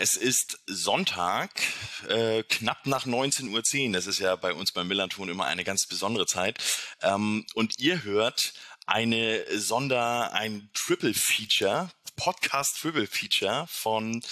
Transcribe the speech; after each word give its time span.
es 0.00 0.16
ist 0.16 0.58
Sonntag, 0.66 1.50
äh, 2.08 2.42
knapp 2.44 2.86
nach 2.86 3.04
19.10 3.04 3.88
Uhr. 3.88 3.92
Das 3.92 4.06
ist 4.06 4.18
ja 4.18 4.34
bei 4.34 4.54
uns 4.54 4.72
beim 4.72 4.88
Millanton 4.88 5.28
immer 5.28 5.44
eine 5.44 5.62
ganz 5.62 5.86
besondere 5.86 6.24
Zeit. 6.24 6.58
Ähm, 7.02 7.44
und 7.52 7.78
ihr 7.78 8.02
hört 8.02 8.54
eine 8.86 9.44
Sonder, 9.58 10.32
ein 10.32 10.70
Triple 10.72 11.12
Feature, 11.12 11.90
Podcast 12.16 12.78
Triple 12.80 13.06
Feature 13.06 13.66
von 13.68 14.22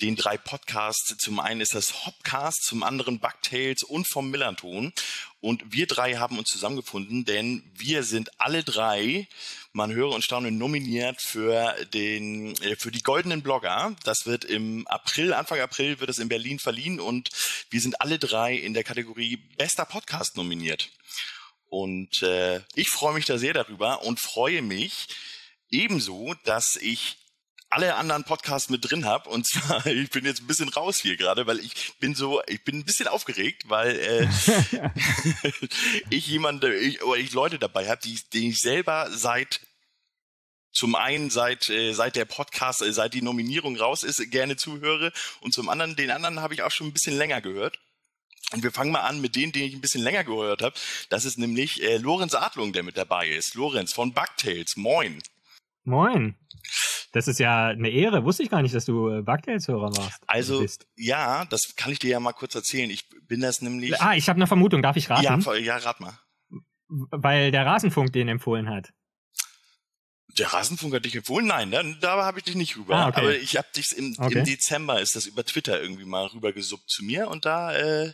den 0.00 0.16
drei 0.16 0.36
Podcasts. 0.36 1.16
Zum 1.18 1.40
einen 1.40 1.60
ist 1.60 1.74
das 1.74 2.06
Hopcast, 2.06 2.64
zum 2.64 2.82
anderen 2.82 3.18
Bugtails 3.18 3.82
und 3.82 4.06
vom 4.06 4.30
Millanton. 4.30 4.92
Und 5.40 5.72
wir 5.72 5.86
drei 5.86 6.16
haben 6.16 6.38
uns 6.38 6.48
zusammengefunden, 6.48 7.24
denn 7.24 7.62
wir 7.74 8.02
sind 8.02 8.40
alle 8.40 8.64
drei, 8.64 9.28
man 9.72 9.92
höre 9.92 10.10
und 10.10 10.24
staune, 10.24 10.50
nominiert 10.50 11.22
für 11.22 11.74
den, 11.92 12.56
äh, 12.62 12.76
für 12.76 12.90
die 12.90 13.02
goldenen 13.02 13.42
Blogger. 13.42 13.94
Das 14.04 14.26
wird 14.26 14.44
im 14.44 14.86
April, 14.88 15.32
Anfang 15.32 15.60
April 15.60 16.00
wird 16.00 16.10
es 16.10 16.18
in 16.18 16.28
Berlin 16.28 16.58
verliehen 16.58 17.00
und 17.00 17.30
wir 17.70 17.80
sind 17.80 18.00
alle 18.00 18.18
drei 18.18 18.54
in 18.54 18.74
der 18.74 18.84
Kategorie 18.84 19.36
bester 19.56 19.84
Podcast 19.84 20.36
nominiert. 20.36 20.90
Und 21.68 22.22
äh, 22.22 22.60
ich 22.74 22.88
freue 22.88 23.14
mich 23.14 23.26
da 23.26 23.38
sehr 23.38 23.52
darüber 23.52 24.02
und 24.02 24.20
freue 24.20 24.62
mich 24.62 25.06
ebenso, 25.70 26.34
dass 26.44 26.76
ich 26.76 27.18
alle 27.70 27.96
anderen 27.96 28.24
Podcasts 28.24 28.70
mit 28.70 28.88
drin 28.88 29.04
habe. 29.04 29.28
Und 29.28 29.46
zwar, 29.46 29.84
ich 29.86 30.10
bin 30.10 30.24
jetzt 30.24 30.42
ein 30.42 30.46
bisschen 30.46 30.68
raus 30.68 30.98
hier 30.98 31.16
gerade, 31.16 31.46
weil 31.46 31.60
ich 31.60 31.94
bin 32.00 32.14
so, 32.14 32.42
ich 32.46 32.64
bin 32.64 32.78
ein 32.78 32.84
bisschen 32.84 33.08
aufgeregt, 33.08 33.68
weil 33.68 33.96
äh, 33.98 34.28
ich 36.10 36.26
jemande, 36.26 36.74
ich, 36.76 37.02
oder 37.02 37.20
ich 37.20 37.32
Leute 37.32 37.58
dabei 37.58 37.88
habe, 37.88 38.00
die, 38.02 38.18
die 38.32 38.50
ich 38.50 38.58
selber 38.58 39.08
seit 39.10 39.60
zum 40.70 40.94
einen 40.94 41.30
seit 41.30 41.68
äh, 41.70 41.92
seit 41.92 42.14
der 42.14 42.26
Podcast, 42.26 42.82
äh, 42.82 42.92
seit 42.92 43.14
die 43.14 43.22
Nominierung 43.22 43.76
raus 43.76 44.02
ist, 44.02 44.30
gerne 44.30 44.56
zuhöre 44.56 45.12
und 45.40 45.52
zum 45.52 45.68
anderen 45.68 45.96
den 45.96 46.10
anderen 46.10 46.40
habe 46.40 46.54
ich 46.54 46.62
auch 46.62 46.70
schon 46.70 46.88
ein 46.88 46.92
bisschen 46.92 47.16
länger 47.16 47.40
gehört. 47.40 47.78
Und 48.52 48.62
wir 48.62 48.72
fangen 48.72 48.92
mal 48.92 49.00
an 49.00 49.20
mit 49.20 49.36
denen, 49.36 49.52
den 49.52 49.64
ich 49.64 49.74
ein 49.74 49.82
bisschen 49.82 50.02
länger 50.02 50.24
gehört 50.24 50.62
habe. 50.62 50.74
Das 51.10 51.26
ist 51.26 51.36
nämlich 51.36 51.82
äh, 51.82 51.98
Lorenz 51.98 52.34
Adlung, 52.34 52.72
der 52.72 52.82
mit 52.82 52.96
dabei 52.96 53.28
ist. 53.28 53.54
Lorenz 53.54 53.92
von 53.92 54.14
Bugtails. 54.14 54.76
Moin. 54.76 55.22
Moin. 55.84 56.34
Das 57.12 57.26
ist 57.26 57.38
ja 57.38 57.68
eine 57.68 57.88
Ehre. 57.88 58.24
Wusste 58.24 58.42
ich 58.42 58.50
gar 58.50 58.62
nicht, 58.62 58.74
dass 58.74 58.84
du 58.84 59.08
äh, 59.08 59.22
Bugtails-Hörer 59.22 59.96
warst. 59.96 60.22
Also, 60.26 60.64
ja, 60.96 61.44
das 61.46 61.74
kann 61.76 61.92
ich 61.92 61.98
dir 61.98 62.10
ja 62.10 62.20
mal 62.20 62.32
kurz 62.32 62.54
erzählen. 62.54 62.90
Ich 62.90 63.08
bin 63.26 63.40
das 63.40 63.62
nämlich. 63.62 64.00
Ah, 64.00 64.14
ich 64.14 64.28
habe 64.28 64.36
eine 64.36 64.46
Vermutung. 64.46 64.82
Darf 64.82 64.96
ich 64.96 65.08
raten? 65.08 65.22
Ja, 65.40 65.54
ja, 65.54 65.76
rat 65.78 66.00
mal. 66.00 66.18
Weil 66.88 67.50
der 67.50 67.66
Rasenfunk 67.66 68.12
den 68.12 68.28
empfohlen 68.28 68.68
hat. 68.68 68.92
Der 70.36 70.52
Rasenfunk 70.52 70.94
hat 70.94 71.04
dich 71.04 71.16
empfohlen? 71.16 71.46
Nein, 71.46 71.70
da, 71.70 71.82
da 71.82 72.24
habe 72.24 72.38
ich 72.38 72.44
dich 72.44 72.54
nicht 72.54 72.76
rüber. 72.76 72.96
Ah, 72.96 73.08
okay. 73.08 73.20
Aber 73.20 73.36
ich 73.36 73.56
habe 73.56 73.68
dich 73.74 73.96
im, 73.96 74.14
okay. 74.18 74.38
im 74.38 74.44
Dezember 74.44 75.00
ist 75.00 75.16
das 75.16 75.26
über 75.26 75.44
Twitter 75.44 75.80
irgendwie 75.80 76.04
mal 76.04 76.26
rübergesuppt 76.26 76.88
zu 76.88 77.04
mir 77.04 77.28
und 77.28 77.44
da, 77.44 77.74
äh, 77.74 78.12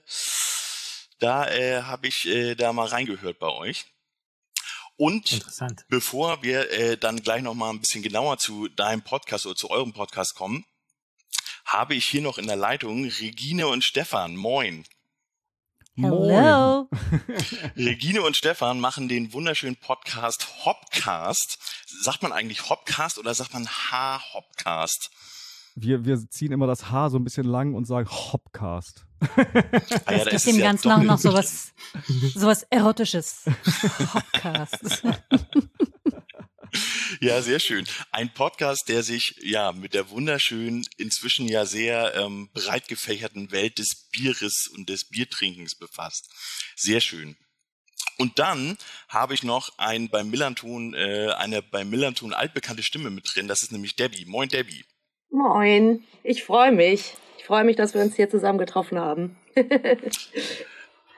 da 1.19 1.49
äh, 1.49 1.83
habe 1.83 2.07
ich 2.07 2.27
äh, 2.27 2.55
da 2.55 2.73
mal 2.73 2.87
reingehört 2.87 3.39
bei 3.39 3.49
euch. 3.49 3.87
Und 4.97 5.41
bevor 5.89 6.43
wir 6.43 6.71
äh, 6.71 6.97
dann 6.97 7.17
gleich 7.23 7.43
noch 7.43 7.55
mal 7.55 7.71
ein 7.71 7.81
bisschen 7.81 8.03
genauer 8.03 8.39
zu 8.39 8.69
deinem 8.69 9.03
Podcast 9.03 9.47
oder 9.47 9.57
zu 9.57 9.71
eurem 9.71 9.93
Podcast 9.93 10.35
kommen, 10.35 10.65
habe 11.65 11.95
ich 11.95 12.07
hier 12.07 12.23
noch 12.23 12.39
in 12.39 12.47
der 12.47 12.57
Leitung 12.57 13.05
Regine 13.05 13.67
und 13.67 13.83
Stefan. 13.83 14.37
Moin. 14.37 14.85
Hello. 15.97 16.89
Regine 17.77 18.23
und 18.23 18.37
Stefan 18.37 18.81
machen 18.81 19.09
den 19.09 19.33
wunderschönen 19.33 19.77
Podcast 19.77 20.65
Hopcast. 20.65 21.59
Sagt 21.87 22.23
man 22.23 22.33
eigentlich 22.33 22.69
Hopcast 22.69 23.19
oder 23.19 23.35
sagt 23.35 23.53
man 23.53 23.69
H-Hopcast? 23.69 25.11
Wir, 25.75 26.05
wir 26.05 26.31
ziehen 26.31 26.53
immer 26.53 26.67
das 26.67 26.91
H 26.91 27.11
so 27.11 27.19
ein 27.19 27.25
bisschen 27.25 27.47
lang 27.47 27.75
und 27.75 27.85
sagen 27.85 28.09
Hopcast. 28.09 29.07
Ah 30.07 30.13
ja, 30.13 30.25
das 30.25 30.45
gibt 30.45 30.47
dem 30.47 30.59
ja 30.59 30.67
Ganzen 30.67 30.91
auch 30.93 31.03
noch 31.03 31.19
sowas, 31.19 31.73
sowas 32.35 32.65
Erotisches. 32.71 33.45
Hopcast. 34.15 35.03
Ja, 37.21 37.41
sehr 37.41 37.61
schön. 37.61 37.87
Ein 38.11 38.33
Podcast, 38.35 38.89
der 38.89 39.03
sich 39.03 39.37
ja 39.41 39.73
mit 39.73 39.95
der 39.95 40.11
wunderschönen, 40.11 40.85
inzwischen 40.97 41.47
ja 41.49 41.67
sehr 41.67 42.15
ähm, 42.17 42.51
breit 42.53 42.89
gefächerten 42.89 43.53
Welt 43.53 43.79
des 43.79 44.09
Bieres 44.11 44.69
und 44.75 44.89
des 44.89 45.09
Biertrinkens 45.09 45.77
befasst. 45.77 46.29
Sehr 46.77 47.01
schön. 47.01 47.37
Und 48.19 48.39
dann 48.39 48.77
habe 49.09 49.35
ich 49.35 49.43
noch 49.43 49.71
ein 49.79 50.09
beim 50.09 50.31
Millanton, 50.31 50.95
äh, 50.95 51.33
eine 51.37 51.63
beim 51.63 51.91
Millanton 51.91 52.33
altbekannte 52.33 52.83
Stimme 52.83 53.11
mit 53.11 53.33
drin. 53.33 53.49
Das 53.49 53.63
ist 53.63 53.73
nämlich 53.73 53.97
Debbie. 53.97 54.25
Moin, 54.27 54.49
Debbie. 54.49 54.85
Moin. 55.31 56.05
Ich 56.23 56.45
freue 56.45 56.73
mich. 56.73 57.15
Ich 57.39 57.45
freue 57.45 57.65
mich, 57.65 57.77
dass 57.77 57.95
wir 57.95 58.01
uns 58.01 58.17
hier 58.17 58.31
zusammen 58.31 58.59
getroffen 58.59 58.99
haben. 58.99 59.37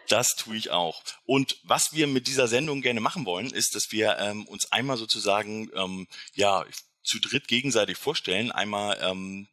Das 0.08 0.36
tue 0.36 0.56
ich 0.56 0.70
auch. 0.70 1.02
Und 1.24 1.58
was 1.64 1.92
wir 1.92 2.06
mit 2.06 2.28
dieser 2.28 2.46
Sendung 2.46 2.80
gerne 2.80 3.00
machen 3.00 3.26
wollen, 3.26 3.50
ist, 3.50 3.74
dass 3.74 3.90
wir 3.90 4.18
ähm, 4.18 4.46
uns 4.46 4.70
einmal 4.70 4.96
sozusagen 4.96 5.70
ähm, 5.74 6.06
ja 6.34 6.64
zu 7.02 7.18
dritt 7.18 7.48
gegenseitig 7.48 7.96
vorstellen, 7.96 8.52
einmal 8.52 8.98
ähm, 9.02 9.48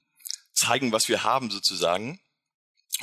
zeigen, 0.53 0.91
was 0.91 1.09
wir 1.09 1.23
haben 1.23 1.49
sozusagen 1.49 2.19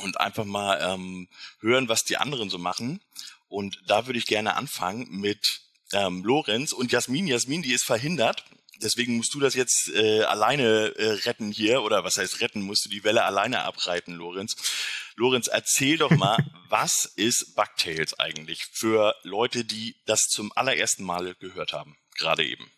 und 0.01 0.19
einfach 0.19 0.45
mal 0.45 0.79
ähm, 0.81 1.27
hören, 1.59 1.89
was 1.89 2.03
die 2.03 2.17
anderen 2.17 2.49
so 2.49 2.57
machen. 2.57 3.01
Und 3.47 3.81
da 3.85 4.07
würde 4.07 4.19
ich 4.19 4.27
gerne 4.27 4.55
anfangen 4.55 5.07
mit 5.09 5.61
ähm, 5.91 6.23
Lorenz 6.23 6.71
und 6.71 6.91
Jasmin. 6.91 7.27
Jasmin, 7.27 7.61
die 7.61 7.73
ist 7.73 7.83
verhindert 7.83 8.45
deswegen 8.83 9.17
musst 9.17 9.33
du 9.33 9.39
das 9.39 9.55
jetzt 9.55 9.91
äh, 9.93 10.23
alleine 10.23 10.93
äh, 10.97 11.11
retten 11.25 11.51
hier, 11.51 11.81
oder 11.83 12.03
was 12.03 12.17
heißt 12.17 12.41
retten, 12.41 12.61
musst 12.61 12.85
du 12.85 12.89
die 12.89 13.03
Welle 13.03 13.23
alleine 13.23 13.63
abreiten, 13.63 14.13
Lorenz. 14.13 14.55
Lorenz, 15.15 15.47
erzähl 15.47 15.97
doch 15.97 16.11
mal, 16.11 16.37
was 16.69 17.05
ist 17.15 17.55
Bugtails 17.55 18.19
eigentlich 18.19 18.65
für 18.71 19.15
Leute, 19.23 19.65
die 19.65 19.95
das 20.05 20.21
zum 20.21 20.51
allerersten 20.55 21.03
Mal 21.03 21.35
gehört 21.35 21.73
haben, 21.73 21.95
gerade 22.17 22.43
eben? 22.43 22.69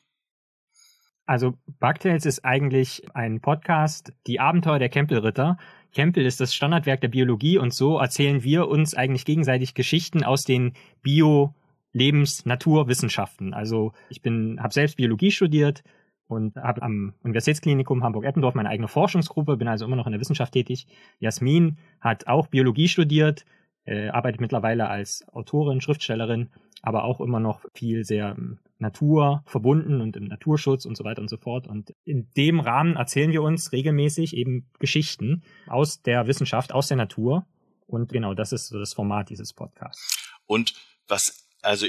Also 1.26 1.58
Bugtails 1.80 2.26
ist 2.26 2.44
eigentlich 2.44 3.04
ein 3.14 3.40
Podcast, 3.40 4.12
die 4.28 4.40
Abenteuer 4.40 4.80
der 4.80 4.90
Kempelritter. 4.90 5.58
Kempel 5.94 6.26
ist 6.26 6.42
das 6.42 6.54
Standardwerk 6.54 7.02
der 7.02 7.08
Biologie 7.08 7.58
und 7.58 7.74
so 7.74 7.98
erzählen 7.98 8.44
wir 8.44 8.68
uns 8.68 8.94
eigentlich 8.94 9.26
gegenseitig 9.26 9.74
Geschichten 9.74 10.24
aus 10.24 10.44
den 10.44 10.74
Bio- 11.02 11.56
Lebens-, 11.94 12.46
Naturwissenschaften. 12.46 13.54
Also 13.54 13.94
ich 14.10 14.22
bin, 14.22 14.62
habe 14.62 14.74
selbst 14.74 14.98
Biologie 14.98 15.32
studiert 15.32 15.84
und 16.28 16.56
habe 16.56 16.82
am 16.82 17.14
Universitätsklinikum 17.24 18.04
Hamburg-Eppendorf 18.04 18.56
meine 18.56 18.70
eigene 18.70 18.88
Forschungsgruppe, 18.88 19.58
bin 19.58 19.68
also 19.68 19.86
immer 19.86 19.96
noch 19.96 20.08
in 20.08 20.12
der 20.12 20.22
Wissenschaft 20.22 20.54
tätig. 20.54 20.88
Jasmin 21.20 21.78
hat 22.02 22.28
auch 22.28 22.48
Biologie 22.48 22.88
studiert, 22.88 23.46
äh, 23.86 24.10
arbeitet 24.10 24.42
mittlerweile 24.42 24.90
als 24.90 25.26
Autorin, 25.32 25.82
Schriftstellerin, 25.82 26.50
aber 26.82 27.04
auch 27.04 27.22
immer 27.22 27.40
noch 27.40 27.66
viel 27.74 28.04
sehr 28.04 28.36
ähm, 28.38 28.60
Natur 28.80 29.44
verbunden 29.46 30.02
und 30.02 30.16
im 30.18 30.26
Naturschutz 30.26 30.86
und 30.86 30.98
so 30.98 31.04
weiter 31.04 31.22
und 31.22 31.30
so 31.30 31.38
fort. 31.38 31.68
Und 31.68 31.94
in 32.04 32.30
dem 32.36 32.60
Rahmen 32.60 32.96
erzählen 32.96 33.32
wir 33.32 33.42
uns 33.42 33.72
regelmäßig 33.72 34.36
eben 34.36 34.70
Geschichten 34.80 35.44
aus 35.68 36.02
der 36.02 36.28
Wissenschaft, 36.28 36.74
aus 36.74 36.88
der 36.88 36.98
Natur. 36.98 37.46
Und 37.88 38.12
genau 38.12 38.34
das 38.34 38.52
ist 38.52 38.68
so 38.68 38.80
das 38.80 38.94
Format 38.94 39.30
dieses 39.30 39.54
Podcasts. 39.54 40.36
Und 40.46 40.74
was 41.08 41.48
also 41.64 41.88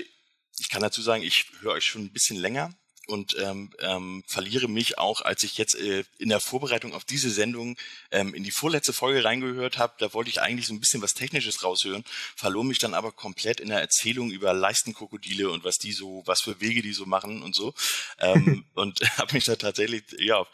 ich 0.59 0.69
kann 0.71 0.83
dazu 0.83 1.03
sagen, 1.03 1.23
ich 1.23 1.47
höre 1.61 1.73
euch 1.73 1.85
schon 1.85 2.03
ein 2.03 2.13
bisschen 2.13 2.37
länger 2.37 2.73
und 3.07 3.37
ähm, 3.39 3.71
ähm, 3.81 4.25
verliere 4.27 4.69
mich 4.69 4.99
auch, 4.99 5.21
als 5.21 5.43
ich 5.43 5.59
jetzt 5.59 5.75
äh, 5.75 6.05
in 6.19 6.31
der 6.31 6.41
Vorbereitung 6.41 6.95
auf 6.95 7.05
diese 7.05 7.29
Sendung 7.31 7.77
ähm, 8.11 8.33
in 8.35 8.45
die 8.45 8.51
vorletzte 8.51 8.93
Folge 8.93 9.25
reingehört 9.25 9.79
habe, 9.79 9.95
da 9.99 10.15
wollte 10.15 10.31
ich 10.31 10.41
eigentlich 10.41 10.67
so 10.67 10.75
ein 10.75 10.81
bisschen 10.81 11.03
was 11.03 11.15
Technisches 11.15 11.63
raushören, 11.63 12.05
verlor 12.35 12.65
mich 12.65 12.79
dann 12.79 12.95
aber 12.95 13.13
komplett 13.13 13.61
in 13.61 13.69
der 13.69 13.81
Erzählung 13.81 14.31
über 14.31 14.55
Leistenkrokodile 14.55 15.51
und 15.51 15.65
was 15.65 15.77
die 15.77 15.93
so, 15.93 16.23
was 16.27 16.41
für 16.41 16.61
Wege 16.61 16.83
die 16.83 16.95
so 16.95 17.05
machen 17.05 17.43
und 17.43 17.55
so 17.55 17.75
ähm, 18.21 18.65
und 18.75 19.01
habe 19.19 19.35
mich 19.35 19.45
da 19.45 19.57
tatsächlich 19.57 20.05
ja 20.19 20.47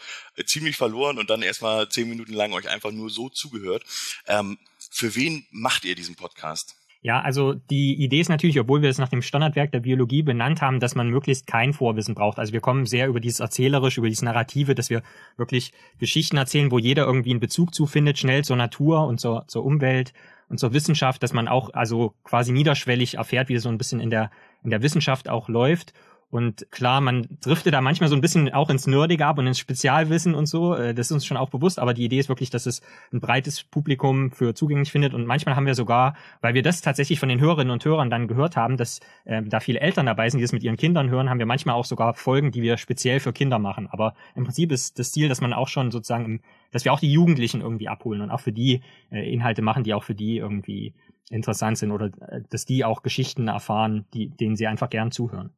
ziemlich 0.47 0.77
verloren 0.77 1.19
und 1.19 1.31
dann 1.31 1.43
erstmal 1.43 1.89
zehn 1.89 2.09
Minuten 2.09 2.33
lang 2.33 2.53
euch 2.53 2.69
einfach 2.69 2.91
nur 2.91 3.11
so 3.11 3.29
zugehört. 3.29 3.85
Ähm, 4.27 4.59
für 4.91 5.15
wen 5.15 5.47
macht 5.51 5.85
ihr 5.85 5.95
diesen 5.95 6.17
Podcast? 6.17 6.80
Ja, 7.02 7.20
also 7.23 7.55
die 7.55 7.94
Idee 7.94 8.20
ist 8.20 8.29
natürlich, 8.29 8.61
obwohl 8.61 8.82
wir 8.82 8.91
es 8.91 8.99
nach 8.99 9.08
dem 9.08 9.23
Standardwerk 9.23 9.73
der 9.73 9.81
Biologie 9.81 10.23
benannt 10.23 10.61
haben, 10.61 10.81
dass 10.81 10.94
man 10.94 11.08
möglichst 11.08 11.47
kein 11.47 11.73
Vorwissen 11.73 12.14
braucht. 12.14 12.38
Also 12.38 12.52
wir 12.52 12.61
kommen 12.61 12.85
sehr 12.85 13.08
über 13.08 13.20
dieses 13.20 13.41
Erzählerische, 13.41 14.00
über 14.00 14.08
dieses 14.08 14.23
Narrative, 14.23 14.75
dass 14.75 14.91
wir 14.91 15.02
wirklich 15.38 15.73
Geschichten 15.99 16.37
erzählen, 16.37 16.70
wo 16.70 16.79
jeder 16.79 17.06
irgendwie 17.06 17.31
einen 17.31 17.41
Bezug 17.41 17.75
zu 17.75 17.87
findet, 17.87 18.19
schnell 18.19 18.44
zur 18.44 18.56
Natur 18.56 19.06
und 19.06 19.19
zur, 19.19 19.47
zur 19.49 19.64
Umwelt 19.64 20.12
und 20.50 20.58
zur 20.58 20.75
Wissenschaft, 20.75 21.23
dass 21.23 21.32
man 21.32 21.49
auch 21.49 21.73
also 21.73 22.12
quasi 22.23 22.52
niederschwellig 22.52 23.14
erfährt, 23.14 23.49
wie 23.49 23.55
das 23.55 23.62
so 23.62 23.70
ein 23.70 23.79
bisschen 23.79 24.00
in 24.00 24.11
der, 24.11 24.31
in 24.62 24.69
der 24.69 24.82
Wissenschaft 24.82 25.31
auch 25.31 25.49
läuft. 25.49 25.94
Und 26.31 26.71
klar, 26.71 27.00
man 27.00 27.27
driftet 27.41 27.75
da 27.75 27.81
manchmal 27.81 28.09
so 28.09 28.15
ein 28.15 28.21
bisschen 28.21 28.53
auch 28.53 28.71
ins 28.71 28.87
Nerdige 28.87 29.27
ab 29.27 29.38
und 29.38 29.49
ins 29.49 29.59
Spezialwissen 29.59 30.35
und 30.35 30.47
so. 30.47 30.75
Äh, 30.75 30.94
das 30.94 31.06
ist 31.06 31.12
uns 31.12 31.27
schon 31.27 31.37
auch 31.37 31.50
bewusst. 31.50 31.81
Aber 31.81 31.93
die 31.93 32.05
Idee 32.05 32.21
ist 32.21 32.29
wirklich, 32.29 32.50
dass 32.50 32.67
es 32.67 32.82
ein 33.12 33.21
breites 33.21 33.65
Publikum 33.65 34.31
für 34.31 34.55
zugänglich 34.55 34.93
findet. 34.93 35.12
Und 35.12 35.27
manchmal 35.27 35.56
haben 35.56 35.67
wir 35.67 35.75
sogar, 35.75 36.15
weil 36.41 36.55
wir 36.55 36.62
das 36.62 36.82
tatsächlich 36.82 37.19
von 37.19 37.29
den 37.29 37.41
Hörerinnen 37.41 37.73
und 37.73 37.85
Hörern 37.85 38.11
dann 38.11 38.29
gehört 38.29 38.56
haben, 38.56 38.77
dass 38.77 39.00
äh, 39.25 39.43
da 39.43 39.59
viele 39.59 39.81
Eltern 39.81 40.06
dabei 40.06 40.31
sind, 40.31 40.38
die 40.38 40.44
das 40.44 40.53
mit 40.53 40.62
ihren 40.62 40.77
Kindern 40.77 41.11
hören, 41.11 41.29
haben 41.29 41.41
wir 41.41 41.47
manchmal 41.47 41.75
auch 41.75 41.85
sogar 41.85 42.15
Folgen, 42.15 42.53
die 42.53 42.62
wir 42.62 42.76
speziell 42.76 43.19
für 43.19 43.33
Kinder 43.33 43.59
machen. 43.59 43.88
Aber 43.91 44.15
im 44.37 44.44
Prinzip 44.44 44.71
ist 44.71 45.00
das 45.00 45.11
Ziel, 45.11 45.29
dass 45.29 45.41
man 45.41 45.53
auch 45.53 45.69
schon 45.69 45.91
sozusagen, 45.91 46.25
im, 46.25 46.41
dass 46.71 46.85
wir 46.85 46.93
auch 46.93 47.00
die 47.00 47.12
Jugendlichen 47.12 47.61
irgendwie 47.61 47.88
abholen 47.88 48.21
und 48.21 48.31
auch 48.31 48.41
für 48.41 48.53
die 48.53 48.83
äh, 49.11 49.33
Inhalte 49.33 49.62
machen, 49.62 49.83
die 49.83 49.94
auch 49.94 50.05
für 50.05 50.15
die 50.15 50.37
irgendwie 50.37 50.94
interessant 51.31 51.79
sind 51.79 51.91
oder 51.91 52.11
äh, 52.29 52.43
dass 52.50 52.67
die 52.67 52.85
auch 52.85 53.03
Geschichten 53.03 53.49
erfahren, 53.49 54.06
die, 54.15 54.29
denen 54.29 54.56
sie 54.56 54.67
einfach 54.67 54.91
gern 54.91 55.11
zuhören. 55.11 55.50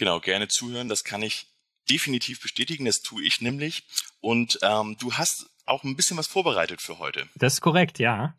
Genau, 0.00 0.18
gerne 0.18 0.48
zuhören. 0.48 0.88
Das 0.88 1.04
kann 1.04 1.20
ich 1.20 1.46
definitiv 1.90 2.40
bestätigen. 2.40 2.86
Das 2.86 3.02
tue 3.02 3.22
ich 3.22 3.42
nämlich. 3.42 3.84
Und 4.22 4.58
ähm, 4.62 4.96
du 4.98 5.12
hast 5.12 5.50
auch 5.66 5.84
ein 5.84 5.94
bisschen 5.94 6.16
was 6.16 6.26
vorbereitet 6.26 6.80
für 6.80 6.98
heute. 6.98 7.28
Das 7.34 7.52
ist 7.52 7.60
korrekt, 7.60 7.98
ja. 7.98 8.32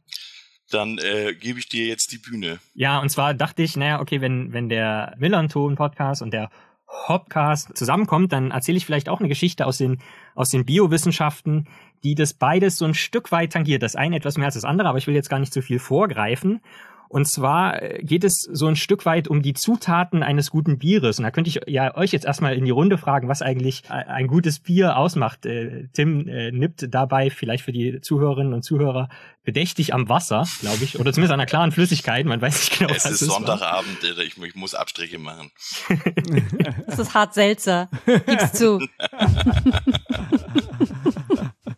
Dann 0.71 0.97
äh, 0.97 1.35
gebe 1.35 1.59
ich 1.59 1.69
dir 1.69 1.85
jetzt 1.85 2.13
die 2.13 2.17
Bühne. 2.17 2.57
Ja, 2.73 2.97
und 2.97 3.09
zwar 3.09 3.35
dachte 3.35 3.61
ich, 3.61 3.77
naja, 3.77 4.01
okay, 4.01 4.21
wenn, 4.21 4.53
wenn 4.53 4.69
der 4.69 5.13
Millanton-Podcast 5.19 6.23
und 6.23 6.31
der 6.31 6.49
Hopcast 6.87 7.77
zusammenkommt, 7.77 8.33
dann 8.33 8.49
erzähle 8.49 8.77
ich 8.77 8.87
vielleicht 8.87 9.07
auch 9.07 9.19
eine 9.19 9.29
Geschichte 9.29 9.67
aus 9.67 9.77
den, 9.77 10.01
aus 10.33 10.49
den 10.49 10.65
Biowissenschaften, 10.65 11.67
die 12.03 12.15
das 12.15 12.33
beides 12.33 12.77
so 12.77 12.85
ein 12.85 12.95
Stück 12.95 13.31
weit 13.31 13.53
tangiert. 13.53 13.83
Das 13.83 13.95
eine 13.95 14.15
etwas 14.15 14.35
mehr 14.35 14.47
als 14.47 14.55
das 14.55 14.65
andere, 14.65 14.89
aber 14.89 14.97
ich 14.97 15.05
will 15.05 15.13
jetzt 15.13 15.29
gar 15.29 15.37
nicht 15.37 15.53
zu 15.53 15.61
viel 15.61 15.77
vorgreifen. 15.77 16.61
Und 17.11 17.25
zwar 17.25 17.81
äh, 17.81 18.01
geht 18.03 18.23
es 18.23 18.47
so 18.49 18.67
ein 18.67 18.77
Stück 18.77 19.05
weit 19.05 19.27
um 19.27 19.41
die 19.41 19.53
Zutaten 19.53 20.23
eines 20.23 20.49
guten 20.49 20.77
Bieres. 20.77 21.19
Und 21.19 21.23
da 21.23 21.31
könnte 21.31 21.49
ich 21.49 21.59
ja 21.67 21.93
euch 21.97 22.13
jetzt 22.13 22.25
erstmal 22.25 22.55
in 22.55 22.63
die 22.63 22.71
Runde 22.71 22.97
fragen, 22.97 23.27
was 23.27 23.41
eigentlich 23.41 23.83
äh, 23.89 24.05
ein 24.05 24.27
gutes 24.27 24.59
Bier 24.59 24.95
ausmacht. 24.95 25.45
Äh, 25.45 25.89
Tim 25.91 26.21
nippt 26.21 26.87
dabei 26.89 27.29
vielleicht 27.29 27.65
für 27.65 27.73
die 27.73 27.99
Zuhörerinnen 27.99 28.53
und 28.53 28.63
Zuhörer 28.63 29.09
bedächtig 29.43 29.93
am 29.93 30.07
Wasser, 30.07 30.47
glaube 30.61 30.85
ich, 30.85 30.99
oder 30.99 31.11
zumindest 31.11 31.33
an 31.33 31.41
einer 31.41 31.47
klaren 31.47 31.73
Flüssigkeit. 31.73 32.25
Man 32.25 32.41
weiß 32.41 32.69
nicht 32.69 32.79
genau, 32.79 32.91
es 32.91 33.03
was 33.03 33.11
ist. 33.11 33.21
Es 33.21 33.27
ist 33.27 33.33
Sonntagabend, 33.33 33.97
ich, 34.03 34.41
ich, 34.41 34.55
muss 34.55 34.73
Abstriche 34.73 35.17
machen. 35.17 35.51
das 36.87 36.97
ist 36.97 37.13
hart 37.13 37.33
seltsam. 37.33 37.89
Gib's 38.05 38.53
zu. 38.53 38.79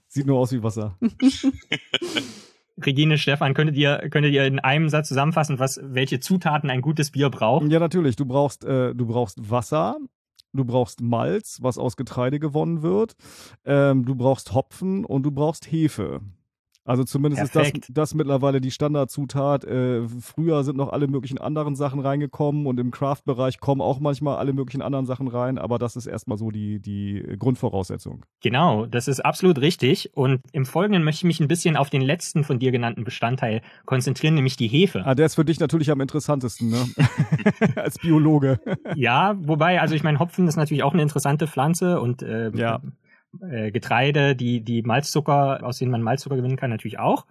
Sieht 0.10 0.28
nur 0.28 0.38
aus 0.38 0.52
wie 0.52 0.62
Wasser. 0.62 0.96
Regine, 2.86 3.18
Stefan, 3.18 3.54
könntet 3.54 3.76
ihr, 3.76 3.98
könntet 4.10 4.34
ihr 4.34 4.46
in 4.46 4.60
einem 4.60 4.90
Satz 4.90 5.08
zusammenfassen, 5.08 5.60
was, 5.60 5.80
welche 5.84 6.20
Zutaten 6.20 6.70
ein 6.70 6.82
gutes 6.82 7.12
Bier 7.12 7.30
braucht? 7.30 7.70
Ja, 7.72 7.80
natürlich. 7.80 8.16
Du 8.16 8.26
brauchst, 8.26 8.64
äh, 8.66 8.94
du 8.94 9.06
brauchst 9.06 9.50
Wasser, 9.50 9.98
du 10.54 10.66
brauchst 10.66 11.02
Malz, 11.02 11.60
was 11.62 11.78
aus 11.78 11.98
Getreide 11.98 12.40
gewonnen 12.40 12.82
wird, 12.82 13.16
ähm, 13.66 14.06
du 14.06 14.16
brauchst 14.16 14.54
Hopfen 14.54 15.06
und 15.06 15.24
du 15.24 15.32
brauchst 15.32 15.72
Hefe. 15.72 16.22
Also 16.86 17.04
zumindest 17.04 17.54
Perfekt. 17.54 17.78
ist 17.78 17.90
das, 17.90 18.10
das 18.10 18.14
mittlerweile 18.14 18.60
die 18.60 18.72
Standardzutat. 18.72 19.64
Äh, 19.64 20.08
früher 20.20 20.64
sind 20.64 20.76
noch 20.76 20.92
alle 20.92 21.08
möglichen 21.08 21.38
anderen 21.38 21.76
Sachen 21.76 22.02
reingekommen 22.02 22.66
und 22.66 22.80
im 22.80 22.92
Craft-Bereich 22.92 23.60
kommen 23.60 23.82
auch 23.82 24.00
manchmal 24.00 24.38
alle 24.38 24.52
möglichen 24.52 24.82
anderen 24.82 25.06
Sachen 25.06 25.30
rein, 25.30 25.58
aber 25.58 25.80
das 25.80 25.96
ist 25.96 26.08
erstmal 26.08 26.38
so 26.38 26.52
die, 26.52 26.80
die 26.80 27.24
Grundvoraussetzung. 27.40 28.26
Genau, 28.42 28.86
das 28.86 29.08
ist 29.08 29.22
absolut 29.22 29.60
richtig. 29.60 30.12
Und 30.14 30.42
im 30.52 30.66
Folgenden 30.66 31.04
möchte 31.04 31.20
ich 31.20 31.24
mich 31.24 31.40
ein 31.40 31.48
bisschen 31.48 31.78
auf 31.78 31.90
den 31.90 32.02
letzten 32.02 32.44
von 32.44 32.60
dir 32.60 32.72
genannten 32.72 33.06
Bestandteil 33.06 33.62
konzentrieren, 33.86 34.36
nämlich 34.36 34.58
die 34.58 34.68
Hefe. 34.68 35.06
Ah, 35.06 35.16
der 35.16 35.28
ist 35.28 35.36
für 35.36 35.46
dich 35.46 35.60
natürlich 35.60 35.90
am 35.90 36.02
interessantesten, 36.02 36.70
ne? 36.70 36.86
Als 37.76 37.98
Biologe. 37.98 38.60
ja, 38.96 39.36
wobei, 39.40 39.80
also 39.80 39.96
ich 39.96 40.04
meine, 40.04 40.20
Hopfen 40.20 40.48
ist 40.48 40.58
natürlich 40.58 40.84
auch 40.84 40.94
eine 40.94 41.02
interessante 41.02 41.48
Pflanze 41.48 42.02
und 42.02 42.22
äh, 42.24 42.52
ja. 42.56 42.82
Äh, 43.42 43.72
Getreide, 43.72 44.36
die, 44.36 44.62
die 44.62 44.82
Malzzucker, 44.84 45.64
aus 45.64 45.80
denen 45.80 45.92
man 45.92 46.02
Malzzucker 46.02 46.36
gewinnen 46.36 46.58
kann, 46.58 46.70
natürlich 46.70 47.00
auch. 47.00 47.26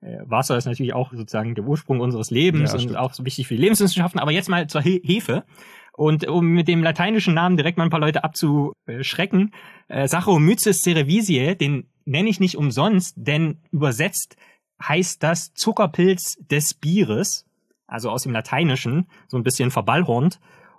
Äh, 0.00 0.18
Wasser 0.24 0.56
ist 0.56 0.66
natürlich 0.66 0.94
auch 0.94 1.12
sozusagen 1.12 1.54
der 1.54 1.64
Ursprung 1.64 2.00
unseres 2.00 2.30
Lebens 2.30 2.72
ja, 2.72 2.78
und 2.78 2.96
auch 2.96 3.12
so 3.12 3.24
wichtig 3.24 3.48
für 3.48 3.54
die 3.54 3.62
Lebenswissenschaften. 3.62 4.20
Aber 4.20 4.30
jetzt 4.30 4.48
mal 4.48 4.66
zur 4.68 4.82
He 4.82 5.00
Hefe. 5.04 5.44
Und 5.92 6.28
um 6.28 6.46
mit 6.46 6.68
dem 6.68 6.82
lateinischen 6.84 7.34
Namen 7.34 7.56
direkt 7.56 7.76
mal 7.76 7.84
ein 7.84 7.90
paar 7.90 7.98
Leute 7.98 8.22
abzuschrecken, 8.22 9.52
äh, 9.88 10.06
Saccharomyces 10.06 10.82
cerevisiae, 10.82 11.56
den 11.56 11.88
nenne 12.04 12.28
ich 12.28 12.38
nicht 12.38 12.56
umsonst, 12.56 13.14
denn 13.16 13.58
übersetzt 13.72 14.36
heißt 14.80 15.22
das 15.24 15.54
Zuckerpilz 15.54 16.36
des 16.48 16.74
Bieres, 16.74 17.46
also 17.88 18.10
aus 18.10 18.22
dem 18.22 18.32
Lateinischen, 18.32 19.08
so 19.26 19.36
ein 19.36 19.42
bisschen 19.42 19.72
verballhornt. 19.72 20.38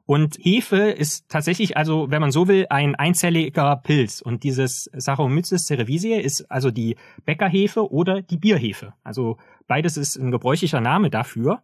Und 0.10 0.40
Hefe 0.42 0.90
ist 0.90 1.30
tatsächlich, 1.30 1.78
also 1.78 2.10
wenn 2.10 2.20
man 2.20 2.32
so 2.32 2.48
will, 2.48 2.66
ein 2.72 2.96
einzelliger 2.96 3.76
Pilz. 3.76 4.22
Und 4.22 4.44
dieses 4.44 4.90
Saccharomyces 4.92 5.68
cerevisiae 5.68 6.20
ist 6.20 6.50
also 6.50 6.72
die 6.72 6.96
Bäckerhefe 7.26 7.92
oder 7.92 8.24
die 8.24 8.38
Bierhefe. 8.38 8.96
Also 9.04 9.38
beides 9.68 9.98
ist 9.98 10.16
ein 10.16 10.32
gebräuchlicher 10.32 10.82
Name 10.82 11.12
dafür. 11.12 11.62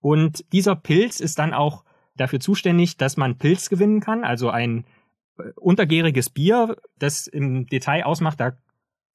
Und 0.00 0.50
dieser 0.54 0.76
Pilz 0.76 1.20
ist 1.20 1.38
dann 1.38 1.52
auch 1.52 1.84
dafür 2.16 2.40
zuständig, 2.40 2.96
dass 2.96 3.18
man 3.18 3.36
Pilz 3.36 3.68
gewinnen 3.68 4.00
kann, 4.00 4.24
also 4.24 4.48
ein 4.48 4.86
äh, 5.36 5.50
untergäriges 5.56 6.30
Bier, 6.30 6.78
das 6.98 7.26
im 7.26 7.66
Detail 7.66 8.04
ausmacht, 8.06 8.40
da 8.40 8.52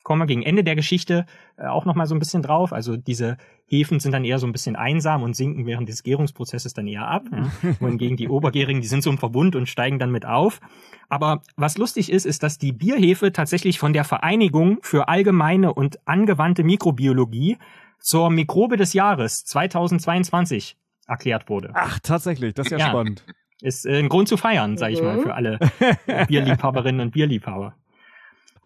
kommen 0.09 0.23
wir 0.23 0.25
gegen 0.25 0.41
Ende 0.41 0.63
der 0.63 0.75
Geschichte 0.75 1.27
äh, 1.55 1.67
auch 1.67 1.85
noch 1.85 1.93
mal 1.93 2.07
so 2.07 2.15
ein 2.15 2.19
bisschen 2.19 2.41
drauf. 2.41 2.73
Also 2.73 2.97
diese 2.97 3.37
Hefen 3.67 3.99
sind 3.99 4.11
dann 4.11 4.25
eher 4.25 4.39
so 4.39 4.47
ein 4.47 4.51
bisschen 4.51 4.75
einsam 4.75 5.21
und 5.21 5.35
sinken 5.35 5.67
während 5.67 5.87
des 5.87 6.01
Gärungsprozesses 6.01 6.73
dann 6.73 6.87
eher 6.87 7.07
ab. 7.07 7.25
Ja. 7.31 7.75
Wohingegen 7.79 8.17
die 8.17 8.27
Obergärigen, 8.27 8.81
die 8.81 8.87
sind 8.87 9.03
so 9.03 9.11
im 9.11 9.19
Verbund 9.19 9.55
und 9.55 9.69
steigen 9.69 9.99
dann 9.99 10.11
mit 10.11 10.25
auf. 10.25 10.61
Aber 11.09 11.43
was 11.57 11.77
lustig 11.77 12.11
ist, 12.11 12.25
ist, 12.25 12.41
dass 12.41 12.57
die 12.57 12.71
Bierhefe 12.71 13.31
tatsächlich 13.31 13.77
von 13.77 13.93
der 13.93 14.03
Vereinigung 14.03 14.79
für 14.81 15.09
allgemeine 15.09 15.75
und 15.75 15.99
angewandte 16.07 16.63
Mikrobiologie 16.63 17.59
zur 17.99 18.31
Mikrobe 18.31 18.77
des 18.77 18.93
Jahres 18.93 19.45
2022 19.45 20.75
erklärt 21.05 21.49
wurde. 21.49 21.69
Ach, 21.75 21.99
tatsächlich, 21.99 22.55
das 22.55 22.65
ist 22.65 22.71
ja, 22.71 22.79
ja. 22.79 22.87
spannend. 22.87 23.25
Ist 23.61 23.85
äh, 23.85 23.99
ein 23.99 24.09
Grund 24.09 24.27
zu 24.27 24.37
feiern, 24.37 24.75
sage 24.75 24.93
ich 24.93 25.03
mal, 25.03 25.17
mhm. 25.17 25.21
für 25.21 25.35
alle 25.35 25.59
Bierliebhaberinnen 26.27 26.99
und 26.99 27.11
Bierliebhaber. 27.11 27.75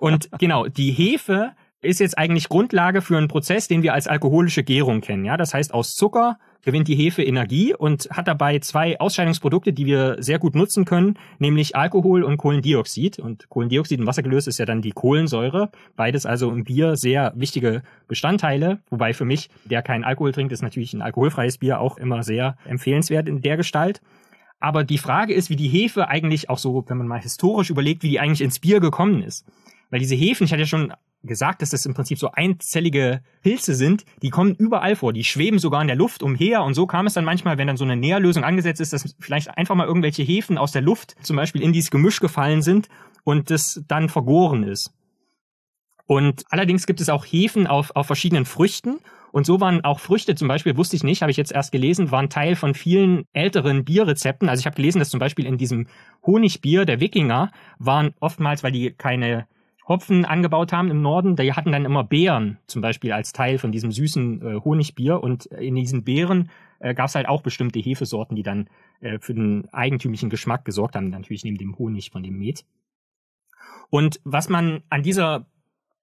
Und 0.03 0.27
genau, 0.37 0.67
die 0.67 0.91
Hefe 0.91 1.53
ist 1.81 2.01
jetzt 2.01 2.17
eigentlich 2.17 2.49
Grundlage 2.49 3.01
für 3.01 3.15
einen 3.15 3.29
Prozess, 3.29 3.69
den 3.69 3.83
wir 3.83 3.93
als 3.93 4.05
alkoholische 4.05 4.61
Gärung 4.61 4.99
kennen. 4.99 5.23
Ja, 5.23 5.37
das 5.37 5.53
heißt, 5.53 5.73
aus 5.73 5.95
Zucker 5.95 6.39
gewinnt 6.61 6.89
die 6.89 6.95
Hefe 6.95 7.23
Energie 7.23 7.73
und 7.73 8.09
hat 8.11 8.27
dabei 8.27 8.59
zwei 8.59 8.99
Ausscheidungsprodukte, 8.99 9.71
die 9.71 9.85
wir 9.85 10.17
sehr 10.19 10.39
gut 10.39 10.55
nutzen 10.55 10.83
können, 10.83 11.17
nämlich 11.39 11.77
Alkohol 11.77 12.23
und 12.23 12.35
Kohlendioxid. 12.35 13.17
Und 13.17 13.47
Kohlendioxid 13.47 13.97
in 13.97 14.05
Wasser 14.05 14.23
gelöst 14.23 14.49
ist 14.49 14.59
ja 14.59 14.65
dann 14.65 14.81
die 14.81 14.91
Kohlensäure. 14.91 15.71
Beides 15.95 16.25
also 16.25 16.51
im 16.51 16.65
Bier 16.65 16.97
sehr 16.97 17.31
wichtige 17.37 17.81
Bestandteile. 18.09 18.79
Wobei 18.89 19.13
für 19.13 19.23
mich, 19.23 19.49
der 19.63 19.83
keinen 19.83 20.03
Alkohol 20.03 20.33
trinkt, 20.33 20.51
ist 20.51 20.63
natürlich 20.63 20.91
ein 20.91 21.01
alkoholfreies 21.01 21.59
Bier 21.59 21.79
auch 21.79 21.95
immer 21.95 22.23
sehr 22.23 22.57
empfehlenswert 22.65 23.29
in 23.29 23.41
der 23.41 23.55
Gestalt. 23.55 24.01
Aber 24.59 24.83
die 24.83 24.97
Frage 24.97 25.33
ist, 25.33 25.49
wie 25.49 25.55
die 25.55 25.69
Hefe 25.69 26.09
eigentlich 26.09 26.49
auch 26.49 26.57
so, 26.57 26.83
wenn 26.87 26.97
man 26.97 27.07
mal 27.07 27.21
historisch 27.21 27.69
überlegt, 27.69 28.03
wie 28.03 28.09
die 28.09 28.19
eigentlich 28.19 28.41
ins 28.41 28.59
Bier 28.59 28.81
gekommen 28.81 29.21
ist. 29.21 29.45
Weil 29.89 29.99
diese 29.99 30.15
Hefen, 30.15 30.45
ich 30.45 30.51
hatte 30.51 30.61
ja 30.61 30.67
schon 30.67 30.93
gesagt, 31.23 31.61
dass 31.61 31.69
das 31.69 31.85
im 31.85 31.93
Prinzip 31.93 32.19
so 32.19 32.31
einzellige 32.31 33.21
Pilze 33.41 33.75
sind, 33.75 34.05
die 34.21 34.29
kommen 34.29 34.55
überall 34.55 34.95
vor, 34.95 35.13
die 35.13 35.23
schweben 35.23 35.57
sogar 35.57 35.81
in 35.81 35.87
der 35.87 35.95
Luft 35.95 36.21
umher 36.21 36.63
und 36.63 36.73
so 36.73 36.85
kam 36.85 37.07
es 37.07 37.13
dann 37.13 37.25
manchmal, 37.25 37.57
wenn 37.57 37.67
dann 37.67 37.77
so 37.77 37.85
eine 37.85 37.95
Nährlösung 37.95 38.43
angesetzt 38.43 38.81
ist, 38.81 38.91
dass 38.91 39.15
vielleicht 39.19 39.57
einfach 39.57 39.75
mal 39.75 39.87
irgendwelche 39.87 40.23
Hefen 40.23 40.57
aus 40.57 40.73
der 40.73 40.81
Luft 40.81 41.15
zum 41.21 41.37
Beispiel 41.37 41.61
in 41.61 41.71
dieses 41.71 41.91
Gemisch 41.91 42.19
gefallen 42.19 42.61
sind 42.61 42.89
und 43.23 43.49
das 43.51 43.81
dann 43.87 44.09
vergoren 44.09 44.63
ist. 44.63 44.91
Und 46.05 46.43
allerdings 46.49 46.85
gibt 46.85 46.99
es 46.99 47.07
auch 47.07 47.25
Hefen 47.25 47.67
auf, 47.67 47.95
auf 47.95 48.07
verschiedenen 48.07 48.43
Früchten 48.43 48.99
und 49.33 49.47
so 49.47 49.59
waren 49.59 49.83
auch 49.83 49.99
Früchte 49.99 50.35
zum 50.35 50.47
Beispiel, 50.47 50.77
wusste 50.77 50.95
ich 50.95 51.03
nicht, 51.03 51.23
habe 51.23 51.31
ich 51.31 51.37
jetzt 51.37 51.51
erst 51.51 51.71
gelesen, 51.71 52.11
waren 52.11 52.29
Teil 52.29 52.55
von 52.55 52.75
vielen 52.75 53.25
älteren 53.33 53.83
Bierrezepten. 53.83 54.47
Also 54.47 54.59
ich 54.59 54.67
habe 54.67 54.75
gelesen, 54.75 54.99
dass 54.99 55.09
zum 55.09 55.19
Beispiel 55.19 55.47
in 55.47 55.57
diesem 55.57 55.87
Honigbier 56.23 56.85
der 56.85 56.99
Wikinger 56.99 57.51
waren 57.79 58.13
oftmals, 58.19 58.61
weil 58.63 58.73
die 58.73 58.91
keine 58.91 59.47
Hopfen 59.87 60.25
angebaut 60.25 60.71
haben 60.71 60.89
im 60.89 61.01
Norden, 61.01 61.35
die 61.35 61.53
hatten 61.53 61.71
dann 61.71 61.85
immer 61.85 62.03
Beeren 62.03 62.57
zum 62.67 62.81
Beispiel 62.81 63.11
als 63.11 63.33
Teil 63.33 63.57
von 63.57 63.71
diesem 63.71 63.91
süßen 63.91 64.41
äh, 64.41 64.59
Honigbier 64.61 65.21
und 65.21 65.45
in 65.45 65.75
diesen 65.75 66.03
Beeren 66.03 66.49
äh, 66.79 66.93
gab 66.93 67.07
es 67.07 67.15
halt 67.15 67.27
auch 67.27 67.41
bestimmte 67.41 67.79
Hefesorten, 67.79 68.35
die 68.35 68.43
dann 68.43 68.69
äh, 69.01 69.19
für 69.19 69.33
den 69.33 69.67
eigentümlichen 69.73 70.29
Geschmack 70.29 70.63
gesorgt 70.65 70.95
haben, 70.95 71.09
natürlich 71.09 71.43
neben 71.43 71.57
dem 71.57 71.77
Honig 71.77 72.11
von 72.11 72.23
dem 72.23 72.39
Met. 72.39 72.65
Und 73.89 74.19
was 74.23 74.49
man 74.49 74.83
an 74.89 75.03
dieser 75.03 75.45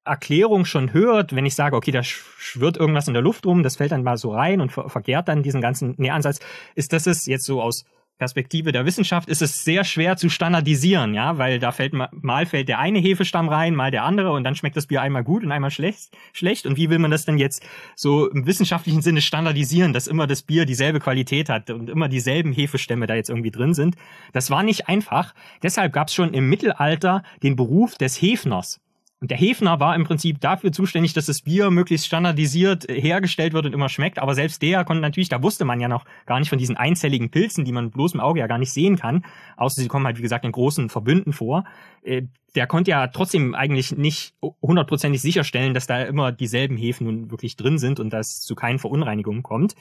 Erklärung 0.05 0.65
schon 0.65 0.93
hört, 0.93 1.35
wenn 1.35 1.47
ich 1.47 1.55
sage, 1.55 1.77
okay, 1.77 1.91
da 1.91 2.03
schwirrt 2.03 2.77
irgendwas 2.77 3.09
in 3.09 3.15
der 3.15 3.23
Luft 3.23 3.47
rum, 3.47 3.63
das 3.63 3.77
fällt 3.77 3.93
dann 3.93 4.03
mal 4.03 4.17
so 4.17 4.33
rein 4.33 4.61
und 4.61 4.73
ver 4.73 4.89
vergärt 4.89 5.29
dann 5.29 5.43
diesen 5.43 5.61
ganzen 5.61 5.95
Nähransatz, 5.99 6.41
ist, 6.75 6.93
dass 6.93 7.07
es 7.07 7.27
jetzt 7.27 7.45
so 7.45 7.61
aus 7.61 7.85
Perspektive 8.21 8.71
der 8.71 8.85
Wissenschaft 8.85 9.31
ist 9.31 9.41
es 9.41 9.65
sehr 9.65 9.83
schwer 9.83 10.19
zu 10.19 10.29
standardisieren, 10.29 11.15
ja, 11.15 11.39
weil 11.39 11.59
da 11.59 11.73
fällt 11.73 11.95
mal, 11.95 12.45
fällt 12.45 12.69
der 12.69 12.79
eine 12.79 12.99
Hefestamm 12.99 13.49
rein, 13.49 13.75
mal 13.75 13.91
der 13.91 14.05
andere 14.05 14.33
und 14.33 14.45
dann 14.45 14.55
schmeckt 14.55 14.77
das 14.77 14.89
Bier 14.89 15.01
einmal 15.01 15.25
gut 15.25 15.43
und 15.43 15.51
einmal 15.51 15.71
schlecht, 15.71 16.15
schlecht. 16.35 16.67
Und 16.67 16.77
wie 16.77 16.91
will 16.91 16.99
man 16.99 17.11
das 17.11 17.25
denn 17.25 17.39
jetzt 17.39 17.65
so 17.97 18.31
im 18.31 18.45
wissenschaftlichen 18.47 19.01
Sinne 19.01 19.23
standardisieren, 19.23 19.95
dass 19.95 20.07
immer 20.07 20.27
das 20.27 20.43
Bier 20.43 20.67
dieselbe 20.67 21.01
Qualität 21.01 21.49
hat 21.49 21.71
und 21.71 21.89
immer 21.89 22.09
dieselben 22.09 22.53
Hefestämme 22.53 23.07
da 23.07 23.15
jetzt 23.15 23.31
irgendwie 23.31 23.51
drin 23.51 23.73
sind? 23.73 23.97
Das 24.35 24.51
war 24.51 24.63
nicht 24.63 24.87
einfach. 24.87 25.35
Deshalb 25.63 25.95
gab 25.95 26.09
es 26.09 26.15
schon 26.15 26.35
im 26.35 26.51
Mittelalter 26.51 27.23
den 27.43 27.57
Beruf 27.57 27.97
des 27.97 28.21
Hefners. 28.21 28.81
Und 29.21 29.31
der 29.31 29.37
Hefner 29.37 29.81
war 29.81 29.95
im 29.97 30.05
Prinzip 30.05 30.41
dafür 30.41 30.73
zuständig, 30.73 31.13
dass 31.13 31.27
das 31.27 31.43
Bier 31.43 31.71
möglichst 31.71 32.07
standardisiert 32.07 32.87
hergestellt 32.89 33.53
wird 33.53 33.67
und 33.67 33.75
immer 33.75 33.91
schmeckt. 33.91 34.19
Aber 34.19 34.35
selbst 34.35 34.63
der 34.63 34.83
konnte 34.87 35.03
natürlich, 35.03 35.29
da 35.29 35.43
wusste 35.43 35.67
man 35.67 35.79
ja 35.79 35.89
noch 35.89 36.07
gar 36.25 36.39
nicht 36.39 36.49
von 36.49 36.59
diesen 36.59 36.79
einzelligen 36.79 37.31
Pilzen, 37.31 37.67
die 37.67 37.73
man 37.73 37.91
bloß 37.91 38.15
im 38.15 38.21
Auge 38.21 38.41
ja 38.41 38.47
gar 38.47 38.57
nicht 38.57 38.73
sehen 38.73 38.97
kann. 38.97 39.27
Außer 39.59 39.83
sie 39.83 39.89
kommen 39.89 40.07
halt, 40.07 40.17
wie 40.17 40.23
gesagt, 40.23 40.47
in 40.47 40.53
großen 40.53 40.89
Verbünden 40.89 41.35
vor. 41.35 41.65
Äh, 42.03 42.23
der 42.55 42.67
konnte 42.67 42.93
ja 42.93 43.09
trotzdem 43.09 43.55
eigentlich 43.55 43.95
nicht 43.95 44.35
hundertprozentig 44.63 45.21
sicherstellen, 45.21 45.75
dass 45.75 45.87
da 45.87 46.03
immer 46.03 46.33
dieselben 46.33 46.79
Hefen 46.79 47.07
nun 47.07 47.31
wirklich 47.31 47.57
drin 47.57 47.77
sind 47.77 48.01
und 48.01 48.11
dass 48.11 48.33
es 48.33 48.41
zu 48.41 48.55
keinen 48.55 48.79
Verunreinigungen 48.79 49.43
kommt. 49.43 49.75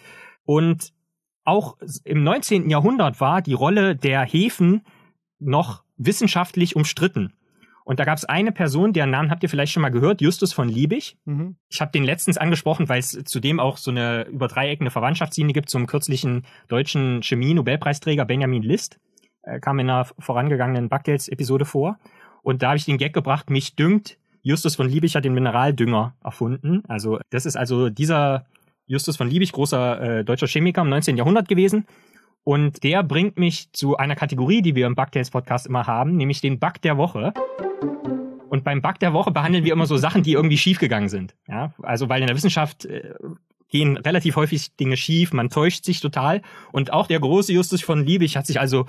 Und 0.44 0.92
auch 1.46 1.78
im 2.04 2.24
19. 2.24 2.70
Jahrhundert 2.70 3.22
war 3.22 3.42
die 3.42 3.54
Rolle 3.54 3.96
der 3.96 4.22
Hefen 4.26 4.82
noch 5.40 5.84
wissenschaftlich 5.96 6.76
umstritten. 6.76 7.34
Und 7.90 8.00
da 8.00 8.06
gab 8.06 8.20
es 8.20 8.26
eine 8.26 8.52
Person, 8.52 8.94
deren 8.94 9.10
Namen 9.10 9.32
habt 9.32 9.42
ihr 9.42 9.50
vielleicht 9.50 9.72
schon 9.72 9.82
mal 9.82 9.90
gehört, 9.90 10.22
Justus 10.22 10.54
von 10.54 10.70
Liebig. 10.70 11.18
Mhm. 11.26 11.56
Ich 11.70 11.82
habe 11.82 11.92
den 11.92 12.04
letztens 12.04 12.38
angesprochen, 12.38 12.88
weil 12.88 13.00
es 13.00 13.20
zudem 13.26 13.60
auch 13.60 13.78
so 13.78 13.90
eine 13.90 14.28
über 14.28 14.48
Dreieck 14.48 14.80
eine 14.80 14.92
Verwandtschaftslinie 14.92 15.54
gibt 15.54 15.72
zum 15.72 15.88
kürzlichen 15.88 16.46
deutschen 16.68 17.24
Chemie-Nobelpreisträger 17.24 18.26
Benjamin 18.26 18.62
List. 18.62 19.00
Er 19.42 19.60
kam 19.60 19.80
in 19.80 19.90
einer 19.90 20.06
vorangegangenen 20.20 20.88
Bugtails-Episode 20.88 21.66
vor. 21.66 21.98
Und 22.44 22.62
da 22.62 22.68
habe 22.68 22.78
ich 22.78 22.86
den 22.86 23.00
Gag 23.00 23.12
gebracht, 23.12 23.50
mich 23.50 23.76
dünkt, 23.76 24.20
Justus 24.44 24.76
von 24.76 24.88
Liebig 24.88 25.16
hat 25.16 25.26
den 25.26 25.34
Mineraldünger 25.34 26.14
erfunden. 26.24 26.84
Also 26.88 27.20
das 27.32 27.48
ist 27.48 27.56
also 27.56 27.90
dieser 27.90 28.46
Justus 28.86 29.18
von 29.18 29.28
Liebig, 29.32 29.52
großer 29.52 30.20
äh, 30.20 30.24
deutscher 30.24 30.46
Chemiker 30.46 30.84
im 30.84 30.90
19. 30.90 31.18
Jahrhundert 31.18 31.48
gewesen. 31.48 31.88
Und 32.44 32.84
der 32.84 33.04
bringt 33.04 33.38
mich 33.38 33.72
zu 33.74 33.98
einer 33.98 34.16
Kategorie, 34.16 34.62
die 34.62 34.76
wir 34.76 34.88
im 34.88 34.96
Bugtails 34.96 35.30
Podcast 35.30 35.68
immer 35.68 35.88
haben, 35.88 36.16
nämlich 36.16 36.42
den 36.42 36.60
Bug 36.60 36.82
der 36.82 36.98
Woche. 36.98 37.34
Und 38.50 38.64
beim 38.64 38.82
Bug 38.82 39.00
der 39.00 39.14
Woche 39.14 39.32
behandeln 39.32 39.64
wir 39.64 39.74
immer 39.74 39.86
so 39.86 39.98
Sachen, 39.98 40.24
die 40.24 40.34
irgendwie 40.34 40.58
schiefgegangen 40.58 41.10
sind. 41.10 41.36
Ja, 41.48 41.74
also 41.84 42.10
weil 42.10 42.22
in 42.22 42.28
der 42.28 42.36
Wissenschaft 42.36 42.86
äh, 42.86 43.14
gehen 43.70 43.98
relativ 43.98 44.36
häufig 44.36 44.76
Dinge 44.76 44.98
schief, 44.98 45.32
man 45.32 45.50
täuscht 45.50 45.86
sich 45.86 46.00
total. 46.00 46.42
Und 46.72 46.92
auch 46.92 47.08
der 47.08 47.20
große 47.20 47.54
Justus 47.54 47.82
von 47.82 48.06
Liebig 48.06 48.36
hat 48.36 48.48
sich 48.48 48.60
also 48.60 48.88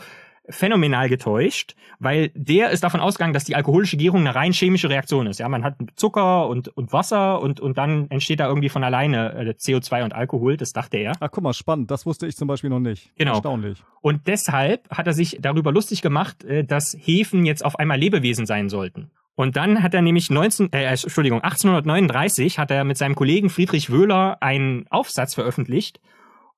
phänomenal 0.51 1.09
getäuscht, 1.09 1.75
weil 1.99 2.31
der 2.35 2.71
ist 2.71 2.85
davon 2.85 3.01
ausgegangen, 3.01 3.33
dass 3.33 3.45
die 3.45 3.57
alkoholische 3.57 3.97
Gärung 3.97 4.21
eine 4.21 4.35
rein 4.35 4.53
chemische 4.53 4.89
Reaktion 4.89 5.27
ist. 5.27 5.41
Ja, 5.41 5.49
man 5.49 5.65
hat 5.65 5.77
Zucker 5.97 6.49
und, 6.49 6.69
und 6.69 6.93
Wasser 6.93 7.41
und, 7.41 7.61
und 7.61 7.79
dann 7.79 8.11
entsteht 8.11 8.41
da 8.41 8.49
irgendwie 8.49 8.69
von 8.69 8.85
alleine 8.85 9.33
äh, 9.35 9.51
CO2 9.51 10.05
und 10.05 10.13
Alkohol. 10.13 10.57
Das 10.57 10.73
dachte 10.73 10.99
er. 10.99 11.13
Ach, 11.21 11.29
guck 11.31 11.45
mal, 11.45 11.53
spannend. 11.53 11.91
Das 11.91 12.07
wusste 12.07 12.27
ich 12.27 12.37
zum 12.37 12.49
Beispiel 12.49 12.71
noch 12.71 12.81
nicht. 12.81 13.11
Genau. 13.17 13.33
Erstaunlich. 13.33 13.83
Und 14.01 14.27
deshalb 14.27 14.89
hat 14.91 15.07
er 15.07 15.13
sich 15.13 15.39
darüber 15.41 15.73
lustig 15.73 16.03
gemacht, 16.03 16.45
äh, 16.45 16.65
dass 16.65 16.97
Hefen 16.99 17.47
jetzt 17.47 17.65
auf 17.65 17.79
einmal 17.79 17.99
Lebewesen 17.99 18.47
sein 18.47 18.69
sollten. 18.69 19.11
Und 19.41 19.57
dann 19.57 19.83
hat 19.83 19.95
er 19.95 20.03
nämlich 20.03 20.29
19, 20.29 20.73
äh, 20.73 20.85
Entschuldigung, 20.85 21.41
1839 21.41 22.59
hat 22.59 22.71
er 22.71 22.85
mit 22.85 22.99
seinem 22.99 23.15
Kollegen 23.15 23.49
Friedrich 23.49 23.91
Wöhler 23.91 24.37
einen 24.43 24.87
Aufsatz 24.91 25.35
veröffentlicht, 25.35 26.01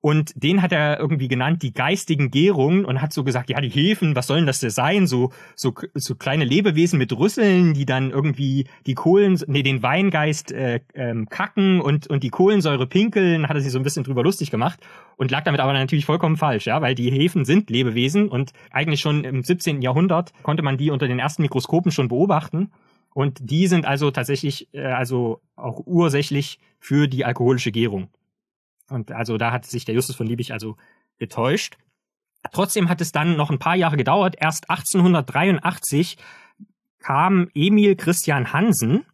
und 0.02 0.32
den 0.34 0.62
hat 0.62 0.72
er 0.72 0.98
irgendwie 0.98 1.28
genannt, 1.28 1.62
die 1.62 1.72
geistigen 1.72 2.32
Gärungen 2.32 2.84
und 2.84 3.00
hat 3.00 3.12
so 3.12 3.22
gesagt, 3.22 3.48
ja, 3.50 3.60
die 3.60 3.68
Hefen, 3.68 4.16
was 4.16 4.26
sollen 4.26 4.46
das 4.46 4.58
denn 4.58 4.70
sein? 4.70 5.06
So, 5.06 5.30
so, 5.54 5.72
so 5.94 6.16
kleine 6.16 6.44
Lebewesen 6.44 6.98
mit 6.98 7.16
Rüsseln, 7.16 7.72
die 7.72 7.86
dann 7.86 8.10
irgendwie 8.10 8.66
die 8.84 8.94
Kohlen, 8.94 9.40
nee, 9.46 9.62
den 9.62 9.84
Weingeist 9.84 10.50
äh, 10.50 10.80
ähm, 10.94 11.28
kacken 11.28 11.80
und, 11.80 12.08
und 12.08 12.24
die 12.24 12.30
Kohlensäure 12.30 12.88
pinkeln, 12.88 13.48
hat 13.48 13.56
er 13.56 13.62
sich 13.62 13.70
so 13.70 13.78
ein 13.78 13.84
bisschen 13.84 14.02
drüber 14.02 14.24
lustig 14.24 14.50
gemacht 14.50 14.80
und 15.16 15.30
lag 15.30 15.44
damit 15.44 15.60
aber 15.60 15.72
natürlich 15.72 16.04
vollkommen 16.04 16.36
falsch, 16.36 16.66
ja, 16.66 16.82
weil 16.82 16.96
die 16.96 17.08
Hefen 17.08 17.44
sind 17.44 17.70
Lebewesen 17.70 18.28
und 18.28 18.52
eigentlich 18.72 19.00
schon 19.00 19.22
im 19.22 19.44
17. 19.44 19.82
Jahrhundert 19.82 20.32
konnte 20.42 20.64
man 20.64 20.78
die 20.78 20.90
unter 20.90 21.06
den 21.06 21.20
ersten 21.20 21.42
Mikroskopen 21.42 21.92
schon 21.92 22.08
beobachten. 22.08 22.72
Und 23.14 23.38
die 23.40 23.68
sind 23.68 23.86
also 23.86 24.10
tatsächlich, 24.10 24.68
äh, 24.72 24.80
also 24.80 25.40
auch 25.54 25.80
ursächlich 25.86 26.58
für 26.80 27.06
die 27.06 27.24
alkoholische 27.24 27.70
Gärung. 27.70 28.08
Und 28.92 29.12
also 29.12 29.38
da 29.38 29.52
hat 29.52 29.66
sich 29.66 29.84
der 29.84 29.94
Justus 29.94 30.16
von 30.16 30.26
Liebig 30.26 30.52
also 30.52 30.76
getäuscht. 31.18 31.78
Trotzdem 32.52 32.88
hat 32.88 33.00
es 33.00 33.12
dann 33.12 33.36
noch 33.36 33.50
ein 33.50 33.58
paar 33.58 33.76
Jahre 33.76 33.96
gedauert. 33.96 34.36
Erst 34.38 34.68
1883 34.68 36.16
kam 36.98 37.48
Emil 37.54 37.96
Christian 37.96 38.52
Hansen 38.52 39.04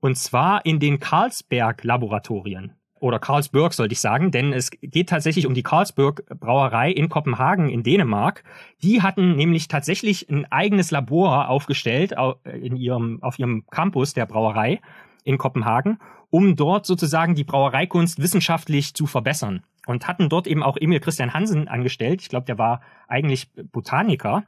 und 0.00 0.16
zwar 0.16 0.66
in 0.66 0.80
den 0.80 1.00
Carlsberg-Laboratorien. 1.00 2.72
Oder 3.00 3.18
Carlsberg 3.18 3.74
sollte 3.74 3.92
ich 3.92 4.00
sagen, 4.00 4.30
denn 4.30 4.52
es 4.52 4.70
geht 4.70 5.10
tatsächlich 5.10 5.46
um 5.46 5.54
die 5.54 5.62
Carlsberg 5.62 6.24
Brauerei 6.40 6.90
in 6.90 7.08
Kopenhagen 7.08 7.68
in 7.68 7.82
Dänemark. 7.82 8.44
Die 8.82 9.02
hatten 9.02 9.36
nämlich 9.36 9.68
tatsächlich 9.68 10.30
ein 10.30 10.50
eigenes 10.50 10.90
Labor 10.90 11.48
aufgestellt 11.48 12.14
in 12.44 12.76
ihrem, 12.76 13.22
auf 13.22 13.38
ihrem 13.38 13.66
Campus 13.70 14.14
der 14.14 14.26
Brauerei 14.26 14.80
in 15.22 15.38
Kopenhagen 15.38 15.98
um 16.34 16.56
dort 16.56 16.84
sozusagen 16.84 17.36
die 17.36 17.44
Brauereikunst 17.44 18.18
wissenschaftlich 18.18 18.92
zu 18.94 19.06
verbessern. 19.06 19.62
Und 19.86 20.08
hatten 20.08 20.28
dort 20.28 20.48
eben 20.48 20.64
auch 20.64 20.76
Emil 20.76 20.98
Christian 20.98 21.32
Hansen 21.32 21.68
angestellt. 21.68 22.22
Ich 22.22 22.28
glaube, 22.28 22.44
der 22.44 22.58
war 22.58 22.80
eigentlich 23.06 23.52
Botaniker. 23.70 24.42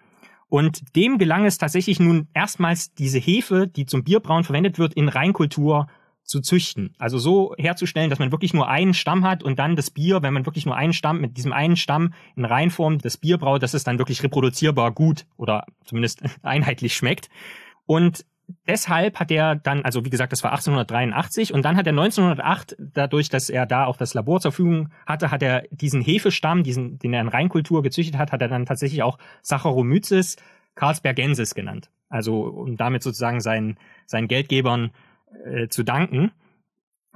Und 0.49 0.97
dem 0.97 1.17
gelang 1.17 1.45
es 1.45 1.59
tatsächlich 1.59 2.01
nun 2.01 2.27
erstmals 2.35 2.93
diese 2.95 3.21
Hefe, 3.21 3.69
die 3.69 3.87
zum 3.87 4.03
Bierbrauen 4.03 4.43
verwendet 4.43 4.81
wird, 4.81 4.95
in 4.95 5.09
Reinkultur 5.09 5.87
zu 6.25 6.41
züchten. 6.41 6.93
Also 6.99 7.19
so 7.19 7.55
herzustellen, 7.57 8.11
dass 8.11 8.19
man 8.19 8.33
wirklich 8.33 8.53
nur 8.53 8.69
einen 8.69 8.93
Stamm 8.93 9.25
hat 9.25 9.45
und 9.45 9.61
dann 9.61 9.77
das 9.77 9.93
Bier, 9.93 10.23
wenn 10.23 10.35
man 10.35 10.45
wirklich 10.45 10.67
nur 10.67 10.75
einen 10.75 10.93
Stamm 10.93 11.21
mit 11.21 11.37
diesem 11.37 11.53
einen 11.53 11.77
Stamm 11.77 12.15
in 12.35 12.45
Reinform 12.45 12.99
das 12.99 13.17
Bier 13.17 13.39
braut, 13.39 13.63
dass 13.63 13.75
es 13.75 13.85
dann 13.85 13.99
wirklich 13.99 14.25
reproduzierbar 14.25 14.91
gut 14.91 15.25
oder 15.37 15.67
zumindest 15.85 16.21
einheitlich 16.43 16.97
schmeckt. 16.97 17.29
Und 17.85 18.25
deshalb 18.67 19.19
hat 19.19 19.31
er 19.31 19.57
dann, 19.57 19.83
also 19.83 20.05
wie 20.05 20.11
gesagt, 20.11 20.33
das 20.33 20.43
war 20.43 20.53
1883 20.53 21.53
und 21.53 21.65
dann 21.65 21.77
hat 21.77 21.87
er 21.87 21.93
1908, 21.93 22.77
dadurch, 22.79 23.29
dass 23.29 23.51
er 23.51 23.67
da 23.67 23.87
auch 23.87 23.97
das 23.97 24.15
Labor 24.15 24.41
zur 24.41 24.53
Verfügung 24.53 24.91
hatte, 25.07 25.31
hat 25.31 25.43
er 25.43 25.65
diesen 25.71 26.01
Hefestamm, 26.01 26.63
diesen, 26.63 26.99
den 26.99 27.13
er 27.13 27.21
in 27.21 27.29
Reinkultur 27.29 27.83
gezüchtet 27.83 28.19
hat, 28.19 28.33
hat 28.33 28.43
er 28.43 28.49
dann 28.49 28.67
tatsächlich 28.67 29.03
auch 29.03 29.19
Saccharomyces 29.43 30.37
carlsbergensis 30.75 31.55
genannt. 31.55 31.91
Also 32.09 32.43
um 32.43 32.77
damit 32.77 33.03
sozusagen 33.03 33.41
seinen, 33.41 33.79
seinen 34.07 34.29
Geldgebern 34.29 34.91
äh, 35.45 35.69
zu 35.69 35.83
danken. 35.83 36.31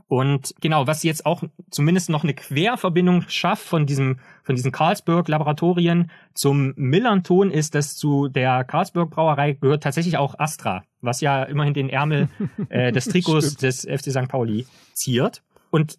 Und 0.09 0.55
genau, 0.61 0.87
was 0.87 1.03
jetzt 1.03 1.27
auch 1.27 1.43
zumindest 1.71 2.11
noch 2.11 2.25
eine 2.25 2.35
Querverbindung 2.35 3.25
schafft 3.29 3.65
von 3.65 3.87
diesem, 3.87 4.19
von 4.43 4.57
diesen 4.57 4.73
Carlsberg-Laboratorien 4.73 6.11
zum 6.35 6.73
Millanton 6.77 7.51
ist, 7.51 7.75
dass 7.75 7.97
zu 7.97 8.29
der 8.29 8.65
Carlsberg-Brauerei 8.65 9.55
gehört 9.55 9.83
tatsächlich 9.83 10.17
auch 10.17 10.39
Astra, 10.39 10.83
was 11.01 11.21
ja 11.21 11.43
immerhin 11.45 11.75
den 11.75 11.89
Ärmel 11.89 12.29
äh, 12.69 12.93
des 12.93 13.07
Trikots 13.07 13.57
des 13.57 13.83
FC 13.83 14.11
St. 14.11 14.29
Pauli 14.29 14.67
ziert. 14.93 15.43
Und 15.71 15.99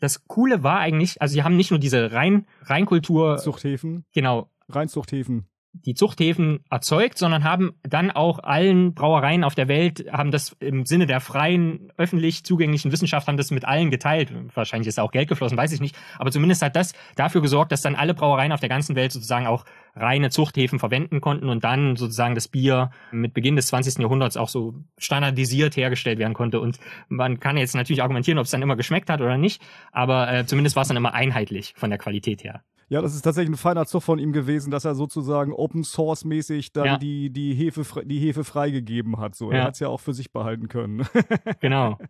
das 0.00 0.26
Coole 0.26 0.62
war 0.62 0.78
eigentlich, 0.78 1.20
also 1.20 1.32
sie 1.32 1.42
haben 1.42 1.56
nicht 1.56 1.70
nur 1.70 1.80
diese 1.80 2.12
Rein, 2.12 2.46
Reinkultur. 2.62 3.38
Zuchthäfen. 3.38 4.04
Genau. 4.12 4.50
Reinzuchthäfen 4.68 5.48
die 5.84 5.94
Zuchthäfen 5.94 6.60
erzeugt, 6.70 7.18
sondern 7.18 7.44
haben 7.44 7.72
dann 7.82 8.10
auch 8.10 8.38
allen 8.40 8.94
Brauereien 8.94 9.44
auf 9.44 9.54
der 9.54 9.68
Welt, 9.68 10.06
haben 10.12 10.30
das 10.30 10.56
im 10.60 10.86
Sinne 10.86 11.06
der 11.06 11.20
freien, 11.20 11.92
öffentlich 11.96 12.44
zugänglichen 12.44 12.92
Wissenschaft, 12.92 13.28
haben 13.28 13.36
das 13.36 13.50
mit 13.50 13.64
allen 13.64 13.90
geteilt. 13.90 14.32
Wahrscheinlich 14.54 14.88
ist 14.88 14.98
da 14.98 15.02
auch 15.02 15.12
Geld 15.12 15.28
geflossen, 15.28 15.56
weiß 15.56 15.72
ich 15.72 15.80
nicht. 15.80 15.96
Aber 16.18 16.30
zumindest 16.30 16.62
hat 16.62 16.76
das 16.76 16.94
dafür 17.16 17.42
gesorgt, 17.42 17.72
dass 17.72 17.82
dann 17.82 17.94
alle 17.94 18.14
Brauereien 18.14 18.52
auf 18.52 18.60
der 18.60 18.68
ganzen 18.68 18.96
Welt 18.96 19.12
sozusagen 19.12 19.46
auch 19.46 19.64
reine 19.98 20.30
Zuchthäfen 20.30 20.78
verwenden 20.78 21.20
konnten 21.20 21.48
und 21.48 21.64
dann 21.64 21.96
sozusagen 21.96 22.34
das 22.34 22.48
Bier 22.48 22.90
mit 23.10 23.34
Beginn 23.34 23.56
des 23.56 23.68
20. 23.68 23.98
Jahrhunderts 23.98 24.36
auch 24.36 24.48
so 24.48 24.74
standardisiert 24.96 25.76
hergestellt 25.76 26.18
werden 26.18 26.34
konnte. 26.34 26.60
Und 26.60 26.78
man 27.08 27.40
kann 27.40 27.56
jetzt 27.56 27.74
natürlich 27.74 28.02
argumentieren, 28.02 28.38
ob 28.38 28.44
es 28.44 28.50
dann 28.50 28.62
immer 28.62 28.76
geschmeckt 28.76 29.10
hat 29.10 29.20
oder 29.20 29.36
nicht, 29.36 29.62
aber 29.92 30.32
äh, 30.32 30.46
zumindest 30.46 30.76
war 30.76 30.82
es 30.82 30.88
dann 30.88 30.96
immer 30.96 31.14
einheitlich 31.14 31.74
von 31.76 31.90
der 31.90 31.98
Qualität 31.98 32.44
her. 32.44 32.62
Ja, 32.90 33.02
das 33.02 33.14
ist 33.14 33.22
tatsächlich 33.22 33.54
ein 33.54 33.58
feiner 33.58 33.84
Zug 33.84 34.02
von 34.02 34.18
ihm 34.18 34.32
gewesen, 34.32 34.70
dass 34.70 34.86
er 34.86 34.94
sozusagen 34.94 35.52
Open 35.52 35.84
Source 35.84 36.24
mäßig 36.24 36.72
dann 36.72 36.86
ja. 36.86 36.96
die, 36.96 37.28
die, 37.30 37.52
Hefe, 37.52 37.84
die 38.06 38.18
Hefe 38.18 38.44
freigegeben 38.44 39.18
hat. 39.18 39.34
So, 39.34 39.52
ja. 39.52 39.58
er 39.58 39.64
hat 39.64 39.74
es 39.74 39.80
ja 39.80 39.88
auch 39.88 40.00
für 40.00 40.14
sich 40.14 40.32
behalten 40.32 40.68
können. 40.68 41.06
genau. 41.60 41.98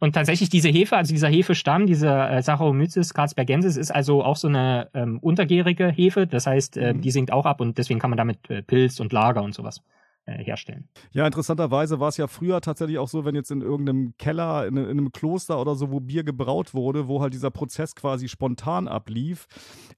Und 0.00 0.14
tatsächlich 0.14 0.50
diese 0.50 0.68
Hefe, 0.68 0.96
also 0.96 1.12
dieser 1.12 1.28
Hefestamm, 1.28 1.86
dieser 1.86 2.30
äh, 2.30 2.42
Saccharomyces 2.42 3.14
carlsbergensis, 3.14 3.76
ist 3.76 3.90
also 3.90 4.22
auch 4.22 4.36
so 4.36 4.48
eine 4.48 4.90
ähm, 4.94 5.18
untergärige 5.20 5.88
Hefe. 5.88 6.26
Das 6.26 6.46
heißt, 6.46 6.76
äh, 6.76 6.94
mhm. 6.94 7.00
die 7.00 7.10
sinkt 7.10 7.32
auch 7.32 7.46
ab 7.46 7.60
und 7.60 7.78
deswegen 7.78 8.00
kann 8.00 8.10
man 8.10 8.18
damit 8.18 8.50
äh, 8.50 8.62
Pilz 8.62 9.00
und 9.00 9.12
Lager 9.12 9.42
und 9.42 9.54
sowas 9.54 9.82
äh, 10.26 10.42
herstellen. 10.42 10.88
Ja, 11.12 11.24
interessanterweise 11.26 12.00
war 12.00 12.08
es 12.08 12.16
ja 12.16 12.26
früher 12.26 12.60
tatsächlich 12.60 12.98
auch 12.98 13.08
so, 13.08 13.24
wenn 13.24 13.34
jetzt 13.34 13.50
in 13.50 13.62
irgendeinem 13.62 14.14
Keller, 14.18 14.66
in, 14.66 14.76
in, 14.76 14.90
einem 14.90 15.12
Kloster 15.12 15.60
oder 15.60 15.74
so, 15.76 15.90
wo 15.90 16.00
Bier 16.00 16.24
gebraut 16.24 16.74
wurde, 16.74 17.08
wo 17.08 17.22
halt 17.22 17.32
dieser 17.32 17.50
Prozess 17.50 17.94
quasi 17.94 18.28
spontan 18.28 18.88
ablief, 18.88 19.46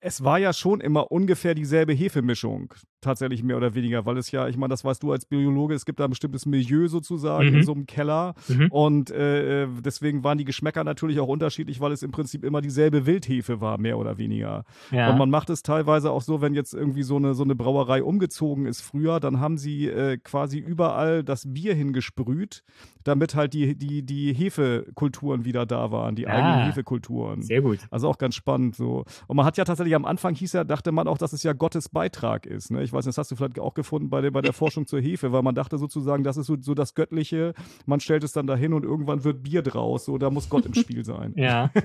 es 0.01 0.23
war 0.23 0.39
ja 0.39 0.53
schon 0.53 0.81
immer 0.81 1.11
ungefähr 1.11 1.55
dieselbe 1.55 1.95
Hefemischung, 1.95 2.75
tatsächlich 3.01 3.43
mehr 3.43 3.57
oder 3.57 3.75
weniger, 3.75 4.07
weil 4.07 4.17
es 4.19 4.31
ja, 4.31 4.49
ich 4.49 4.57
meine, 4.57 4.71
das 4.71 4.85
weißt 4.85 5.03
du 5.03 5.13
als 5.13 5.27
Biologe, 5.27 5.75
es 5.75 5.85
gibt 5.85 6.01
da 6.01 6.05
ein 6.05 6.11
bestimmtes 6.11 6.47
Milieu 6.47 6.89
sozusagen 6.89 7.51
mhm. 7.51 7.57
in 7.57 7.65
so 7.65 7.73
einem 7.73 7.87
Keller 7.87 8.35
mhm. 8.49 8.69
und 8.71 9.11
äh, 9.11 9.67
deswegen 9.85 10.25
waren 10.25 10.39
die 10.39 10.45
Geschmäcker 10.45 10.85
natürlich 10.85 11.21
auch 11.21 11.29
unterschiedlich, 11.29 11.81
weil 11.81 11.93
es 11.93 12.03
im 12.03 12.11
Prinzip 12.11 12.45
immer 12.45 12.61
dieselbe 12.61 13.07
Wildhefe 13.07 13.61
war, 13.61 13.79
mehr 13.79 13.99
oder 13.99 14.19
weniger. 14.19 14.65
Ja. 14.91 15.11
Und 15.11 15.19
man 15.19 15.31
macht 15.31 15.51
es 15.51 15.63
teilweise 15.63 16.11
auch 16.11 16.23
so, 16.23 16.41
wenn 16.41 16.55
jetzt 16.55 16.75
irgendwie 16.75 17.03
so 17.03 17.17
eine, 17.17 17.35
so 17.35 17.45
eine 17.45 17.55
Brauerei 17.55 18.03
umgezogen 18.03 18.67
ist 18.67 18.81
früher, 18.81 19.21
dann 19.21 19.41
haben 19.41 19.59
sie 19.59 19.87
äh, 19.87 20.19
quasi 20.19 20.59
überall 20.59 21.23
das 21.23 21.45
Bier 21.53 21.75
hingesprüht, 21.75 22.63
damit 23.05 23.35
halt 23.35 23.55
die, 23.55 23.77
die, 23.77 24.03
die 24.03 24.33
Hefekulturen 24.33 25.45
wieder 25.45 25.67
da 25.67 25.91
waren, 25.91 26.15
die 26.15 26.27
ah, 26.27 26.33
eigenen 26.33 26.67
Hefekulturen. 26.67 27.43
Sehr 27.43 27.63
gut. 27.63 27.81
Also 27.91 28.09
auch 28.09 28.19
ganz 28.19 28.35
spannend 28.35 28.77
so. 28.77 29.05
Und 29.27 29.37
man 29.37 29.47
hat 29.47 29.57
ja 29.57 29.65
tatsächlich 29.65 29.95
am 29.95 30.05
Anfang 30.05 30.35
hieß 30.35 30.53
ja, 30.53 30.65
dachte 30.65 30.93
man 30.93 31.09
auch, 31.09 31.19
dass 31.19 31.33
es 31.33 31.43
ja 31.43 31.53
Gottes 31.53 31.89
Beitrag 31.89 32.47
ist. 32.47 32.71
Ne? 32.71 32.83
Ich 32.83 32.93
weiß 32.93 33.07
nicht, 33.07 33.17
das 33.17 33.19
hast 33.19 33.31
du 33.31 33.37
vielleicht 33.37 33.59
auch 33.59 33.75
gefunden 33.75 34.11
bei 34.11 34.21
der, 34.21 34.31
bei 34.31 34.41
der 34.41 34.53
Forschung 34.53 34.87
zur 34.87 35.01
Hefe, 35.01 35.33
weil 35.33 35.43
man 35.43 35.55
dachte 35.55 35.79
sozusagen, 35.79 36.25
das 36.25 36.37
ist 36.37 36.47
so, 36.47 36.57
so 36.61 36.75
das 36.75 36.95
Göttliche. 36.95 37.55
Man 37.87 38.01
stellt 38.01 38.25
es 38.25 38.33
dann 38.33 38.47
dahin 38.47 38.73
und 38.73 38.85
irgendwann 38.85 39.25
wird 39.25 39.43
Bier 39.43 39.63
draus. 39.63 40.05
So, 40.05 40.19
da 40.19 40.31
muss 40.31 40.49
Gott 40.49 40.67
im 40.67 40.75
Spiel 40.75 41.05
sein. 41.05 41.33
Ja. 41.37 41.71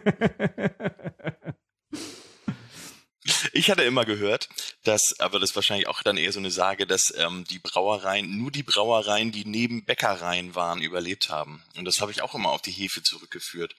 Ich 3.51 3.69
hatte 3.69 3.83
immer 3.83 4.05
gehört, 4.05 4.49
dass, 4.83 5.19
aber 5.19 5.39
das 5.39 5.51
ist 5.51 5.55
wahrscheinlich 5.55 5.87
auch 5.87 6.01
dann 6.01 6.17
eher 6.17 6.31
so 6.31 6.39
eine 6.39 6.51
Sage, 6.51 6.87
dass 6.87 7.13
ähm, 7.17 7.43
die 7.49 7.59
Brauereien, 7.59 8.37
nur 8.37 8.51
die 8.51 8.63
Brauereien, 8.63 9.31
die 9.31 9.45
neben 9.45 9.83
Bäckereien 9.83 10.55
waren, 10.55 10.81
überlebt 10.81 11.29
haben. 11.29 11.61
Und 11.75 11.85
das 11.85 11.99
habe 12.01 12.11
ich 12.11 12.21
auch 12.21 12.35
immer 12.35 12.49
auf 12.49 12.61
die 12.61 12.71
Hefe 12.71 13.03
zurückgeführt 13.03 13.75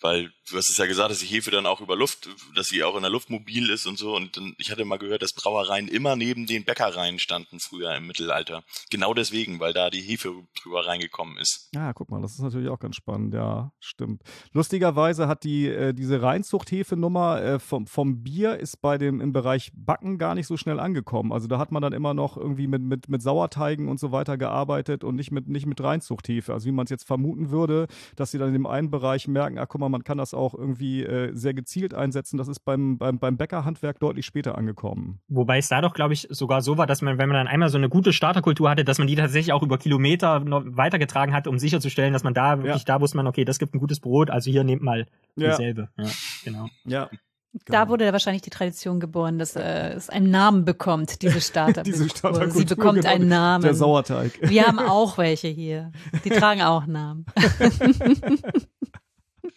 weil 0.00 0.30
du 0.50 0.56
hast 0.56 0.70
es 0.70 0.76
ja 0.76 0.86
gesagt, 0.86 1.10
dass 1.10 1.18
die 1.18 1.26
Hefe 1.26 1.50
dann 1.50 1.66
auch 1.66 1.80
über 1.80 1.96
Luft, 1.96 2.28
dass 2.54 2.68
sie 2.68 2.82
auch 2.84 2.96
in 2.96 3.02
der 3.02 3.10
Luft 3.10 3.30
mobil 3.30 3.70
ist 3.70 3.86
und 3.86 3.98
so. 3.98 4.14
Und 4.14 4.36
dann, 4.36 4.54
ich 4.58 4.70
hatte 4.70 4.84
mal 4.84 4.98
gehört, 4.98 5.22
dass 5.22 5.32
Brauereien 5.32 5.88
immer 5.88 6.16
neben 6.16 6.46
den 6.46 6.64
Bäckereien 6.64 7.18
standen 7.18 7.60
früher 7.60 7.94
im 7.96 8.06
Mittelalter. 8.06 8.62
Genau 8.90 9.14
deswegen, 9.14 9.60
weil 9.60 9.72
da 9.72 9.90
die 9.90 10.00
Hefe 10.00 10.34
drüber 10.62 10.86
reingekommen 10.86 11.38
ist. 11.38 11.68
Ja, 11.74 11.92
guck 11.92 12.10
mal, 12.10 12.22
das 12.22 12.32
ist 12.32 12.40
natürlich 12.40 12.68
auch 12.68 12.78
ganz 12.78 12.96
spannend. 12.96 13.34
Ja, 13.34 13.72
stimmt. 13.80 14.22
Lustigerweise 14.52 15.28
hat 15.28 15.44
die 15.44 15.66
äh, 15.66 15.92
diese 15.92 16.22
Reinzucht-Hefe-Nummer 16.22 17.42
äh, 17.42 17.58
vom, 17.58 17.86
vom 17.86 18.22
Bier 18.22 18.58
ist 18.58 18.80
bei 18.80 18.98
dem 18.98 19.20
im 19.20 19.32
Bereich 19.32 19.72
Backen 19.74 20.18
gar 20.18 20.34
nicht 20.34 20.46
so 20.46 20.56
schnell 20.56 20.80
angekommen. 20.80 21.32
Also 21.32 21.48
da 21.48 21.58
hat 21.58 21.72
man 21.72 21.82
dann 21.82 21.92
immer 21.92 22.14
noch 22.14 22.36
irgendwie 22.36 22.66
mit, 22.66 22.82
mit, 22.82 23.08
mit 23.08 23.22
Sauerteigen 23.22 23.88
und 23.88 23.98
so 23.98 24.12
weiter 24.12 24.38
gearbeitet 24.38 25.04
und 25.04 25.16
nicht 25.16 25.30
mit, 25.30 25.48
nicht 25.48 25.66
mit 25.66 25.80
Reinzucht-Hefe. 25.80 26.52
Also 26.52 26.66
wie 26.66 26.72
man 26.72 26.84
es 26.84 26.90
jetzt 26.90 27.06
vermuten 27.06 27.50
würde, 27.50 27.88
dass 28.16 28.30
sie 28.30 28.38
dann 28.38 28.48
in 28.48 28.54
dem 28.54 28.66
einen 28.66 28.90
Bereich 28.90 29.28
merken, 29.28 29.58
ah, 29.58 29.66
guck 29.66 29.80
mal, 29.80 29.87
man 29.88 30.04
kann 30.04 30.18
das 30.18 30.34
auch 30.34 30.54
irgendwie 30.54 31.04
äh, 31.04 31.30
sehr 31.34 31.54
gezielt 31.54 31.94
einsetzen. 31.94 32.36
Das 32.36 32.48
ist 32.48 32.60
beim, 32.60 32.98
beim, 32.98 33.18
beim 33.18 33.36
Bäckerhandwerk 33.36 33.98
deutlich 34.00 34.26
später 34.26 34.56
angekommen. 34.56 35.20
Wobei 35.28 35.58
es 35.58 35.68
da 35.68 35.80
doch, 35.80 35.94
glaube 35.94 36.14
ich, 36.14 36.26
sogar 36.30 36.62
so 36.62 36.78
war, 36.78 36.86
dass 36.86 37.02
man, 37.02 37.18
wenn 37.18 37.28
man 37.28 37.36
dann 37.36 37.46
einmal 37.46 37.68
so 37.68 37.78
eine 37.78 37.88
gute 37.88 38.12
Starterkultur 38.12 38.70
hatte, 38.70 38.84
dass 38.84 38.98
man 38.98 39.06
die 39.06 39.16
tatsächlich 39.16 39.52
auch 39.52 39.62
über 39.62 39.78
Kilometer 39.78 40.40
noch 40.40 40.64
weitergetragen 40.64 41.34
hat, 41.34 41.46
um 41.46 41.58
sicherzustellen, 41.58 42.12
dass 42.12 42.24
man 42.24 42.34
da 42.34 42.58
wirklich, 42.58 42.86
ja. 42.86 42.94
da 42.96 43.00
wusste 43.00 43.16
man, 43.16 43.26
okay, 43.26 43.44
das 43.44 43.58
gibt 43.58 43.74
ein 43.74 43.80
gutes 43.80 44.00
Brot, 44.00 44.30
also 44.30 44.50
hier 44.50 44.64
nehmt 44.64 44.82
mal 44.82 45.06
dieselbe. 45.36 45.88
Ja, 45.96 46.04
ja 46.04 46.10
genau. 46.44 46.68
Ja. 46.84 47.10
Da 47.66 47.80
genau. 47.80 47.92
wurde 47.92 48.12
wahrscheinlich 48.12 48.42
die 48.42 48.50
Tradition 48.50 49.00
geboren, 49.00 49.38
dass 49.38 49.56
äh, 49.56 49.92
es 49.92 50.10
einen 50.10 50.30
Namen 50.30 50.64
bekommt, 50.64 51.22
diese 51.22 51.40
Starter. 51.40 51.82
diese 51.84 52.08
Starterkultur. 52.08 52.58
Sie 52.58 52.64
bekommt 52.66 53.00
genau, 53.00 53.14
einen 53.14 53.28
Namen. 53.28 53.62
Der 53.62 53.74
Sauerteig. 53.74 54.38
Wir 54.42 54.66
haben 54.66 54.78
auch 54.78 55.18
welche 55.18 55.48
hier. 55.48 55.92
Die 56.24 56.30
tragen 56.30 56.62
auch 56.62 56.86
Namen. 56.86 57.26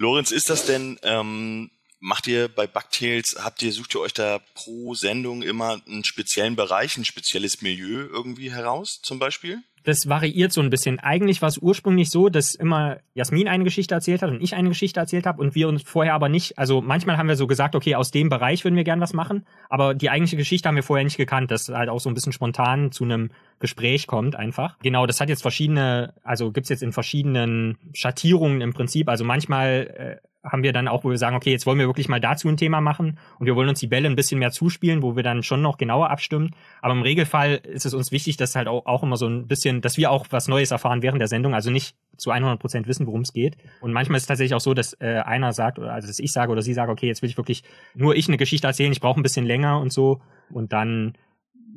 Lorenz, 0.01 0.31
ist 0.31 0.49
das 0.49 0.65
denn, 0.65 0.99
ähm, 1.03 1.69
macht 1.99 2.25
ihr 2.25 2.47
bei 2.47 2.65
Bugtails, 2.65 3.35
habt 3.37 3.61
ihr, 3.61 3.71
sucht 3.71 3.93
ihr 3.93 4.01
euch 4.01 4.13
da 4.13 4.39
pro 4.55 4.95
Sendung 4.95 5.43
immer 5.43 5.79
einen 5.85 6.03
speziellen 6.03 6.55
Bereich, 6.55 6.97
ein 6.97 7.05
spezielles 7.05 7.61
Milieu 7.61 8.07
irgendwie 8.07 8.51
heraus, 8.51 8.99
zum 9.03 9.19
Beispiel? 9.19 9.61
Das 9.83 10.07
variiert 10.07 10.53
so 10.53 10.61
ein 10.61 10.69
bisschen. 10.69 10.99
Eigentlich 10.99 11.41
war 11.41 11.49
es 11.49 11.57
ursprünglich 11.57 12.09
so, 12.09 12.29
dass 12.29 12.55
immer 12.55 12.97
Jasmin 13.13 13.47
eine 13.47 13.63
Geschichte 13.63 13.95
erzählt 13.95 14.21
hat 14.21 14.29
und 14.29 14.41
ich 14.41 14.55
eine 14.55 14.69
Geschichte 14.69 14.99
erzählt 14.99 15.25
habe 15.25 15.41
und 15.41 15.55
wir 15.55 15.67
uns 15.67 15.83
vorher 15.83 16.13
aber 16.13 16.29
nicht, 16.29 16.57
also 16.57 16.81
manchmal 16.81 17.17
haben 17.17 17.27
wir 17.27 17.35
so 17.35 17.47
gesagt, 17.47 17.75
okay, 17.75 17.95
aus 17.95 18.11
dem 18.11 18.29
Bereich 18.29 18.63
würden 18.63 18.75
wir 18.75 18.83
gern 18.83 19.01
was 19.01 19.13
machen, 19.13 19.45
aber 19.69 19.93
die 19.93 20.09
eigentliche 20.09 20.37
Geschichte 20.37 20.67
haben 20.67 20.75
wir 20.75 20.83
vorher 20.83 21.03
nicht 21.03 21.17
gekannt, 21.17 21.51
dass 21.51 21.69
halt 21.69 21.89
auch 21.89 21.99
so 21.99 22.09
ein 22.09 22.13
bisschen 22.13 22.33
spontan 22.33 22.91
zu 22.91 23.03
einem 23.03 23.31
Gespräch 23.59 24.07
kommt 24.07 24.35
einfach. 24.35 24.77
Genau, 24.79 25.05
das 25.05 25.21
hat 25.21 25.29
jetzt 25.29 25.41
verschiedene, 25.41 26.13
also 26.23 26.51
gibt's 26.51 26.69
jetzt 26.69 26.83
in 26.83 26.91
verschiedenen 26.91 27.77
Schattierungen 27.93 28.61
im 28.61 28.73
Prinzip. 28.73 29.09
Also 29.09 29.23
manchmal 29.23 30.19
äh, 30.21 30.27
haben 30.43 30.63
wir 30.63 30.73
dann 30.73 30.87
auch, 30.87 31.03
wo 31.03 31.09
wir 31.09 31.17
sagen, 31.17 31.35
okay, 31.35 31.51
jetzt 31.51 31.65
wollen 31.65 31.77
wir 31.77 31.87
wirklich 31.87 32.09
mal 32.09 32.19
dazu 32.19 32.47
ein 32.47 32.57
Thema 32.57 32.81
machen 32.81 33.19
und 33.37 33.45
wir 33.45 33.55
wollen 33.55 33.69
uns 33.69 33.79
die 33.79 33.87
Bälle 33.87 34.09
ein 34.09 34.15
bisschen 34.15 34.39
mehr 34.39 34.51
zuspielen, 34.51 35.03
wo 35.03 35.15
wir 35.15 35.23
dann 35.23 35.43
schon 35.43 35.61
noch 35.61 35.77
genauer 35.77 36.09
abstimmen. 36.09 36.55
Aber 36.81 36.93
im 36.93 37.03
Regelfall 37.03 37.61
ist 37.63 37.85
es 37.85 37.93
uns 37.93 38.11
wichtig, 38.11 38.37
dass 38.37 38.55
halt 38.55 38.67
auch, 38.67 38.85
auch 38.85 39.03
immer 39.03 39.17
so 39.17 39.27
ein 39.27 39.47
bisschen, 39.47 39.81
dass 39.81 39.97
wir 39.97 40.09
auch 40.09 40.25
was 40.31 40.47
Neues 40.47 40.71
erfahren 40.71 41.01
während 41.03 41.21
der 41.21 41.27
Sendung, 41.27 41.53
also 41.53 41.69
nicht 41.69 41.95
zu 42.17 42.31
100 42.31 42.59
Prozent 42.59 42.87
wissen, 42.87 43.07
worum 43.07 43.21
es 43.21 43.33
geht. 43.33 43.57
Und 43.81 43.93
manchmal 43.93 44.17
ist 44.17 44.23
es 44.23 44.27
tatsächlich 44.27 44.55
auch 44.55 44.61
so, 44.61 44.73
dass 44.73 44.93
äh, 44.99 45.21
einer 45.25 45.53
sagt, 45.53 45.79
also 45.79 46.07
dass 46.07 46.19
ich 46.19 46.31
sage 46.31 46.51
oder 46.51 46.61
sie 46.61 46.73
sage, 46.73 46.91
okay, 46.91 47.07
jetzt 47.07 47.21
will 47.21 47.29
ich 47.29 47.37
wirklich 47.37 47.63
nur 47.93 48.15
ich 48.15 48.27
eine 48.27 48.37
Geschichte 48.37 48.67
erzählen, 48.67 48.91
ich 48.91 49.01
brauche 49.01 49.19
ein 49.19 49.23
bisschen 49.23 49.45
länger 49.45 49.79
und 49.79 49.93
so. 49.93 50.21
Und 50.49 50.73
dann 50.73 51.13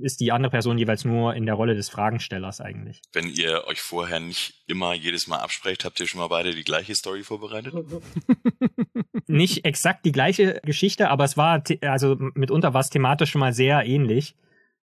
ist 0.00 0.20
die 0.20 0.33
andere 0.33 0.50
Person 0.50 0.78
jeweils 0.78 1.04
nur 1.04 1.35
in 1.35 1.46
der 1.46 1.54
Rolle 1.54 1.74
des 1.74 1.88
Fragenstellers 1.88 2.61
eigentlich. 2.61 3.02
Wenn 3.12 3.28
ihr 3.28 3.64
euch 3.66 3.80
vorher 3.80 4.20
nicht 4.20 4.64
immer 4.66 4.94
jedes 4.94 5.26
Mal 5.26 5.38
absprecht, 5.38 5.85
habt 5.85 6.00
ihr 6.00 6.07
schon 6.07 6.20
mal 6.20 6.28
beide 6.28 6.54
die 6.54 6.64
gleiche 6.64 6.94
Story 6.94 7.22
vorbereitet? 7.22 7.74
nicht 9.26 9.64
exakt 9.64 10.04
die 10.04 10.12
gleiche 10.12 10.61
Geschichte, 10.64 11.11
aber 11.11 11.24
es 11.24 11.37
war, 11.37 11.62
also 11.83 12.16
mitunter 12.35 12.74
war 12.74 12.80
es 12.80 12.90
thematisch 12.90 13.30
schon 13.30 13.40
mal 13.40 13.52
sehr 13.52 13.85
ähnlich. 13.85 14.37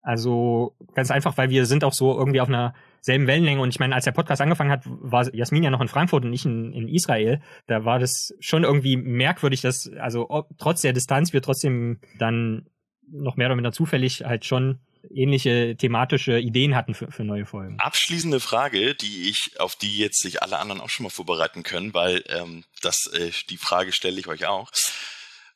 Also 0.02 0.76
ganz 0.94 1.10
einfach, 1.10 1.36
weil 1.36 1.50
wir 1.50 1.66
sind 1.66 1.84
auch 1.84 1.92
so 1.92 2.16
irgendwie 2.16 2.40
auf 2.40 2.48
einer 2.48 2.74
selben 3.02 3.26
Wellenlänge. 3.26 3.60
Und 3.60 3.68
ich 3.68 3.80
meine, 3.80 3.94
als 3.94 4.04
der 4.04 4.12
Podcast 4.12 4.40
angefangen 4.40 4.70
hat, 4.70 4.82
war 4.86 5.32
Jasmin 5.34 5.62
ja 5.62 5.70
noch 5.70 5.82
in 5.82 5.88
Frankfurt 5.88 6.24
und 6.24 6.30
nicht 6.30 6.46
in, 6.46 6.72
in 6.72 6.88
Israel. 6.88 7.40
Da 7.66 7.84
war 7.84 7.98
das 7.98 8.34
schon 8.40 8.64
irgendwie 8.64 8.96
merkwürdig, 8.96 9.60
dass, 9.60 9.90
also 9.98 10.30
ob, 10.30 10.48
trotz 10.58 10.80
der 10.80 10.94
Distanz 10.94 11.32
wir 11.32 11.42
trotzdem 11.42 12.00
dann 12.18 12.66
noch 13.10 13.36
mehr 13.36 13.48
oder 13.48 13.56
minder 13.56 13.72
zufällig 13.72 14.24
halt 14.24 14.44
schon 14.44 14.78
ähnliche 15.08 15.76
thematische 15.76 16.38
Ideen 16.38 16.74
hatten 16.74 16.94
für, 16.94 17.10
für 17.10 17.24
neue 17.24 17.46
Folgen. 17.46 17.78
Abschließende 17.78 18.40
Frage, 18.40 18.94
die 18.94 19.28
ich, 19.28 19.58
auf 19.58 19.76
die 19.76 19.98
jetzt 19.98 20.20
sich 20.20 20.42
alle 20.42 20.58
anderen 20.58 20.80
auch 20.80 20.90
schon 20.90 21.04
mal 21.04 21.10
vorbereiten 21.10 21.62
können, 21.62 21.94
weil 21.94 22.22
ähm, 22.28 22.64
das, 22.82 23.06
äh, 23.12 23.30
die 23.48 23.56
Frage 23.56 23.92
stelle 23.92 24.18
ich 24.18 24.28
euch 24.28 24.46
auch. 24.46 24.70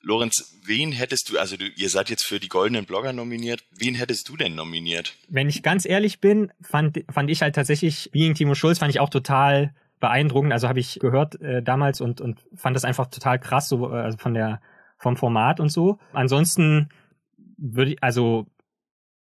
Lorenz, 0.02 0.60
wen 0.64 0.92
hättest 0.92 1.30
du, 1.30 1.38
also 1.38 1.56
du, 1.56 1.66
ihr 1.66 1.88
seid 1.88 2.10
jetzt 2.10 2.26
für 2.26 2.38
die 2.38 2.48
goldenen 2.48 2.84
Blogger 2.84 3.12
nominiert, 3.12 3.64
wen 3.70 3.94
hättest 3.94 4.28
du 4.28 4.36
denn 4.36 4.54
nominiert? 4.54 5.14
Wenn 5.28 5.48
ich 5.48 5.62
ganz 5.62 5.86
ehrlich 5.86 6.20
bin, 6.20 6.52
fand, 6.60 7.04
fand 7.10 7.30
ich 7.30 7.40
halt 7.40 7.54
tatsächlich 7.54 8.10
Being 8.12 8.34
Timo 8.34 8.54
Schulz, 8.54 8.78
fand 8.78 8.90
ich 8.90 9.00
auch 9.00 9.08
total 9.08 9.74
beeindruckend. 10.00 10.52
Also 10.52 10.68
habe 10.68 10.80
ich 10.80 10.98
gehört 11.00 11.40
äh, 11.40 11.62
damals 11.62 12.00
und, 12.00 12.20
und 12.20 12.38
fand 12.54 12.76
das 12.76 12.84
einfach 12.84 13.06
total 13.06 13.38
krass, 13.38 13.68
so 13.68 13.90
äh, 13.90 13.96
also 13.96 14.18
von 14.18 14.34
der 14.34 14.60
vom 14.98 15.16
Format 15.16 15.60
und 15.60 15.70
so. 15.70 15.98
Ansonsten 16.12 16.88
würde 17.56 17.92
ich, 17.92 18.02
also 18.02 18.46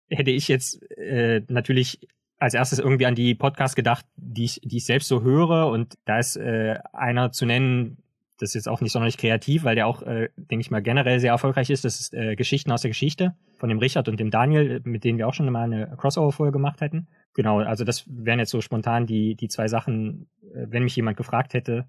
hätte 0.09 0.31
ich 0.31 0.49
jetzt 0.49 0.83
äh, 0.93 1.43
natürlich 1.49 2.01
als 2.38 2.55
erstes 2.55 2.79
irgendwie 2.79 3.07
an 3.07 3.14
die 3.14 3.35
Podcasts 3.35 3.77
gedacht, 3.77 4.05
die 4.17 4.45
ich, 4.45 4.61
die 4.62 4.79
ich 4.79 4.87
selbst 4.87 5.09
so 5.09 5.23
höre. 5.23 5.69
Und 5.69 5.95
da 6.05 6.19
ist 6.19 6.37
äh, 6.37 6.79
einer 6.93 7.33
zu 7.33 7.47
nennen, 7.47 7.99
das 8.38 8.51
ist 8.51 8.55
jetzt 8.55 8.69
auch 8.69 8.81
nicht 8.81 8.93
sonderlich 8.93 9.17
kreativ, 9.17 9.64
weil 9.64 9.77
der 9.77 9.87
auch, 9.87 10.03
äh, 10.03 10.29
denke 10.37 10.61
ich 10.61 10.71
mal, 10.71 10.83
generell 10.83 11.21
sehr 11.21 11.31
erfolgreich 11.31 11.71
ist. 11.71 11.85
Das 11.85 12.01
ist 12.01 12.14
äh, 12.14 12.35
Geschichten 12.35 12.73
aus 12.73 12.83
der 12.83 12.90
Geschichte 12.90 13.35
von 13.57 13.69
dem 13.69 13.79
Richard 13.79 14.09
und 14.09 14.19
dem 14.19 14.31
Daniel, 14.31 14.81
mit 14.85 15.05
denen 15.05 15.19
wir 15.19 15.29
auch 15.29 15.35
schon 15.35 15.51
mal 15.51 15.64
eine 15.64 15.97
Crossover-Folge 15.97 16.53
gemacht 16.53 16.81
hätten. 16.81 17.07
Genau, 17.35 17.61
also 17.61 17.85
das 17.85 18.05
wären 18.09 18.40
jetzt 18.40 18.51
so 18.51 18.61
spontan 18.61 19.07
die, 19.07 19.37
die 19.37 19.49
zwei 19.49 19.69
Sachen, 19.69 20.29
äh, 20.43 20.67
wenn 20.69 20.85
mich 20.85 20.97
jemand 20.97 21.17
gefragt 21.17 21.55
hätte, 21.55 21.87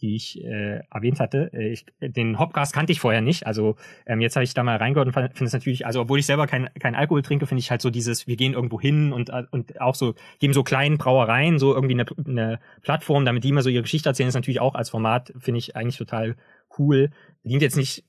die 0.00 0.16
ich 0.16 0.42
äh, 0.44 0.80
erwähnt 0.90 1.20
hatte. 1.20 1.50
Äh, 1.52 1.68
ich, 1.68 1.86
den 2.00 2.38
Hopcast 2.38 2.72
kannte 2.72 2.92
ich 2.92 3.00
vorher 3.00 3.20
nicht. 3.20 3.46
Also 3.46 3.76
ähm, 4.06 4.20
jetzt 4.20 4.36
habe 4.36 4.44
ich 4.44 4.54
da 4.54 4.62
mal 4.62 4.76
reingehört 4.76 5.06
und 5.06 5.12
finde 5.14 5.44
es 5.44 5.52
natürlich, 5.52 5.86
also 5.86 6.00
obwohl 6.00 6.18
ich 6.18 6.26
selber 6.26 6.46
kein, 6.46 6.68
kein 6.78 6.94
Alkohol 6.94 7.22
trinke, 7.22 7.46
finde 7.46 7.60
ich 7.60 7.70
halt 7.70 7.80
so 7.82 7.90
dieses, 7.90 8.26
wir 8.26 8.36
gehen 8.36 8.54
irgendwo 8.54 8.80
hin 8.80 9.12
und, 9.12 9.30
äh, 9.30 9.44
und 9.50 9.80
auch 9.80 9.94
so, 9.94 10.14
geben 10.38 10.52
so 10.52 10.62
kleinen 10.62 10.98
Brauereien 10.98 11.58
so 11.58 11.74
irgendwie 11.74 11.94
eine, 11.94 12.06
eine 12.26 12.60
Plattform, 12.82 13.24
damit 13.24 13.44
die 13.44 13.52
mal 13.52 13.62
so 13.62 13.70
ihre 13.70 13.82
Geschichte 13.82 14.08
erzählen, 14.08 14.28
ist 14.28 14.34
natürlich 14.34 14.60
auch 14.60 14.74
als 14.74 14.90
Format, 14.90 15.32
finde 15.38 15.58
ich 15.58 15.76
eigentlich 15.76 15.98
total 15.98 16.36
cool. 16.78 17.10
Dient 17.44 17.62
jetzt 17.62 17.76
nicht 17.76 18.04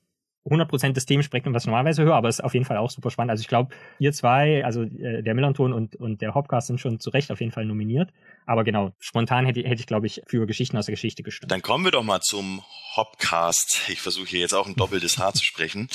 100% 0.46 0.92
des 0.92 1.06
Themenspektrums, 1.06 1.54
was 1.54 1.62
ich 1.62 1.66
normalerweise 1.66 2.02
höre, 2.02 2.14
aber 2.14 2.28
es 2.28 2.38
ist 2.38 2.44
auf 2.44 2.52
jeden 2.52 2.66
Fall 2.66 2.76
auch 2.76 2.90
super 2.90 3.10
spannend. 3.10 3.30
Also 3.30 3.40
ich 3.40 3.48
glaube, 3.48 3.74
ihr 3.98 4.12
zwei, 4.12 4.64
also 4.64 4.82
äh, 4.82 5.22
der 5.22 5.34
Millanton 5.34 5.72
und, 5.72 5.96
und 5.96 6.20
der 6.20 6.34
Hopcast 6.34 6.66
sind 6.66 6.80
schon 6.80 7.00
zu 7.00 7.10
Recht 7.10 7.30
auf 7.30 7.40
jeden 7.40 7.52
Fall 7.52 7.64
nominiert. 7.64 8.10
Aber 8.44 8.62
genau, 8.62 8.92
spontan 8.98 9.46
hätte, 9.46 9.60
hätte 9.60 9.80
ich, 9.80 9.86
glaube 9.86 10.06
ich, 10.06 10.20
für 10.26 10.46
Geschichten 10.46 10.76
aus 10.76 10.86
der 10.86 10.92
Geschichte 10.92 11.22
gestimmt. 11.22 11.50
Dann 11.50 11.62
kommen 11.62 11.84
wir 11.84 11.92
doch 11.92 12.02
mal 12.02 12.20
zum 12.20 12.62
Hopcast. 12.94 13.88
Ich 13.88 14.02
versuche 14.02 14.26
hier 14.26 14.40
jetzt 14.40 14.54
auch 14.54 14.66
ein 14.66 14.76
doppeltes 14.76 15.18
Haar 15.18 15.32
zu 15.32 15.44
sprechen. 15.44 15.88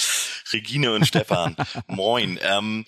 Regine 0.51 0.93
und 0.93 1.05
Stefan, 1.05 1.55
moin. 1.87 2.39
Ähm, 2.41 2.85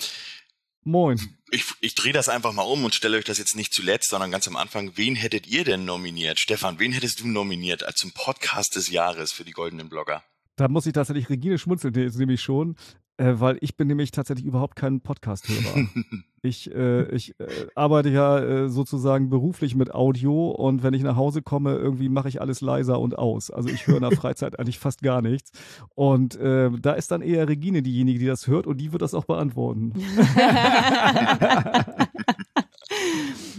Moin. 0.84 1.20
ich, 1.52 1.66
ich 1.80 1.94
drehe 1.94 2.12
das 2.12 2.28
einfach 2.28 2.54
mal 2.54 2.64
um 2.64 2.84
und 2.84 2.96
stelle 2.96 3.18
euch 3.18 3.26
das 3.26 3.38
jetzt 3.38 3.56
nicht 3.56 3.72
zuletzt, 3.72 4.10
sondern 4.10 4.32
ganz 4.32 4.48
am 4.48 4.56
Anfang. 4.56 4.94
Wen 4.96 5.16
hättet 5.16 5.46
ihr 5.46 5.64
denn 5.64 5.86
nominiert? 5.86 6.40
Stefan, 6.40 6.80
wen 6.80 6.92
hättest 6.92 7.20
du 7.20 7.28
nominiert 7.28 7.84
als 7.84 8.00
zum 8.00 8.14
Podcast 8.14 8.76
des 8.76 8.90
Jahres 8.90 9.32
für 9.32 9.46
die 9.46 9.52
Goldenen 9.52 9.90
Blogger? 9.90 10.24
Da 10.62 10.68
muss 10.68 10.86
ich 10.86 10.94
tatsächlich 10.94 11.28
Regine 11.28 11.58
schmunzeln, 11.58 11.92
jetzt 11.96 12.20
nämlich 12.20 12.40
schon, 12.40 12.76
äh, 13.18 13.34
weil 13.38 13.58
ich 13.62 13.78
bin 13.78 13.88
nämlich 13.88 14.12
tatsächlich 14.12 14.46
überhaupt 14.46 14.76
kein 14.76 15.02
Podcast-Hörer. 15.02 15.88
ich 16.44 16.72
äh, 16.72 17.10
ich 17.16 17.34
äh, 17.40 17.48
arbeite 17.74 18.10
ja 18.10 18.38
äh, 18.38 18.70
sozusagen 18.70 19.32
beruflich 19.32 19.74
mit 19.74 19.92
Audio 19.92 20.52
und 20.52 20.84
wenn 20.84 20.94
ich 20.94 21.02
nach 21.02 21.16
Hause 21.16 21.42
komme, 21.42 21.74
irgendwie 21.74 22.10
mache 22.10 22.30
ich 22.30 22.42
alles 22.42 22.62
leiser 22.62 23.00
und 23.00 23.18
aus. 23.18 23.50
Also 23.50 23.70
ich 23.70 23.88
höre 23.88 23.96
in 23.96 24.04
der 24.04 24.12
Freizeit 24.12 24.60
eigentlich 24.60 24.78
fast 24.78 25.02
gar 25.02 25.24
nichts. 25.24 25.50
Und 25.96 26.36
äh, 26.36 26.70
da 26.80 26.92
ist 26.92 27.10
dann 27.10 27.24
eher 27.24 27.50
Regine 27.50 27.82
diejenige, 27.82 28.20
die 28.20 28.28
das 28.28 28.46
hört 28.46 28.68
und 28.68 28.78
die 28.78 28.92
wird 28.92 29.02
das 29.02 29.16
auch 29.16 29.26
beantworten. 29.26 29.94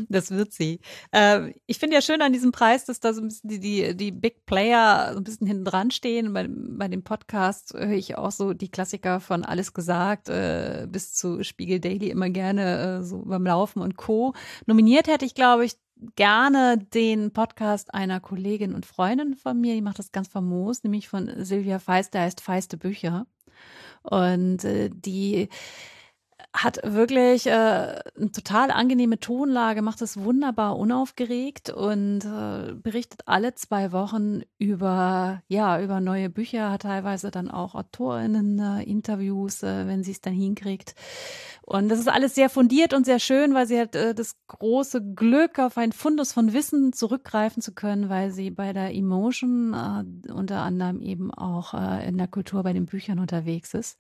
Das 0.09 0.31
wird 0.31 0.53
sie. 0.53 0.81
Äh, 1.13 1.53
ich 1.67 1.79
finde 1.79 1.97
ja 1.97 2.03
schön 2.03 2.23
an 2.23 2.33
diesem 2.33 2.53
Preis, 2.53 2.85
dass 2.85 3.01
da 3.01 3.13
so 3.13 3.21
ein 3.21 3.29
bisschen 3.29 3.49
die, 3.49 3.61
die, 3.61 3.97
die 3.97 4.11
Big 4.11 4.47
Player 4.47 5.11
so 5.13 5.19
ein 5.19 5.25
bisschen 5.25 5.47
hinten 5.47 5.65
dran 5.65 5.91
stehen. 5.91 6.33
Bei, 6.33 6.47
bei 6.49 6.89
dem 6.89 7.03
Podcast 7.03 7.75
höre 7.75 7.91
ich 7.91 8.17
auch 8.17 8.31
so 8.31 8.53
die 8.53 8.71
Klassiker 8.71 9.21
von 9.21 9.45
Alles 9.45 9.73
gesagt 9.73 10.29
äh, 10.29 10.87
bis 10.91 11.15
zu 11.15 11.43
Spiegel 11.43 11.81
Daily 11.81 12.11
immer 12.11 12.31
gerne 12.31 12.99
äh, 13.01 13.03
so 13.03 13.23
beim 13.25 13.45
Laufen 13.45 13.81
und 13.81 13.97
Co. 13.97 14.35
Nominiert 14.67 15.09
hätte 15.09 15.25
ich, 15.25 15.35
glaube 15.35 15.65
ich, 15.65 15.77
gerne 16.17 16.79
den 16.79 17.33
Podcast 17.33 17.95
einer 17.95 18.21
Kollegin 18.21 18.75
und 18.75 18.87
Freundin 18.87 19.35
von 19.35 19.61
mir, 19.61 19.75
die 19.75 19.83
macht 19.83 19.99
das 19.99 20.13
ganz 20.13 20.29
famos, 20.29 20.83
nämlich 20.83 21.09
von 21.09 21.31
Silvia 21.45 21.79
Feist, 21.79 22.15
der 22.15 22.23
heißt 22.23 22.41
Feiste 22.41 22.77
Bücher. 22.77 23.27
Und 24.03 24.65
äh, 24.65 24.91
die 24.93 25.49
hat 26.53 26.81
wirklich 26.85 27.47
äh, 27.47 27.51
eine 27.51 28.31
total 28.33 28.71
angenehme 28.71 29.19
Tonlage, 29.19 29.81
macht 29.81 30.03
es 30.03 30.19
wunderbar 30.19 30.77
unaufgeregt 30.77 31.71
und 31.71 32.25
äh, 32.25 32.75
berichtet 32.75 33.23
alle 33.25 33.55
zwei 33.55 33.91
Wochen 33.93 34.43
über 34.59 35.43
ja 35.49 35.81
über 35.81 36.01
neue 36.01 36.29
Bücher, 36.29 36.71
hat 36.71 36.83
teilweise 36.83 37.31
dann 37.31 37.51
auch 37.51 37.75
Autorinnen 37.75 38.59
äh, 38.59 38.83
Interviews, 38.83 39.63
äh, 39.63 39.87
wenn 39.87 40.05
sie 40.05 40.13
es 40.13 40.21
dann 40.21 40.35
hinkriegt. 40.35 40.95
Und 41.63 41.89
das 41.89 42.01
ist 42.01 42.09
alles 42.09 42.35
sehr 42.35 42.51
fundiert 42.51 42.93
und 42.93 43.07
sehr 43.07 43.21
schön, 43.21 43.55
weil 43.55 43.67
sie 43.67 43.81
hat 43.81 43.95
äh, 43.95 44.15
das 44.15 44.37
große 44.49 45.15
Glück, 45.15 45.59
auf 45.59 45.79
ein 45.79 45.93
Fundus 45.93 46.33
von 46.33 46.53
Wissen 46.53 46.93
zurückgreifen 46.93 47.63
zu 47.63 47.73
können, 47.73 48.11
weil 48.11 48.31
sie 48.31 48.51
bei 48.51 48.75
der 48.75 48.95
Emotion 48.95 49.73
äh, 49.73 50.33
unter 50.33 50.61
anderem 50.61 51.01
eben 51.01 51.33
auch 51.33 51.73
äh, 51.73 52.07
in 52.07 52.19
der 52.19 52.29
Kultur 52.29 52.63
bei 52.63 52.75
den 52.75 52.85
Büchern 52.85 53.21
unterwegs 53.21 53.73
ist. 53.73 53.99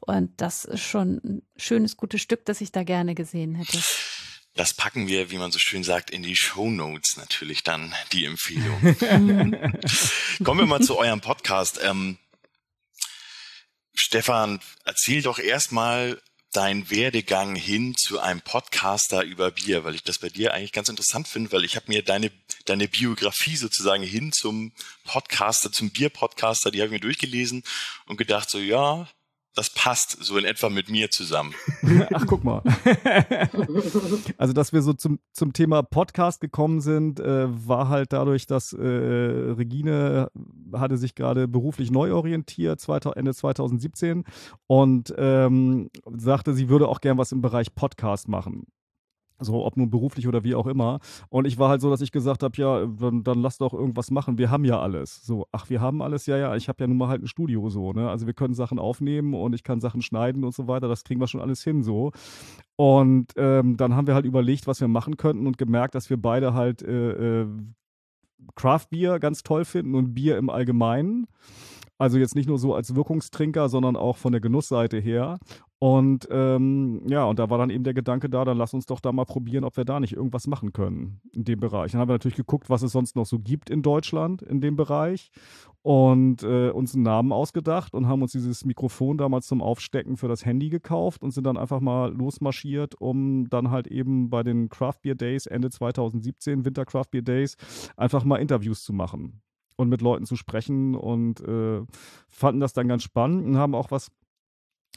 Und 0.00 0.40
das 0.40 0.64
ist 0.64 0.82
schon 0.82 1.20
ein 1.24 1.42
schönes, 1.56 1.96
gutes 1.96 2.20
Stück, 2.20 2.44
das 2.46 2.60
ich 2.60 2.72
da 2.72 2.82
gerne 2.82 3.14
gesehen 3.14 3.54
hätte. 3.54 3.78
Das 4.54 4.74
packen 4.74 5.06
wir, 5.06 5.30
wie 5.30 5.38
man 5.38 5.52
so 5.52 5.58
schön 5.58 5.84
sagt, 5.84 6.10
in 6.10 6.22
die 6.22 6.36
Show 6.36 6.70
Notes 6.70 7.16
natürlich 7.16 7.62
dann, 7.62 7.94
die 8.12 8.24
Empfehlung. 8.24 8.80
Kommen 10.44 10.60
wir 10.60 10.66
mal 10.66 10.82
zu 10.82 10.98
eurem 10.98 11.20
Podcast. 11.20 11.78
Ähm, 11.82 12.18
Stefan, 13.94 14.60
erzähl 14.84 15.22
doch 15.22 15.38
erstmal 15.38 16.20
dein 16.52 16.90
Werdegang 16.90 17.54
hin 17.54 17.94
zu 17.96 18.18
einem 18.18 18.40
Podcaster 18.40 19.22
über 19.22 19.52
Bier, 19.52 19.84
weil 19.84 19.94
ich 19.94 20.02
das 20.02 20.18
bei 20.18 20.28
dir 20.28 20.52
eigentlich 20.52 20.72
ganz 20.72 20.88
interessant 20.88 21.28
finde, 21.28 21.52
weil 21.52 21.64
ich 21.64 21.76
habe 21.76 21.86
mir 21.88 22.02
deine 22.02 22.32
deine 22.64 22.88
Biografie 22.88 23.56
sozusagen 23.56 24.02
hin 24.02 24.32
zum 24.32 24.72
Podcaster, 25.04 25.72
zum 25.72 25.90
Bier-Podcaster, 25.90 26.70
die 26.70 26.80
habe 26.80 26.86
ich 26.86 26.92
mir 26.92 27.00
durchgelesen 27.00 27.62
und 28.06 28.16
gedacht 28.16 28.50
so, 28.50 28.58
ja, 28.58 29.08
das 29.54 29.70
passt 29.70 30.22
so 30.22 30.38
in 30.38 30.44
etwa 30.44 30.68
mit 30.68 30.88
mir 30.90 31.10
zusammen. 31.10 31.54
Ach, 32.14 32.24
guck 32.26 32.44
mal. 32.44 32.62
also, 34.38 34.52
dass 34.52 34.72
wir 34.72 34.82
so 34.82 34.92
zum, 34.92 35.18
zum 35.32 35.52
Thema 35.52 35.82
Podcast 35.82 36.40
gekommen 36.40 36.80
sind, 36.80 37.20
äh, 37.20 37.46
war 37.66 37.88
halt 37.88 38.12
dadurch, 38.12 38.46
dass 38.46 38.72
äh, 38.72 38.78
Regine 38.78 40.30
hatte 40.72 40.96
sich 40.96 41.14
gerade 41.14 41.48
beruflich 41.48 41.90
neu 41.90 42.12
orientiert, 42.12 42.80
Ende 42.88 43.34
2017 43.34 44.24
und 44.66 45.12
ähm, 45.16 45.90
sagte, 46.16 46.54
sie 46.54 46.68
würde 46.68 46.88
auch 46.88 47.00
gern 47.00 47.18
was 47.18 47.32
im 47.32 47.40
Bereich 47.40 47.74
Podcast 47.74 48.28
machen. 48.28 48.66
So, 49.40 49.64
ob 49.64 49.76
nun 49.76 49.90
beruflich 49.90 50.28
oder 50.28 50.44
wie 50.44 50.54
auch 50.54 50.66
immer. 50.66 51.00
Und 51.28 51.46
ich 51.46 51.58
war 51.58 51.68
halt 51.68 51.80
so, 51.80 51.90
dass 51.90 52.00
ich 52.00 52.12
gesagt 52.12 52.42
habe, 52.42 52.56
ja, 52.56 52.86
dann, 52.86 53.22
dann 53.22 53.40
lass 53.40 53.58
doch 53.58 53.72
irgendwas 53.72 54.10
machen. 54.10 54.38
Wir 54.38 54.50
haben 54.50 54.64
ja 54.64 54.80
alles. 54.80 55.24
So, 55.24 55.46
ach, 55.52 55.70
wir 55.70 55.80
haben 55.80 56.02
alles, 56.02 56.26
ja, 56.26 56.36
ja. 56.36 56.56
Ich 56.56 56.68
habe 56.68 56.82
ja 56.82 56.86
nun 56.86 56.98
mal 56.98 57.08
halt 57.08 57.22
ein 57.22 57.26
Studio 57.26 57.68
so, 57.70 57.92
ne? 57.92 58.08
Also 58.08 58.26
wir 58.26 58.34
können 58.34 58.54
Sachen 58.54 58.78
aufnehmen 58.78 59.34
und 59.34 59.54
ich 59.54 59.64
kann 59.64 59.80
Sachen 59.80 60.02
schneiden 60.02 60.44
und 60.44 60.54
so 60.54 60.68
weiter. 60.68 60.88
Das 60.88 61.04
kriegen 61.04 61.20
wir 61.20 61.26
schon 61.26 61.40
alles 61.40 61.62
hin 61.64 61.82
so. 61.82 62.12
Und 62.76 63.32
ähm, 63.36 63.76
dann 63.76 63.94
haben 63.94 64.06
wir 64.06 64.14
halt 64.14 64.24
überlegt, 64.24 64.66
was 64.66 64.80
wir 64.80 64.88
machen 64.88 65.16
könnten 65.16 65.46
und 65.46 65.58
gemerkt, 65.58 65.94
dass 65.94 66.10
wir 66.10 66.16
beide 66.20 66.54
halt 66.54 66.82
äh, 66.82 67.42
äh, 67.42 67.46
Craft 68.54 68.86
Beer 68.90 69.18
ganz 69.18 69.42
toll 69.42 69.64
finden 69.64 69.94
und 69.94 70.14
Bier 70.14 70.38
im 70.38 70.50
Allgemeinen. 70.50 71.26
Also 72.00 72.16
jetzt 72.16 72.34
nicht 72.34 72.48
nur 72.48 72.58
so 72.58 72.74
als 72.74 72.94
Wirkungstrinker, 72.94 73.68
sondern 73.68 73.94
auch 73.94 74.16
von 74.16 74.32
der 74.32 74.40
Genussseite 74.40 74.98
her. 74.98 75.38
Und 75.78 76.26
ähm, 76.30 77.02
ja, 77.06 77.24
und 77.24 77.38
da 77.38 77.50
war 77.50 77.58
dann 77.58 77.68
eben 77.68 77.84
der 77.84 77.92
Gedanke 77.92 78.30
da, 78.30 78.46
dann 78.46 78.56
lass 78.56 78.72
uns 78.72 78.86
doch 78.86 79.00
da 79.00 79.12
mal 79.12 79.26
probieren, 79.26 79.64
ob 79.64 79.76
wir 79.76 79.84
da 79.84 80.00
nicht 80.00 80.14
irgendwas 80.14 80.46
machen 80.46 80.72
können 80.72 81.20
in 81.30 81.44
dem 81.44 81.60
Bereich. 81.60 81.92
Dann 81.92 82.00
haben 82.00 82.08
wir 82.08 82.14
natürlich 82.14 82.38
geguckt, 82.38 82.70
was 82.70 82.80
es 82.80 82.92
sonst 82.92 83.16
noch 83.16 83.26
so 83.26 83.38
gibt 83.38 83.68
in 83.68 83.82
Deutschland 83.82 84.40
in 84.40 84.62
dem 84.62 84.76
Bereich 84.76 85.30
und 85.82 86.42
äh, 86.42 86.70
uns 86.70 86.94
einen 86.94 87.02
Namen 87.02 87.32
ausgedacht 87.32 87.92
und 87.92 88.08
haben 88.08 88.22
uns 88.22 88.32
dieses 88.32 88.64
Mikrofon 88.64 89.18
damals 89.18 89.46
zum 89.46 89.60
Aufstecken 89.60 90.16
für 90.16 90.28
das 90.28 90.46
Handy 90.46 90.70
gekauft 90.70 91.22
und 91.22 91.32
sind 91.32 91.44
dann 91.44 91.58
einfach 91.58 91.80
mal 91.80 92.10
losmarschiert, 92.14 92.98
um 92.98 93.50
dann 93.50 93.70
halt 93.70 93.88
eben 93.88 94.30
bei 94.30 94.42
den 94.42 94.70
Craft 94.70 95.02
Beer 95.02 95.16
Days 95.16 95.44
Ende 95.44 95.68
2017, 95.68 96.64
Winter 96.64 96.86
Craft 96.86 97.10
Beer 97.10 97.22
Days, 97.22 97.58
einfach 97.98 98.24
mal 98.24 98.36
Interviews 98.36 98.84
zu 98.84 98.94
machen 98.94 99.42
und 99.80 99.88
mit 99.88 100.02
Leuten 100.02 100.26
zu 100.26 100.36
sprechen 100.36 100.94
und 100.94 101.40
äh, 101.40 101.80
fanden 102.28 102.60
das 102.60 102.72
dann 102.72 102.86
ganz 102.86 103.02
spannend 103.02 103.46
und 103.46 103.56
haben 103.56 103.74
auch 103.74 103.90
was 103.90 104.12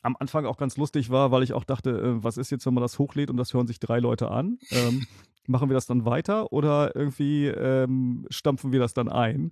am 0.02 0.18
Anfang 0.20 0.46
auch 0.46 0.58
ganz 0.58 0.76
lustig 0.76 1.10
war, 1.10 1.32
weil 1.32 1.44
ich 1.44 1.54
auch 1.54 1.64
dachte, 1.64 1.92
äh, 1.92 2.24
was 2.24 2.38
ist 2.38 2.52
jetzt, 2.52 2.66
wenn 2.66 2.74
man 2.74 2.82
das 2.82 3.00
hochlädt 3.00 3.30
und 3.30 3.38
das 3.38 3.54
hören 3.54 3.68
sich 3.68 3.80
drei 3.80 4.00
Leute 4.00 4.30
an? 4.30 4.60
Ähm, 4.70 5.06
machen 5.48 5.70
wir 5.70 5.74
das 5.74 5.86
dann 5.86 6.06
weiter 6.06 6.52
oder 6.52 6.96
irgendwie 6.96 7.48
ähm, 7.48 8.28
stampfen 8.30 8.72
wir 8.72 8.80
das 8.80 8.94
dann 8.94 9.10
ein? 9.10 9.52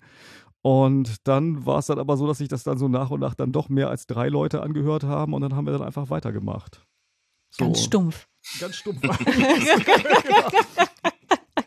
Und 0.62 1.28
dann 1.28 1.66
war 1.66 1.80
es 1.80 1.88
dann 1.88 1.98
aber 1.98 2.18
so, 2.18 2.28
dass 2.28 2.38
sich 2.38 2.50
das 2.50 2.64
dann 2.64 2.78
so 2.78 2.88
nach 2.88 3.10
und 3.10 3.22
nach 3.22 3.34
dann 3.34 3.52
doch 3.52 3.70
mehr 3.70 3.90
als 3.90 4.06
drei 4.06 4.30
Leute 4.30 4.62
angehört 4.62 5.04
haben 5.04 5.34
und 5.34 5.42
dann 5.42 5.56
haben 5.56 5.66
wir 5.66 5.74
dann 5.74 5.82
einfach 5.82 6.10
weitergemacht. 6.10 6.86
So. 7.50 7.66
Ganz 7.66 7.84
stumpf. 7.84 8.28
Ganz 8.60 8.76
stumpf. 8.76 9.02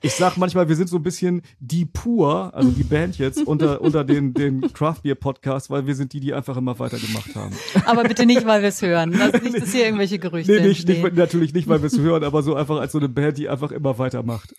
ich 0.05 0.15
sag 0.15 0.37
manchmal, 0.37 0.69
wir 0.69 0.77
sind 0.77 0.89
so 0.89 0.97
ein 0.97 1.03
bisschen 1.03 1.43
die 1.61 1.87
pur, 1.87 2.53
also 2.55 2.71
die 2.71 2.85
Band 2.85 3.17
jetzt, 3.19 3.47
unter, 3.47 3.81
unter 3.81 4.05
den, 4.05 4.35
den 4.35 4.61
Craft 4.73 5.01
Beer 5.03 5.15
Podcast, 5.15 5.71
weil 5.71 5.87
wir 5.87 5.95
sind 5.95 6.13
die, 6.13 6.21
die 6.21 6.35
einfach 6.35 6.57
immer 6.57 6.79
weitergemacht 6.79 7.35
haben. 7.35 7.57
Aber 7.87 8.03
bitte 8.03 8.27
nicht, 8.27 8.45
weil 8.47 8.61
wir 8.61 8.69
es 8.69 8.83
hören. 8.83 9.19
Also 9.21 9.39
nicht, 9.39 9.57
dass 9.63 9.73
hier 9.73 9.87
irgendwelche 9.87 10.19
Gerüchte 10.19 10.53
nee, 10.53 10.69
nicht, 10.69 10.87
nicht, 10.87 11.15
natürlich 11.15 11.55
nicht, 11.55 11.69
weil 11.69 11.81
wir 11.81 11.87
es 11.87 11.99
hören, 11.99 12.23
aber 12.23 12.43
so 12.43 12.55
einfach 12.55 12.79
als 12.79 12.93
so 12.93 12.99
eine 12.99 13.09
Band, 13.09 13.39
die 13.39 13.49
einfach 13.49 13.73
immer 13.73 13.99
weitermacht. 13.99 14.55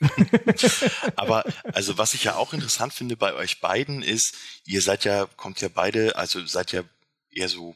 aber 1.15 1.43
also 1.73 1.97
was 1.97 2.15
ich 2.15 2.23
ja 2.23 2.35
auch 2.35 2.53
interessant 2.53 2.93
finde 2.93 3.15
bei 3.15 3.35
euch 3.35 3.61
beiden 3.61 4.01
ist, 4.01 4.33
ihr 4.65 4.81
seid 4.81 5.05
ja, 5.05 5.27
kommt 5.37 5.61
ja 5.61 5.67
beide, 5.73 6.15
also 6.15 6.43
seid 6.45 6.71
ja 6.71 6.81
eher 7.31 7.49
so 7.49 7.75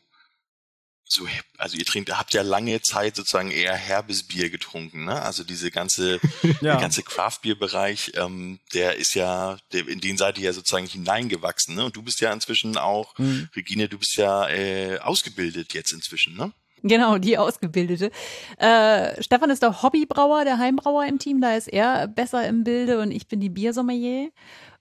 so, 1.12 1.28
also 1.58 1.76
ihr 1.76 1.86
trinkt, 1.86 2.16
habt 2.16 2.34
ja 2.34 2.44
lange 2.44 2.82
Zeit 2.82 3.16
sozusagen 3.16 3.50
eher 3.50 3.74
herbes 3.74 4.24
Bier 4.24 4.50
getrunken, 4.50 5.06
ne? 5.06 5.22
Also 5.22 5.44
diese 5.44 5.72
ganze, 5.72 6.20
ja. 6.44 6.74
der 6.74 6.78
ganze 6.78 7.02
Craft-Bier-Bereich, 7.02 8.14
ähm, 8.16 8.60
der 8.74 8.98
ist 8.98 9.16
ja, 9.16 9.58
der, 9.74 9.88
in 9.88 10.02
den 10.02 10.18
seid 10.18 10.38
ihr 10.38 10.46
ja 10.46 10.54
sozusagen 10.54 10.86
hineingewachsen, 10.86 11.76
ne? 11.76 11.86
Und 11.86 11.96
du 11.96 12.04
bist 12.04 12.22
ja 12.22 12.32
inzwischen 12.32 12.78
auch, 12.78 13.18
mhm. 13.18 13.50
Regine, 13.56 13.90
du 13.90 13.98
bist 13.98 14.18
ja 14.18 14.48
äh, 14.50 15.00
ausgebildet 15.00 15.74
jetzt 15.74 15.92
inzwischen, 15.94 16.38
ne? 16.38 16.54
Genau, 16.84 17.18
die 17.18 17.38
Ausgebildete. 17.38 18.12
Äh, 18.58 19.22
Stefan 19.22 19.50
ist 19.50 19.64
der 19.64 19.82
Hobbybrauer, 19.82 20.46
der 20.46 20.60
Heimbrauer 20.60 21.06
im 21.06 21.20
Team, 21.20 21.42
da 21.42 21.56
ist 21.56 21.68
er 21.68 22.08
besser 22.08 22.48
im 22.48 22.64
Bilde 22.64 23.02
und 23.02 23.12
ich 23.12 23.28
bin 23.28 23.40
die 23.40 23.50
Biersommelier. 23.50 24.30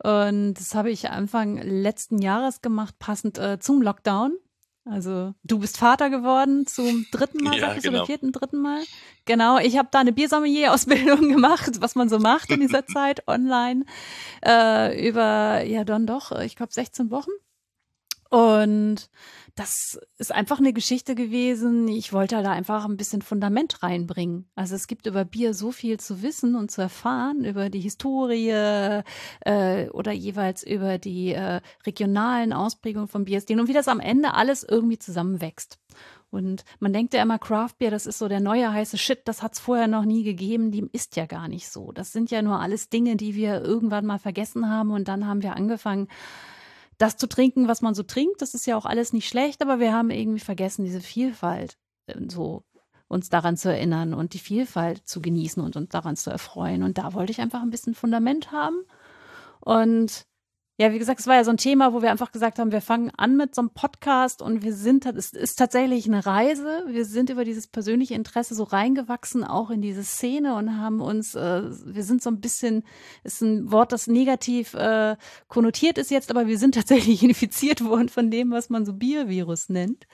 Und 0.02 0.54
das 0.54 0.74
habe 0.74 0.90
ich 0.90 1.10
Anfang 1.10 1.56
letzten 1.56 2.18
Jahres 2.22 2.60
gemacht, 2.60 2.98
passend 2.98 3.38
äh, 3.38 3.58
zum 3.58 3.82
Lockdown. 3.82 4.36
Also 4.90 5.34
du 5.44 5.58
bist 5.58 5.76
Vater 5.76 6.10
geworden 6.10 6.66
zum 6.66 7.06
dritten 7.10 7.44
Mal, 7.44 7.54
ja, 7.58 7.68
sagst 7.68 7.84
du, 7.84 7.90
genau. 7.90 7.98
oder 7.98 8.06
vierten, 8.06 8.32
dritten 8.32 8.58
Mal? 8.58 8.82
Genau, 9.24 9.58
ich 9.58 9.76
habe 9.76 9.88
da 9.90 10.00
eine 10.00 10.12
Biersommelier-Ausbildung 10.12 11.28
gemacht, 11.32 11.80
was 11.80 11.94
man 11.94 12.08
so 12.08 12.18
macht 12.18 12.50
in 12.50 12.60
dieser 12.60 12.86
Zeit 12.86 13.26
online, 13.28 13.84
äh, 14.44 15.08
über, 15.08 15.62
ja 15.62 15.84
dann 15.84 16.06
doch, 16.06 16.32
ich 16.40 16.56
glaube 16.56 16.72
16 16.72 17.10
Wochen. 17.10 17.30
Und 18.30 19.08
das 19.54 19.98
ist 20.18 20.32
einfach 20.32 20.58
eine 20.58 20.72
Geschichte 20.72 21.14
gewesen. 21.14 21.88
Ich 21.88 22.12
wollte 22.12 22.40
da 22.42 22.52
einfach 22.52 22.84
ein 22.84 22.96
bisschen 22.96 23.22
Fundament 23.22 23.82
reinbringen. 23.82 24.48
Also 24.54 24.76
es 24.76 24.86
gibt 24.86 25.06
über 25.06 25.24
Bier 25.24 25.52
so 25.52 25.72
viel 25.72 25.98
zu 25.98 26.22
wissen 26.22 26.54
und 26.54 26.70
zu 26.70 26.82
erfahren, 26.82 27.44
über 27.44 27.70
die 27.70 27.80
Historie 27.80 28.50
äh, 28.50 29.88
oder 29.90 30.12
jeweils 30.12 30.62
über 30.62 30.98
die 30.98 31.32
äh, 31.32 31.60
regionalen 31.86 32.52
Ausprägungen 32.52 33.08
von 33.08 33.24
Bierstilen 33.24 33.60
und 33.60 33.68
wie 33.68 33.72
das 33.72 33.88
am 33.88 34.00
Ende 34.00 34.34
alles 34.34 34.62
irgendwie 34.62 34.98
zusammenwächst. 34.98 35.78
Und 36.30 36.64
man 36.78 36.92
denkt 36.92 37.14
ja 37.14 37.22
immer, 37.22 37.38
Craft 37.38 37.78
Beer, 37.78 37.90
das 37.90 38.06
ist 38.06 38.18
so 38.18 38.28
der 38.28 38.40
neue 38.40 38.70
heiße 38.70 38.98
Shit, 38.98 39.22
das 39.24 39.42
hat 39.42 39.54
es 39.54 39.60
vorher 39.60 39.88
noch 39.88 40.04
nie 40.04 40.22
gegeben. 40.22 40.70
Dem 40.70 40.90
ist 40.92 41.16
ja 41.16 41.24
gar 41.24 41.48
nicht 41.48 41.70
so. 41.70 41.90
Das 41.90 42.12
sind 42.12 42.30
ja 42.30 42.42
nur 42.42 42.60
alles 42.60 42.90
Dinge, 42.90 43.16
die 43.16 43.34
wir 43.34 43.62
irgendwann 43.62 44.04
mal 44.04 44.18
vergessen 44.18 44.68
haben 44.70 44.90
und 44.90 45.08
dann 45.08 45.26
haben 45.26 45.42
wir 45.42 45.56
angefangen, 45.56 46.08
das 46.98 47.16
zu 47.16 47.28
trinken, 47.28 47.68
was 47.68 47.80
man 47.80 47.94
so 47.94 48.02
trinkt. 48.02 48.42
Das 48.42 48.54
ist 48.54 48.66
ja 48.66 48.76
auch 48.76 48.86
alles 48.86 49.12
nicht 49.12 49.28
schlecht, 49.28 49.62
aber 49.62 49.78
wir 49.78 49.92
haben 49.92 50.10
irgendwie 50.10 50.40
vergessen, 50.40 50.84
diese 50.84 51.00
Vielfalt 51.00 51.78
äh, 52.06 52.14
so 52.28 52.64
uns 53.06 53.30
daran 53.30 53.56
zu 53.56 53.72
erinnern 53.72 54.12
und 54.12 54.34
die 54.34 54.38
Vielfalt 54.38 55.06
zu 55.08 55.22
genießen 55.22 55.62
und 55.62 55.76
uns 55.76 55.88
daran 55.88 56.16
zu 56.16 56.30
erfreuen. 56.30 56.82
Und 56.82 56.98
da 56.98 57.14
wollte 57.14 57.32
ich 57.32 57.40
einfach 57.40 57.62
ein 57.62 57.70
bisschen 57.70 57.94
Fundament 57.94 58.52
haben. 58.52 58.84
Und 59.60 60.26
ja, 60.80 60.92
wie 60.92 60.98
gesagt, 61.00 61.18
es 61.18 61.26
war 61.26 61.34
ja 61.34 61.42
so 61.42 61.50
ein 61.50 61.56
Thema, 61.56 61.92
wo 61.92 62.02
wir 62.02 62.10
einfach 62.12 62.30
gesagt 62.30 62.60
haben, 62.60 62.70
wir 62.70 62.80
fangen 62.80 63.10
an 63.16 63.36
mit 63.36 63.52
so 63.52 63.62
einem 63.62 63.70
Podcast 63.70 64.40
und 64.40 64.62
wir 64.62 64.72
sind, 64.72 65.06
es 65.06 65.32
ist 65.32 65.56
tatsächlich 65.56 66.06
eine 66.06 66.24
Reise. 66.24 66.84
Wir 66.86 67.04
sind 67.04 67.30
über 67.30 67.44
dieses 67.44 67.66
persönliche 67.66 68.14
Interesse 68.14 68.54
so 68.54 68.62
reingewachsen, 68.62 69.42
auch 69.42 69.70
in 69.70 69.82
diese 69.82 70.04
Szene 70.04 70.54
und 70.54 70.78
haben 70.78 71.00
uns, 71.00 71.34
äh, 71.34 71.62
wir 71.84 72.04
sind 72.04 72.22
so 72.22 72.30
ein 72.30 72.40
bisschen, 72.40 72.84
ist 73.24 73.42
ein 73.42 73.72
Wort, 73.72 73.90
das 73.90 74.06
negativ 74.06 74.74
äh, 74.74 75.16
konnotiert 75.48 75.98
ist 75.98 76.12
jetzt, 76.12 76.30
aber 76.30 76.46
wir 76.46 76.58
sind 76.58 76.76
tatsächlich 76.76 77.22
infiziert 77.24 77.84
worden 77.84 78.08
von 78.08 78.30
dem, 78.30 78.52
was 78.52 78.70
man 78.70 78.86
so 78.86 78.92
Biervirus 78.92 79.70
nennt. 79.70 80.06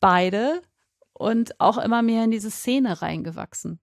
Beide 0.00 0.60
und 1.12 1.60
auch 1.60 1.78
immer 1.78 2.02
mehr 2.02 2.24
in 2.24 2.32
diese 2.32 2.50
Szene 2.50 3.00
reingewachsen. 3.00 3.78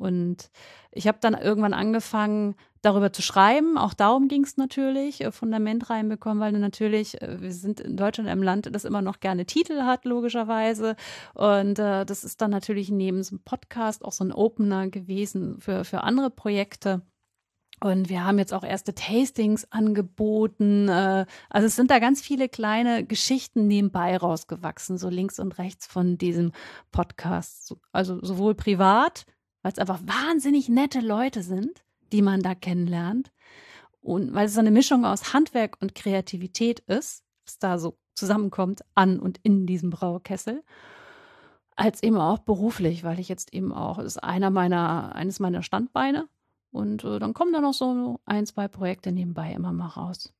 Und 0.00 0.50
ich 0.92 1.06
habe 1.06 1.18
dann 1.20 1.34
irgendwann 1.34 1.74
angefangen, 1.74 2.54
darüber 2.80 3.12
zu 3.12 3.20
schreiben. 3.20 3.76
Auch 3.76 3.92
darum 3.92 4.28
ging 4.28 4.44
es 4.44 4.56
natürlich, 4.56 5.20
äh, 5.20 5.30
Fundament 5.30 5.90
reinbekommen, 5.90 6.40
weil 6.40 6.52
natürlich, 6.52 7.20
äh, 7.20 7.40
wir 7.40 7.52
sind 7.52 7.80
in 7.80 7.98
Deutschland 7.98 8.28
einem 8.30 8.42
Land, 8.42 8.74
das 8.74 8.86
immer 8.86 9.02
noch 9.02 9.20
gerne 9.20 9.44
Titel 9.44 9.82
hat, 9.82 10.06
logischerweise. 10.06 10.96
Und 11.34 11.78
äh, 11.78 12.06
das 12.06 12.24
ist 12.24 12.40
dann 12.40 12.50
natürlich 12.50 12.90
neben 12.90 13.22
so 13.22 13.34
einem 13.34 13.44
Podcast 13.44 14.02
auch 14.04 14.12
so 14.12 14.24
ein 14.24 14.32
Opener 14.32 14.88
gewesen 14.88 15.60
für, 15.60 15.84
für 15.84 16.02
andere 16.02 16.30
Projekte. 16.30 17.02
Und 17.82 18.10
wir 18.10 18.24
haben 18.24 18.38
jetzt 18.38 18.52
auch 18.52 18.62
erste 18.62 18.94
Tastings 18.94 19.70
angeboten. 19.70 20.88
Äh, 20.88 21.26
also 21.48 21.66
es 21.66 21.76
sind 21.76 21.90
da 21.90 21.98
ganz 21.98 22.20
viele 22.20 22.48
kleine 22.48 23.04
Geschichten 23.04 23.66
nebenbei 23.66 24.16
rausgewachsen, 24.16 24.98
so 24.98 25.08
links 25.08 25.38
und 25.38 25.58
rechts 25.58 25.86
von 25.86 26.18
diesem 26.18 26.52
Podcast. 26.90 27.74
Also 27.92 28.18
sowohl 28.22 28.54
privat, 28.54 29.24
weil 29.62 29.72
es 29.72 29.78
einfach 29.78 30.00
wahnsinnig 30.04 30.68
nette 30.68 31.00
Leute 31.00 31.42
sind, 31.42 31.82
die 32.12 32.22
man 32.22 32.42
da 32.42 32.54
kennenlernt. 32.54 33.30
Und 34.00 34.34
weil 34.34 34.46
es 34.46 34.54
so 34.54 34.60
eine 34.60 34.70
Mischung 34.70 35.04
aus 35.04 35.32
Handwerk 35.32 35.76
und 35.80 35.94
Kreativität 35.94 36.80
ist, 36.80 37.24
was 37.44 37.58
da 37.58 37.78
so 37.78 37.98
zusammenkommt 38.14 38.82
an 38.94 39.20
und 39.20 39.38
in 39.42 39.66
diesem 39.66 39.90
Braukessel 39.90 40.62
als 41.76 42.02
eben 42.02 42.18
auch 42.18 42.40
beruflich, 42.40 43.04
weil 43.04 43.18
ich 43.18 43.28
jetzt 43.28 43.54
eben 43.54 43.72
auch, 43.72 43.98
ist 43.98 44.22
einer 44.22 44.50
meiner, 44.50 45.14
eines 45.14 45.40
meiner 45.40 45.62
Standbeine, 45.62 46.28
und 46.72 47.04
äh, 47.04 47.18
dann 47.18 47.34
kommen 47.34 47.52
da 47.52 47.60
noch 47.60 47.74
so 47.74 48.20
ein, 48.24 48.46
zwei 48.46 48.68
Projekte 48.68 49.12
nebenbei 49.12 49.52
immer 49.52 49.72
mal 49.72 49.88
raus. 49.88 50.32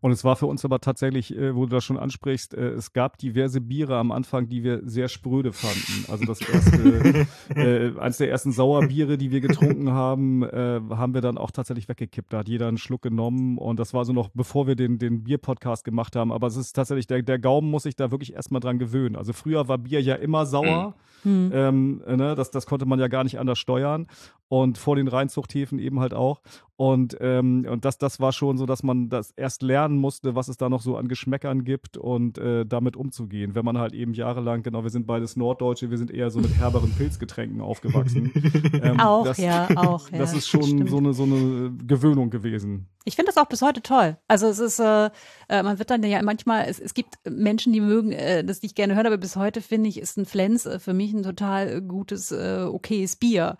Und 0.00 0.12
es 0.12 0.24
war 0.24 0.36
für 0.36 0.46
uns 0.46 0.64
aber 0.64 0.80
tatsächlich, 0.80 1.36
äh, 1.36 1.54
wo 1.54 1.66
du 1.66 1.76
das 1.76 1.84
schon 1.84 1.98
ansprichst, 1.98 2.54
äh, 2.54 2.70
es 2.70 2.92
gab 2.92 3.18
diverse 3.18 3.60
Biere 3.60 3.96
am 3.96 4.12
Anfang, 4.12 4.48
die 4.48 4.62
wir 4.62 4.80
sehr 4.84 5.08
spröde 5.08 5.52
fanden. 5.52 6.10
Also 6.10 6.24
das 6.24 6.40
erste, 6.40 7.26
äh, 7.54 7.98
eins 7.98 8.18
der 8.18 8.30
ersten 8.30 8.52
Sauerbiere, 8.52 9.18
die 9.18 9.30
wir 9.30 9.40
getrunken 9.40 9.90
haben, 9.92 10.42
äh, 10.42 10.80
haben 10.90 11.14
wir 11.14 11.20
dann 11.20 11.38
auch 11.38 11.50
tatsächlich 11.50 11.88
weggekippt. 11.88 12.32
Da 12.32 12.38
hat 12.38 12.48
jeder 12.48 12.68
einen 12.68 12.78
Schluck 12.78 13.02
genommen 13.02 13.58
und 13.58 13.78
das 13.78 13.94
war 13.94 14.04
so 14.04 14.12
noch, 14.12 14.28
bevor 14.28 14.66
wir 14.66 14.76
den, 14.76 14.98
den 14.98 15.24
Bier-Podcast 15.24 15.84
gemacht 15.84 16.16
haben. 16.16 16.32
Aber 16.32 16.46
es 16.46 16.56
ist 16.56 16.72
tatsächlich, 16.72 17.06
der, 17.06 17.22
der 17.22 17.38
Gaumen 17.38 17.70
muss 17.70 17.84
sich 17.84 17.96
da 17.96 18.10
wirklich 18.10 18.34
erstmal 18.34 18.60
dran 18.60 18.78
gewöhnen. 18.78 19.16
Also 19.16 19.32
früher 19.32 19.68
war 19.68 19.78
Bier 19.78 20.00
ja 20.00 20.14
immer 20.14 20.46
sauer. 20.46 20.94
Mhm. 21.24 21.50
Ähm, 21.52 22.02
ne, 22.06 22.34
das, 22.36 22.50
das 22.50 22.66
konnte 22.66 22.86
man 22.86 23.00
ja 23.00 23.08
gar 23.08 23.24
nicht 23.24 23.40
anders 23.40 23.58
steuern 23.58 24.06
und 24.48 24.78
vor 24.78 24.96
den 24.96 25.08
Reinzuchthäfen 25.08 25.78
eben 25.78 26.00
halt 26.00 26.14
auch. 26.14 26.40
Und, 26.76 27.16
ähm, 27.20 27.66
und 27.68 27.84
das, 27.84 27.98
das 27.98 28.20
war 28.20 28.32
schon 28.32 28.56
so, 28.56 28.66
dass 28.66 28.82
man 28.82 29.08
das 29.08 29.32
erst 29.32 29.62
lernen 29.68 29.98
musste, 29.98 30.34
was 30.34 30.48
es 30.48 30.56
da 30.56 30.68
noch 30.68 30.80
so 30.80 30.96
an 30.96 31.06
Geschmäckern 31.06 31.62
gibt 31.62 31.96
und 31.96 32.38
äh, 32.38 32.66
damit 32.66 32.96
umzugehen. 32.96 33.54
Wenn 33.54 33.64
man 33.64 33.78
halt 33.78 33.92
eben 33.92 34.14
jahrelang, 34.14 34.62
genau, 34.62 34.82
wir 34.82 34.90
sind 34.90 35.06
beides 35.06 35.36
Norddeutsche, 35.36 35.90
wir 35.90 35.98
sind 35.98 36.10
eher 36.10 36.30
so 36.30 36.40
mit 36.40 36.56
herberen 36.56 36.90
Pilzgetränken 36.90 37.60
aufgewachsen. 37.60 38.32
ähm, 38.82 38.98
auch, 38.98 39.24
das, 39.24 39.38
ja, 39.38 39.68
auch. 39.76 40.08
Ja, 40.10 40.18
das 40.18 40.32
ist 40.32 40.48
schon 40.48 40.86
so 40.86 40.96
eine, 40.96 41.12
so 41.12 41.24
eine 41.24 41.70
Gewöhnung 41.86 42.30
gewesen. 42.30 42.86
Ich 43.08 43.16
finde 43.16 43.32
das 43.32 43.42
auch 43.42 43.48
bis 43.48 43.62
heute 43.62 43.80
toll. 43.80 44.18
Also 44.28 44.48
es 44.48 44.58
ist, 44.58 44.78
äh, 44.80 45.06
äh, 45.48 45.62
man 45.62 45.78
wird 45.78 45.88
dann 45.88 46.02
ja 46.02 46.20
manchmal, 46.22 46.66
es, 46.68 46.78
es 46.78 46.92
gibt 46.92 47.14
Menschen, 47.24 47.72
die 47.72 47.80
mögen 47.80 48.12
äh, 48.12 48.44
das 48.44 48.60
nicht 48.60 48.76
gerne 48.76 48.94
hören, 48.94 49.06
aber 49.06 49.16
bis 49.16 49.34
heute 49.34 49.62
finde 49.62 49.88
ich, 49.88 49.98
ist 49.98 50.18
ein 50.18 50.26
Flens 50.26 50.66
äh, 50.66 50.78
für 50.78 50.92
mich 50.92 51.14
ein 51.14 51.22
total 51.22 51.80
gutes, 51.80 52.32
äh, 52.32 52.66
okayes 52.68 53.16
Bier 53.16 53.56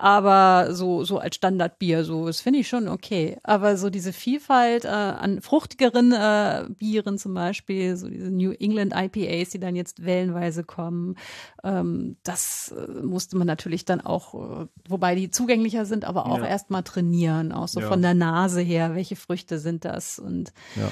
aber 0.00 0.74
so, 0.74 1.02
so 1.02 1.18
als 1.18 1.34
Standardbier, 1.34 2.04
so, 2.04 2.26
das 2.26 2.40
finde 2.40 2.60
ich 2.60 2.68
schon 2.68 2.86
okay. 2.86 3.36
Aber 3.42 3.76
so 3.76 3.90
diese 3.90 4.12
Vielfalt 4.12 4.84
äh, 4.84 4.88
an 4.88 5.40
fruchtigeren 5.40 6.12
äh, 6.12 6.66
Bieren 6.68 7.18
zum 7.18 7.34
Beispiel, 7.34 7.96
so 7.96 8.08
diese 8.08 8.30
New 8.30 8.52
England 8.52 8.94
IPAs, 8.94 9.50
die 9.50 9.58
dann 9.58 9.74
jetzt 9.74 10.04
wellenweise 10.04 10.62
kommen, 10.62 11.16
ähm, 11.64 12.16
das 12.22 12.72
äh, 12.76 13.02
musste 13.02 13.36
man 13.36 13.48
natürlich 13.48 13.84
dann 13.84 14.00
auch, 14.00 14.34
äh, 14.34 14.66
wobei 14.88 15.16
die 15.16 15.30
zugänglicher 15.32 15.84
sind, 15.84 16.04
aber 16.04 16.26
auch 16.26 16.38
ja. 16.38 16.46
erstmal 16.46 16.84
trainieren, 16.84 17.50
auch 17.50 17.68
so 17.68 17.80
ja. 17.80 17.88
von 17.88 18.00
der 18.00 18.14
Nase 18.14 18.60
her, 18.60 18.77
welche 18.94 19.16
Früchte 19.16 19.58
sind 19.58 19.84
das 19.84 20.18
und 20.18 20.52
ja. 20.76 20.90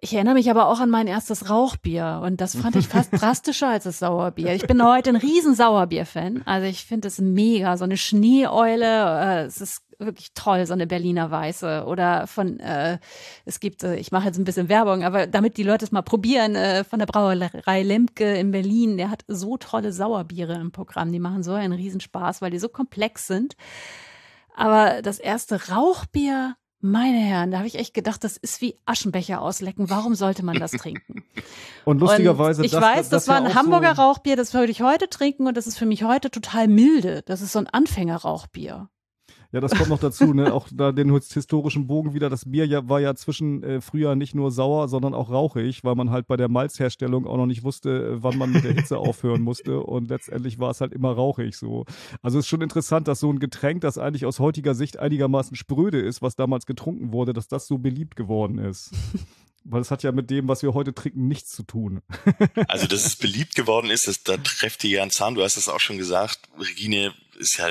Ich 0.00 0.12
erinnere 0.12 0.34
mich 0.34 0.50
aber 0.50 0.68
auch 0.68 0.80
an 0.80 0.90
mein 0.90 1.06
erstes 1.06 1.48
Rauchbier 1.48 2.20
und 2.22 2.40
das 2.40 2.54
fand 2.54 2.76
ich 2.76 2.86
fast 2.86 3.10
drastischer 3.20 3.68
als 3.68 3.84
das 3.84 3.98
Sauerbier. 3.98 4.52
Ich 4.52 4.66
bin 4.66 4.84
heute 4.84 5.10
ein 5.10 5.16
riesen 5.16 5.54
Sauerbier-Fan. 5.54 6.42
Also 6.44 6.66
ich 6.66 6.84
finde 6.84 7.08
es 7.08 7.18
mega, 7.18 7.76
so 7.76 7.84
eine 7.84 7.96
Schneeeule, 7.96 8.84
äh, 8.84 9.44
es 9.44 9.60
ist 9.60 9.82
wirklich 9.98 10.34
toll, 10.34 10.66
so 10.66 10.74
eine 10.74 10.86
Berliner 10.86 11.30
Weiße 11.30 11.84
oder 11.86 12.26
von, 12.26 12.60
äh, 12.60 12.98
es 13.46 13.58
gibt, 13.60 13.82
äh, 13.82 13.96
ich 13.96 14.12
mache 14.12 14.26
jetzt 14.26 14.38
ein 14.38 14.44
bisschen 14.44 14.68
Werbung, 14.68 15.02
aber 15.02 15.26
damit 15.26 15.56
die 15.56 15.62
Leute 15.62 15.86
es 15.86 15.92
mal 15.92 16.02
probieren, 16.02 16.54
äh, 16.54 16.84
von 16.84 16.98
der 16.98 17.06
Brauerei 17.06 17.82
Lemke 17.82 18.36
in 18.36 18.50
Berlin, 18.50 18.98
der 18.98 19.10
hat 19.10 19.24
so 19.28 19.56
tolle 19.56 19.92
Sauerbiere 19.92 20.54
im 20.54 20.72
Programm, 20.72 21.10
die 21.10 21.20
machen 21.20 21.42
so 21.42 21.54
einen 21.54 21.72
Riesenspaß, 21.72 22.42
weil 22.42 22.50
die 22.50 22.58
so 22.58 22.68
komplex 22.68 23.26
sind. 23.26 23.56
Aber 24.54 25.00
das 25.02 25.18
erste 25.18 25.68
Rauchbier 25.70 26.56
meine 26.80 27.18
Herren, 27.18 27.50
da 27.50 27.58
habe 27.58 27.66
ich 27.66 27.78
echt 27.78 27.94
gedacht, 27.94 28.22
das 28.22 28.36
ist 28.36 28.60
wie 28.60 28.78
Aschenbecher 28.84 29.40
auslecken. 29.40 29.88
Warum 29.90 30.14
sollte 30.14 30.44
man 30.44 30.58
das 30.58 30.72
trinken? 30.72 31.24
Und 31.84 32.00
lustigerweise, 32.00 32.62
und 32.62 32.66
ich 32.66 32.72
das, 32.72 32.82
weiß, 32.82 33.08
das, 33.08 33.24
das 33.24 33.28
war 33.28 33.36
ein 33.36 33.54
Hamburger 33.54 33.94
so 33.94 34.02
Rauchbier, 34.02 34.36
das 34.36 34.54
würde 34.54 34.72
ich 34.72 34.82
heute 34.82 35.08
trinken 35.08 35.46
und 35.46 35.56
das 35.56 35.68
ist 35.68 35.78
für 35.78 35.86
mich 35.86 36.02
heute 36.02 36.32
total 36.32 36.66
milde. 36.66 37.22
Das 37.26 37.42
ist 37.42 37.52
so 37.52 37.60
ein 37.60 37.68
Anfängerrauchbier. 37.68 38.88
Ja, 39.52 39.60
das 39.60 39.72
kommt 39.72 39.88
noch 39.88 40.00
dazu, 40.00 40.34
ne? 40.34 40.52
Auch 40.54 40.68
da 40.72 40.92
den 40.92 41.12
historischen 41.14 41.86
Bogen 41.86 42.14
wieder. 42.14 42.30
Das 42.30 42.44
Bier 42.44 42.66
ja, 42.66 42.88
war 42.88 43.00
ja 43.00 43.14
zwischen 43.14 43.62
äh, 43.62 43.80
früher 43.80 44.14
nicht 44.14 44.34
nur 44.34 44.50
sauer, 44.50 44.88
sondern 44.88 45.14
auch 45.14 45.30
rauchig, 45.30 45.84
weil 45.84 45.94
man 45.94 46.10
halt 46.10 46.26
bei 46.26 46.36
der 46.36 46.48
Malzherstellung 46.48 47.26
auch 47.26 47.36
noch 47.36 47.46
nicht 47.46 47.62
wusste, 47.62 47.90
äh, 47.90 48.22
wann 48.22 48.38
man 48.38 48.52
mit 48.52 48.64
der 48.64 48.72
Hitze 48.72 48.98
aufhören 48.98 49.42
musste. 49.42 49.80
Und 49.80 50.08
letztendlich 50.08 50.58
war 50.58 50.70
es 50.70 50.80
halt 50.80 50.92
immer 50.92 51.12
rauchig 51.12 51.56
so. 51.56 51.84
Also 52.22 52.38
es 52.38 52.44
ist 52.44 52.48
schon 52.48 52.62
interessant, 52.62 53.08
dass 53.08 53.20
so 53.20 53.30
ein 53.30 53.38
Getränk, 53.38 53.80
das 53.80 53.98
eigentlich 53.98 54.26
aus 54.26 54.40
heutiger 54.40 54.74
Sicht 54.74 54.98
einigermaßen 54.98 55.56
spröde 55.56 56.00
ist, 56.00 56.22
was 56.22 56.36
damals 56.36 56.66
getrunken 56.66 57.12
wurde, 57.12 57.32
dass 57.32 57.48
das 57.48 57.66
so 57.66 57.78
beliebt 57.78 58.16
geworden 58.16 58.58
ist. 58.58 58.90
Weil 59.68 59.80
es 59.80 59.90
hat 59.90 60.04
ja 60.04 60.12
mit 60.12 60.30
dem, 60.30 60.46
was 60.46 60.62
wir 60.62 60.74
heute 60.74 60.94
trinken, 60.94 61.26
nichts 61.26 61.50
zu 61.50 61.64
tun. 61.64 62.00
also, 62.68 62.86
dass 62.86 63.04
es 63.04 63.16
beliebt 63.16 63.56
geworden 63.56 63.90
ist, 63.90 64.06
das, 64.06 64.22
da 64.22 64.36
trefft 64.36 64.84
ihr 64.84 64.90
ja 64.90 65.02
einen 65.02 65.10
Zahn. 65.10 65.34
Du 65.34 65.42
hast 65.42 65.56
es 65.56 65.68
auch 65.68 65.80
schon 65.80 65.98
gesagt. 65.98 66.38
Regine 66.56 67.12
ist 67.36 67.58
ja 67.58 67.66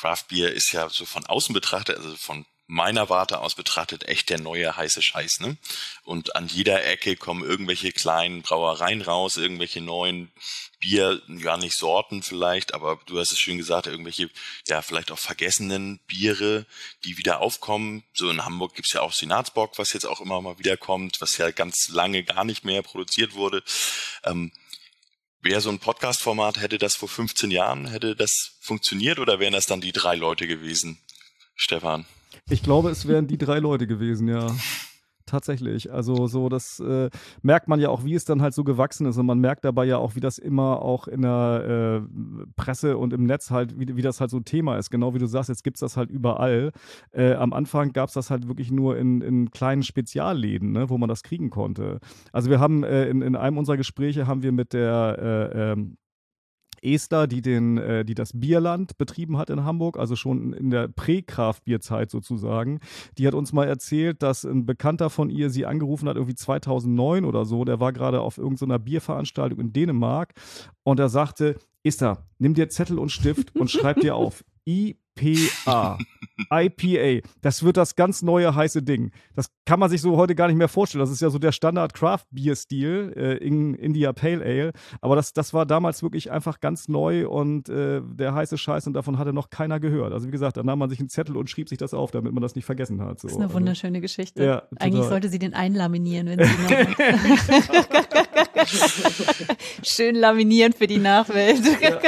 Craft 0.00 0.24
Beer 0.28 0.52
ist 0.52 0.72
ja 0.72 0.88
so 0.88 1.04
von 1.04 1.26
außen 1.26 1.52
betrachtet, 1.52 1.98
also 1.98 2.16
von 2.16 2.46
meiner 2.66 3.10
Warte 3.10 3.40
aus 3.40 3.54
betrachtet 3.54 4.08
echt 4.08 4.30
der 4.30 4.40
neue 4.40 4.76
heiße 4.76 5.02
Scheiß, 5.02 5.40
ne? 5.40 5.58
Und 6.04 6.36
an 6.36 6.46
jeder 6.46 6.84
Ecke 6.86 7.16
kommen 7.16 7.42
irgendwelche 7.42 7.92
kleinen 7.92 8.42
Brauereien 8.42 9.02
raus, 9.02 9.36
irgendwelche 9.36 9.80
neuen 9.80 10.32
Bier, 10.78 11.20
gar 11.42 11.58
nicht 11.58 11.76
Sorten 11.76 12.22
vielleicht, 12.22 12.72
aber 12.72 12.98
du 13.06 13.18
hast 13.18 13.32
es 13.32 13.40
schön 13.40 13.58
gesagt, 13.58 13.88
irgendwelche, 13.88 14.30
ja, 14.68 14.80
vielleicht 14.80 15.10
auch 15.10 15.18
vergessenen 15.18 15.98
Biere, 16.06 16.64
die 17.04 17.18
wieder 17.18 17.40
aufkommen. 17.40 18.04
So 18.14 18.30
in 18.30 18.44
Hamburg 18.44 18.74
gibt's 18.74 18.94
ja 18.94 19.02
auch 19.02 19.12
Senatsbock, 19.12 19.76
was 19.76 19.92
jetzt 19.92 20.06
auch 20.06 20.20
immer 20.20 20.40
mal 20.40 20.58
wieder 20.58 20.78
kommt, 20.78 21.20
was 21.20 21.36
ja 21.36 21.50
ganz 21.50 21.88
lange 21.88 22.22
gar 22.22 22.44
nicht 22.44 22.64
mehr 22.64 22.82
produziert 22.82 23.34
wurde. 23.34 23.62
Ähm, 24.24 24.52
Wäre 25.42 25.60
so 25.60 25.70
ein 25.70 25.78
Podcast-Format, 25.78 26.60
hätte 26.60 26.76
das 26.76 26.96
vor 26.96 27.08
15 27.08 27.50
Jahren, 27.50 27.86
hätte 27.86 28.14
das 28.14 28.58
funktioniert 28.60 29.18
oder 29.18 29.40
wären 29.40 29.54
das 29.54 29.66
dann 29.66 29.80
die 29.80 29.92
drei 29.92 30.14
Leute 30.14 30.46
gewesen, 30.46 30.98
Stefan? 31.54 32.04
Ich 32.50 32.62
glaube, 32.62 32.90
es 32.90 33.08
wären 33.08 33.26
die 33.26 33.38
drei 33.38 33.58
Leute 33.58 33.86
gewesen, 33.86 34.28
ja 34.28 34.54
tatsächlich. 35.30 35.92
Also 35.92 36.26
so, 36.26 36.48
das 36.48 36.80
äh, 36.80 37.10
merkt 37.42 37.68
man 37.68 37.80
ja 37.80 37.88
auch, 37.88 38.04
wie 38.04 38.14
es 38.14 38.24
dann 38.24 38.42
halt 38.42 38.54
so 38.54 38.64
gewachsen 38.64 39.06
ist. 39.06 39.16
Und 39.16 39.26
man 39.26 39.38
merkt 39.38 39.64
dabei 39.64 39.84
ja 39.84 39.98
auch, 39.98 40.14
wie 40.16 40.20
das 40.20 40.38
immer 40.38 40.82
auch 40.82 41.08
in 41.08 41.22
der 41.22 42.02
äh, 42.02 42.46
Presse 42.56 42.98
und 42.98 43.12
im 43.12 43.24
Netz 43.24 43.50
halt, 43.50 43.78
wie, 43.78 43.96
wie 43.96 44.02
das 44.02 44.20
halt 44.20 44.30
so 44.30 44.38
ein 44.38 44.44
Thema 44.44 44.76
ist. 44.76 44.90
Genau 44.90 45.14
wie 45.14 45.18
du 45.18 45.26
sagst, 45.26 45.48
jetzt 45.48 45.64
gibt 45.64 45.76
es 45.76 45.80
das 45.80 45.96
halt 45.96 46.10
überall. 46.10 46.72
Äh, 47.12 47.34
am 47.34 47.52
Anfang 47.52 47.92
gab 47.92 48.08
es 48.08 48.14
das 48.14 48.30
halt 48.30 48.48
wirklich 48.48 48.70
nur 48.70 48.96
in, 48.96 49.20
in 49.20 49.50
kleinen 49.50 49.82
Spezialläden, 49.82 50.72
ne, 50.72 50.90
wo 50.90 50.98
man 50.98 51.08
das 51.08 51.22
kriegen 51.22 51.50
konnte. 51.50 52.00
Also 52.32 52.50
wir 52.50 52.60
haben 52.60 52.84
äh, 52.84 53.08
in, 53.08 53.22
in 53.22 53.36
einem 53.36 53.58
unserer 53.58 53.76
Gespräche 53.76 54.26
haben 54.26 54.42
wir 54.42 54.52
mit 54.52 54.72
der 54.72 55.50
äh, 55.54 55.72
ähm, 55.72 55.96
Esther, 56.82 57.26
die, 57.26 57.42
den, 57.42 57.78
äh, 57.78 58.04
die 58.04 58.14
das 58.14 58.32
Bierland 58.34 58.98
betrieben 58.98 59.38
hat 59.38 59.50
in 59.50 59.64
Hamburg, 59.64 59.98
also 59.98 60.16
schon 60.16 60.52
in 60.52 60.70
der 60.70 60.88
Prä-Kraftbierzeit 60.88 62.10
sozusagen, 62.10 62.80
die 63.18 63.26
hat 63.26 63.34
uns 63.34 63.52
mal 63.52 63.68
erzählt, 63.68 64.22
dass 64.22 64.44
ein 64.44 64.66
Bekannter 64.66 65.10
von 65.10 65.30
ihr 65.30 65.50
sie 65.50 65.66
angerufen 65.66 66.08
hat, 66.08 66.16
irgendwie 66.16 66.34
2009 66.34 67.24
oder 67.24 67.44
so. 67.44 67.64
Der 67.64 67.80
war 67.80 67.92
gerade 67.92 68.20
auf 68.20 68.38
irgendeiner 68.38 68.78
Bierveranstaltung 68.78 69.60
in 69.60 69.72
Dänemark 69.72 70.34
und 70.82 71.00
er 71.00 71.08
sagte, 71.08 71.56
Esther, 71.82 72.26
nimm 72.38 72.54
dir 72.54 72.68
Zettel 72.68 72.98
und 72.98 73.10
Stift 73.10 73.56
und 73.56 73.70
schreib 73.70 74.00
dir 74.00 74.14
auf 74.14 74.44
IPA. 75.20 75.98
IPA. 76.50 77.26
Das 77.42 77.62
wird 77.62 77.76
das 77.76 77.96
ganz 77.96 78.22
neue 78.22 78.54
heiße 78.54 78.82
Ding. 78.82 79.10
Das 79.34 79.50
kann 79.66 79.78
man 79.78 79.90
sich 79.90 80.00
so 80.00 80.16
heute 80.16 80.34
gar 80.34 80.48
nicht 80.48 80.56
mehr 80.56 80.68
vorstellen. 80.68 81.00
Das 81.00 81.10
ist 81.10 81.20
ja 81.20 81.30
so 81.30 81.38
der 81.38 81.52
Standard 81.52 81.94
Craft 81.94 82.24
Beer 82.30 82.56
Stil 82.56 83.12
äh, 83.16 83.36
in 83.36 83.74
India 83.74 84.12
Pale 84.12 84.42
Ale. 84.42 84.72
Aber 85.00 85.16
das, 85.16 85.32
das 85.32 85.52
war 85.52 85.66
damals 85.66 86.02
wirklich 86.02 86.30
einfach 86.30 86.60
ganz 86.60 86.88
neu 86.88 87.28
und 87.28 87.68
äh, 87.68 88.00
der 88.02 88.34
heiße 88.34 88.58
Scheiß 88.58 88.86
und 88.86 88.94
davon 88.94 89.18
hatte 89.18 89.32
noch 89.32 89.50
keiner 89.50 89.80
gehört. 89.80 90.12
Also 90.12 90.26
wie 90.26 90.32
gesagt, 90.32 90.56
da 90.56 90.62
nahm 90.62 90.78
man 90.78 90.90
sich 90.90 91.00
einen 91.00 91.08
Zettel 91.08 91.36
und 91.36 91.50
schrieb 91.50 91.68
sich 91.68 91.78
das 91.78 91.94
auf, 91.94 92.10
damit 92.10 92.32
man 92.32 92.42
das 92.42 92.54
nicht 92.54 92.64
vergessen 92.64 93.00
hat. 93.02 93.20
So. 93.20 93.28
Das 93.28 93.32
ist 93.32 93.36
eine 93.36 93.46
also, 93.46 93.56
wunderschöne 93.56 94.00
Geschichte. 94.00 94.44
Ja, 94.44 94.62
Eigentlich 94.78 95.04
sollte 95.04 95.28
sie 95.28 95.38
den 95.38 95.54
einlaminieren, 95.54 96.28
wenn 96.28 96.38
sie 96.38 96.44
noch. 96.44 96.70
Schön 99.82 100.14
laminieren 100.14 100.72
für 100.72 100.86
die 100.86 100.98
Nachwelt. 100.98 101.60
Ja. 101.80 101.98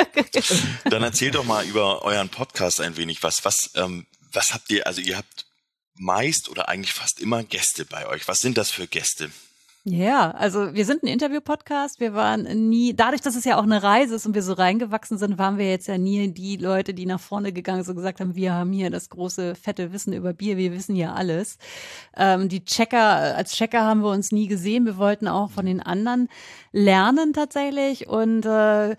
Dann 0.90 1.02
erzählt 1.02 1.34
doch 1.34 1.44
mal 1.44 1.64
über 1.64 2.04
euren 2.04 2.28
Podcast 2.28 2.80
ein 2.80 2.96
wenig 2.96 3.01
was. 3.22 3.44
Was, 3.44 3.70
ähm, 3.74 4.06
was 4.32 4.54
habt 4.54 4.70
ihr, 4.70 4.86
also 4.86 5.00
ihr 5.00 5.16
habt 5.16 5.46
meist 5.94 6.48
oder 6.48 6.68
eigentlich 6.68 6.92
fast 6.92 7.20
immer 7.20 7.42
Gäste 7.42 7.84
bei 7.84 8.06
euch. 8.06 8.28
Was 8.28 8.40
sind 8.40 8.58
das 8.58 8.70
für 8.70 8.86
Gäste? 8.86 9.30
Ja, 9.84 10.30
also 10.30 10.74
wir 10.74 10.84
sind 10.84 11.02
ein 11.02 11.08
Interview-Podcast. 11.08 11.98
Wir 11.98 12.14
waren 12.14 12.42
nie, 12.68 12.94
dadurch, 12.94 13.20
dass 13.20 13.34
es 13.34 13.44
ja 13.44 13.58
auch 13.58 13.64
eine 13.64 13.82
Reise 13.82 14.14
ist 14.14 14.26
und 14.26 14.34
wir 14.36 14.42
so 14.44 14.52
reingewachsen 14.52 15.18
sind, 15.18 15.38
waren 15.38 15.58
wir 15.58 15.68
jetzt 15.68 15.88
ja 15.88 15.98
nie 15.98 16.28
die 16.28 16.56
Leute, 16.56 16.94
die 16.94 17.04
nach 17.04 17.18
vorne 17.18 17.52
gegangen 17.52 17.82
sind 17.82 17.94
und 17.94 17.96
gesagt 17.96 18.20
haben, 18.20 18.36
wir 18.36 18.52
haben 18.52 18.70
hier 18.70 18.90
das 18.90 19.08
große, 19.08 19.56
fette 19.56 19.92
Wissen 19.92 20.12
über 20.12 20.34
Bier, 20.34 20.56
wir 20.56 20.70
wissen 20.70 20.94
ja 20.94 21.14
alles. 21.14 21.58
Ähm, 22.16 22.48
die 22.48 22.64
Checker, 22.64 23.34
als 23.34 23.56
Checker 23.56 23.82
haben 23.82 24.02
wir 24.02 24.10
uns 24.10 24.30
nie 24.30 24.46
gesehen. 24.46 24.86
Wir 24.86 24.98
wollten 24.98 25.26
auch 25.26 25.50
von 25.50 25.66
den 25.66 25.80
anderen 25.80 26.28
lernen 26.70 27.32
tatsächlich. 27.32 28.06
Und 28.06 28.46
äh, 28.46 28.90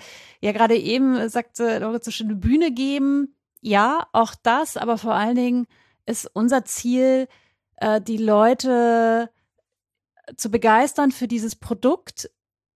ja, 0.42 0.52
gerade 0.52 0.76
eben 0.76 1.30
sagte 1.30 1.80
Lorenz 1.80 2.04
so 2.04 2.12
schöne 2.12 2.36
Bühne 2.36 2.74
geben. 2.74 3.33
Ja, 3.66 4.08
auch 4.12 4.36
das, 4.44 4.76
aber 4.76 4.98
vor 4.98 5.14
allen 5.14 5.36
Dingen 5.36 5.68
ist 6.06 6.30
unser 6.34 6.66
Ziel, 6.66 7.30
äh, 7.78 8.02
die 8.02 8.18
Leute 8.18 9.30
zu 10.36 10.52
begeistern 10.52 11.12
für 11.12 11.30
dieses 11.30 11.56
Produkt 11.56 12.30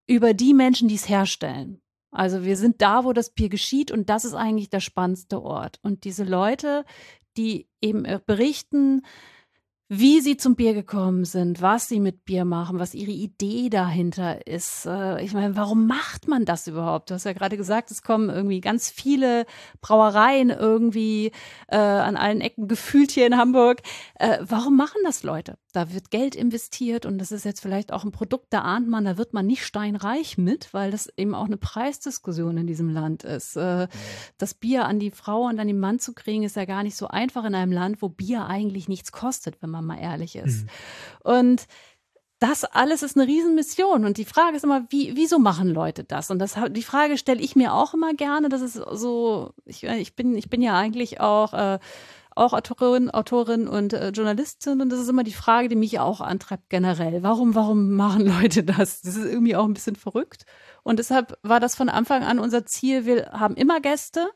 über 0.07 0.33
die 0.33 0.53
Menschen, 0.53 0.87
die 0.87 0.95
es 0.95 1.09
herstellen. 1.09 1.81
Also 2.11 2.45
wir 2.45 2.55
sind 2.55 2.81
da, 2.81 3.03
wo 3.03 3.11
das 3.11 3.31
Bier 3.31 3.49
geschieht 3.49 3.91
und 3.91 4.09
das 4.09 4.23
ist 4.23 4.33
eigentlich 4.33 4.69
der 4.69 4.79
spannendste 4.79 5.41
Ort. 5.41 5.77
Und 5.83 6.05
diese 6.05 6.23
Leute, 6.23 6.85
die 7.35 7.67
eben 7.81 8.03
berichten, 8.25 9.05
wie 9.89 10.19
sie 10.19 10.35
zum 10.35 10.55
Bier 10.55 10.73
gekommen 10.73 11.23
sind, 11.23 11.61
was 11.61 11.87
sie 11.87 11.99
mit 11.99 12.25
Bier 12.25 12.43
machen, 12.43 12.77
was 12.79 12.93
ihre 12.93 13.11
Idee 13.11 13.69
dahinter 13.69 14.45
ist. 14.45 14.85
Äh, 14.85 15.23
ich 15.23 15.33
meine, 15.33 15.55
warum 15.55 15.87
macht 15.87 16.27
man 16.27 16.43
das 16.43 16.67
überhaupt? 16.67 17.09
Du 17.09 17.13
hast 17.13 17.23
ja 17.23 17.33
gerade 17.33 17.55
gesagt, 17.55 17.89
es 17.91 18.01
kommen 18.01 18.29
irgendwie 18.29 18.59
ganz 18.59 18.89
viele 18.89 19.45
Brauereien 19.79 20.49
irgendwie 20.49 21.31
äh, 21.69 21.77
an 21.77 22.17
allen 22.17 22.41
Ecken 22.41 22.67
gefühlt 22.67 23.11
hier 23.11 23.27
in 23.27 23.37
Hamburg. 23.37 23.81
Äh, 24.15 24.39
warum 24.41 24.75
machen 24.75 24.99
das 25.05 25.23
Leute? 25.23 25.57
Da 25.77 25.93
wird 25.93 26.11
Geld 26.11 26.35
investiert 26.35 27.05
und 27.05 27.17
das 27.17 27.31
ist 27.31 27.45
jetzt 27.45 27.61
vielleicht 27.61 27.93
auch 27.93 28.03
ein 28.03 28.11
Produkt, 28.11 28.47
da 28.49 28.61
ahnt 28.63 28.89
man, 28.89 29.05
da 29.05 29.17
wird 29.17 29.33
man 29.33 29.47
nicht 29.47 29.65
steinreich 29.65 30.37
mit, 30.37 30.73
weil 30.73 30.91
das 30.91 31.09
eben 31.15 31.33
auch 31.33 31.45
eine 31.45 31.57
Preisdiskussion 31.57 32.57
in 32.57 32.67
diesem 32.67 32.89
Land 32.89 33.23
ist. 33.23 33.55
Äh, 33.55 33.87
das 34.37 34.53
Bier 34.53 34.85
an 34.85 34.99
die 34.99 35.11
Frau 35.11 35.45
und 35.45 35.59
an 35.59 35.67
den 35.67 35.79
Mann 35.79 35.99
zu 35.99 36.13
kriegen, 36.13 36.43
ist 36.43 36.57
ja 36.57 36.65
gar 36.65 36.83
nicht 36.83 36.97
so 36.97 37.07
einfach 37.07 37.45
in 37.45 37.55
einem 37.55 37.71
Land, 37.71 38.01
wo 38.01 38.09
Bier 38.09 38.45
eigentlich 38.47 38.89
nichts 38.89 39.13
kostet, 39.13 39.61
wenn 39.61 39.69
man 39.69 39.77
man 39.77 39.97
mal 39.97 40.03
ehrlich 40.03 40.35
ist. 40.35 40.63
Mhm. 40.63 40.69
Und 41.23 41.67
das 42.39 42.65
alles 42.65 43.01
ist 43.01 43.17
eine 43.17 43.27
Riesenmission. 43.27 44.05
Und 44.05 44.17
die 44.17 44.25
Frage 44.25 44.57
ist 44.57 44.63
immer, 44.63 44.85
wie, 44.89 45.15
wieso 45.15 45.39
machen 45.39 45.69
Leute 45.69 46.03
das? 46.03 46.29
Und 46.29 46.39
das, 46.39 46.55
die 46.69 46.83
Frage 46.83 47.17
stelle 47.17 47.41
ich 47.41 47.55
mir 47.55 47.73
auch 47.73 47.93
immer 47.93 48.13
gerne. 48.13 48.49
Das 48.49 48.61
ist 48.61 48.73
so, 48.73 49.53
ich, 49.65 49.83
ich, 49.83 50.15
bin, 50.15 50.35
ich 50.35 50.49
bin 50.49 50.61
ja 50.61 50.77
eigentlich 50.77 51.19
auch, 51.19 51.53
äh, 51.53 51.79
auch 52.37 52.53
Autorin, 52.53 53.09
Autorin 53.09 53.67
und 53.67 53.93
äh, 53.93 54.09
Journalistin. 54.09 54.81
Und 54.81 54.89
das 54.89 54.99
ist 54.99 55.09
immer 55.09 55.23
die 55.23 55.33
Frage, 55.33 55.69
die 55.69 55.75
mich 55.75 55.99
auch 55.99 56.21
antreibt 56.21 56.69
generell. 56.69 57.23
Warum, 57.23 57.55
warum 57.55 57.93
machen 57.95 58.25
Leute 58.41 58.63
das? 58.63 59.01
Das 59.01 59.15
ist 59.15 59.25
irgendwie 59.25 59.55
auch 59.55 59.65
ein 59.65 59.73
bisschen 59.73 59.95
verrückt. 59.95 60.45
Und 60.83 60.99
deshalb 60.99 61.37
war 61.43 61.59
das 61.59 61.75
von 61.75 61.89
Anfang 61.89 62.23
an 62.23 62.39
unser 62.39 62.65
Ziel. 62.65 63.05
Wir 63.05 63.31
haben 63.31 63.55
immer 63.55 63.81
Gäste 63.81 64.29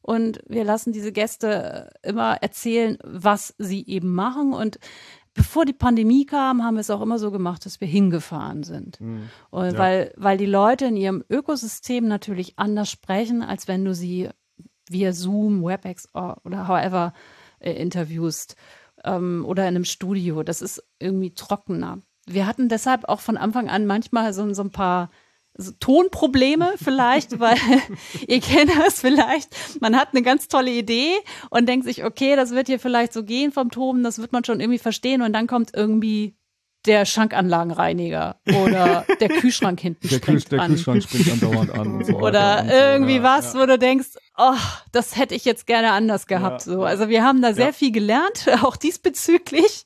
und 0.00 0.40
wir 0.46 0.64
lassen 0.64 0.92
diese 0.92 1.12
Gäste 1.12 1.90
immer 2.02 2.36
erzählen, 2.42 2.98
was 3.04 3.54
sie 3.58 3.86
eben 3.86 4.14
machen 4.14 4.52
und 4.52 4.78
bevor 5.34 5.64
die 5.64 5.72
Pandemie 5.72 6.26
kam, 6.26 6.64
haben 6.64 6.74
wir 6.74 6.80
es 6.80 6.90
auch 6.90 7.00
immer 7.00 7.18
so 7.18 7.30
gemacht, 7.30 7.64
dass 7.64 7.80
wir 7.80 7.86
hingefahren 7.86 8.64
sind. 8.64 9.00
Mhm. 9.00 9.28
Und 9.50 9.72
ja. 9.74 9.78
weil, 9.78 10.12
weil 10.16 10.36
die 10.36 10.46
Leute 10.46 10.86
in 10.86 10.96
ihrem 10.96 11.24
Ökosystem 11.30 12.08
natürlich 12.08 12.58
anders 12.58 12.90
sprechen, 12.90 13.42
als 13.42 13.68
wenn 13.68 13.84
du 13.84 13.94
sie 13.94 14.30
via 14.90 15.12
Zoom, 15.12 15.62
WebEx 15.62 16.08
oder 16.14 16.66
however 16.66 17.12
äh, 17.60 17.72
interviewst 17.72 18.56
ähm, 19.04 19.44
oder 19.46 19.62
in 19.64 19.76
einem 19.76 19.84
Studio. 19.84 20.42
Das 20.42 20.62
ist 20.62 20.82
irgendwie 20.98 21.34
trockener. 21.34 22.00
Wir 22.26 22.46
hatten 22.46 22.68
deshalb 22.68 23.08
auch 23.08 23.20
von 23.20 23.36
Anfang 23.36 23.68
an 23.68 23.86
manchmal 23.86 24.32
so, 24.32 24.52
so 24.52 24.62
ein 24.62 24.70
paar 24.70 25.10
also 25.58 25.72
Tonprobleme 25.80 26.74
vielleicht, 26.82 27.40
weil 27.40 27.56
ihr 28.28 28.40
kennt 28.40 28.70
das 28.78 29.00
vielleicht. 29.00 29.80
Man 29.80 29.96
hat 29.96 30.10
eine 30.12 30.22
ganz 30.22 30.48
tolle 30.48 30.70
Idee 30.70 31.12
und 31.50 31.68
denkt 31.68 31.84
sich, 31.84 32.04
okay, 32.04 32.36
das 32.36 32.52
wird 32.52 32.68
hier 32.68 32.78
vielleicht 32.78 33.12
so 33.12 33.24
gehen 33.24 33.52
vom 33.52 33.70
Toben, 33.70 34.02
das 34.02 34.18
wird 34.18 34.32
man 34.32 34.44
schon 34.44 34.60
irgendwie 34.60 34.78
verstehen 34.78 35.22
und 35.22 35.32
dann 35.32 35.46
kommt 35.46 35.70
irgendwie 35.74 36.37
der 36.88 37.04
Schrankanlagenreiniger 37.04 38.40
oder 38.64 39.04
der 39.20 39.28
Kühlschrank 39.28 39.78
hinten 39.78 40.08
der 40.08 40.16
springt 40.16 40.48
Kühl, 40.48 40.58
der 40.58 40.60
an. 40.62 40.70
Kühlschrank 40.70 41.02
springt 41.02 41.30
andauernd 41.30 41.70
an 41.70 41.96
und 41.96 42.06
so 42.06 42.14
Oder 42.14 42.62
und 42.62 42.68
so. 42.68 42.74
irgendwie 42.74 43.16
ja, 43.16 43.22
was, 43.22 43.54
ja. 43.54 43.60
wo 43.60 43.66
du 43.66 43.78
denkst, 43.78 44.08
oh, 44.36 44.56
das 44.90 45.16
hätte 45.16 45.34
ich 45.34 45.44
jetzt 45.44 45.66
gerne 45.66 45.92
anders 45.92 46.26
gehabt. 46.26 46.66
Ja, 46.66 46.72
so. 46.72 46.84
Also 46.84 47.08
wir 47.08 47.22
haben 47.22 47.42
da 47.42 47.52
sehr 47.52 47.72
viel 47.74 47.92
gelernt, 47.92 48.46
auch 48.62 48.76
diesbezüglich. 48.76 49.84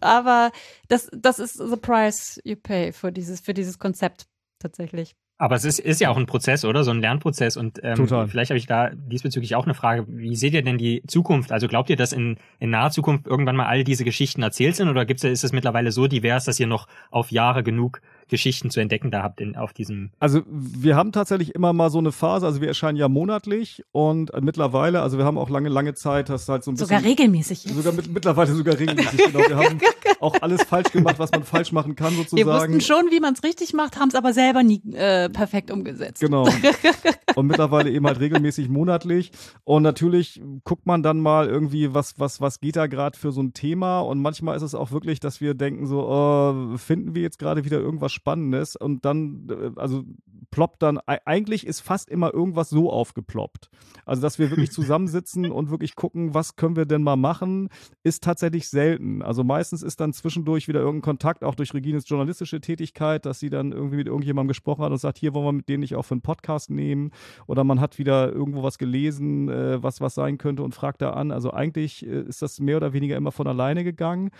Aber 0.00 0.50
das, 0.88 1.08
das 1.12 1.38
ist 1.38 1.54
the 1.54 1.76
price 1.76 2.40
you 2.44 2.56
pay 2.56 2.92
für 2.92 3.12
dieses, 3.12 3.40
für 3.40 3.54
dieses 3.54 3.78
Konzept 3.78 4.26
tatsächlich. 4.58 5.14
Aber 5.42 5.56
es 5.56 5.64
ist, 5.64 5.80
ist 5.80 6.00
ja 6.00 6.08
auch 6.08 6.16
ein 6.16 6.26
Prozess, 6.26 6.64
oder? 6.64 6.84
So 6.84 6.92
ein 6.92 7.00
Lernprozess. 7.00 7.56
Und 7.56 7.80
ähm, 7.82 7.96
Total. 7.96 8.28
vielleicht 8.28 8.52
habe 8.52 8.58
ich 8.58 8.66
da 8.66 8.90
diesbezüglich 8.94 9.56
auch 9.56 9.64
eine 9.64 9.74
Frage. 9.74 10.04
Wie 10.06 10.36
seht 10.36 10.54
ihr 10.54 10.62
denn 10.62 10.78
die 10.78 11.02
Zukunft? 11.08 11.50
Also 11.50 11.66
glaubt 11.66 11.90
ihr, 11.90 11.96
dass 11.96 12.12
in, 12.12 12.36
in 12.60 12.70
naher 12.70 12.92
Zukunft 12.92 13.26
irgendwann 13.26 13.56
mal 13.56 13.66
all 13.66 13.82
diese 13.82 14.04
Geschichten 14.04 14.40
erzählt 14.44 14.76
sind? 14.76 14.88
Oder 14.88 15.04
gibt's, 15.04 15.24
ist 15.24 15.42
es 15.42 15.52
mittlerweile 15.52 15.90
so 15.90 16.06
divers, 16.06 16.44
dass 16.44 16.60
ihr 16.60 16.68
noch 16.68 16.86
auf 17.10 17.32
Jahre 17.32 17.64
genug 17.64 18.00
Geschichten 18.32 18.70
zu 18.70 18.80
entdecken 18.80 19.10
da 19.10 19.22
habt 19.22 19.42
in, 19.42 19.56
auf 19.56 19.74
diesem. 19.74 20.10
Also 20.18 20.40
wir 20.46 20.96
haben 20.96 21.12
tatsächlich 21.12 21.54
immer 21.54 21.74
mal 21.74 21.90
so 21.90 21.98
eine 21.98 22.12
Phase, 22.12 22.46
also 22.46 22.62
wir 22.62 22.68
erscheinen 22.68 22.96
ja 22.96 23.06
monatlich 23.08 23.84
und 23.92 24.32
mittlerweile, 24.40 25.02
also 25.02 25.18
wir 25.18 25.26
haben 25.26 25.36
auch 25.36 25.50
lange, 25.50 25.68
lange 25.68 25.92
Zeit, 25.92 26.30
das 26.30 26.48
halt 26.48 26.64
so 26.64 26.70
ein 26.70 26.74
bisschen. 26.74 26.88
Sogar 26.88 27.04
regelmäßig. 27.04 27.66
Jetzt. 27.66 27.76
Sogar 27.76 27.92
mit, 27.92 28.10
mittlerweile 28.10 28.54
sogar 28.54 28.78
regelmäßig, 28.78 29.26
genau. 29.26 29.40
Wir 29.40 29.56
haben 29.56 29.78
auch 30.20 30.34
alles 30.40 30.62
falsch 30.62 30.90
gemacht, 30.92 31.18
was 31.18 31.30
man 31.30 31.44
falsch 31.44 31.72
machen 31.72 31.94
kann, 31.94 32.14
sozusagen. 32.14 32.38
Wir 32.38 32.46
wussten 32.46 32.80
schon, 32.80 33.10
wie 33.10 33.20
man 33.20 33.34
es 33.34 33.44
richtig 33.44 33.74
macht, 33.74 33.98
haben 33.98 34.08
es 34.08 34.14
aber 34.14 34.32
selber 34.32 34.62
nie 34.62 34.80
äh, 34.94 35.28
perfekt 35.28 35.70
umgesetzt. 35.70 36.20
Genau. 36.20 36.48
Und 37.34 37.46
mittlerweile 37.46 37.90
eben 37.90 38.06
halt 38.06 38.20
regelmäßig 38.20 38.68
monatlich. 38.68 39.30
Und 39.64 39.82
natürlich 39.82 40.40
guckt 40.64 40.86
man 40.86 41.02
dann 41.02 41.20
mal 41.20 41.48
irgendwie, 41.48 41.92
was, 41.94 42.18
was, 42.18 42.40
was 42.40 42.60
geht 42.60 42.76
da 42.76 42.86
gerade 42.86 43.18
für 43.18 43.32
so 43.32 43.42
ein 43.42 43.52
Thema. 43.52 44.00
Und 44.00 44.20
manchmal 44.20 44.56
ist 44.56 44.62
es 44.62 44.74
auch 44.74 44.90
wirklich, 44.90 45.20
dass 45.20 45.40
wir 45.40 45.54
denken 45.54 45.86
so, 45.86 46.06
oh, 46.08 46.76
finden 46.76 47.14
wir 47.14 47.22
jetzt 47.22 47.38
gerade 47.38 47.64
wieder 47.64 47.78
irgendwas 47.78 48.12
Spannendes 48.22 48.76
und 48.76 49.04
dann, 49.04 49.48
äh, 49.50 49.70
also 49.74 50.04
ploppt 50.52 50.82
dann, 50.82 50.98
eigentlich 51.06 51.66
ist 51.66 51.80
fast 51.80 52.08
immer 52.08 52.32
irgendwas 52.32 52.70
so 52.70 52.92
aufgeploppt. 52.92 53.68
Also, 54.04 54.22
dass 54.22 54.38
wir 54.38 54.50
wirklich 54.50 54.70
zusammensitzen 54.70 55.50
und 55.50 55.70
wirklich 55.70 55.96
gucken, 55.96 56.34
was 56.34 56.54
können 56.54 56.76
wir 56.76 56.86
denn 56.86 57.02
mal 57.02 57.16
machen, 57.16 57.68
ist 58.04 58.22
tatsächlich 58.22 58.68
selten. 58.68 59.22
Also 59.22 59.42
meistens 59.42 59.82
ist 59.82 59.98
dann 60.00 60.12
zwischendurch 60.12 60.68
wieder 60.68 60.80
irgendein 60.80 61.02
Kontakt, 61.02 61.42
auch 61.42 61.56
durch 61.56 61.74
Regines 61.74 62.08
journalistische 62.08 62.60
Tätigkeit, 62.60 63.26
dass 63.26 63.40
sie 63.40 63.50
dann 63.50 63.72
irgendwie 63.72 63.96
mit 63.96 64.06
irgendjemandem 64.06 64.48
gesprochen 64.48 64.84
hat 64.84 64.92
und 64.92 64.98
sagt, 64.98 65.18
hier 65.18 65.34
wollen 65.34 65.46
wir 65.46 65.52
mit 65.52 65.68
denen 65.68 65.80
nicht 65.80 65.96
auch 65.96 66.04
für 66.04 66.14
einen 66.14 66.22
Podcast 66.22 66.70
nehmen. 66.70 67.10
Oder 67.46 67.64
man 67.64 67.80
hat 67.80 67.98
wieder 67.98 68.32
irgendwo 68.32 68.62
was 68.62 68.78
gelesen, 68.78 69.48
äh, 69.48 69.82
was 69.82 70.00
was 70.00 70.14
sein 70.14 70.38
könnte 70.38 70.62
und 70.62 70.74
fragt 70.74 71.02
da 71.02 71.10
an. 71.10 71.32
Also 71.32 71.50
eigentlich 71.50 72.06
äh, 72.06 72.22
ist 72.22 72.42
das 72.42 72.60
mehr 72.60 72.76
oder 72.76 72.92
weniger 72.92 73.16
immer 73.16 73.32
von 73.32 73.46
alleine 73.46 73.82
gegangen. 73.84 74.30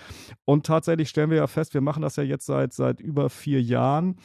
Und 0.44 0.66
tatsächlich 0.66 1.08
stellen 1.08 1.30
wir 1.30 1.38
ja 1.38 1.46
fest, 1.46 1.74
wir 1.74 1.80
machen 1.80 2.02
das 2.02 2.16
ja 2.16 2.22
jetzt 2.22 2.46
seit, 2.46 2.72
seit 2.72 3.00
über 3.00 3.30
vier 3.30 3.61
Jahren. 3.62 4.16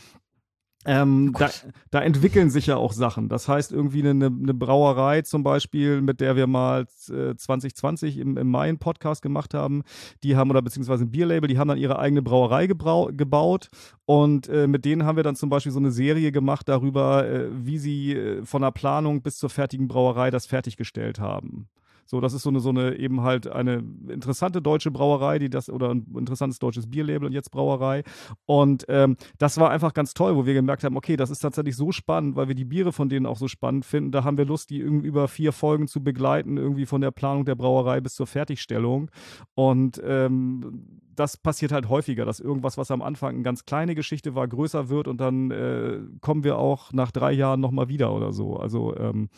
ähm, 0.88 1.34
da, 1.38 1.50
da, 1.92 2.02
entwickeln 2.02 2.50
sich 2.50 2.68
ja 2.68 2.78
auch 2.78 2.94
Sachen. 2.94 3.28
Das 3.28 3.50
heißt, 3.50 3.74
irgendwie 3.74 4.08
eine, 4.08 4.28
eine 4.28 4.54
Brauerei 4.54 5.22
zum 5.22 5.44
Beispiel, 5.44 6.02
mit 6.02 6.22
der 6.22 6.38
wir 6.38 6.48
mal 6.48 6.86
äh, 7.10 7.36
2020 7.36 8.18
im, 8.20 8.38
im 8.38 8.50
Mai 8.50 8.70
einen 8.70 8.80
Podcast 8.80 9.22
gemacht 9.22 9.54
haben, 9.54 9.84
die 10.24 10.38
haben, 10.38 10.50
oder 10.50 10.62
beziehungsweise 10.62 11.04
ein 11.04 11.12
Bierlabel, 11.12 11.50
die 11.50 11.58
haben 11.60 11.68
dann 11.68 11.78
ihre 11.78 12.00
eigene 12.00 12.22
Brauerei 12.22 12.68
gebaut 12.68 13.68
und 14.06 14.48
äh, 14.48 14.68
mit 14.68 14.86
denen 14.86 15.04
haben 15.04 15.18
wir 15.18 15.24
dann 15.24 15.36
zum 15.36 15.50
Beispiel 15.50 15.74
so 15.74 15.80
eine 15.80 15.92
Serie 15.92 16.32
gemacht 16.32 16.70
darüber, 16.70 17.28
äh, 17.28 17.50
wie 17.52 17.80
sie 17.80 18.14
äh, 18.14 18.46
von 18.46 18.62
der 18.62 18.72
Planung 18.72 19.22
bis 19.22 19.38
zur 19.38 19.50
fertigen 19.50 19.90
Brauerei 19.90 20.32
das 20.32 20.46
fertiggestellt 20.46 21.20
haben. 21.20 21.68
So, 22.08 22.22
das 22.22 22.34
ist 22.34 22.43
so 22.43 22.49
eine, 22.49 22.60
so 22.60 22.70
eine 22.70 22.95
eben 22.97 23.22
halt 23.22 23.47
eine 23.47 23.84
interessante 24.08 24.62
deutsche 24.62 24.91
Brauerei, 24.91 25.39
die 25.39 25.49
das, 25.49 25.70
oder 25.70 25.93
ein 25.93 26.05
interessantes 26.18 26.60
deutsches 26.60 26.89
Bierlabel 26.89 27.28
und 27.28 27.34
jetzt 27.34 27.51
Brauerei. 27.51 28.03
Und 28.45 28.86
ähm, 28.88 29.18
das 29.38 29.58
war 29.58 29.70
einfach 29.70 29.93
ganz 29.93 30.14
toll, 30.14 30.36
wo 30.36 30.45
wir 30.45 30.53
gemerkt 30.53 30.84
haben, 30.84 30.97
okay, 30.97 31.18
das 31.18 31.30
ist 31.30 31.39
tatsächlich 31.39 31.76
so 31.76 31.91
spannend, 31.91 32.36
weil 32.36 32.47
wir 32.47 32.55
die 32.55 32.66
Biere 32.66 32.91
von 32.91 33.10
denen 33.10 33.26
auch 33.26 33.38
so 33.38 33.47
spannend 33.47 33.86
finden. 33.86 34.12
Da 34.12 34.24
haben 34.24 34.38
wir 34.38 34.45
Lust, 34.45 34.70
die 34.70 34.80
irgendwie 34.80 35.08
über 35.08 35.28
vier 35.28 35.51
Folgen 35.51 35.88
zu 35.88 36.03
begleiten, 36.03 36.58
irgendwie 36.58 36.86
von 36.86 37.01
der 37.01 37.12
Planung 37.12 37.45
der 37.45 37.55
Brauerei 37.55 38.01
bis 38.01 38.16
zur 38.16 38.28
Fertigstellung. 38.28 39.12
Und 39.53 40.01
ähm, 40.03 41.01
das 41.18 41.36
passiert 41.36 41.72
halt 41.72 41.89
häufiger, 41.89 42.26
dass 42.26 42.39
irgendwas, 42.39 42.78
was 42.78 42.91
am 42.91 43.01
Anfang 43.01 43.36
eine 43.36 43.43
ganz 43.43 43.65
kleine 43.65 43.95
Geschichte 43.95 44.36
war, 44.36 44.47
größer 44.47 44.88
wird 44.89 45.07
und 45.07 45.20
dann 45.20 45.51
äh, 45.51 45.99
kommen 46.22 46.43
wir 46.43 46.57
auch 46.57 46.93
nach 46.93 47.11
drei 47.11 47.32
Jahren 47.32 47.59
nochmal 47.59 47.89
wieder 47.89 48.13
oder 48.13 48.32
so. 48.32 48.57
Also 48.57 48.95
ähm, 48.95 49.30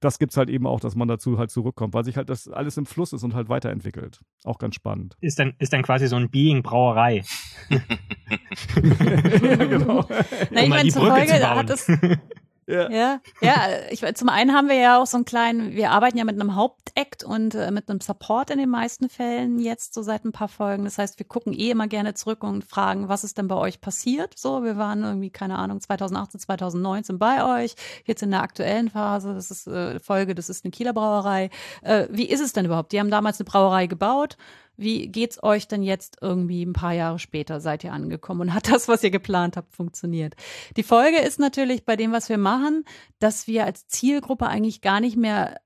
das 0.00 0.18
gibt 0.18 0.32
es 0.32 0.36
halt 0.36 0.48
eben 0.48 0.66
auch, 0.66 0.80
dass 0.80 0.94
man 0.94 1.08
dazu 1.08 1.36
halt 1.38 1.50
zurückkommt, 1.50 1.92
weil 1.92 2.04
sich 2.04 2.16
halt 2.16 2.30
das 2.30 2.48
alles 2.48 2.76
im 2.76 2.86
Fluss 2.86 3.12
ist 3.12 3.24
und 3.24 3.34
halt 3.34 3.48
weiterentwickelt. 3.48 4.20
Auch 4.44 4.58
ganz 4.58 4.76
spannend. 4.76 5.16
Ist 5.20 5.38
dann, 5.38 5.54
ist 5.58 5.72
dann 5.72 5.82
quasi 5.82 6.06
so 6.06 6.16
ein 6.16 6.30
Being 6.30 6.62
Brauerei. 6.62 7.24
ja, 7.68 7.78
genau. 9.66 10.06
Na, 10.50 10.62
ich 10.62 10.68
meine, 10.68 10.88
zur 10.88 11.06
Folge 11.06 11.32
hat 11.32 11.70
es 11.70 11.90
ja. 12.66 12.90
ja, 12.90 13.20
ja. 13.40 13.68
Ich, 13.90 14.02
zum 14.14 14.28
einen 14.28 14.52
haben 14.52 14.68
wir 14.68 14.76
ja 14.76 15.00
auch 15.00 15.06
so 15.06 15.16
einen 15.16 15.24
kleinen, 15.24 15.74
wir 15.74 15.90
arbeiten 15.90 16.18
ja 16.18 16.24
mit 16.24 16.40
einem 16.40 16.54
Hauptakt 16.54 17.24
und 17.24 17.54
äh, 17.54 17.70
mit 17.70 17.88
einem 17.88 18.00
Support 18.00 18.50
in 18.50 18.58
den 18.58 18.70
meisten 18.70 19.08
Fällen 19.08 19.58
jetzt 19.58 19.94
so 19.94 20.02
seit 20.02 20.24
ein 20.24 20.32
paar 20.32 20.48
Folgen. 20.48 20.84
Das 20.84 20.98
heißt, 20.98 21.18
wir 21.18 21.26
gucken 21.26 21.52
eh 21.52 21.70
immer 21.70 21.86
gerne 21.88 22.14
zurück 22.14 22.42
und 22.42 22.64
fragen, 22.64 23.08
was 23.08 23.24
ist 23.24 23.38
denn 23.38 23.48
bei 23.48 23.56
euch 23.56 23.80
passiert? 23.80 24.38
So, 24.38 24.64
wir 24.64 24.76
waren 24.76 25.02
irgendwie, 25.02 25.30
keine 25.30 25.58
Ahnung, 25.58 25.80
2018, 25.80 26.40
2019 26.40 27.18
bei 27.18 27.62
euch, 27.62 27.74
jetzt 28.04 28.22
in 28.22 28.30
der 28.30 28.42
aktuellen 28.42 28.90
Phase. 28.90 29.34
Das 29.34 29.50
ist 29.50 29.66
äh, 29.66 30.00
Folge, 30.00 30.34
das 30.34 30.48
ist 30.48 30.64
eine 30.64 30.70
Kieler 30.70 30.92
Brauerei. 30.92 31.50
Äh, 31.82 32.06
wie 32.10 32.28
ist 32.28 32.40
es 32.40 32.52
denn 32.52 32.64
überhaupt? 32.64 32.92
Die 32.92 33.00
haben 33.00 33.10
damals 33.10 33.40
eine 33.40 33.44
Brauerei 33.44 33.86
gebaut 33.86 34.36
wie 34.76 35.08
geht's 35.08 35.42
euch 35.42 35.68
denn 35.68 35.82
jetzt 35.82 36.18
irgendwie 36.20 36.64
ein 36.64 36.72
paar 36.72 36.92
Jahre 36.92 37.18
später? 37.18 37.60
Seid 37.60 37.84
ihr 37.84 37.92
angekommen 37.92 38.42
und 38.42 38.54
hat 38.54 38.68
das, 38.72 38.88
was 38.88 39.02
ihr 39.02 39.10
geplant 39.10 39.56
habt, 39.56 39.74
funktioniert? 39.74 40.34
Die 40.76 40.82
Folge 40.82 41.18
ist 41.18 41.38
natürlich 41.38 41.84
bei 41.84 41.96
dem, 41.96 42.12
was 42.12 42.28
wir 42.28 42.38
machen, 42.38 42.84
dass 43.18 43.46
wir 43.46 43.64
als 43.64 43.86
Zielgruppe 43.88 44.46
eigentlich 44.46 44.80
gar 44.80 45.00
nicht 45.00 45.16
mehr 45.16 45.60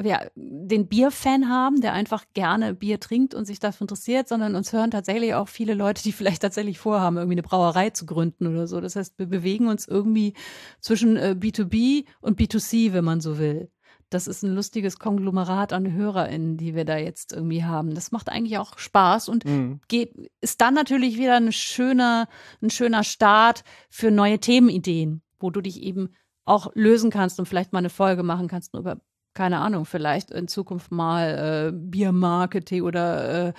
ja, 0.00 0.24
den 0.36 0.86
Bierfan 0.86 1.48
haben, 1.48 1.80
der 1.80 1.92
einfach 1.92 2.24
gerne 2.32 2.72
Bier 2.72 3.00
trinkt 3.00 3.34
und 3.34 3.46
sich 3.46 3.58
dafür 3.58 3.84
interessiert, 3.84 4.28
sondern 4.28 4.54
uns 4.54 4.72
hören 4.72 4.92
tatsächlich 4.92 5.34
auch 5.34 5.48
viele 5.48 5.74
Leute, 5.74 6.02
die 6.02 6.12
vielleicht 6.12 6.42
tatsächlich 6.42 6.78
vorhaben, 6.78 7.16
irgendwie 7.16 7.34
eine 7.34 7.42
Brauerei 7.42 7.90
zu 7.90 8.06
gründen 8.06 8.46
oder 8.46 8.66
so. 8.68 8.80
Das 8.80 8.96
heißt, 8.96 9.18
wir 9.18 9.26
bewegen 9.26 9.66
uns 9.66 9.88
irgendwie 9.88 10.34
zwischen 10.80 11.18
B2B 11.18 11.74
äh, 11.74 12.04
und 12.20 12.40
B2C, 12.40 12.92
wenn 12.92 13.04
man 13.04 13.20
so 13.20 13.38
will 13.38 13.70
das 14.10 14.26
ist 14.26 14.42
ein 14.42 14.54
lustiges 14.54 14.98
Konglomerat 14.98 15.72
an 15.72 15.92
HörerInnen, 15.92 16.56
die 16.56 16.74
wir 16.74 16.84
da 16.84 16.96
jetzt 16.96 17.32
irgendwie 17.32 17.64
haben. 17.64 17.94
Das 17.94 18.10
macht 18.10 18.28
eigentlich 18.28 18.58
auch 18.58 18.78
Spaß 18.78 19.28
und 19.28 19.44
mhm. 19.44 19.80
geht, 19.88 20.14
ist 20.40 20.60
dann 20.60 20.74
natürlich 20.74 21.18
wieder 21.18 21.36
ein 21.36 21.52
schöner, 21.52 22.28
ein 22.62 22.70
schöner 22.70 23.04
Start 23.04 23.64
für 23.90 24.10
neue 24.10 24.38
Themenideen, 24.38 25.22
wo 25.38 25.50
du 25.50 25.60
dich 25.60 25.82
eben 25.82 26.14
auch 26.44 26.70
lösen 26.74 27.10
kannst 27.10 27.38
und 27.38 27.46
vielleicht 27.46 27.72
mal 27.72 27.80
eine 27.80 27.90
Folge 27.90 28.22
machen 28.22 28.48
kannst 28.48 28.74
über, 28.74 28.98
keine 29.34 29.58
Ahnung, 29.58 29.84
vielleicht 29.84 30.30
in 30.30 30.48
Zukunft 30.48 30.90
mal 30.90 31.68
äh, 31.68 31.72
Biermarketing 31.72 32.82
oder 32.82 33.48
äh, 33.48 33.52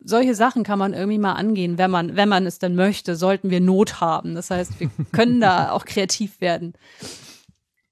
solche 0.00 0.34
Sachen 0.34 0.62
kann 0.62 0.78
man 0.78 0.94
irgendwie 0.94 1.18
mal 1.18 1.32
angehen, 1.32 1.78
wenn 1.78 1.90
man, 1.90 2.16
wenn 2.16 2.28
man 2.28 2.46
es 2.46 2.58
denn 2.58 2.74
möchte, 2.74 3.16
sollten 3.16 3.50
wir 3.50 3.60
Not 3.60 4.00
haben. 4.00 4.34
Das 4.34 4.50
heißt, 4.50 4.78
wir 4.78 4.90
können 5.12 5.40
da 5.40 5.70
auch 5.72 5.84
kreativ 5.84 6.40
werden. 6.40 6.74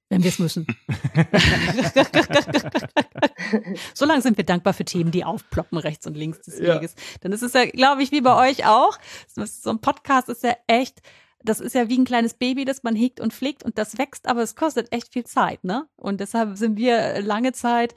Wenn 0.08 0.22
wir 0.22 0.28
es 0.28 0.38
müssen. 0.38 0.66
Solange 3.94 4.22
sind 4.22 4.36
wir 4.36 4.44
dankbar 4.44 4.72
für 4.72 4.84
Themen, 4.84 5.10
die 5.10 5.24
aufploppen 5.24 5.78
rechts 5.78 6.06
und 6.06 6.16
links 6.16 6.42
des 6.42 6.60
Weges. 6.60 6.94
Ja. 6.96 7.18
Dann 7.22 7.32
ist 7.32 7.42
es 7.42 7.52
ja, 7.54 7.66
glaube 7.66 8.02
ich, 8.02 8.12
wie 8.12 8.20
bei 8.20 8.48
euch 8.48 8.66
auch. 8.66 8.98
So 9.26 9.70
ein 9.70 9.80
Podcast 9.80 10.28
ist 10.28 10.44
ja 10.44 10.54
echt, 10.68 11.00
das 11.42 11.60
ist 11.60 11.74
ja 11.74 11.88
wie 11.88 11.98
ein 11.98 12.04
kleines 12.04 12.34
Baby, 12.34 12.64
das 12.64 12.84
man 12.84 12.94
hegt 12.94 13.20
und 13.20 13.32
pflegt 13.32 13.64
und 13.64 13.78
das 13.78 13.98
wächst, 13.98 14.28
aber 14.28 14.42
es 14.42 14.54
kostet 14.54 14.92
echt 14.92 15.12
viel 15.12 15.24
Zeit, 15.24 15.64
ne? 15.64 15.88
Und 15.96 16.20
deshalb 16.20 16.56
sind 16.56 16.76
wir 16.76 17.20
lange 17.20 17.52
Zeit 17.52 17.94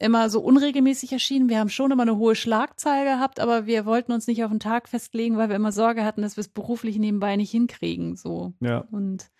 immer 0.00 0.30
so 0.30 0.40
unregelmäßig 0.40 1.12
erschienen. 1.12 1.48
Wir 1.48 1.58
haben 1.58 1.68
schon 1.68 1.90
immer 1.90 2.02
eine 2.02 2.16
hohe 2.16 2.34
Schlagzahl 2.34 3.04
gehabt, 3.04 3.38
aber 3.38 3.66
wir 3.66 3.86
wollten 3.86 4.12
uns 4.12 4.26
nicht 4.26 4.42
auf 4.44 4.50
einen 4.50 4.60
Tag 4.60 4.88
festlegen, 4.88 5.36
weil 5.36 5.48
wir 5.48 5.56
immer 5.56 5.72
Sorge 5.72 6.04
hatten, 6.04 6.22
dass 6.22 6.36
wir 6.36 6.42
es 6.42 6.48
beruflich 6.48 6.98
nebenbei 6.98 7.36
nicht 7.36 7.50
hinkriegen. 7.50 8.16
So. 8.16 8.52
Ja. 8.60 8.84
Und 8.90 9.30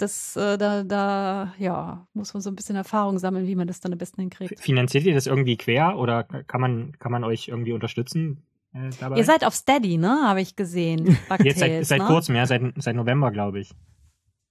das, 0.00 0.36
äh, 0.36 0.56
da, 0.58 0.82
da, 0.82 1.54
ja, 1.58 2.06
muss 2.14 2.34
man 2.34 2.40
so 2.40 2.50
ein 2.50 2.56
bisschen 2.56 2.76
Erfahrung 2.76 3.18
sammeln, 3.18 3.46
wie 3.46 3.56
man 3.56 3.66
das 3.66 3.80
dann 3.80 3.92
am 3.92 3.98
besten 3.98 4.20
hinkriegt. 4.20 4.60
Finanziert 4.60 5.04
ihr 5.04 5.14
das 5.14 5.26
irgendwie 5.26 5.56
quer 5.56 5.98
oder 5.98 6.24
kann 6.24 6.60
man, 6.60 6.98
kann 6.98 7.12
man 7.12 7.24
euch 7.24 7.48
irgendwie 7.48 7.72
unterstützen? 7.72 8.42
Äh, 8.72 8.90
dabei? 8.98 9.16
Ihr 9.16 9.24
seid 9.24 9.44
auf 9.44 9.54
Steady, 9.54 9.98
ne? 9.98 10.22
Habe 10.24 10.40
ich 10.40 10.56
gesehen. 10.56 11.18
Jetzt 11.42 11.58
seit, 11.58 11.84
seit 11.86 12.00
ne? 12.00 12.06
kurzem, 12.06 12.36
ja, 12.36 12.46
seit, 12.46 12.62
seit 12.76 12.96
November, 12.96 13.30
glaube 13.30 13.60
ich. 13.60 13.72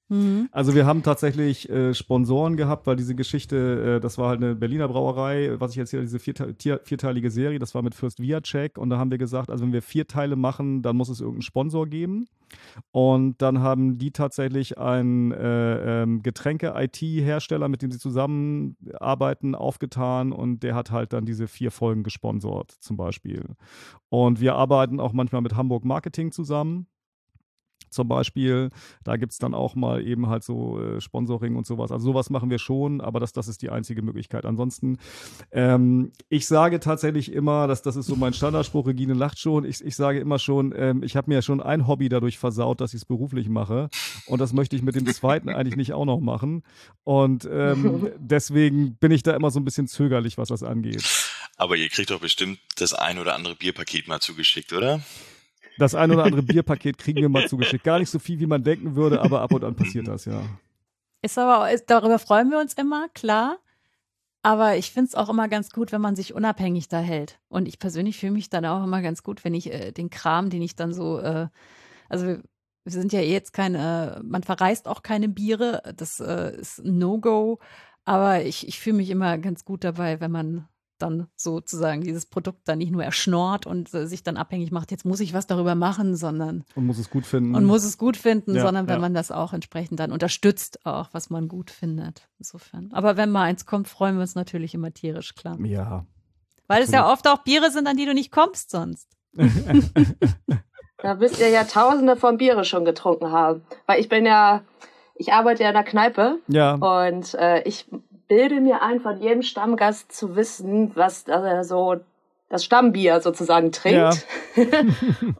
Mhm. 0.10 0.50
Also 0.52 0.74
wir 0.74 0.86
haben 0.86 1.04
tatsächlich 1.04 1.70
äh, 1.70 1.94
Sponsoren 1.94 2.58
gehabt, 2.58 2.88
weil 2.88 2.96
diese 2.96 3.16
Geschichte, 3.16 3.98
äh, 3.98 4.00
das 4.00 4.18
war 4.18 4.30
halt 4.30 4.44
eine 4.44 4.56
Berliner 4.56 4.88
Brauerei, 4.88 5.56
was 5.60 5.72
ich 5.72 5.78
jetzt 5.78 5.92
hier 5.92 6.02
diese 6.02 6.20
vierte, 6.20 6.56
vierteilige 6.84 7.30
Serie, 7.30 7.60
das 7.60 7.76
war 7.76 7.84
mit 7.84 7.94
First 7.94 8.20
Viacek 8.20 8.78
und 8.78 8.90
da 8.90 8.98
haben 8.98 9.12
wir 9.12 9.20
gesagt, 9.20 9.50
also 9.52 9.64
wenn 9.64 9.74
wir 9.74 9.84
vier 9.84 10.08
Teile 10.08 10.36
machen, 10.36 10.82
dann 10.82 10.98
muss 10.98 11.10
es 11.10 11.22
irgendeinen 11.22 11.44
Sponsor 11.44 11.88
geben. 11.88 12.28
Und 12.90 13.40
dann 13.44 13.60
haben 13.60 14.00
die 14.00 14.10
tatsächlich 14.10 14.80
einen 14.80 15.32
äh, 15.32 16.02
ähm, 16.02 16.24
Getränke-IT-Hersteller, 16.24 17.70
mit 17.70 17.84
dem 17.84 17.92
sie 17.92 18.00
zusammenarbeiten, 18.00 19.54
aufgetan 19.54 20.32
und 20.32 20.64
der 20.64 20.74
hat 20.74 20.90
halt 20.90 21.14
dann 21.14 21.26
diese 21.26 21.48
vier 21.48 21.70
Folgen 21.70 22.02
gesponsert, 22.02 22.72
zum 22.72 22.98
Beispiel. 22.98 23.44
Und 24.10 24.42
wir 24.42 24.56
arbeiten 24.56 25.00
auch 25.00 25.14
manchmal 25.14 25.44
mit 25.44 25.56
Hamburg 25.56 25.86
Marketing 25.86 26.32
zusammen 26.32 26.88
zum 27.90 28.08
Beispiel. 28.08 28.70
Da 29.04 29.18
gibt 29.18 29.32
es 29.32 29.38
dann 29.38 29.54
auch 29.54 29.76
mal 29.76 30.06
eben 30.06 30.28
halt 30.28 30.44
so 30.44 30.80
äh, 30.80 31.02
Sponsoring 31.02 31.56
und 31.56 31.66
sowas. 31.66 31.92
Also 31.92 32.06
sowas 32.06 32.30
machen 32.30 32.50
wir 32.50 32.60
schon, 32.60 33.02
aber 33.02 33.20
das, 33.20 33.34
das 33.34 33.48
ist 33.48 33.62
die 33.62 33.70
einzige 33.70 34.02
Möglichkeit. 34.02 34.46
Ansonsten, 34.46 34.98
ähm, 35.52 36.12
ich 36.30 36.48
sage 36.48 36.80
tatsächlich 36.80 37.32
immer, 37.32 37.68
dass 37.68 37.82
das 37.82 37.96
ist 37.96 38.08
so 38.08 38.16
mein 38.16 38.34
Standardspruch, 38.34 38.88
Regine 38.88 39.14
lacht 39.14 39.40
schon, 39.40 39.66
ich, 39.66 39.84
ich 39.84 39.96
sage 39.96 40.20
immer 40.20 40.40
schon, 40.40 40.74
ähm, 40.76 41.04
ich 41.04 41.16
habe 41.16 41.30
mir 41.30 41.36
ja 41.36 41.42
schon 41.42 41.62
ein 41.62 41.88
Hobby 41.88 42.10
dadurch 42.10 42.38
versaut, 42.38 42.82
dass 42.82 42.94
ich 42.94 43.02
es 43.02 43.06
beruflich 43.06 43.50
mache. 43.50 43.90
Und 44.26 44.40
das 44.40 44.54
möchte 44.54 44.76
ich 44.76 44.82
mit 44.82 44.96
dem 44.96 45.06
zweiten 45.08 45.50
eigentlich 45.50 45.76
nicht 45.76 45.94
auch 45.94 46.06
noch 46.06 46.20
machen. 46.20 46.64
Und 47.04 47.48
ähm, 47.52 48.10
deswegen 48.20 48.96
bin 48.96 49.12
ich 49.12 49.24
da 49.24 49.36
immer 49.36 49.52
so 49.52 49.60
ein 49.60 49.66
bisschen 49.66 49.88
zögerlich, 49.88 50.38
was 50.38 50.50
das 50.50 50.64
angeht. 50.64 51.04
Aber 51.58 51.76
ihr 51.76 51.90
kriegt 51.90 52.10
doch 52.10 52.22
bestimmt 52.22 52.60
das 52.78 52.94
ein 52.94 53.20
oder 53.20 53.36
andere 53.36 53.56
Bierpaket 53.56 54.08
mal 54.08 54.22
zugeschickt, 54.22 54.72
oder? 54.72 55.02
Das 55.80 55.96
ein 55.96 56.12
oder 56.12 56.26
andere 56.26 56.44
Bierpaket 56.44 56.98
kriegen 56.98 57.22
wir 57.22 57.30
mal 57.30 57.48
zugeschickt. 57.48 57.84
Gar 57.84 58.00
nicht 58.00 58.10
so 58.10 58.20
viel, 58.20 58.40
wie 58.40 58.46
man 58.46 58.64
denken 58.64 58.96
würde, 58.96 59.22
aber 59.22 59.42
ab 59.42 59.54
und 59.54 59.64
an 59.64 59.76
passiert 59.76 60.08
das, 60.08 60.26
ja. 60.26 60.42
Ist 61.22 61.38
aber, 61.38 61.72
ist, 61.72 61.90
darüber 61.90 62.20
freuen 62.20 62.52
wir 62.52 62.60
uns 62.60 62.74
immer, 62.74 63.08
klar. 63.14 63.58
Aber 64.42 64.78
ich 64.78 64.92
finde 64.92 65.10
es 65.10 65.16
auch 65.16 65.30
immer 65.30 65.48
ganz 65.48 65.70
gut, 65.70 65.92
wenn 65.92 66.02
man 66.02 66.16
sich 66.16 66.34
unabhängig 66.34 66.88
da 66.88 67.00
hält. 67.00 67.40
Und 67.50 67.68
ich 67.68 67.80
persönlich 67.80 68.18
fühle 68.18 68.34
mich 68.34 68.50
dann 68.50 68.66
auch 68.66 68.84
immer 68.84 69.02
ganz 69.02 69.24
gut, 69.24 69.44
wenn 69.44 69.54
ich 69.54 69.72
äh, 69.72 69.92
den 69.92 70.10
Kram, 70.10 70.50
den 70.50 70.62
ich 70.62 70.76
dann 70.76 70.94
so, 70.94 71.20
äh, 71.20 71.48
also 72.08 72.26
wir, 72.26 72.42
sind 72.86 73.12
ja 73.12 73.20
eh 73.20 73.32
jetzt 73.32 73.54
keine, 73.54 74.22
man 74.24 74.44
verreist 74.44 74.88
auch 74.88 75.04
keine 75.04 75.30
Biere, 75.30 75.82
das 75.96 76.20
äh, 76.20 76.58
ist 76.58 76.84
No-Go. 76.84 77.60
Aber 78.06 78.44
ich, 78.44 78.68
ich 78.68 78.80
fühle 78.80 78.98
mich 78.98 79.10
immer 79.10 79.38
ganz 79.38 79.66
gut 79.66 79.84
dabei, 79.84 80.20
wenn 80.22 80.32
man 80.32 80.68
dann 81.02 81.28
sozusagen 81.36 82.02
dieses 82.02 82.26
Produkt 82.26 82.68
dann 82.68 82.78
nicht 82.78 82.92
nur 82.92 83.04
erschnort 83.04 83.66
und 83.66 83.94
äh, 83.94 84.08
sich 84.08 84.24
dann 84.24 84.38
abhängig 84.38 84.72
macht, 84.72 84.92
jetzt 84.92 85.06
muss 85.06 85.20
ich 85.20 85.34
was 85.34 85.48
darüber 85.48 85.76
machen, 85.76 86.16
sondern 86.16 86.64
und 86.76 86.86
muss 86.86 86.98
es 86.98 87.10
gut 87.10 87.26
finden. 87.26 87.56
Und 87.56 87.66
muss 87.66 87.84
es 87.84 87.98
gut 87.98 88.18
finden, 88.18 88.56
ja, 88.56 88.62
sondern 88.62 88.88
wenn 88.88 88.96
ja. 88.96 89.02
man 89.02 89.14
das 89.14 89.32
auch 89.32 89.54
entsprechend 89.54 90.00
dann 90.00 90.12
unterstützt, 90.12 90.86
auch 90.86 91.10
was 91.12 91.30
man 91.30 91.48
gut 91.48 91.72
findet. 91.72 92.28
Insofern. 92.38 92.90
Aber 92.94 93.18
wenn 93.18 93.32
mal 93.32 93.44
eins 93.44 93.66
kommt, 93.66 93.88
freuen 93.88 94.16
wir 94.16 94.22
uns 94.22 94.36
natürlich 94.36 94.74
immer 94.74 94.94
tierisch, 94.94 95.36
klar. 95.36 95.60
Ja. 95.62 96.06
Weil 96.68 96.84
es 96.84 96.92
ja 96.92 97.12
oft 97.12 97.28
auch 97.28 97.40
Biere 97.40 97.72
sind, 97.72 97.88
an 97.88 97.98
die 97.98 98.06
du 98.06 98.14
nicht 98.14 98.32
kommst 98.32 98.70
sonst. 98.70 99.10
da 100.98 101.16
müsst 101.16 101.40
ihr 101.40 101.50
ja 101.50 101.64
tausende 101.64 102.16
von 102.16 102.38
Biere 102.38 102.64
schon 102.64 102.86
getrunken 102.86 103.32
haben. 103.32 103.64
Weil 103.88 104.00
ich 104.00 104.08
bin 104.08 104.26
ja, 104.26 104.62
ich 105.16 105.34
arbeite 105.34 105.64
ja 105.64 105.70
in 105.70 105.76
der 105.76 105.84
Kneipe. 105.84 106.40
Ja. 106.48 106.76
Und 106.76 107.34
äh, 107.34 107.64
ich 107.64 107.88
bilde 108.30 108.62
mir 108.62 108.82
ein, 108.82 109.02
von 109.02 109.20
jedem 109.20 109.42
Stammgast 109.42 110.14
zu 110.14 110.38
wissen, 110.38 110.92
was 110.96 111.24
er 111.28 111.66
so 111.66 111.98
das 112.48 112.64
Stammbier 112.64 113.20
sozusagen 113.22 113.72
trinkt. 113.72 114.26
Ja. 114.56 114.66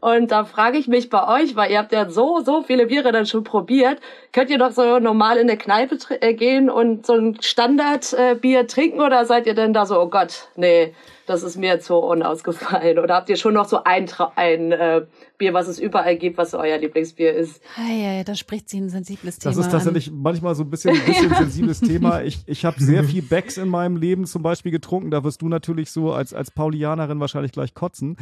und 0.00 0.30
da 0.30 0.44
frage 0.44 0.78
ich 0.78 0.86
mich 0.86 1.10
bei 1.10 1.42
euch, 1.42 1.56
weil 1.56 1.70
ihr 1.70 1.78
habt 1.78 1.92
ja 1.92 2.08
so, 2.08 2.40
so 2.40 2.62
viele 2.62 2.86
Biere 2.86 3.10
dann 3.10 3.26
schon 3.26 3.42
probiert, 3.42 3.98
könnt 4.32 4.50
ihr 4.50 4.58
doch 4.58 4.70
so 4.70 5.00
normal 5.00 5.38
in 5.38 5.48
der 5.48 5.56
Kneipe 5.56 5.98
äh, 6.20 6.34
gehen 6.34 6.70
und 6.70 7.06
so 7.06 7.14
ein 7.14 7.38
Standardbier 7.40 8.60
äh, 8.60 8.66
trinken 8.66 9.00
oder 9.00 9.24
seid 9.24 9.46
ihr 9.46 9.54
denn 9.54 9.72
da 9.72 9.86
so, 9.86 10.00
oh 10.00 10.08
Gott, 10.08 10.48
nee, 10.54 10.94
das 11.30 11.44
ist 11.44 11.56
mir 11.56 11.78
zu 11.78 11.94
unausgefallen? 11.94 12.98
Oder 12.98 13.14
habt 13.14 13.28
ihr 13.28 13.36
schon 13.36 13.54
noch 13.54 13.68
so 13.68 13.84
ein, 13.84 14.08
ein 14.34 14.72
äh, 14.72 15.06
Bier, 15.38 15.54
was 15.54 15.68
es 15.68 15.78
überall 15.78 16.16
gibt, 16.16 16.36
was 16.38 16.54
euer 16.54 16.76
Lieblingsbier 16.76 17.32
ist? 17.32 17.62
Ja, 17.76 18.24
da 18.24 18.34
spricht 18.34 18.68
sie 18.68 18.80
ein 18.80 18.88
sensibles 18.88 19.38
Thema. 19.38 19.54
Das 19.54 19.64
ist 19.64 19.70
tatsächlich 19.70 20.08
an. 20.08 20.20
manchmal 20.22 20.56
so 20.56 20.64
ein 20.64 20.70
bisschen 20.70 20.96
ein 20.96 21.04
bisschen 21.04 21.32
sensibles 21.32 21.80
Thema. 21.80 22.22
Ich, 22.22 22.40
ich 22.46 22.64
habe 22.64 22.82
sehr 22.82 23.04
viel 23.04 23.22
Becks 23.30 23.58
in 23.58 23.68
meinem 23.68 23.96
Leben 23.96 24.26
zum 24.26 24.42
Beispiel 24.42 24.72
getrunken. 24.72 25.12
Da 25.12 25.22
wirst 25.22 25.40
du 25.40 25.48
natürlich 25.48 25.92
so 25.92 26.12
als, 26.12 26.34
als 26.34 26.50
Paulianerin 26.50 27.20
wahrscheinlich 27.20 27.52
gleich 27.52 27.74
kotzen. 27.74 28.16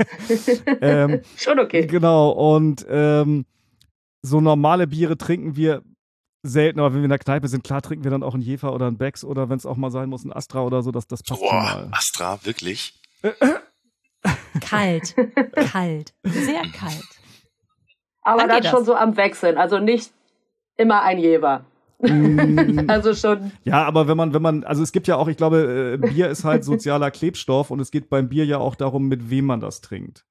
ähm, 0.82 1.22
schon 1.36 1.58
okay. 1.58 1.86
Genau, 1.86 2.32
und 2.32 2.84
ähm, 2.90 3.46
so 4.20 4.42
normale 4.42 4.86
Biere 4.86 5.16
trinken 5.16 5.56
wir 5.56 5.82
selten, 6.42 6.80
aber 6.80 6.92
wenn 6.92 7.00
wir 7.00 7.04
in 7.04 7.10
der 7.10 7.18
Kneipe 7.18 7.48
sind, 7.48 7.64
klar 7.64 7.82
trinken 7.82 8.04
wir 8.04 8.10
dann 8.10 8.22
auch 8.22 8.34
einen 8.34 8.42
Jefer 8.42 8.72
oder 8.72 8.86
einen 8.86 8.98
Becks 8.98 9.24
oder 9.24 9.48
wenn 9.48 9.56
es 9.56 9.66
auch 9.66 9.76
mal 9.76 9.90
sein 9.90 10.08
muss, 10.08 10.24
ein 10.24 10.32
Astra 10.32 10.62
oder 10.62 10.82
so, 10.82 10.90
das, 10.90 11.06
das 11.06 11.22
passt 11.22 11.40
Boah, 11.40 11.50
schon 11.50 11.62
mal. 11.62 11.88
Astra, 11.92 12.38
wirklich? 12.44 12.94
Kalt, 14.60 15.14
kalt, 15.54 16.14
sehr 16.24 16.62
kalt. 16.72 17.08
Aber 18.22 18.46
dann, 18.46 18.62
dann 18.62 18.64
schon 18.64 18.84
so 18.84 18.94
am 18.94 19.16
Wechseln, 19.16 19.58
also 19.58 19.78
nicht 19.78 20.12
immer 20.76 21.02
ein 21.02 21.18
Jever. 21.18 21.64
Mm. 22.00 22.84
also 22.88 23.14
schon. 23.14 23.52
Ja, 23.64 23.84
aber 23.84 24.08
wenn 24.08 24.16
man, 24.16 24.32
wenn 24.32 24.42
man, 24.42 24.64
also 24.64 24.82
es 24.82 24.92
gibt 24.92 25.06
ja 25.06 25.16
auch, 25.16 25.28
ich 25.28 25.36
glaube, 25.36 25.98
äh, 26.02 26.08
Bier 26.08 26.28
ist 26.28 26.44
halt 26.44 26.64
sozialer 26.64 27.10
Klebstoff 27.10 27.70
und 27.70 27.80
es 27.80 27.90
geht 27.90 28.08
beim 28.08 28.28
Bier 28.28 28.44
ja 28.44 28.58
auch 28.58 28.74
darum, 28.74 29.08
mit 29.08 29.30
wem 29.30 29.46
man 29.46 29.60
das 29.60 29.80
trinkt. 29.80 30.24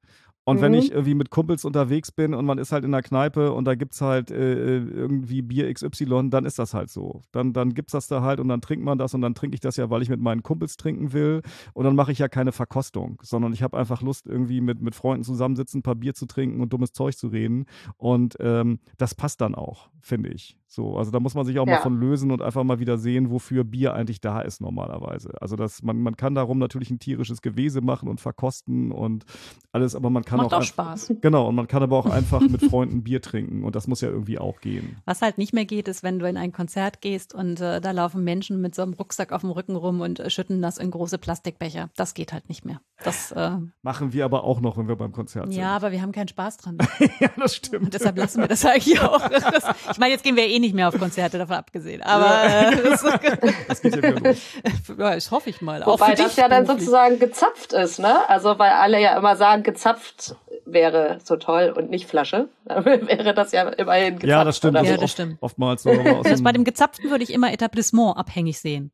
Und 0.50 0.58
mhm. 0.58 0.62
wenn 0.62 0.74
ich 0.74 0.91
irgendwie 0.91 1.14
mit 1.14 1.30
Kumpels 1.30 1.64
unterwegs 1.64 2.12
bin 2.12 2.34
und 2.34 2.43
man 2.43 2.58
ist 2.58 2.72
halt 2.72 2.84
in 2.84 2.91
der 2.91 3.04
Kneipe 3.04 3.54
und 3.54 3.66
da 3.66 3.76
gibt 3.76 3.93
es 3.93 4.02
halt 4.02 4.32
äh, 4.32 4.78
äh 4.78 4.78
irgendwie 4.80 5.43
Bier 5.43 5.72
XY, 5.72 6.32
dann 6.32 6.43
ist 6.43 6.58
das 6.58 6.74
halt 6.74 6.89
so. 6.89 7.22
Dann, 7.32 7.54
dann 7.54 7.76
es 7.76 7.91
das 7.91 8.08
da 8.08 8.24
halt 8.24 8.39
und 8.39 8.47
dann 8.47 8.60
trinkt 8.60 8.84
man 8.84 8.97
das 8.97 9.14
und 9.14 9.22
dann 9.22 9.36
trinke 9.36 9.54
ich 9.54 9.60
das 9.60 9.78
ja, 9.78 9.91
weil 9.91 10.02
ich 10.02 10.10
mit 10.10 10.20
meinen 10.20 10.41
Kumpels 10.41 10.76
trinken 10.76 11.14
will. 11.14 11.43
Und 11.74 11.86
dann 11.86 11.95
mache 11.95 12.12
ich 12.12 12.18
ja 12.18 12.28
keine 12.28 12.52
Verkostung, 12.52 13.22
sondern 13.22 13.54
ich 13.54 13.62
habe 13.62 13.78
einfach 13.78 14.02
Lust, 14.02 14.26
irgendwie 14.26 14.60
mit, 14.60 14.82
mit 14.82 14.95
Freunden 14.95 15.24
zusammensitzen, 15.24 15.82
ein 15.82 15.84
paar 15.84 15.93
Bier 15.93 16.16
zu 16.16 16.26
trinken 16.26 16.62
und 16.62 16.74
dummes 16.74 16.93
Zeug 16.93 17.16
zu 17.16 17.28
reden. 17.28 17.68
Und 17.97 18.36
ähm, 18.39 18.80
das 18.97 19.14
passt 19.14 19.41
dann 19.41 19.54
auch, 19.54 19.91
finde 20.02 20.30
ich. 20.30 20.59
So, 20.72 20.98
also 20.98 21.10
da 21.10 21.20
muss 21.20 21.34
man 21.34 21.46
sich 21.46 21.58
auch 21.58 21.66
ja. 21.66 21.74
mal 21.74 21.82
von 21.82 22.00
lösen 22.00 22.30
und 22.30 22.44
einfach 22.44 22.64
mal 22.64 22.78
wieder 22.78 23.00
sehen, 23.00 23.32
wofür 23.32 23.64
Bier 23.64 23.96
eigentlich 23.96 24.22
da 24.22 24.40
ist 24.42 24.62
normalerweise. 24.62 25.32
Also 25.42 25.56
das, 25.56 25.82
man, 25.82 26.00
man 26.00 26.16
kann 26.16 26.36
darum 26.36 26.60
natürlich 26.60 26.92
ein 26.92 27.00
tierisches 27.00 27.42
Gewese 27.42 27.82
machen 27.82 28.08
und 28.08 28.22
verkosten 28.22 28.92
und 28.92 29.26
alles, 29.72 29.96
aber 29.96 30.12
man 30.12 30.24
kann 30.24 30.38
Macht 30.38 30.54
auch, 30.54 30.60
auch 30.60 30.64
Spaß. 30.64 31.14
Genau, 31.22 31.48
und 31.48 31.56
man 31.56 31.68
kann 31.68 31.82
aber 31.82 31.98
auch 31.98 32.06
einfach 32.06 32.42
mit 32.42 32.62
Freunden 32.62 33.04
Bier 33.04 33.20
trinken 33.20 33.64
und 33.64 33.76
das 33.76 33.88
muss 33.88 34.02
ja 34.02 34.10
irgendwie 34.10 34.38
auch 34.38 34.62
gehen. 34.62 34.98
Was 35.06 35.24
halt 35.24 35.40
nicht 35.40 35.54
mehr 35.54 35.66
geht, 35.66 35.88
ist, 35.88 36.04
wenn 36.04 36.20
du 36.20 36.30
in 36.30 36.38
ein 36.38 36.52
Konzert 36.52 37.02
gehst 37.02 37.34
und 37.34 37.60
äh, 37.60 37.82
da 37.82 37.90
laufen 37.90 38.24
Menschen 38.24 38.62
mit 38.62 38.76
so 38.76 38.84
einem 38.84 38.94
Rucksack 38.94 39.32
auf 39.32 39.42
dem 39.42 39.50
Rücken 39.50 39.76
rum 39.76 40.02
und 40.02 40.20
äh, 40.20 40.30
schütten 40.30 40.62
das 40.62 40.78
in 40.78 40.92
große 40.92 41.18
Plastikbecher. 41.18 41.90
Das 41.96 42.14
geht 42.14 42.32
halt 42.32 42.48
nicht 42.48 42.64
mehr. 42.64 42.80
Das 43.04 43.32
äh, 43.32 43.52
machen 43.82 44.14
wir 44.14 44.26
aber 44.26 44.44
auch 44.44 44.60
noch, 44.60 44.78
wenn 44.78 44.88
wir 44.88 44.98
beim 44.98 45.14
Konzert 45.14 45.46
sind. 45.46 45.60
Ja, 45.60 45.76
aber 45.76 45.92
wir 45.92 46.02
haben 46.02 46.12
keinen 46.12 46.28
Spaß 46.28 46.58
dran. 46.58 46.78
ja, 47.20 47.30
das 47.38 47.56
stimmt. 47.56 47.86
Und 47.86 47.94
deshalb 47.94 48.18
lassen 48.18 48.42
wir 48.42 48.48
das 48.48 48.66
eigentlich 48.66 49.00
auch. 49.00 49.28
Das, 49.30 49.44
ich 49.92 49.98
meine, 49.98 50.12
jetzt 50.12 50.24
gehen 50.24 50.36
wir 50.36 50.46
eh 50.46 50.59
nicht 50.60 50.76
mehr 50.76 50.88
auf 50.88 50.97
Konzerte, 50.97 51.38
davon 51.38 51.55
abgesehen. 51.55 52.01
Aber 52.01 52.26
ja. 52.26 52.72
äh, 52.72 52.84
das, 52.84 53.03
das 53.68 53.82
geht 53.82 53.95
ja 53.95 54.03
wieder 54.03 54.20
los. 54.20 54.38
Ja, 54.97 55.16
das 55.16 55.32
hoffe 55.32 55.49
ich 55.49 55.62
mal. 55.62 55.86
Wobei 55.86 56.16
das 56.16 56.36
ja 56.36 56.47
dann 56.47 56.66
sozusagen 56.66 57.20
gezapft 57.20 57.74
ist, 57.74 57.99
ne? 57.99 58.28
Also 58.30 58.60
weil 58.60 58.72
alle 58.72 58.99
ja 58.99 59.18
immer 59.18 59.36
sagen, 59.36 59.64
gezapft 59.64 60.36
wäre 60.66 61.20
so 61.24 61.36
toll 61.38 61.74
und 61.76 61.89
nicht 61.89 62.07
Flasche. 62.07 62.49
Dann 62.66 62.86
wäre 62.86 63.34
das 63.34 63.51
ja 63.51 63.70
immerhin 63.70 64.20
gezapft. 64.20 64.30
Ja, 64.30 64.43
das 64.43 64.57
stimmt. 64.57 64.76
Ja, 64.76 64.84
das 64.84 65.01
oft, 65.01 65.10
stimmt. 65.14 65.38
Oftmals 65.41 65.84
so. 65.84 65.91
das 66.24 66.43
bei 66.43 66.51
dem 66.51 66.64
Gezapften 66.64 67.10
würde 67.10 67.24
ich 67.24 67.34
immer 67.34 67.51
Etablissement 67.51 68.18
abhängig 68.18 68.60
sehen. 68.60 68.91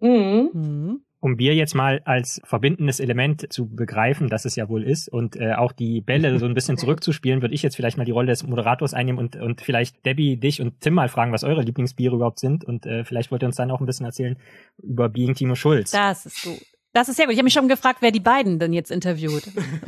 Mhm. 0.00 0.50
mhm 0.52 1.02
um 1.22 1.36
Bier 1.36 1.54
jetzt 1.54 1.74
mal 1.74 2.02
als 2.04 2.40
verbindendes 2.44 2.98
Element 2.98 3.52
zu 3.52 3.68
begreifen, 3.68 4.28
dass 4.28 4.44
es 4.44 4.56
ja 4.56 4.68
wohl 4.68 4.82
ist 4.82 5.08
und 5.08 5.36
äh, 5.36 5.52
auch 5.52 5.70
die 5.70 6.00
Bälle 6.00 6.36
so 6.40 6.46
ein 6.46 6.54
bisschen 6.54 6.76
zurückzuspielen, 6.76 7.42
würde 7.42 7.54
ich 7.54 7.62
jetzt 7.62 7.76
vielleicht 7.76 7.96
mal 7.96 8.04
die 8.04 8.10
Rolle 8.10 8.26
des 8.26 8.42
Moderators 8.44 8.92
einnehmen 8.92 9.20
und, 9.20 9.36
und 9.36 9.60
vielleicht 9.60 10.04
Debbie, 10.04 10.36
dich 10.36 10.60
und 10.60 10.80
Tim 10.80 10.94
mal 10.94 11.08
fragen, 11.08 11.32
was 11.32 11.44
eure 11.44 11.62
Lieblingsbiere 11.62 12.16
überhaupt 12.16 12.40
sind 12.40 12.64
und 12.64 12.86
äh, 12.86 13.04
vielleicht 13.04 13.30
wollt 13.30 13.44
ihr 13.44 13.46
uns 13.46 13.54
dann 13.54 13.70
auch 13.70 13.78
ein 13.78 13.86
bisschen 13.86 14.04
erzählen 14.04 14.36
über 14.82 15.08
Being 15.08 15.34
Timo 15.36 15.54
Schulz. 15.54 15.92
Das 15.92 16.26
ist 16.26 16.42
gut. 16.42 16.60
Das 16.92 17.08
ist 17.08 17.16
sehr 17.16 17.26
gut. 17.26 17.34
Ich 17.34 17.38
habe 17.38 17.44
mich 17.44 17.54
schon 17.54 17.68
gefragt, 17.68 17.98
wer 18.00 18.10
die 18.10 18.20
beiden 18.20 18.58
denn 18.58 18.72
jetzt 18.72 18.90
interviewt 18.90 19.44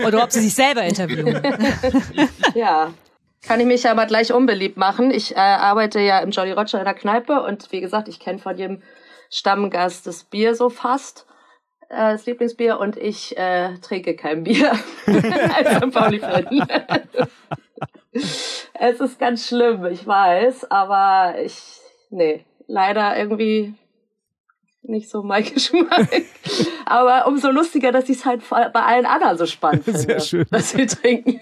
oder 0.06 0.22
ob 0.22 0.30
sie 0.30 0.40
sich 0.40 0.54
selber 0.54 0.84
interviewen. 0.84 1.42
ja. 2.54 2.94
Kann 3.42 3.58
ich 3.58 3.66
mich 3.66 3.86
aber 3.90 4.06
gleich 4.06 4.32
unbeliebt 4.32 4.76
machen. 4.76 5.10
Ich 5.10 5.32
äh, 5.32 5.40
arbeite 5.40 6.00
ja 6.00 6.20
im 6.20 6.30
Jolly 6.30 6.52
Roger 6.52 6.78
in 6.78 6.84
der 6.84 6.94
Kneipe 6.94 7.42
und 7.42 7.72
wie 7.72 7.80
gesagt, 7.80 8.08
ich 8.08 8.20
kenne 8.20 8.38
von 8.38 8.56
jedem 8.56 8.82
Stammgast 9.30 10.06
das 10.06 10.24
Bier 10.24 10.54
so 10.54 10.70
fast, 10.70 11.26
äh, 11.88 12.12
das 12.12 12.26
Lieblingsbier, 12.26 12.78
und 12.78 12.96
ich 12.96 13.36
äh, 13.36 13.78
trinke 13.78 14.16
kein 14.16 14.44
Bier 14.44 14.72
als 15.06 15.76
St. 15.76 15.90
Pauli-Fan. 15.92 16.46
es 18.12 19.00
ist 19.00 19.18
ganz 19.18 19.48
schlimm, 19.48 19.84
ich 19.86 20.06
weiß, 20.06 20.70
aber 20.70 21.36
ich, 21.42 21.56
nee, 22.10 22.44
leider 22.66 23.16
irgendwie 23.16 23.74
nicht 24.82 25.08
so 25.08 25.22
mein 25.22 25.44
Geschmack. 25.54 26.08
Aber 26.84 27.26
umso 27.26 27.50
lustiger, 27.50 27.90
dass 27.90 28.08
ich 28.08 28.18
es 28.18 28.24
halt 28.24 28.42
bei 28.50 28.82
allen 28.82 29.06
anderen 29.06 29.38
so 29.38 29.46
spannend 29.46 29.84
finde, 29.84 29.98
Sehr 30.00 30.20
schön. 30.20 30.46
was 30.50 30.70
sie 30.70 30.86
trinken. 30.86 31.40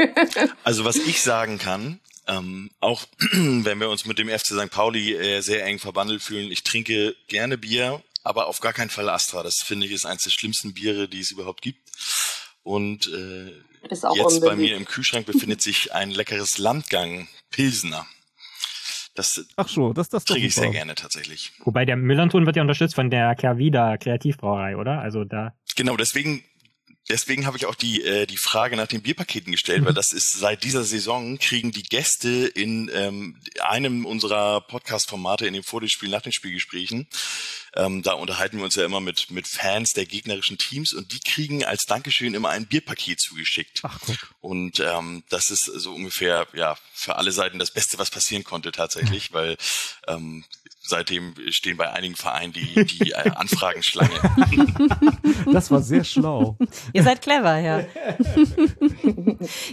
also 0.65 0.85
was 0.85 0.97
ich 0.97 1.23
sagen 1.23 1.59
kann, 1.59 2.01
ähm, 2.27 2.71
auch 2.81 3.05
wenn 3.33 3.81
wir 3.81 3.91
uns 3.91 4.07
mit 4.07 4.19
dem 4.19 4.29
FC 4.29 4.49
St. 4.49 4.71
Pauli 4.71 5.15
äh, 5.15 5.41
sehr 5.41 5.65
eng 5.65 5.79
verbandelt 5.79 6.23
fühlen, 6.23 6.51
ich 6.51 6.63
trinke 6.63 7.17
gerne 7.29 7.59
Bier, 7.59 8.03
aber 8.25 8.47
auf 8.47 8.61
gar 8.61 8.73
keinen 8.73 8.91
Fall 8.91 9.09
Astra. 9.09 9.43
Das 9.43 9.59
finde 9.65 9.87
ich 9.87 9.93
ist 9.93 10.07
eines 10.07 10.23
der 10.23 10.31
schlimmsten 10.31 10.75
Biere, 10.75 11.09
die 11.09 11.21
es 11.21 11.31
überhaupt 11.31 11.63
gibt. 11.63 11.91
Und 12.63 13.09
äh, 13.09 13.53
jetzt 13.91 14.05
unbedingt. 14.05 14.45
bei 14.45 14.57
mir 14.57 14.77
im 14.77 14.85
Kühlschrank 14.85 15.27
befindet 15.27 15.61
sich 15.63 15.93
ein 15.93 16.11
leckeres 16.11 16.59
Landgang 16.59 17.29
Pilsener. 17.51 18.07
Das 19.15 19.45
Ach 19.57 19.69
so, 19.69 19.93
das, 19.93 20.09
das 20.09 20.25
trinke 20.25 20.47
ich 20.47 20.55
sehr 20.55 20.71
gerne 20.71 20.95
tatsächlich. 20.95 21.53
Wobei 21.65 21.85
der 21.85 21.97
Millanton 21.97 22.47
wird 22.47 22.57
ja 22.57 22.63
unterstützt 22.63 22.95
von 22.95 23.11
der 23.11 23.35
Kervida 23.35 23.99
Kreativbrauerei, 23.99 24.77
oder? 24.77 25.01
Also 25.01 25.25
da. 25.25 25.55
Genau, 25.77 25.97
deswegen 25.97 26.43
deswegen 27.13 27.47
habe 27.47 27.57
ich 27.57 27.67
auch 27.67 27.75
die, 27.75 28.03
äh, 28.03 28.27
die 28.27 28.37
Frage 28.37 28.77
nach 28.77 28.89
den 28.89 29.03
Bierpaketen 29.03 29.53
gestellt, 29.53 29.85
weil 29.85 29.95
das 29.95 30.13
ist 30.13 30.33
seit 30.33 30.65
dieser 30.65 30.83
Saison 30.83 31.39
kriegen 31.39 31.71
die 31.71 31.83
Gäste 31.83 32.47
in 32.47 32.91
ähm, 32.93 33.39
einem 33.61 34.07
unserer 34.07 34.63
Podcast-Formate 34.63 35.47
in 35.47 35.53
dem 35.53 35.63
Vor 35.63 35.81
dem 35.81 35.89
Spiel, 35.89 36.09
nach 36.09 36.23
den 36.23 36.33
Spielgesprächen, 36.33 37.07
ähm, 37.75 38.03
da 38.03 38.13
unterhalten 38.13 38.59
wir 38.59 38.65
uns 38.65 38.75
ja 38.75 38.85
immer 38.85 39.01
mit, 39.01 39.31
mit 39.31 39.49
Fans 39.49 39.93
der 39.93 40.05
gegnerischen 40.05 40.59
Teams 40.59 40.93
und 40.93 41.13
die 41.13 41.21
kriegen 41.21 41.65
als 41.65 41.85
Dankeschön 41.87 42.35
immer 42.35 42.51
ein 42.51 42.67
Bierpaket 42.67 43.21
zugeschickt. 43.21 43.81
Ach, 43.83 43.99
gut. 44.01 44.19
Und 44.41 44.81
ähm, 44.81 45.23
das 45.31 45.51
ist 45.51 45.65
so 45.65 45.95
ungefähr 45.95 46.47
ja 46.53 46.77
für 46.93 47.17
alle 47.17 47.33
Seiten 47.33 47.59
das 47.59 47.71
Beste, 47.71 47.99
was 47.99 48.11
passieren 48.11 48.45
konnte 48.45 48.73
tatsächlich, 48.73 49.33
weil 49.33 49.57
ähm, 50.07 50.45
seitdem 50.83 51.35
stehen 51.51 51.77
bei 51.77 51.91
einigen 51.91 52.17
Vereinen 52.17 52.53
die, 52.53 52.85
die 52.85 53.13
äh, 53.13 53.31
Anfragenschlange. 53.35 54.11
Das 55.53 55.71
war 55.71 55.81
sehr 55.81 56.05
schlau. 56.05 56.59
Ihr 56.93 57.03
seid 57.03 57.23
clever, 57.23 57.59
ja. 57.59 57.81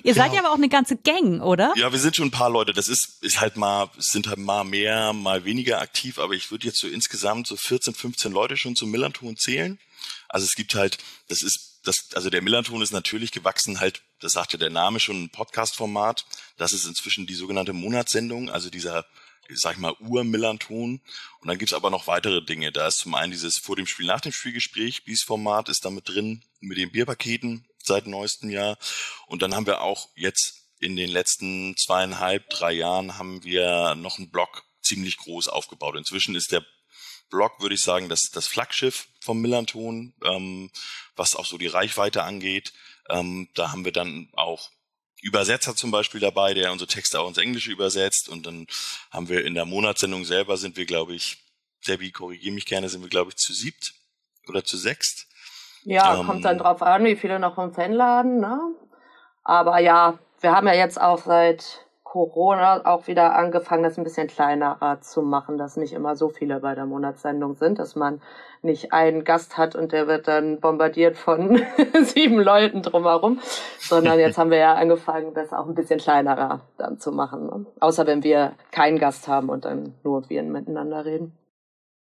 Ihr 0.03 0.13
seid 0.13 0.33
ja 0.33 0.39
aber 0.39 0.51
auch 0.51 0.57
eine 0.57 0.69
ganze 0.69 0.97
Gang, 0.97 1.41
oder? 1.41 1.73
Ja, 1.75 1.91
wir 1.91 1.99
sind 1.99 2.15
schon 2.15 2.27
ein 2.27 2.31
paar 2.31 2.49
Leute. 2.49 2.73
Das 2.73 2.87
ist, 2.87 3.23
ist 3.23 3.41
halt 3.41 3.57
mal, 3.57 3.89
sind 3.97 4.27
halt 4.27 4.37
mal 4.37 4.63
mehr, 4.63 5.13
mal 5.13 5.45
weniger 5.45 5.81
aktiv, 5.81 6.19
aber 6.19 6.33
ich 6.33 6.51
würde 6.51 6.67
jetzt 6.67 6.79
so 6.79 6.87
insgesamt 6.87 7.47
so 7.47 7.55
14, 7.55 7.93
15 7.93 8.31
Leute 8.31 8.55
schon 8.57 8.75
zum 8.75 8.91
Millanton 8.91 9.35
zählen. 9.35 9.79
Also 10.27 10.45
es 10.45 10.55
gibt 10.55 10.75
halt, 10.75 10.97
das 11.27 11.41
ist, 11.41 11.79
das, 11.83 12.09
also 12.13 12.29
der 12.29 12.41
Millanton 12.41 12.81
ist 12.81 12.91
natürlich 12.91 13.31
gewachsen 13.31 13.79
halt, 13.79 14.01
das 14.19 14.33
sagte 14.33 14.57
der 14.57 14.69
Name 14.69 14.99
schon, 14.99 15.23
ein 15.23 15.29
Podcast-Format. 15.29 16.25
Das 16.57 16.73
ist 16.73 16.85
inzwischen 16.85 17.25
die 17.25 17.33
sogenannte 17.33 17.73
Monatssendung, 17.73 18.49
also 18.49 18.69
dieser 18.69 19.05
sag 19.53 19.73
ich 19.73 19.79
mal, 19.79 19.95
Ur-Millanton. 19.99 21.01
Und 21.39 21.47
dann 21.47 21.57
gibt's 21.57 21.73
aber 21.73 21.89
noch 21.89 22.07
weitere 22.07 22.43
Dinge. 22.43 22.71
Da 22.71 22.87
ist 22.87 22.97
zum 22.97 23.15
einen 23.15 23.31
dieses 23.31 23.57
vor 23.57 23.75
dem 23.75 23.87
Spiel, 23.87 24.05
nach 24.05 24.21
dem 24.21 24.31
Spielgespräch, 24.31 25.03
Bies-Format 25.05 25.69
ist 25.69 25.85
damit 25.85 26.09
drin, 26.09 26.43
mit 26.59 26.77
den 26.77 26.91
Bierpaketen 26.91 27.67
seit 27.83 28.07
neuestem 28.07 28.49
Jahr. 28.49 28.77
Und 29.27 29.41
dann 29.41 29.55
haben 29.55 29.65
wir 29.65 29.81
auch 29.81 30.09
jetzt 30.15 30.67
in 30.79 30.95
den 30.95 31.09
letzten 31.09 31.75
zweieinhalb, 31.77 32.49
drei 32.49 32.71
Jahren 32.71 33.17
haben 33.17 33.43
wir 33.43 33.95
noch 33.95 34.17
einen 34.17 34.31
Blog 34.31 34.63
ziemlich 34.81 35.17
groß 35.17 35.49
aufgebaut. 35.49 35.95
Inzwischen 35.95 36.35
ist 36.35 36.51
der 36.51 36.65
Blog, 37.29 37.61
würde 37.61 37.75
ich 37.75 37.81
sagen, 37.81 38.09
das, 38.09 38.29
das 38.31 38.47
Flaggschiff 38.47 39.07
vom 39.19 39.41
Millanton, 39.41 40.13
ähm, 40.23 40.71
was 41.15 41.35
auch 41.35 41.45
so 41.45 41.57
die 41.57 41.67
Reichweite 41.67 42.23
angeht. 42.23 42.73
Ähm, 43.09 43.49
da 43.55 43.71
haben 43.71 43.85
wir 43.85 43.91
dann 43.91 44.29
auch 44.33 44.71
Übersetzer 45.21 45.75
zum 45.75 45.91
Beispiel 45.91 46.19
dabei, 46.19 46.53
der 46.53 46.71
unsere 46.71 46.87
Texte 46.87 47.19
auch 47.19 47.27
ins 47.27 47.37
Englische 47.37 47.71
übersetzt. 47.71 48.29
Und 48.29 48.45
dann 48.45 48.67
haben 49.11 49.29
wir 49.29 49.45
in 49.45 49.53
der 49.53 49.65
Monatssendung 49.65 50.25
selber 50.25 50.57
sind 50.57 50.77
wir, 50.77 50.85
glaube 50.85 51.13
ich, 51.13 51.43
Debbie, 51.87 52.11
korrigiere 52.11 52.53
mich 52.53 52.65
gerne, 52.65 52.89
sind 52.89 53.01
wir, 53.01 53.09
glaube 53.09 53.31
ich, 53.31 53.37
zu 53.37 53.53
siebt 53.53 53.93
oder 54.47 54.63
zu 54.63 54.77
sechst. 54.77 55.27
Ja, 55.83 56.19
ähm, 56.19 56.25
kommt 56.25 56.45
dann 56.45 56.57
drauf 56.57 56.81
an, 56.81 57.05
wie 57.05 57.15
viele 57.15 57.39
noch 57.39 57.57
im 57.57 57.73
Fanladen, 57.73 58.39
ne? 58.39 58.59
Aber 59.43 59.79
ja, 59.79 60.19
wir 60.41 60.51
haben 60.51 60.67
ja 60.67 60.73
jetzt 60.73 60.99
auch 60.99 61.23
seit 61.23 61.85
Corona 62.09 62.81
auch 62.85 63.05
wieder 63.05 63.35
angefangen, 63.35 63.83
das 63.83 63.99
ein 63.99 64.03
bisschen 64.03 64.27
kleinerer 64.27 64.99
zu 64.99 65.21
machen, 65.21 65.59
dass 65.59 65.77
nicht 65.77 65.93
immer 65.93 66.15
so 66.15 66.29
viele 66.29 66.59
bei 66.59 66.73
der 66.73 66.87
Monatssendung 66.87 67.55
sind, 67.55 67.77
dass 67.77 67.95
man 67.95 68.19
nicht 68.63 68.93
einen 68.93 69.23
Gast 69.23 69.59
hat 69.59 69.75
und 69.75 69.91
der 69.91 70.07
wird 70.07 70.27
dann 70.27 70.59
bombardiert 70.59 71.17
von 71.17 71.61
sieben 72.01 72.39
Leuten 72.39 72.81
drumherum, 72.81 73.39
sondern 73.77 74.17
jetzt 74.17 74.39
haben 74.39 74.49
wir 74.49 74.57
ja 74.57 74.73
angefangen, 74.73 75.35
das 75.35 75.53
auch 75.53 75.67
ein 75.67 75.75
bisschen 75.75 75.99
kleinerer 75.99 76.61
dann 76.79 76.99
zu 76.99 77.11
machen. 77.11 77.45
Ne? 77.45 77.65
Außer 77.79 78.07
wenn 78.07 78.23
wir 78.23 78.53
keinen 78.71 78.97
Gast 78.97 79.27
haben 79.27 79.49
und 79.49 79.65
dann 79.65 79.93
nur 80.03 80.27
wir 80.31 80.41
miteinander 80.41 81.05
reden. 81.05 81.37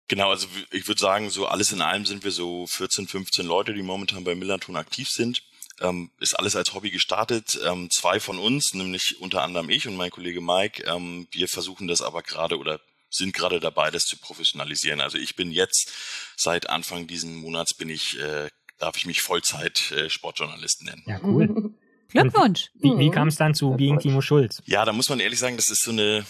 Genau, 0.07 0.31
also 0.31 0.47
ich 0.71 0.87
würde 0.87 1.01
sagen, 1.01 1.31
so 1.31 1.47
alles 1.47 1.73
in 1.73 1.83
allem 1.83 2.05
sind 2.05 2.23
wir 2.23 2.31
so 2.31 2.65
14, 2.69 3.09
15 3.09 3.45
Leute, 3.45 3.75
die 3.75 3.83
momentan 3.83 4.23
bei 4.23 4.37
Millanton 4.37 4.77
aktiv 4.77 5.09
sind. 5.11 5.43
Ähm, 5.81 6.11
ist 6.21 6.39
alles 6.39 6.57
als 6.57 6.73
Hobby 6.73 6.91
gestartet. 6.91 7.59
Ähm, 7.65 7.91
zwei 7.91 8.19
von 8.19 8.39
uns, 8.39 8.73
nämlich 8.73 9.21
unter 9.21 9.43
anderem 9.43 9.69
ich 9.69 9.87
und 9.87 9.97
mein 9.97 10.11
Kollege 10.11 10.41
Mike, 10.41 10.83
ähm, 10.85 11.29
wir 11.33 11.49
versuchen 11.49 11.87
das 11.87 12.01
aber 12.01 12.23
gerade 12.23 12.59
oder 12.59 12.81
sind 13.11 13.35
gerade 13.35 13.61
dabei, 13.61 13.91
das 13.91 14.05
zu 14.05 14.17
professionalisieren. 14.19 15.01
Also 15.01 15.19
ich 15.19 15.37
bin 15.37 15.51
jetzt 15.51 15.93
seit 16.37 16.69
Anfang 16.69 17.07
diesen 17.07 17.37
Monats 17.37 17.75
bin 17.75 17.89
ich, 17.89 18.19
äh, 18.19 18.49
darf 18.79 18.97
ich 18.97 19.07
mich 19.07 19.23
Vollzeit 19.23 19.93
äh, 19.93 20.11
Sportjournalist 20.11 20.83
nennen. 20.85 21.03
Ja, 21.07 21.21
cool. 21.23 21.75
Glückwunsch. 22.09 22.71
Wie, 22.75 22.97
wie 22.99 23.11
kam 23.11 23.29
es 23.29 23.37
dann 23.37 23.55
zu 23.55 23.75
Gegen 23.77 23.99
Timo 23.99 24.21
Schulz? 24.21 24.63
Ja, 24.65 24.85
da 24.85 24.93
muss 24.93 25.09
man 25.09 25.21
ehrlich 25.21 25.39
sagen, 25.39 25.57
das 25.57 25.71
ist 25.71 25.83
so 25.83 25.91
eine 25.91 26.25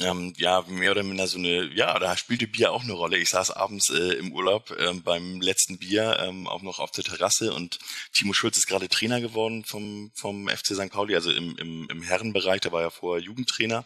ähm, 0.00 0.32
ja, 0.38 0.62
mehr 0.68 0.92
oder 0.92 1.02
minder 1.02 1.26
so 1.26 1.38
eine, 1.38 1.64
ja, 1.74 1.98
da 1.98 2.16
spielte 2.16 2.46
Bier 2.46 2.72
auch 2.72 2.82
eine 2.82 2.94
Rolle. 2.94 3.18
Ich 3.18 3.28
saß 3.28 3.50
abends 3.50 3.90
äh, 3.90 4.14
im 4.14 4.32
Urlaub 4.32 4.74
ähm, 4.78 5.02
beim 5.02 5.40
letzten 5.40 5.78
Bier 5.78 6.18
ähm, 6.20 6.46
auch 6.46 6.62
noch 6.62 6.78
auf 6.78 6.90
der 6.92 7.04
Terrasse 7.04 7.52
und 7.52 7.78
Timo 8.12 8.32
Schulz 8.32 8.56
ist 8.56 8.66
gerade 8.66 8.88
Trainer 8.88 9.20
geworden 9.20 9.64
vom, 9.64 10.10
vom 10.14 10.48
FC 10.48 10.74
St. 10.74 10.90
Pauli, 10.90 11.14
also 11.14 11.30
im, 11.30 11.56
im, 11.58 11.88
im 11.90 12.02
Herrenbereich, 12.02 12.62
da 12.62 12.72
war 12.72 12.82
er 12.82 12.90
vorher 12.90 13.22
Jugendtrainer. 13.22 13.84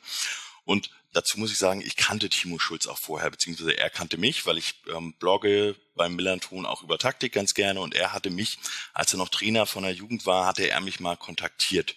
Und 0.64 0.90
dazu 1.12 1.40
muss 1.40 1.50
ich 1.50 1.58
sagen, 1.58 1.80
ich 1.80 1.96
kannte 1.96 2.28
Timo 2.28 2.58
Schulz 2.58 2.86
auch 2.86 2.98
vorher, 2.98 3.30
beziehungsweise 3.30 3.76
er 3.76 3.90
kannte 3.90 4.16
mich, 4.16 4.46
weil 4.46 4.58
ich 4.58 4.74
ähm, 4.94 5.14
blogge 5.18 5.74
beim 5.96 6.14
Millanton 6.14 6.66
auch 6.66 6.82
über 6.82 6.98
Taktik 6.98 7.32
ganz 7.32 7.54
gerne 7.54 7.80
und 7.80 7.94
er 7.94 8.12
hatte 8.12 8.30
mich, 8.30 8.58
als 8.92 9.12
er 9.12 9.18
noch 9.18 9.28
Trainer 9.28 9.66
von 9.66 9.82
der 9.82 9.92
Jugend 9.92 10.24
war, 10.24 10.46
hatte 10.46 10.68
er 10.68 10.80
mich 10.80 11.00
mal 11.00 11.16
kontaktiert 11.16 11.96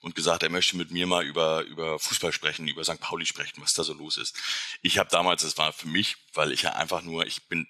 und 0.00 0.14
gesagt, 0.14 0.42
er 0.42 0.50
möchte 0.50 0.76
mit 0.76 0.90
mir 0.90 1.06
mal 1.06 1.24
über, 1.24 1.62
über 1.62 1.98
Fußball 1.98 2.32
sprechen, 2.32 2.68
über 2.68 2.84
St. 2.84 3.00
Pauli 3.00 3.26
sprechen, 3.26 3.62
was 3.62 3.72
da 3.72 3.84
so 3.84 3.92
los 3.92 4.16
ist. 4.16 4.36
Ich 4.82 4.98
habe 4.98 5.10
damals, 5.10 5.42
das 5.42 5.58
war 5.58 5.72
für 5.72 5.88
mich, 5.88 6.16
weil 6.32 6.52
ich 6.52 6.62
ja 6.62 6.74
einfach 6.74 7.02
nur, 7.02 7.26
ich 7.26 7.48
bin, 7.48 7.66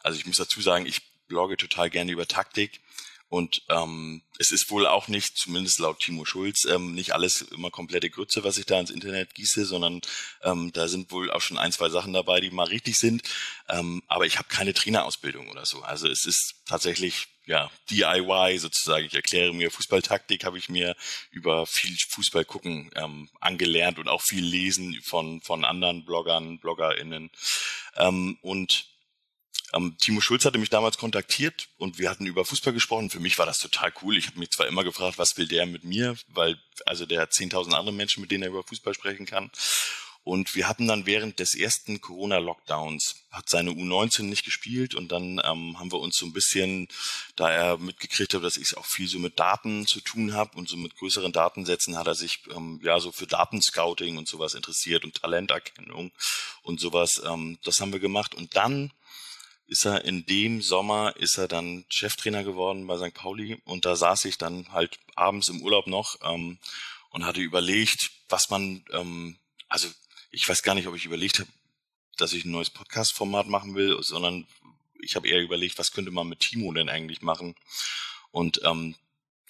also 0.00 0.18
ich 0.18 0.26
muss 0.26 0.36
dazu 0.36 0.60
sagen, 0.60 0.86
ich 0.86 1.02
blogge 1.26 1.56
total 1.56 1.90
gerne 1.90 2.12
über 2.12 2.26
Taktik 2.26 2.80
und 3.30 3.62
ähm, 3.68 4.22
es 4.38 4.50
ist 4.50 4.72
wohl 4.72 4.88
auch 4.88 5.06
nicht, 5.06 5.38
zumindest 5.38 5.78
laut 5.78 6.00
Timo 6.00 6.24
Schulz, 6.24 6.64
ähm, 6.64 6.94
nicht 6.94 7.14
alles 7.14 7.42
immer 7.42 7.70
komplette 7.70 8.10
Grütze, 8.10 8.42
was 8.42 8.58
ich 8.58 8.66
da 8.66 8.80
ins 8.80 8.90
Internet 8.90 9.34
gieße, 9.34 9.64
sondern 9.64 10.00
ähm, 10.42 10.72
da 10.72 10.88
sind 10.88 11.12
wohl 11.12 11.30
auch 11.30 11.40
schon 11.40 11.56
ein, 11.56 11.70
zwei 11.70 11.90
Sachen 11.90 12.12
dabei, 12.12 12.40
die 12.40 12.50
mal 12.50 12.66
richtig 12.66 12.98
sind. 12.98 13.22
Ähm, 13.68 14.02
aber 14.08 14.26
ich 14.26 14.38
habe 14.38 14.48
keine 14.48 14.74
Trainerausbildung 14.74 15.48
oder 15.48 15.64
so. 15.64 15.80
Also 15.82 16.08
es 16.08 16.26
ist 16.26 16.56
tatsächlich 16.66 17.28
ja 17.50 17.70
DIY 17.90 18.58
sozusagen. 18.58 19.04
Ich 19.06 19.14
erkläre 19.14 19.52
mir 19.52 19.70
Fußballtaktik, 19.70 20.44
habe 20.44 20.56
ich 20.56 20.68
mir 20.68 20.96
über 21.30 21.66
viel 21.66 21.96
Fußball 22.10 22.44
gucken 22.44 22.90
ähm, 22.94 23.28
angelernt 23.40 23.98
und 23.98 24.08
auch 24.08 24.22
viel 24.22 24.44
lesen 24.44 24.98
von 25.02 25.42
von 25.42 25.64
anderen 25.64 26.04
Bloggern, 26.04 26.58
BloggerInnen. 26.60 27.30
Ähm, 27.96 28.38
und 28.42 28.86
ähm, 29.72 29.96
Timo 29.98 30.20
Schulz 30.20 30.44
hatte 30.44 30.58
mich 30.58 30.70
damals 30.70 30.98
kontaktiert 30.98 31.68
und 31.76 31.98
wir 31.98 32.10
hatten 32.10 32.26
über 32.26 32.44
Fußball 32.44 32.72
gesprochen. 32.72 33.10
Für 33.10 33.20
mich 33.20 33.38
war 33.38 33.46
das 33.46 33.58
total 33.58 33.92
cool. 34.02 34.16
Ich 34.16 34.26
habe 34.28 34.38
mich 34.38 34.50
zwar 34.50 34.66
immer 34.66 34.84
gefragt, 34.84 35.18
was 35.18 35.36
will 35.36 35.46
der 35.46 35.66
mit 35.66 35.84
mir, 35.84 36.16
weil 36.28 36.56
also 36.86 37.06
der 37.06 37.20
hat 37.22 37.32
10.000 37.32 37.72
andere 37.72 37.92
Menschen, 37.92 38.20
mit 38.20 38.30
denen 38.30 38.44
er 38.44 38.50
über 38.50 38.62
Fußball 38.62 38.94
sprechen 38.94 39.26
kann. 39.26 39.50
Und 40.22 40.54
wir 40.54 40.68
hatten 40.68 40.86
dann 40.86 41.06
während 41.06 41.38
des 41.38 41.54
ersten 41.54 42.00
Corona-Lockdowns, 42.00 43.24
hat 43.30 43.48
seine 43.48 43.70
U19 43.70 44.24
nicht 44.24 44.44
gespielt 44.44 44.94
und 44.94 45.10
dann 45.10 45.40
ähm, 45.44 45.78
haben 45.78 45.92
wir 45.92 45.98
uns 45.98 46.16
so 46.16 46.26
ein 46.26 46.32
bisschen, 46.32 46.88
da 47.36 47.50
er 47.50 47.78
mitgekriegt 47.78 48.34
hat, 48.34 48.44
dass 48.44 48.58
ich 48.58 48.76
auch 48.76 48.84
viel 48.84 49.08
so 49.08 49.18
mit 49.18 49.38
Daten 49.40 49.86
zu 49.86 50.00
tun 50.00 50.34
habe 50.34 50.58
und 50.58 50.68
so 50.68 50.76
mit 50.76 50.96
größeren 50.96 51.32
Datensätzen, 51.32 51.96
hat 51.96 52.06
er 52.06 52.14
sich 52.14 52.42
ähm, 52.54 52.80
ja 52.82 53.00
so 53.00 53.12
für 53.12 53.26
Datenscouting 53.26 54.18
und 54.18 54.28
sowas 54.28 54.54
interessiert 54.54 55.04
und 55.04 55.14
Talenterkennung 55.22 56.12
und 56.62 56.80
sowas. 56.80 57.22
Ähm, 57.24 57.58
das 57.64 57.80
haben 57.80 57.92
wir 57.92 58.00
gemacht 58.00 58.34
und 58.34 58.56
dann 58.56 58.92
ist 59.70 59.86
er 59.86 60.04
in 60.04 60.26
dem 60.26 60.60
Sommer 60.60 61.14
ist 61.16 61.38
er 61.38 61.46
dann 61.46 61.86
Cheftrainer 61.88 62.42
geworden 62.42 62.86
bei 62.86 62.98
St. 62.98 63.14
Pauli 63.14 63.62
und 63.64 63.86
da 63.86 63.94
saß 63.94 64.24
ich 64.24 64.36
dann 64.36 64.70
halt 64.72 64.98
abends 65.14 65.48
im 65.48 65.62
Urlaub 65.62 65.86
noch 65.86 66.16
ähm, 66.24 66.58
und 67.10 67.24
hatte 67.24 67.40
überlegt, 67.40 68.10
was 68.28 68.50
man, 68.50 68.84
ähm, 68.92 69.38
also 69.68 69.88
ich 70.30 70.48
weiß 70.48 70.62
gar 70.62 70.74
nicht, 70.74 70.86
ob 70.86 70.96
ich 70.96 71.04
überlegt 71.04 71.38
habe, 71.40 71.48
dass 72.16 72.32
ich 72.32 72.44
ein 72.44 72.50
neues 72.50 72.70
Podcast-Format 72.70 73.48
machen 73.48 73.74
will, 73.74 74.02
sondern 74.02 74.46
ich 75.00 75.16
habe 75.16 75.28
eher 75.28 75.40
überlegt, 75.40 75.78
was 75.78 75.92
könnte 75.92 76.10
man 76.10 76.28
mit 76.28 76.40
Timo 76.40 76.72
denn 76.72 76.88
eigentlich 76.88 77.22
machen. 77.22 77.54
Und 78.30 78.60
ähm, 78.64 78.94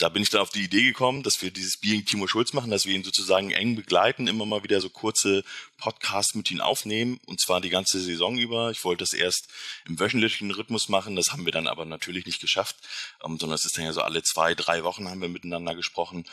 da 0.01 0.09
bin 0.09 0.23
ich 0.23 0.31
dann 0.31 0.41
auf 0.41 0.51
die 0.51 0.65
Idee 0.65 0.83
gekommen, 0.83 1.23
dass 1.23 1.43
wir 1.43 1.51
dieses 1.51 1.77
Being 1.77 2.07
Timo 2.07 2.27
Schulz 2.27 2.55
machen, 2.55 2.71
dass 2.71 2.87
wir 2.87 2.95
ihn 2.95 3.05
sozusagen 3.05 3.51
eng 3.51 3.77
begleiten, 3.77 4.29
immer 4.29 4.47
mal 4.47 4.65
wieder 4.65 4.81
so 4.81 4.89
kurze 4.89 5.45
Podcasts 5.77 6.35
mit 6.35 6.51
ihm 6.51 6.63
aufnehmen 6.63 7.21
und 7.27 7.39
zwar 7.39 7.61
die 7.61 7.69
ganze 7.69 8.01
Saison 8.01 8.39
über. 8.39 8.71
Ich 8.71 8.83
wollte 8.85 9.03
das 9.03 9.13
erst 9.13 9.49
im 9.87 10.01
wöchentlichen 10.01 10.51
Rhythmus 10.51 10.89
machen, 10.89 11.17
das 11.17 11.33
haben 11.33 11.45
wir 11.45 11.53
dann 11.53 11.67
aber 11.67 11.85
natürlich 11.85 12.25
nicht 12.25 12.41
geschafft, 12.41 12.77
ähm, 13.23 13.39
sondern 13.39 13.57
es 13.57 13.67
ist 13.67 13.77
dann 13.77 13.85
ja 13.85 13.93
so 13.93 14.01
alle 14.01 14.23
zwei, 14.23 14.55
drei 14.55 14.85
Wochen 14.85 15.09
haben 15.09 15.21
wir 15.21 15.29
miteinander 15.29 15.75
gesprochen. 15.75 16.25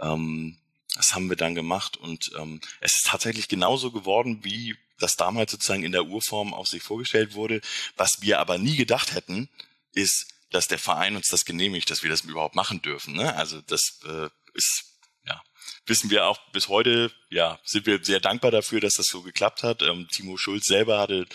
Ähm, 0.00 0.56
das 0.94 1.14
haben 1.14 1.28
wir 1.28 1.36
dann 1.36 1.54
gemacht 1.54 1.96
und 1.96 2.32
ähm, 2.38 2.60
es 2.80 2.94
ist 2.94 3.06
tatsächlich 3.06 3.48
genauso 3.48 3.90
geworden, 3.90 4.40
wie 4.42 4.76
das 4.98 5.16
damals 5.16 5.52
sozusagen 5.52 5.84
in 5.84 5.92
der 5.92 6.04
Urform 6.04 6.52
auf 6.52 6.68
sich 6.68 6.82
vorgestellt 6.82 7.34
wurde. 7.34 7.60
Was 7.96 8.20
wir 8.20 8.38
aber 8.38 8.58
nie 8.58 8.76
gedacht 8.76 9.14
hätten, 9.14 9.48
ist, 9.92 10.26
dass 10.50 10.68
der 10.68 10.78
Verein 10.78 11.16
uns 11.16 11.28
das 11.28 11.44
genehmigt, 11.44 11.90
dass 11.90 12.02
wir 12.02 12.10
das 12.10 12.22
überhaupt 12.22 12.54
machen 12.54 12.82
dürfen. 12.82 13.14
Ne? 13.14 13.34
Also 13.34 13.60
das 13.62 14.00
äh, 14.04 14.28
ist 14.52 14.84
ja 15.26 15.40
wissen 15.86 16.10
wir 16.10 16.26
auch 16.26 16.38
bis 16.52 16.68
heute, 16.68 17.10
ja, 17.30 17.58
sind 17.64 17.86
wir 17.86 18.02
sehr 18.02 18.20
dankbar 18.20 18.50
dafür, 18.50 18.80
dass 18.80 18.94
das 18.94 19.06
so 19.06 19.22
geklappt 19.22 19.62
hat. 19.62 19.82
Ähm, 19.82 20.08
Timo 20.08 20.36
Schulz 20.36 20.66
selber 20.66 20.98
hatte, 20.98 21.26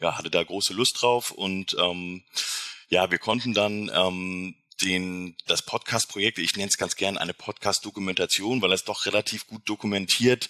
ja, 0.00 0.16
hatte 0.16 0.30
da 0.30 0.42
große 0.42 0.72
Lust 0.72 1.02
drauf 1.02 1.30
und 1.30 1.76
ähm, 1.78 2.22
ja, 2.88 3.10
wir 3.10 3.18
konnten 3.18 3.54
dann 3.54 3.90
ähm, 3.92 4.54
den, 4.82 5.36
das 5.46 5.62
Podcast-Projekt, 5.62 6.38
ich 6.38 6.56
nenne 6.56 6.68
es 6.68 6.76
ganz 6.76 6.96
gern 6.96 7.18
eine 7.18 7.34
Podcast-Dokumentation, 7.34 8.60
weil 8.62 8.72
es 8.72 8.84
doch 8.84 9.06
relativ 9.06 9.46
gut 9.46 9.68
dokumentiert, 9.68 10.48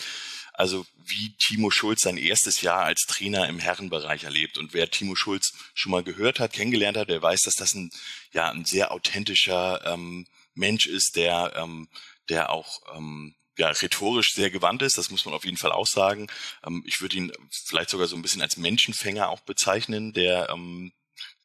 also 0.53 0.87
wie 0.97 1.35
Timo 1.37 1.71
Schulz 1.71 2.03
sein 2.03 2.17
erstes 2.17 2.61
Jahr 2.61 2.83
als 2.85 3.03
Trainer 3.07 3.49
im 3.49 3.59
Herrenbereich 3.59 4.25
erlebt. 4.25 4.57
Und 4.57 4.73
wer 4.73 4.91
Timo 4.91 5.17
Schulz 5.17 5.53
schon 5.75 5.91
mal 5.91 6.05
gehört 6.05 6.39
hat, 6.39 6.53
kennengelernt 6.53 6.97
hat, 6.97 7.09
der 7.09 7.21
weiß, 7.21 7.43
dass 7.43 7.55
das 7.55 7.75
ein, 7.75 7.91
ja, 8.33 8.51
ein 8.51 8.65
sehr 8.65 8.93
authentischer 8.93 9.85
ähm, 9.85 10.27
Mensch 10.55 10.87
ist, 10.87 11.17
der, 11.17 11.53
ähm, 11.57 11.89
der 12.29 12.51
auch 12.51 12.81
ähm, 12.97 13.35
ja, 13.57 13.69
rhetorisch 13.69 14.33
sehr 14.35 14.51
gewandt 14.51 14.83
ist, 14.83 14.99
das 14.99 15.11
muss 15.11 15.25
man 15.25 15.35
auf 15.35 15.45
jeden 15.45 15.57
Fall 15.57 15.73
auch 15.73 15.87
sagen. 15.87 16.29
Ähm, 16.65 16.83
ich 16.87 17.01
würde 17.01 17.17
ihn 17.17 17.33
vielleicht 17.51 17.91
sogar 17.91 18.07
so 18.07 18.17
ein 18.17 18.23
bisschen 18.23 18.43
als 18.43 18.57
Menschenfänger 18.57 19.29
auch 19.29 19.41
bezeichnen, 19.41 20.13
der 20.13 20.51
ähm, 20.51 20.93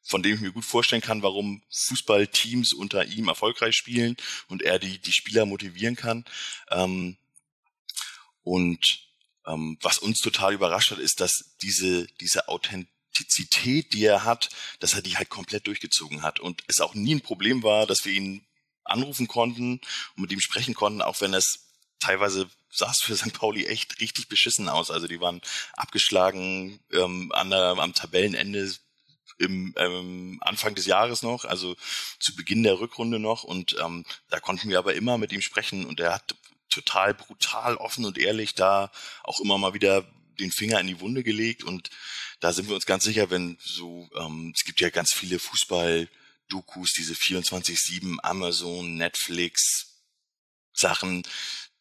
von 0.09 0.23
dem 0.23 0.35
ich 0.35 0.41
mir 0.41 0.51
gut 0.51 0.65
vorstellen 0.65 1.03
kann, 1.03 1.21
warum 1.21 1.61
Fußballteams 1.69 2.73
unter 2.73 3.05
ihm 3.05 3.27
erfolgreich 3.27 3.75
spielen 3.75 4.17
und 4.47 4.63
er 4.63 4.79
die, 4.79 4.97
die 4.97 5.11
Spieler 5.11 5.45
motivieren 5.45 5.95
kann. 5.95 6.25
Ähm, 6.71 7.15
und 8.41 9.07
ähm, 9.45 9.77
was 9.81 9.99
uns 9.99 10.19
total 10.19 10.53
überrascht 10.53 10.89
hat, 10.89 10.97
ist, 10.97 11.21
dass 11.21 11.55
diese, 11.61 12.07
diese 12.19 12.47
Authentizität, 12.47 13.93
die 13.93 14.03
er 14.03 14.23
hat, 14.23 14.49
dass 14.79 14.95
er 14.95 15.03
die 15.03 15.15
halt 15.15 15.29
komplett 15.29 15.67
durchgezogen 15.67 16.23
hat 16.23 16.39
und 16.39 16.63
es 16.65 16.81
auch 16.81 16.95
nie 16.95 17.13
ein 17.13 17.21
Problem 17.21 17.61
war, 17.61 17.85
dass 17.85 18.03
wir 18.03 18.13
ihn 18.13 18.43
anrufen 18.85 19.27
konnten 19.27 19.79
und 20.15 20.21
mit 20.21 20.31
ihm 20.31 20.39
sprechen 20.39 20.73
konnten, 20.73 21.03
auch 21.03 21.21
wenn 21.21 21.35
es 21.35 21.67
teilweise 21.99 22.49
sah 22.71 22.89
es 22.89 23.01
für 23.03 23.15
St. 23.15 23.33
Pauli 23.33 23.67
echt 23.67 23.99
richtig 23.99 24.27
beschissen 24.27 24.69
aus. 24.69 24.89
Also 24.89 25.07
die 25.07 25.21
waren 25.21 25.41
abgeschlagen 25.73 26.79
ähm, 26.91 27.31
an 27.31 27.51
der, 27.51 27.77
am 27.77 27.93
Tabellenende 27.93 28.73
im 29.39 29.73
ähm, 29.77 30.37
Anfang 30.41 30.75
des 30.75 30.85
Jahres 30.85 31.23
noch, 31.23 31.45
also 31.45 31.75
zu 32.19 32.35
Beginn 32.35 32.63
der 32.63 32.79
Rückrunde 32.79 33.19
noch. 33.19 33.43
Und 33.43 33.75
ähm, 33.83 34.05
da 34.29 34.39
konnten 34.39 34.69
wir 34.69 34.77
aber 34.77 34.93
immer 34.93 35.17
mit 35.17 35.31
ihm 35.31 35.41
sprechen 35.41 35.85
und 35.85 35.99
er 35.99 36.13
hat 36.15 36.35
total 36.69 37.13
brutal 37.13 37.75
offen 37.77 38.05
und 38.05 38.17
ehrlich 38.17 38.53
da 38.53 38.91
auch 39.23 39.39
immer 39.39 39.57
mal 39.57 39.73
wieder 39.73 40.05
den 40.39 40.51
Finger 40.51 40.79
in 40.79 40.87
die 40.87 40.99
Wunde 40.99 41.23
gelegt. 41.23 41.63
Und 41.63 41.89
da 42.39 42.53
sind 42.53 42.67
wir 42.67 42.75
uns 42.75 42.85
ganz 42.85 43.03
sicher, 43.03 43.29
wenn 43.29 43.57
so, 43.59 44.09
ähm, 44.15 44.53
es 44.55 44.63
gibt 44.63 44.79
ja 44.81 44.89
ganz 44.89 45.13
viele 45.13 45.39
Fußball-Dokus, 45.39 46.93
diese 46.93 47.13
24-7 47.13 48.17
Amazon, 48.21 48.95
Netflix 48.95 49.87
Sachen, 50.73 51.23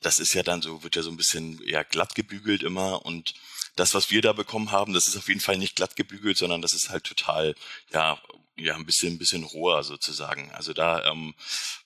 das 0.01 0.19
ist 0.19 0.35
ja 0.35 0.43
dann 0.43 0.63
so, 0.63 0.83
wird 0.83 0.97
ja 0.97 1.03
so 1.03 1.11
ein 1.11 1.17
bisschen 1.17 1.63
eher 1.63 1.85
glatt 1.85 2.15
gebügelt 2.15 2.63
immer 2.63 3.05
und 3.05 3.35
das, 3.77 3.95
was 3.95 4.11
wir 4.11 4.23
da 4.23 4.33
bekommen 4.33 4.73
haben, 4.73 4.93
das 4.93 5.07
ist 5.07 5.17
auf 5.17 5.29
jeden 5.29 5.41
Fall 5.41 5.57
nicht 5.57 5.77
glatt 5.77 5.95
gebügelt, 5.97 6.37
sondern 6.37 6.63
das 6.63 6.73
ist 6.73 6.91
halt 6.91 7.05
total, 7.05 7.55
ja, 7.93 8.21
ja 8.57 8.75
ein 8.75 8.87
bisschen 8.87 9.15
ein 9.15 9.19
bisschen 9.19 9.45
roher 9.45 9.85
sozusagen. 9.85 10.51
Also 10.53 10.73
da 10.73 11.05
ähm, 11.05 11.35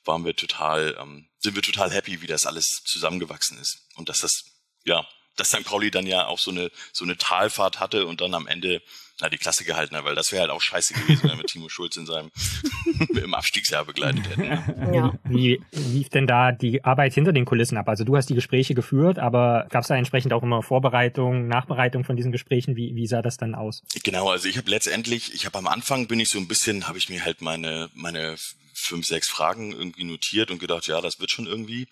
waren 0.05 0.25
wir 0.25 0.35
total 0.35 0.97
ähm, 0.99 1.29
sind 1.41 1.55
wir 1.55 1.63
total 1.63 1.91
happy, 1.91 2.23
wie 2.23 2.27
das 2.27 2.47
alles 2.47 2.83
zusammengewachsen 2.85 3.59
ist 3.59 3.87
und 3.97 4.09
dass 4.09 4.21
das 4.21 4.45
ja 4.85 5.07
dass 5.37 5.49
St. 5.49 5.64
Pauli 5.64 5.91
dann 5.91 6.07
ja 6.07 6.26
auch 6.26 6.39
so 6.39 6.51
eine 6.51 6.70
so 6.93 7.05
eine 7.05 7.16
Talfahrt 7.16 7.80
hatte 7.80 8.07
und 8.07 8.20
dann 8.20 8.35
am 8.35 8.47
Ende 8.47 8.83
na, 9.20 9.28
die 9.28 9.39
Klasse 9.39 9.64
gehalten 9.64 9.97
hat, 9.97 10.05
weil 10.05 10.14
das 10.14 10.33
wäre 10.33 10.43
halt 10.43 10.51
auch 10.51 10.61
scheiße 10.61 10.95
gewesen, 10.95 11.22
wenn 11.22 11.30
wir 11.30 11.37
mit 11.37 11.47
Timo 11.47 11.68
Schulz 11.68 11.97
in 11.97 12.07
seinem 12.07 12.30
im 13.22 13.35
Abstiegsjahr 13.35 13.85
begleitet 13.85 14.28
hätten. 14.28 14.93
Ja. 14.93 15.14
Wie 15.24 15.61
lief 15.70 16.09
denn 16.09 16.26
da 16.26 16.51
die 16.51 16.85
Arbeit 16.85 17.14
hinter 17.14 17.33
den 17.33 17.45
Kulissen 17.45 17.78
ab? 17.78 17.89
Also 17.89 18.05
du 18.05 18.16
hast 18.16 18.28
die 18.28 18.35
Gespräche 18.35 18.74
geführt, 18.74 19.18
aber 19.18 19.66
gab 19.70 19.83
es 19.83 19.89
da 19.89 19.97
entsprechend 19.97 20.33
auch 20.33 20.43
immer 20.43 20.62
Vorbereitung, 20.62 21.47
Nachbereitung 21.47 22.05
von 22.05 22.16
diesen 22.16 22.33
Gesprächen? 22.33 22.74
Wie, 22.74 22.97
wie 22.97 23.07
sah 23.07 23.22
das 23.22 23.37
dann 23.37 23.55
aus? 23.55 23.83
Genau, 24.03 24.28
also 24.28 24.49
ich 24.49 24.57
habe 24.57 24.70
letztendlich, 24.70 25.35
ich 25.35 25.47
habe 25.47 25.59
am 25.59 25.68
Anfang 25.68 26.09
bin 26.09 26.18
ich 26.18 26.28
so 26.28 26.39
ein 26.39 26.49
bisschen, 26.49 26.89
habe 26.89 26.99
ich 26.99 27.09
mir 27.09 27.24
halt 27.24 27.43
meine 27.43 27.91
meine 27.95 28.37
fünf, 28.74 29.07
sechs 29.07 29.28
Fragen 29.28 29.72
irgendwie 29.72 30.05
notiert 30.05 30.51
und 30.51 30.59
gedacht, 30.59 30.87
ja, 30.87 31.01
das 31.01 31.20
wird 31.20 31.30
schon 31.30 31.47
irgendwie. 31.47 31.87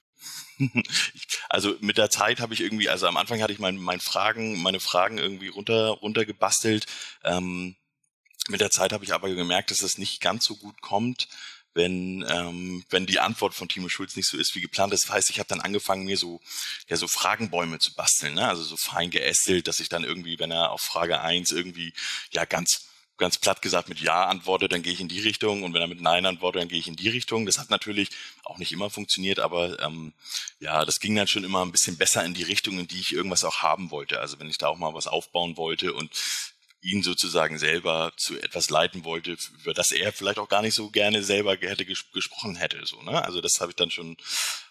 Also 1.49 1.77
mit 1.81 1.99
der 1.99 2.11
Zeit 2.11 2.41
habe 2.41 2.55
ich 2.55 2.61
irgendwie, 2.61 2.89
also 2.89 3.07
am 3.07 3.17
Anfang 3.17 3.43
hatte 3.43 3.53
ich 3.53 3.59
mein, 3.59 3.77
mein 3.77 4.01
Fragen, 4.01 4.61
meine 4.63 4.81
Fragen 4.81 5.19
irgendwie 5.19 5.49
runter, 5.49 5.89
runter 5.89 6.25
gebastelt. 6.25 6.87
Ähm, 7.25 7.77
mit 8.49 8.61
der 8.61 8.71
Zeit 8.71 8.93
habe 8.93 9.05
ich 9.05 9.13
aber 9.13 9.29
gemerkt, 9.31 9.71
dass 9.71 9.79
das 9.79 9.99
nicht 9.99 10.21
ganz 10.21 10.45
so 10.45 10.57
gut 10.57 10.81
kommt, 10.81 11.29
wenn, 11.75 12.25
ähm, 12.29 12.85
wenn 12.91 13.07
die 13.07 13.21
Antwort 13.21 13.55
von 13.55 13.69
Timo 13.69 13.89
Schulz 13.89 14.17
nicht 14.17 14.29
so 14.29 14.37
ist 14.37 14.55
wie 14.55 14.61
geplant. 14.61 14.93
Das 14.93 15.09
heißt, 15.09 15.31
ich 15.31 15.39
habe 15.39 15.49
dann 15.49 15.61
angefangen, 15.61 16.05
mir 16.05 16.17
so, 16.17 16.41
ja, 16.89 16.97
so 16.97 17.07
Fragenbäume 17.07 17.79
zu 17.79 17.95
basteln, 17.95 18.35
ne? 18.35 18.49
also 18.49 18.63
so 18.63 18.77
fein 18.77 19.11
geästelt, 19.11 19.69
dass 19.69 19.81
ich 19.81 19.89
dann 19.89 20.05
irgendwie, 20.05 20.39
wenn 20.39 20.51
er 20.51 20.73
auf 20.73 20.81
Frage 20.81 21.21
eins 21.21 21.53
irgendwie 21.53 21.93
ja 22.33 22.45
ganz 22.45 22.90
ganz 23.21 23.39
platt 23.39 23.63
gesagt 23.63 23.89
mit 23.89 24.01
Ja 24.01 24.25
antwortet, 24.25 24.73
dann 24.73 24.83
gehe 24.83 24.93
ich 24.93 25.01
in 25.01 25.09
die 25.09 25.21
Richtung 25.21 25.63
und 25.63 25.73
wenn 25.75 25.81
er 25.81 25.87
mit 25.87 26.01
Nein 26.01 26.27
antwortet, 26.27 26.63
dann 26.63 26.69
gehe 26.69 26.81
ich 26.81 26.89
in 26.89 26.97
die 26.97 27.09
Richtung. 27.09 27.47
Das 27.47 27.59
hat 27.59 27.71
natürlich 27.71 28.11
auch 28.43 28.59
nicht 28.59 28.73
immer 28.73 28.91
funktioniert, 28.91 29.39
aber 29.39 29.79
ähm, 29.81 30.13
ja, 30.59 30.85
das 30.85 30.99
ging 30.99 31.15
dann 31.15 31.29
schon 31.29 31.45
immer 31.45 31.65
ein 31.65 31.71
bisschen 31.71 31.97
besser 31.97 32.25
in 32.25 32.35
die 32.35 32.43
Richtung, 32.43 32.81
in 32.81 32.89
die 32.89 32.99
ich 32.99 33.13
irgendwas 33.13 33.45
auch 33.45 33.59
haben 33.59 33.93
wollte. 33.93 34.19
Also 34.19 34.41
wenn 34.41 34.49
ich 34.49 34.59
da 34.59 34.69
auch 34.69 34.79
mal 34.79 34.95
was 34.95 35.07
aufbauen 35.07 35.57
wollte 35.57 35.93
und 35.93 36.11
ihn 36.83 37.03
sozusagen 37.03 37.59
selber 37.59 38.13
zu 38.17 38.41
etwas 38.41 38.71
leiten 38.71 39.05
wollte, 39.05 39.37
über 39.63 39.75
das 39.75 39.93
er 39.93 40.13
vielleicht 40.13 40.39
auch 40.39 40.49
gar 40.49 40.63
nicht 40.63 40.75
so 40.75 40.91
gerne 40.91 41.23
selber 41.23 41.57
hätte 41.61 41.85
ges 41.85 42.11
gesprochen 42.13 42.57
hätte. 42.57 42.81
So, 42.87 43.03
ne? 43.03 43.23
Also 43.23 43.41
das 43.41 43.61
habe 43.61 43.73
ich 43.73 43.77
dann 43.77 43.91
schon, 43.91 44.17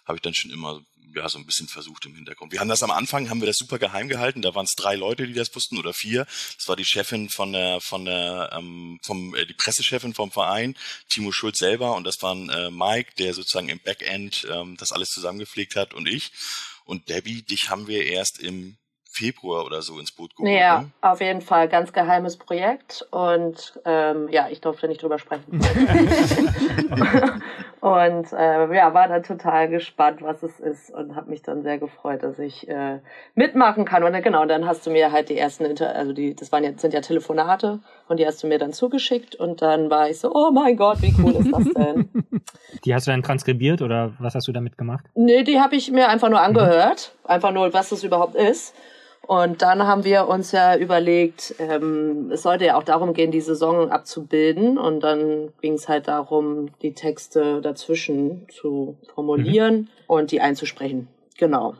habe 0.05 0.17
ich 0.17 0.21
dann 0.21 0.33
schon 0.33 0.51
immer 0.51 0.81
ja 1.15 1.27
so 1.29 1.37
ein 1.37 1.45
bisschen 1.45 1.67
versucht 1.67 2.05
im 2.05 2.15
Hintergrund. 2.15 2.51
Wir 2.51 2.59
haben 2.59 2.69
das 2.69 2.83
am 2.83 2.91
Anfang, 2.91 3.29
haben 3.29 3.41
wir 3.41 3.47
das 3.47 3.57
super 3.57 3.79
geheim 3.79 4.07
gehalten. 4.07 4.41
Da 4.41 4.55
waren 4.55 4.65
es 4.65 4.75
drei 4.75 4.95
Leute, 4.95 5.27
die 5.27 5.33
das 5.33 5.53
wussten 5.55 5.77
oder 5.77 5.93
vier. 5.93 6.25
Das 6.57 6.67
war 6.67 6.75
die 6.75 6.85
Chefin 6.85 7.29
von 7.29 7.53
der, 7.53 7.81
von 7.81 8.05
der, 8.05 8.51
ähm, 8.53 8.99
vom 9.03 9.35
äh, 9.35 9.45
die 9.45 9.53
Pressechefin 9.53 10.13
vom 10.13 10.31
Verein, 10.31 10.75
Timo 11.09 11.31
Schulz 11.31 11.59
selber, 11.59 11.95
und 11.95 12.05
das 12.05 12.21
waren 12.21 12.49
äh, 12.49 12.71
Mike, 12.71 13.13
der 13.17 13.33
sozusagen 13.33 13.69
im 13.69 13.79
Backend 13.79 14.47
ähm, 14.51 14.75
das 14.77 14.91
alles 14.91 15.09
zusammengepflegt 15.09 15.75
hat, 15.75 15.93
und 15.93 16.07
ich. 16.07 16.31
Und 16.85 17.09
Debbie, 17.09 17.43
dich 17.43 17.69
haben 17.69 17.87
wir 17.87 18.05
erst 18.05 18.39
im 18.39 18.77
Februar 19.11 19.65
oder 19.65 19.81
so 19.81 19.99
ins 19.99 20.11
Boot 20.11 20.35
geholt. 20.35 20.51
Ja, 20.51 20.81
ne? 20.81 20.91
auf 21.01 21.19
jeden 21.19 21.41
Fall 21.41 21.67
ganz 21.67 21.91
geheimes 21.91 22.37
Projekt 22.37 23.05
und 23.11 23.79
ähm, 23.85 24.29
ja, 24.29 24.49
ich 24.49 24.61
durfte 24.61 24.87
nicht 24.87 25.01
drüber 25.01 25.19
sprechen. 25.19 25.59
und 27.81 28.33
äh, 28.33 28.75
ja, 28.75 28.93
war 28.93 29.07
dann 29.07 29.23
total 29.23 29.69
gespannt, 29.69 30.21
was 30.21 30.43
es 30.43 30.59
ist 30.59 30.91
und 30.91 31.15
habe 31.15 31.29
mich 31.29 31.41
dann 31.41 31.63
sehr 31.63 31.77
gefreut, 31.77 32.23
dass 32.23 32.37
ich 32.37 32.67
äh, 32.67 32.99
mitmachen 33.35 33.85
kann. 33.85 34.03
Und 34.03 34.11
dann, 34.11 34.21
genau, 34.21 34.45
dann 34.45 34.65
hast 34.65 34.85
du 34.85 34.91
mir 34.91 35.13
halt 35.13 35.29
die 35.29 35.37
ersten, 35.37 35.63
Inter 35.63 35.95
also 35.95 36.11
die, 36.11 36.35
das 36.35 36.51
waren 36.51 36.63
jetzt 36.65 36.81
sind 36.81 36.93
ja 36.93 36.99
Telefonate 36.99 37.79
und 38.09 38.19
die 38.19 38.25
hast 38.25 38.43
du 38.43 38.47
mir 38.47 38.59
dann 38.59 38.73
zugeschickt 38.73 39.35
und 39.35 39.61
dann 39.61 39.89
war 39.89 40.09
ich 40.09 40.19
so, 40.19 40.33
oh 40.33 40.51
mein 40.51 40.75
Gott, 40.75 41.01
wie 41.01 41.13
cool 41.23 41.35
ist 41.35 41.51
das 41.51 41.73
denn? 41.73 42.09
Die 42.85 42.93
hast 42.93 43.07
du 43.07 43.11
dann 43.11 43.23
transkribiert 43.23 43.81
oder 43.81 44.13
was 44.19 44.35
hast 44.35 44.47
du 44.47 44.51
damit 44.51 44.77
gemacht? 44.77 45.03
Nee, 45.15 45.43
die 45.43 45.59
habe 45.59 45.75
ich 45.75 45.91
mir 45.91 46.07
einfach 46.07 46.29
nur 46.29 46.39
angehört, 46.39 47.13
mhm. 47.23 47.29
einfach 47.29 47.51
nur, 47.51 47.73
was 47.73 47.89
das 47.89 48.03
überhaupt 48.03 48.35
ist. 48.35 48.73
Und 49.29 49.61
dann 49.61 49.85
haben 49.85 50.05
wir 50.05 50.27
uns 50.27 50.51
ja 50.53 50.75
überlegt, 50.75 51.53
ähm, 51.59 52.31
es 52.31 52.41
sollte 52.41 52.65
ja 52.65 52.75
auch 52.75 52.83
darum 52.83 53.13
gehen, 53.13 53.29
die 53.29 53.41
Saison 53.41 53.91
abzubilden. 53.91 54.79
Und 54.79 55.01
dann 55.01 55.53
ging 55.61 55.73
es 55.73 55.87
halt 55.87 56.07
darum, 56.07 56.71
die 56.81 56.95
Texte 56.95 57.61
dazwischen 57.61 58.47
zu 58.49 58.97
formulieren 59.13 59.75
mhm. 59.75 59.87
und 60.07 60.31
die 60.31 60.41
einzusprechen. 60.41 61.09
Genau. 61.37 61.75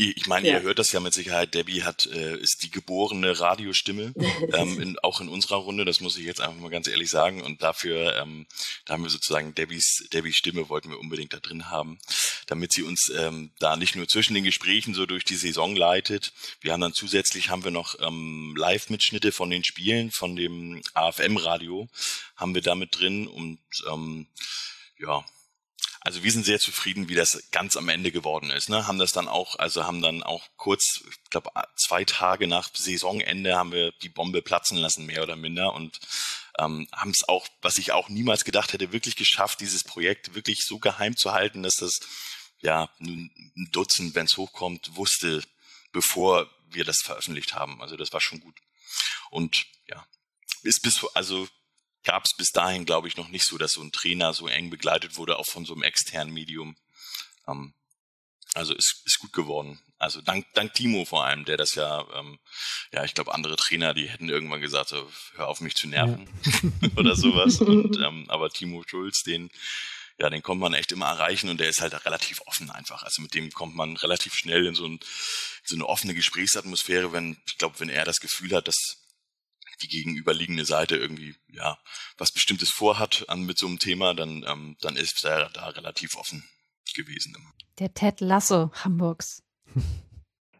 Ich 0.00 0.28
meine, 0.28 0.46
ja. 0.46 0.54
ihr 0.54 0.62
hört 0.62 0.78
das 0.78 0.92
ja 0.92 1.00
mit 1.00 1.12
Sicherheit. 1.12 1.54
Debbie 1.54 1.82
hat 1.82 2.06
äh, 2.06 2.36
ist 2.36 2.62
die 2.62 2.70
geborene 2.70 3.40
Radiostimme, 3.40 4.14
ähm, 4.54 4.80
in, 4.80 4.98
auch 5.00 5.20
in 5.20 5.28
unserer 5.28 5.56
Runde. 5.56 5.84
Das 5.84 6.00
muss 6.00 6.16
ich 6.16 6.24
jetzt 6.24 6.40
einfach 6.40 6.60
mal 6.60 6.70
ganz 6.70 6.86
ehrlich 6.86 7.10
sagen. 7.10 7.42
Und 7.42 7.62
dafür, 7.62 8.16
ähm, 8.16 8.46
da 8.84 8.94
haben 8.94 9.02
wir 9.02 9.10
sozusagen 9.10 9.56
Debbies 9.56 10.08
Debbies 10.12 10.36
Stimme 10.36 10.68
wollten 10.68 10.90
wir 10.90 11.00
unbedingt 11.00 11.32
da 11.32 11.40
drin 11.40 11.68
haben, 11.68 11.98
damit 12.46 12.72
sie 12.72 12.84
uns 12.84 13.10
ähm, 13.10 13.50
da 13.58 13.74
nicht 13.74 13.96
nur 13.96 14.06
zwischen 14.06 14.34
den 14.34 14.44
Gesprächen 14.44 14.94
so 14.94 15.04
durch 15.04 15.24
die 15.24 15.34
Saison 15.34 15.74
leitet. 15.74 16.32
Wir 16.60 16.72
haben 16.72 16.80
dann 16.80 16.94
zusätzlich 16.94 17.50
haben 17.50 17.64
wir 17.64 17.72
noch 17.72 17.96
ähm, 18.00 18.54
Live-Mitschnitte 18.56 19.32
von 19.32 19.50
den 19.50 19.64
Spielen 19.64 20.12
von 20.12 20.36
dem 20.36 20.80
AFM-Radio 20.94 21.88
haben 22.36 22.54
wir 22.54 22.62
damit 22.62 23.00
drin 23.00 23.26
und 23.26 23.58
ähm, 23.90 24.28
ja, 24.98 25.24
also 26.00 26.22
wir 26.22 26.32
sind 26.32 26.44
sehr 26.44 26.60
zufrieden, 26.60 27.08
wie 27.08 27.14
das 27.14 27.50
ganz 27.50 27.76
am 27.76 27.88
Ende 27.88 28.12
geworden 28.12 28.50
ist. 28.50 28.68
Ne? 28.68 28.86
Haben 28.86 28.98
das 28.98 29.12
dann 29.12 29.28
auch, 29.28 29.58
also 29.58 29.84
haben 29.84 30.00
dann 30.00 30.22
auch 30.22 30.44
kurz, 30.56 31.02
ich 31.08 31.30
glaube 31.30 31.50
zwei 31.76 32.04
Tage 32.04 32.46
nach 32.46 32.70
Saisonende 32.72 33.56
haben 33.56 33.72
wir 33.72 33.92
die 34.02 34.08
Bombe 34.08 34.42
platzen 34.42 34.78
lassen, 34.78 35.06
mehr 35.06 35.22
oder 35.22 35.36
minder 35.36 35.74
und 35.74 35.98
ähm, 36.58 36.88
haben 36.92 37.10
es 37.10 37.28
auch, 37.28 37.46
was 37.62 37.78
ich 37.78 37.92
auch 37.92 38.08
niemals 38.08 38.44
gedacht 38.44 38.72
hätte, 38.72 38.92
wirklich 38.92 39.16
geschafft, 39.16 39.60
dieses 39.60 39.84
Projekt 39.84 40.34
wirklich 40.34 40.60
so 40.64 40.78
geheim 40.78 41.16
zu 41.16 41.32
halten, 41.32 41.62
dass 41.62 41.76
das 41.76 42.00
ja 42.60 42.90
ein 43.00 43.30
Dutzend, 43.72 44.14
wenn 44.14 44.26
es 44.26 44.36
hochkommt, 44.36 44.96
wusste, 44.96 45.42
bevor 45.92 46.50
wir 46.70 46.84
das 46.84 46.98
veröffentlicht 47.02 47.54
haben. 47.54 47.80
Also 47.82 47.96
das 47.96 48.12
war 48.12 48.20
schon 48.20 48.40
gut. 48.40 48.56
Und 49.30 49.66
ja, 49.88 50.06
ist 50.62 50.82
bis 50.82 51.04
also 51.14 51.48
gab 52.08 52.24
es 52.24 52.34
bis 52.34 52.52
dahin, 52.52 52.86
glaube 52.86 53.06
ich, 53.06 53.18
noch 53.18 53.28
nicht 53.28 53.44
so, 53.44 53.58
dass 53.58 53.72
so 53.72 53.82
ein 53.82 53.92
Trainer 53.92 54.32
so 54.32 54.48
eng 54.48 54.70
begleitet 54.70 55.18
wurde, 55.18 55.38
auch 55.38 55.44
von 55.44 55.66
so 55.66 55.74
einem 55.74 55.82
externen 55.82 56.32
Medium. 56.32 56.74
Ähm, 57.46 57.74
also 58.54 58.72
ist, 58.72 59.02
ist 59.04 59.18
gut 59.18 59.34
geworden. 59.34 59.78
Also 59.98 60.22
dank, 60.22 60.46
dank 60.54 60.72
Timo 60.72 61.04
vor 61.04 61.26
allem, 61.26 61.44
der 61.44 61.58
das 61.58 61.74
ja, 61.74 62.06
ähm, 62.14 62.38
ja, 62.94 63.04
ich 63.04 63.12
glaube, 63.12 63.34
andere 63.34 63.56
Trainer, 63.56 63.92
die 63.92 64.08
hätten 64.08 64.30
irgendwann 64.30 64.62
gesagt, 64.62 64.88
so, 64.88 65.06
hör 65.34 65.48
auf 65.48 65.60
mich 65.60 65.74
zu 65.74 65.86
nerven 65.86 66.26
ja. 66.44 66.88
oder 66.96 67.14
sowas. 67.14 67.60
Und, 67.60 67.98
ähm, 67.98 68.24
aber 68.28 68.48
Timo 68.48 68.82
Schulz, 68.86 69.22
den, 69.22 69.50
ja, 70.18 70.30
den 70.30 70.42
kommt 70.42 70.62
man 70.62 70.72
echt 70.72 70.92
immer 70.92 71.08
erreichen 71.08 71.50
und 71.50 71.60
der 71.60 71.68
ist 71.68 71.82
halt 71.82 72.06
relativ 72.06 72.40
offen 72.46 72.70
einfach. 72.70 73.02
Also 73.02 73.20
mit 73.20 73.34
dem 73.34 73.52
kommt 73.52 73.76
man 73.76 73.98
relativ 73.98 74.34
schnell 74.34 74.64
in 74.64 74.74
so, 74.74 74.86
ein, 74.86 74.98
so 75.62 75.76
eine 75.76 75.84
offene 75.84 76.14
Gesprächsatmosphäre, 76.14 77.12
wenn, 77.12 77.36
ich 77.46 77.58
glaube, 77.58 77.78
wenn 77.80 77.90
er 77.90 78.06
das 78.06 78.20
Gefühl 78.20 78.54
hat, 78.54 78.66
dass 78.66 79.07
die 79.82 79.88
gegenüberliegende 79.88 80.64
Seite 80.64 80.96
irgendwie 80.96 81.34
ja 81.48 81.78
was 82.16 82.32
Bestimmtes 82.32 82.70
vorhat 82.70 83.24
an 83.28 83.44
mit 83.44 83.58
so 83.58 83.66
einem 83.66 83.78
Thema, 83.78 84.14
dann 84.14 84.44
ähm, 84.48 84.76
dann 84.80 84.96
ist 84.96 85.24
er 85.24 85.50
da 85.50 85.68
relativ 85.68 86.16
offen 86.16 86.44
gewesen. 86.94 87.34
Immer. 87.36 87.52
Der 87.78 87.94
Ted 87.94 88.20
Lasso 88.20 88.70
Hamburgs. 88.72 89.42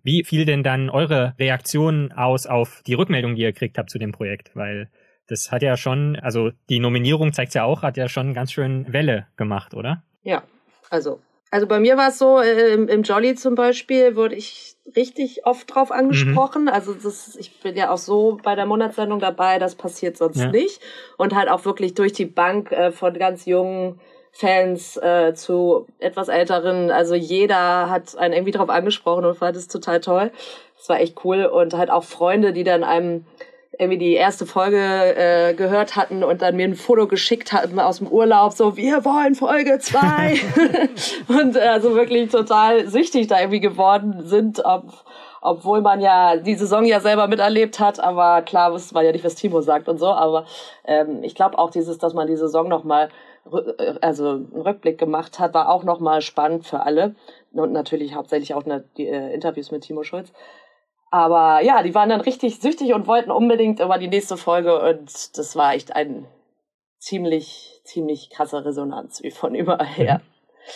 Wie 0.02 0.24
fiel 0.24 0.44
denn 0.44 0.62
dann 0.62 0.88
eure 0.90 1.34
Reaktion 1.38 2.12
aus 2.12 2.46
auf 2.46 2.82
die 2.86 2.94
Rückmeldung, 2.94 3.34
die 3.34 3.42
ihr 3.42 3.52
gekriegt 3.52 3.76
habt 3.76 3.90
zu 3.90 3.98
dem 3.98 4.12
Projekt? 4.12 4.54
Weil 4.54 4.90
das 5.26 5.50
hat 5.52 5.62
ja 5.62 5.76
schon, 5.76 6.16
also 6.16 6.50
die 6.70 6.78
Nominierung 6.78 7.32
zeigt 7.32 7.54
ja 7.54 7.64
auch, 7.64 7.82
hat 7.82 7.96
ja 7.96 8.08
schon 8.08 8.32
ganz 8.32 8.52
schön 8.52 8.90
Welle 8.92 9.26
gemacht, 9.36 9.74
oder? 9.74 10.02
Ja, 10.22 10.44
also 10.88 11.20
also 11.50 11.66
bei 11.66 11.80
mir 11.80 11.96
war 11.96 12.08
es 12.08 12.18
so, 12.18 12.40
äh, 12.40 12.74
im, 12.74 12.88
im 12.88 13.02
Jolly 13.02 13.34
zum 13.34 13.54
Beispiel 13.54 14.16
wurde 14.16 14.34
ich 14.34 14.76
richtig 14.96 15.46
oft 15.46 15.74
drauf 15.74 15.90
angesprochen. 15.90 16.62
Mhm. 16.62 16.68
Also 16.68 16.94
das, 16.94 17.36
ich 17.36 17.60
bin 17.60 17.76
ja 17.76 17.90
auch 17.90 17.98
so 17.98 18.38
bei 18.42 18.54
der 18.54 18.66
Monatssendung 18.66 19.18
dabei, 19.18 19.58
das 19.58 19.74
passiert 19.74 20.16
sonst 20.16 20.38
ja. 20.38 20.50
nicht. 20.50 20.80
Und 21.16 21.34
halt 21.34 21.48
auch 21.48 21.64
wirklich 21.64 21.94
durch 21.94 22.12
die 22.12 22.26
Bank 22.26 22.72
äh, 22.72 22.92
von 22.92 23.14
ganz 23.14 23.46
jungen 23.46 24.00
Fans 24.32 24.96
äh, 24.98 25.34
zu 25.34 25.86
etwas 25.98 26.28
älteren. 26.28 26.90
Also 26.90 27.14
jeder 27.14 27.90
hat 27.90 28.16
einen 28.16 28.34
irgendwie 28.34 28.52
drauf 28.52 28.68
angesprochen 28.68 29.24
und 29.24 29.36
fand 29.36 29.56
es 29.56 29.68
total 29.68 30.00
toll. 30.00 30.30
Das 30.76 30.88
war 30.88 31.00
echt 31.00 31.24
cool. 31.24 31.46
Und 31.46 31.74
halt 31.74 31.90
auch 31.90 32.04
Freunde, 32.04 32.52
die 32.52 32.64
dann 32.64 32.84
einem 32.84 33.24
irgendwie 33.78 33.98
die 33.98 34.14
erste 34.14 34.44
Folge 34.44 34.78
äh, 34.78 35.54
gehört 35.54 35.96
hatten 35.96 36.24
und 36.24 36.42
dann 36.42 36.56
mir 36.56 36.64
ein 36.64 36.74
Foto 36.74 37.06
geschickt 37.06 37.52
hatten 37.52 37.78
aus 37.78 37.98
dem 37.98 38.08
Urlaub, 38.08 38.52
so 38.52 38.76
wir 38.76 39.04
wollen 39.04 39.34
Folge 39.34 39.78
zwei 39.78 40.40
und 41.28 41.56
äh, 41.56 41.60
also 41.60 41.94
wirklich 41.94 42.30
total 42.30 42.88
süchtig 42.88 43.28
da 43.28 43.38
irgendwie 43.38 43.60
geworden 43.60 44.22
sind, 44.26 44.64
ob, 44.64 45.04
obwohl 45.40 45.80
man 45.80 46.00
ja 46.00 46.36
die 46.36 46.56
Saison 46.56 46.84
ja 46.84 47.00
selber 47.00 47.28
miterlebt 47.28 47.78
hat, 47.78 48.00
aber 48.00 48.42
klar 48.42 48.72
wusste 48.72 48.94
man 48.94 49.04
ja 49.04 49.12
nicht, 49.12 49.24
was 49.24 49.36
Timo 49.36 49.60
sagt 49.60 49.88
und 49.88 49.98
so, 49.98 50.08
aber 50.08 50.44
ähm, 50.84 51.22
ich 51.22 51.34
glaube 51.34 51.58
auch 51.58 51.70
dieses, 51.70 51.98
dass 51.98 52.14
man 52.14 52.26
die 52.26 52.36
Saison 52.36 52.68
nochmal 52.68 53.10
also 54.02 54.28
einen 54.30 54.62
Rückblick 54.62 54.98
gemacht 54.98 55.38
hat, 55.38 55.54
war 55.54 55.70
auch 55.70 55.84
nochmal 55.84 56.20
spannend 56.20 56.66
für 56.66 56.80
alle 56.80 57.14
und 57.52 57.72
natürlich 57.72 58.14
hauptsächlich 58.14 58.54
auch 58.54 58.66
ne, 58.66 58.84
die 58.96 59.06
äh, 59.06 59.32
Interviews 59.32 59.70
mit 59.70 59.82
Timo 59.82 60.02
Schulz. 60.02 60.32
Aber 61.10 61.62
ja, 61.62 61.82
die 61.82 61.94
waren 61.94 62.10
dann 62.10 62.20
richtig 62.20 62.60
süchtig 62.60 62.92
und 62.92 63.06
wollten 63.06 63.30
unbedingt 63.30 63.80
immer 63.80 63.98
die 63.98 64.08
nächste 64.08 64.36
Folge 64.36 64.80
und 64.80 65.38
das 65.38 65.56
war 65.56 65.74
echt 65.74 65.94
ein 65.96 66.26
ziemlich, 66.98 67.80
ziemlich 67.84 68.30
krasse 68.30 68.64
Resonanz 68.64 69.22
wie 69.22 69.30
von 69.30 69.54
überall 69.54 69.86
her. 69.86 70.20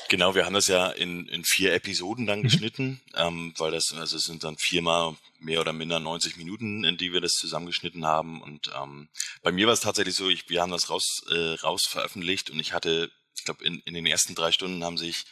Genau, 0.08 0.34
wir 0.34 0.46
haben 0.46 0.54
das 0.54 0.68
ja 0.68 0.88
in, 0.88 1.28
in 1.28 1.44
vier 1.44 1.74
Episoden 1.74 2.26
dann 2.26 2.40
mhm. 2.40 2.44
geschnitten, 2.44 3.00
ähm, 3.14 3.52
weil 3.58 3.70
das, 3.70 3.94
also 3.94 4.16
es 4.16 4.24
sind 4.24 4.44
dann 4.44 4.56
viermal 4.56 5.14
mehr 5.38 5.60
oder 5.60 5.72
minder 5.72 6.00
90 6.00 6.36
Minuten, 6.36 6.84
in 6.84 6.96
die 6.96 7.12
wir 7.12 7.20
das 7.20 7.34
zusammengeschnitten 7.34 8.06
haben. 8.06 8.40
Und 8.40 8.70
ähm, 8.80 9.08
bei 9.42 9.52
mir 9.52 9.66
war 9.66 9.74
es 9.74 9.80
tatsächlich 9.80 10.14
so, 10.14 10.28
ich, 10.28 10.48
wir 10.48 10.62
haben 10.62 10.72
das 10.72 10.88
raus, 10.88 11.22
äh, 11.30 11.54
raus 11.62 11.86
veröffentlicht 11.86 12.50
und 12.50 12.58
ich 12.58 12.72
hatte, 12.72 13.10
ich 13.36 13.44
glaube, 13.44 13.64
in, 13.64 13.80
in 13.84 13.94
den 13.94 14.06
ersten 14.06 14.34
drei 14.34 14.52
Stunden 14.52 14.82
haben 14.84 14.96
sich 14.96 15.24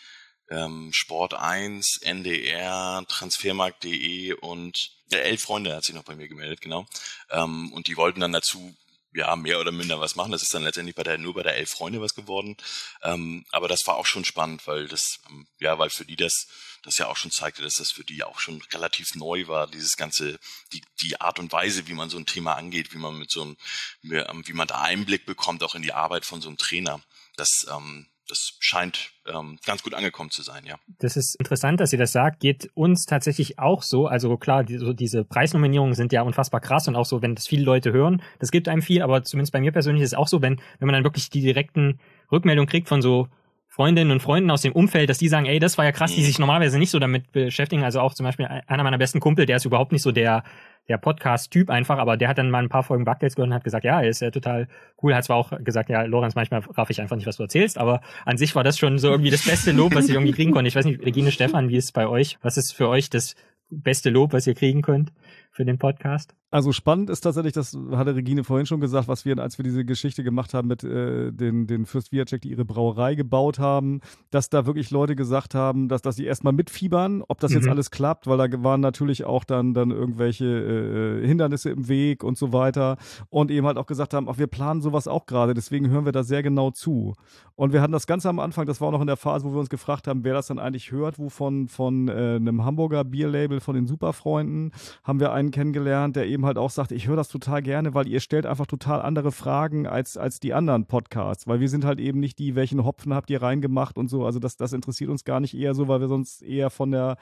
ähm, 0.51 0.92
Sport 0.92 1.34
1, 1.34 1.98
NDR, 2.03 3.05
Transfermarkt.de 3.09 4.34
und 4.34 4.92
der 5.11 5.24
Elf 5.24 5.42
Freunde 5.42 5.74
hat 5.74 5.84
sich 5.84 5.94
noch 5.94 6.05
bei 6.05 6.16
mir 6.16 6.28
gemeldet, 6.28 6.61
genau. 6.61 6.86
Ähm, 7.30 7.72
und 7.72 7.86
die 7.86 7.96
wollten 7.96 8.20
dann 8.20 8.32
dazu 8.32 8.74
ja, 9.12 9.34
mehr 9.34 9.59
oder 9.59 9.72
minder 9.72 10.01
was 10.01 10.14
machen. 10.14 10.32
Das 10.32 10.42
ist 10.42 10.55
dann 10.55 10.62
letztendlich 10.62 10.94
bei 10.94 11.03
der, 11.03 11.18
nur 11.18 11.34
bei 11.34 11.42
der 11.42 11.57
Elf 11.57 11.70
Freunde 11.70 12.01
was 12.01 12.14
geworden. 12.14 12.57
Ähm, 13.03 13.44
aber 13.51 13.66
das 13.66 13.86
war 13.86 13.96
auch 13.96 14.07
schon 14.07 14.24
spannend, 14.24 14.66
weil 14.66 14.86
das, 14.86 15.18
ähm, 15.28 15.46
ja, 15.59 15.78
weil 15.78 15.90
für 15.90 16.05
die 16.05 16.16
das, 16.16 16.46
das 16.82 16.98
ja 16.98 17.09
auch 17.09 17.16
schon 17.16 17.32
zeigte, 17.32 17.62
dass 17.62 17.74
das 17.74 17.90
für 17.90 18.05
die 18.05 18.22
auch 18.22 18.38
schon 18.38 18.62
relativ 18.72 19.14
neu 19.16 19.48
war, 19.48 19.66
dieses 19.66 19.96
ganze, 19.96 20.38
die, 20.72 20.82
die 21.01 21.20
Art 21.20 21.38
und 21.38 21.53
Weise, 21.53 21.88
wie 21.88 21.94
man 21.94 22.11
so 22.11 22.18
ein 22.18 22.26
Thema 22.26 22.55
angeht, 22.55 22.92
wie 22.92 22.98
man 22.98 23.18
mit 23.18 23.30
so 23.30 23.42
einem, 23.42 23.57
wie 24.03 24.53
man 24.53 24.68
da 24.68 24.80
Einblick 24.80 25.26
bekommt, 25.26 25.62
auch 25.64 25.74
in 25.74 25.82
die 25.82 25.92
Arbeit 25.92 26.24
von 26.24 26.40
so 26.40 26.48
einem 26.48 26.59
Trainer. 26.59 27.03
Das, 27.36 27.66
ähm, 27.68 28.07
das 28.31 28.57
scheint 28.61 29.12
ähm, 29.26 29.59
ganz 29.66 29.83
gut 29.83 29.95
angekommen 29.95 30.31
zu 30.31 30.43
sein, 30.43 30.64
ja. 30.64 30.76
Das 30.99 31.16
ist 31.16 31.35
interessant, 31.37 31.81
dass 31.81 31.93
ihr 31.93 31.99
das 31.99 32.12
sagt. 32.12 32.41
Geht 32.41 32.70
uns 32.74 33.07
tatsächlich 33.07 33.59
auch 33.59 33.83
so. 33.83 34.07
Also 34.07 34.37
klar, 34.37 34.64
die, 34.64 34.78
so 34.78 34.93
diese 34.93 35.24
Preisnominierungen 35.24 35.95
sind 35.95 36.12
ja 36.12 36.22
unfassbar 36.22 36.61
krass 36.61 36.89
und 36.89 36.97
auch 36.97 37.07
so, 37.07 37.22
wenn 37.22 37.35
das 37.35 37.47
viele 37.47 37.64
Leute 37.64 37.93
hören, 37.93 38.22
das 38.39 38.51
gibt 38.51 38.68
einem 38.68 38.83
viel, 38.83 39.03
aber 39.03 39.22
zumindest 39.24 39.53
bei 39.53 39.61
mir 39.61 39.72
persönlich 39.72 40.03
ist 40.03 40.11
es 40.11 40.18
auch 40.18 40.28
so, 40.28 40.43
wenn, 40.43 40.61
wenn 40.78 40.87
man 40.87 40.95
dann 40.95 41.05
wirklich 41.05 41.31
die 41.31 41.41
direkten 41.41 41.99
Rückmeldungen 42.31 42.68
kriegt 42.68 42.89
von 42.89 43.03
so 43.03 43.28
Freundinnen 43.73 44.11
und 44.11 44.21
Freunden 44.21 44.51
aus 44.51 44.62
dem 44.62 44.73
Umfeld, 44.73 45.09
dass 45.09 45.18
die 45.18 45.29
sagen, 45.29 45.47
ey, 45.47 45.61
das 45.61 45.79
war 45.79 45.85
ja 45.85 45.93
krass, 45.93 46.12
die 46.12 46.21
mhm. 46.21 46.27
sich 46.27 46.39
normalerweise 46.41 46.79
nicht 46.79 46.91
so 46.91 46.99
damit 46.99 47.31
beschäftigen. 47.31 47.85
Also 47.85 48.01
auch 48.01 48.14
zum 48.14 48.25
Beispiel 48.25 48.47
einer 48.66 48.83
meiner 48.83 48.99
besten 48.99 49.21
Kumpel, 49.21 49.47
der 49.47 49.57
ist 49.57 49.64
überhaupt 49.64 49.93
nicht 49.93 50.03
so 50.03 50.11
der 50.11 50.43
der 50.89 50.99
Podcast-Typ 50.99 51.71
einfach, 51.71 51.99
aber 51.99 52.16
der 52.16 52.29
hat 52.29 52.39
dann 52.39 52.51
mal 52.51 52.64
ein 52.64 52.68
paar 52.68 52.83
Folgen 52.83 53.05
Bugtails 53.05 53.37
gehört 53.37 53.51
und 53.51 53.55
hat 53.55 53.62
gesagt, 53.62 53.85
ja, 53.85 54.01
er 54.01 54.09
ist 54.09 54.23
ja 54.23 54.33
total 54.33 54.66
cool, 55.01 55.14
hat 55.14 55.23
zwar 55.23 55.37
auch 55.37 55.53
gesagt, 55.62 55.89
ja, 55.89 56.03
Lorenz, 56.03 56.35
manchmal 56.35 56.62
raff 56.77 56.91
ich 56.91 57.01
einfach 57.01 57.14
nicht, 57.14 57.29
was 57.29 57.37
du 57.37 57.45
erzählst, 57.45 57.79
aber 57.79 58.01
an 58.25 58.37
sich 58.39 58.57
war 58.57 58.64
das 58.64 58.77
schon 58.77 58.99
so 58.99 59.09
irgendwie 59.09 59.31
das 59.31 59.45
beste 59.45 59.71
Lob, 59.71 59.95
was 59.95 60.09
ich 60.09 60.14
irgendwie 60.14 60.33
kriegen 60.33 60.51
konnte. 60.51 60.66
Ich 60.66 60.75
weiß 60.75 60.87
nicht, 60.87 61.05
Regine 61.05 61.31
Stefan, 61.31 61.68
wie 61.68 61.77
ist 61.77 61.85
es 61.85 61.93
bei 61.93 62.09
euch? 62.09 62.39
Was 62.43 62.57
ist 62.57 62.73
für 62.73 62.89
euch 62.89 63.09
das 63.09 63.37
beste 63.71 64.11
Lob, 64.11 64.33
was 64.33 64.49
ihr 64.49 64.55
kriegen 64.55 64.83
könnt 64.83 65.12
für 65.51 65.64
den 65.64 65.78
Podcast? 65.78 66.34
Also 66.53 66.72
spannend 66.72 67.11
ist 67.11 67.20
tatsächlich, 67.20 67.53
das 67.53 67.78
hatte 67.92 68.16
Regine 68.16 68.42
vorhin 68.42 68.66
schon 68.66 68.80
gesagt, 68.80 69.07
was 69.07 69.24
wir, 69.24 69.38
als 69.38 69.57
wir 69.59 69.62
diese 69.62 69.84
Geschichte 69.84 70.24
gemacht 70.24 70.53
haben 70.53 70.66
mit 70.66 70.82
äh, 70.82 71.30
den, 71.30 71.68
den 71.68 71.86
Fürst 71.86 72.11
Viacek, 72.11 72.42
die 72.42 72.51
ihre 72.51 72.64
Brauerei 72.64 73.14
gebaut 73.14 73.61
haben, 73.61 74.01
dass 74.30 74.51
da 74.51 74.66
wirklich 74.66 74.90
Leute 74.90 75.14
gesagt 75.14 75.55
haben, 75.55 75.88
dass, 75.88 76.03
dass 76.03 76.16
sie 76.16 76.24
erstmal 76.24 76.53
mitfiebern, 76.53 77.22
ob 77.28 77.38
das 77.38 77.53
mhm. 77.53 77.59
jetzt 77.59 77.68
alles 77.68 77.92
klappt, 77.92 78.26
weil 78.26 78.36
da 78.36 78.64
waren 78.64 78.80
natürlich 78.80 79.24
auch 79.24 79.44
dann, 79.44 79.74
dann 79.74 79.92
irgendwelche 79.92 80.44
äh, 80.44 81.26
Hindernisse 81.26 81.70
im 81.70 81.86
Weg 81.86 82.24
und 82.24 82.36
so 82.36 82.53
weiter. 82.53 82.96
Und 83.28 83.53
eben 83.53 83.66
halt 83.66 83.78
auch 83.78 83.86
gesagt 83.86 84.12
haben, 84.12 84.28
ach, 84.28 84.38
wir 84.38 84.48
planen 84.48 84.82
sowas 84.82 85.07
auch 85.07 85.26
gerade, 85.26 85.55
deswegen 85.55 85.88
hören 85.88 86.05
wir 86.05 86.12
da 86.12 86.24
sehr 86.24 86.42
genau 86.42 86.72
zu. 86.72 87.14
Und 87.55 87.72
wir 87.72 87.80
hatten 87.80 87.92
das 87.92 88.09
Ganze 88.09 88.28
am 88.28 88.40
Anfang, 88.40 88.66
das 88.66 88.80
war 88.80 88.88
auch 88.88 88.92
noch 88.92 89.03
in 89.03 89.07
der 89.07 89.16
Phase, 89.16 89.44
wo 89.44 89.53
wir 89.53 89.61
uns 89.61 89.70
gefragt 89.70 90.09
haben, 90.09 90.24
wer 90.24 90.34
das 90.34 90.48
dann 90.48 90.59
eigentlich 90.59 90.90
hört, 90.90 91.18
wo 91.20 91.28
von, 91.28 91.68
von 91.68 92.09
äh, 92.09 92.36
einem 92.36 92.64
Hamburger 92.64 93.05
Bierlabel, 93.05 93.61
von 93.61 93.76
den 93.76 93.86
Superfreunden, 93.86 94.72
haben 95.05 95.20
wir 95.20 95.32
einen 95.32 95.39
kennengelernt, 95.51 96.16
der 96.16 96.26
eben 96.26 96.45
halt 96.45 96.59
auch 96.59 96.68
sagt, 96.68 96.93
ich 96.93 97.09
höre 97.09 97.16
das 97.16 97.28
total 97.28 97.62
gerne, 97.62 97.95
weil 97.95 98.07
ihr 98.07 98.20
stellt 98.20 98.45
einfach 98.45 98.66
total 98.66 99.01
andere 99.01 99.32
Fragen 99.32 99.86
als, 99.86 100.18
als 100.18 100.41
die 100.41 100.53
anderen 100.53 100.84
Podcasts, 100.84 101.47
weil 101.47 101.61
wir 101.61 101.70
sind 101.70 101.86
halt 101.86 101.99
eben 101.99 102.20
nicht 102.20 102.38
die, 102.38 102.55
welchen 102.55 102.84
Hopfen 102.84 103.14
habt 103.14 103.30
ihr 103.30 103.41
reingemacht 103.41 103.97
und 103.97 104.09
so. 104.09 104.26
Also 104.26 104.38
das, 104.38 104.59
das 104.59 104.74
interessiert 104.74 105.09
uns 105.09 105.24
gar 105.24 105.41
nicht 105.41 105.55
eher 105.57 105.74
so, 105.74 105.88
weil 105.88 106.01
wir 106.01 106.09
sonst 106.09 106.43
eher 106.43 106.68
von 106.68 106.91
der, 106.91 107.16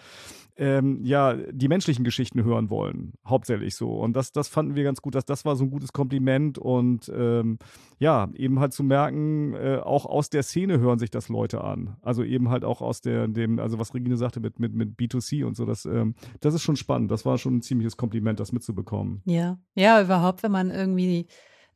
ähm, 0.56 1.04
ja, 1.04 1.34
die 1.34 1.68
menschlichen 1.68 2.04
Geschichten 2.04 2.42
hören 2.42 2.68
wollen, 2.68 3.12
hauptsächlich 3.24 3.76
so. 3.76 3.92
Und 3.92 4.16
das, 4.16 4.32
das 4.32 4.48
fanden 4.48 4.74
wir 4.74 4.82
ganz 4.82 5.00
gut, 5.00 5.14
dass 5.14 5.24
das 5.24 5.44
war 5.44 5.54
so 5.54 5.64
ein 5.64 5.70
gutes 5.70 5.92
Kompliment 5.92 6.58
und 6.58 7.10
ähm, 7.14 7.58
ja, 8.00 8.28
eben 8.34 8.58
halt 8.58 8.72
zu 8.72 8.82
merken, 8.82 9.54
äh, 9.54 9.78
auch 9.82 10.06
aus 10.06 10.30
der 10.30 10.42
Szene 10.42 10.80
hören 10.80 10.98
sich 10.98 11.10
das 11.10 11.28
Leute 11.28 11.62
an. 11.62 11.96
Also 12.02 12.24
eben 12.24 12.48
halt 12.48 12.64
auch 12.64 12.80
aus 12.80 13.00
der, 13.00 13.28
dem, 13.28 13.58
also 13.58 13.78
was 13.78 13.94
Regine 13.94 14.16
sagte 14.16 14.40
mit, 14.40 14.58
mit, 14.58 14.74
mit 14.74 14.96
B2C 14.98 15.44
und 15.44 15.56
so, 15.56 15.64
das, 15.64 15.84
ähm, 15.84 16.14
das 16.40 16.54
ist 16.54 16.62
schon 16.62 16.76
spannend. 16.76 17.10
Das 17.10 17.24
war 17.24 17.38
schon 17.38 17.56
ein 17.56 17.62
ziemliches 17.62 17.96
Kompliment, 17.96 18.07
das 18.40 18.52
mitzubekommen. 18.52 19.22
Ja, 19.24 19.58
ja, 19.74 20.02
überhaupt, 20.02 20.42
wenn 20.42 20.52
man 20.52 20.70
irgendwie 20.70 21.28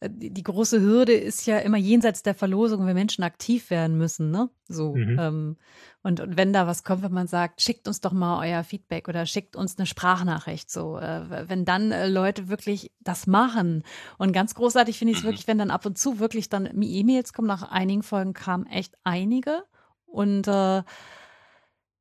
äh, 0.03 0.11
die, 0.11 0.31
die 0.33 0.43
große 0.43 0.81
Hürde 0.81 1.13
ist 1.13 1.47
ja 1.47 1.59
immer 1.59 1.79
jenseits 1.79 2.23
der 2.23 2.35
Verlosung, 2.35 2.87
wenn 2.87 2.95
Menschen 2.95 3.25
aktiv 3.25 3.71
werden 3.71 3.97
müssen, 3.97 4.31
ne? 4.31 4.51
So. 4.69 4.95
Mhm. 4.95 5.17
Ähm, 5.19 5.57
und, 6.03 6.21
und 6.21 6.37
wenn 6.37 6.53
da 6.53 6.67
was 6.67 6.83
kommt, 6.83 7.03
wenn 7.03 7.13
man 7.13 7.29
sagt, 7.29 7.63
schickt 7.63 7.87
uns 7.87 8.01
doch 8.01 8.13
mal 8.13 8.45
euer 8.45 8.65
Feedback 8.65 9.09
oder 9.09 9.25
schickt 9.27 9.55
uns 9.55 9.79
eine 9.79 9.87
Sprachnachricht, 9.87 10.71
so, 10.71 10.99
äh, 10.99 11.49
wenn 11.49 11.65
dann 11.65 11.93
äh, 11.93 12.09
Leute 12.09 12.49
wirklich 12.49 12.93
das 13.01 13.27
machen. 13.27 13.85
Und 14.19 14.33
ganz 14.33 14.55
großartig 14.55 14.99
finde 14.99 15.13
ich 15.13 15.19
es 15.19 15.25
mhm. 15.25 15.29
wirklich, 15.29 15.47
wenn 15.47 15.59
dann 15.59 15.71
ab 15.71 15.87
und 15.87 15.99
zu 15.99 16.19
wirklich 16.19 16.49
dann 16.49 16.69
E-Mails 16.83 17.33
kommen, 17.33 17.49
nach 17.49 17.71
einigen 17.71 18.03
Folgen 18.03 18.33
kamen 18.33 18.67
echt 18.67 18.97
einige. 19.05 19.63
Und 20.07 20.49
äh, 20.49 20.83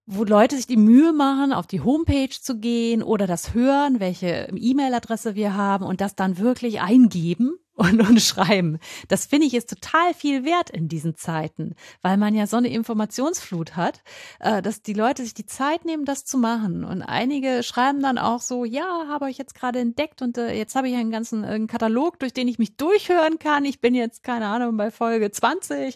wo 0.06 0.24
Leute 0.24 0.56
sich 0.56 0.68
die 0.68 0.78
Mühe 0.78 1.14
machen, 1.14 1.54
auf 1.54 1.68
die 1.68 1.82
Homepage 1.82 2.30
zu 2.30 2.58
gehen 2.58 3.04
oder 3.04 3.28
das 3.28 3.54
hören, 3.54 4.00
welche 4.00 4.50
E-Mail-Adresse 4.54 5.36
wir 5.36 5.56
haben 5.56 5.86
und 5.86 6.02
das 6.02 6.16
dann 6.16 6.38
wirklich 6.38 6.82
eingeben 6.82 7.58
und, 7.82 8.02
und 8.02 8.22
schreiben. 8.22 8.80
Das 9.08 9.26
finde 9.26 9.48
ich 9.48 9.54
ist 9.54 9.70
total 9.70 10.14
viel 10.14 10.44
wert 10.44 10.70
in 10.70 10.88
diesen 10.88 11.16
Zeiten, 11.16 11.76
weil 12.02 12.18
man 12.18 12.36
ja 12.36 12.46
so 12.46 12.58
eine 12.58 12.68
Informationsflut 12.68 13.76
hat, 13.76 14.04
äh, 14.40 14.62
dass 14.62 14.82
die 14.82 14.94
Leute 14.94 15.24
sich 15.24 15.34
die 15.34 15.46
Zeit 15.46 15.86
nehmen, 15.86 16.06
das 16.06 16.26
zu 16.26 16.38
machen. 16.38 16.84
Und 16.84 17.02
einige 17.02 17.64
schreiben 17.64 18.02
dann 18.02 18.18
auch 18.18 18.42
so, 18.42 18.66
ja, 18.66 19.06
habe 19.08 19.30
ich 19.30 19.38
jetzt 19.38 19.56
gerade 19.56 19.80
entdeckt 19.80 20.22
und 20.22 20.38
äh, 20.38 20.54
jetzt 20.54 20.76
habe 20.76 20.90
ich 20.90 20.96
einen 20.96 21.12
ganzen 21.12 21.44
äh, 21.44 21.66
Katalog, 21.66 22.20
durch 22.20 22.34
den 22.34 22.48
ich 22.48 22.60
mich 22.60 22.76
durchhören 22.76 23.40
kann. 23.40 23.66
Ich 23.66 23.80
bin 23.80 23.96
jetzt, 23.96 24.24
keine 24.24 24.48
Ahnung, 24.48 24.78
bei 24.78 24.92
Folge 24.92 25.32
20. 25.32 25.96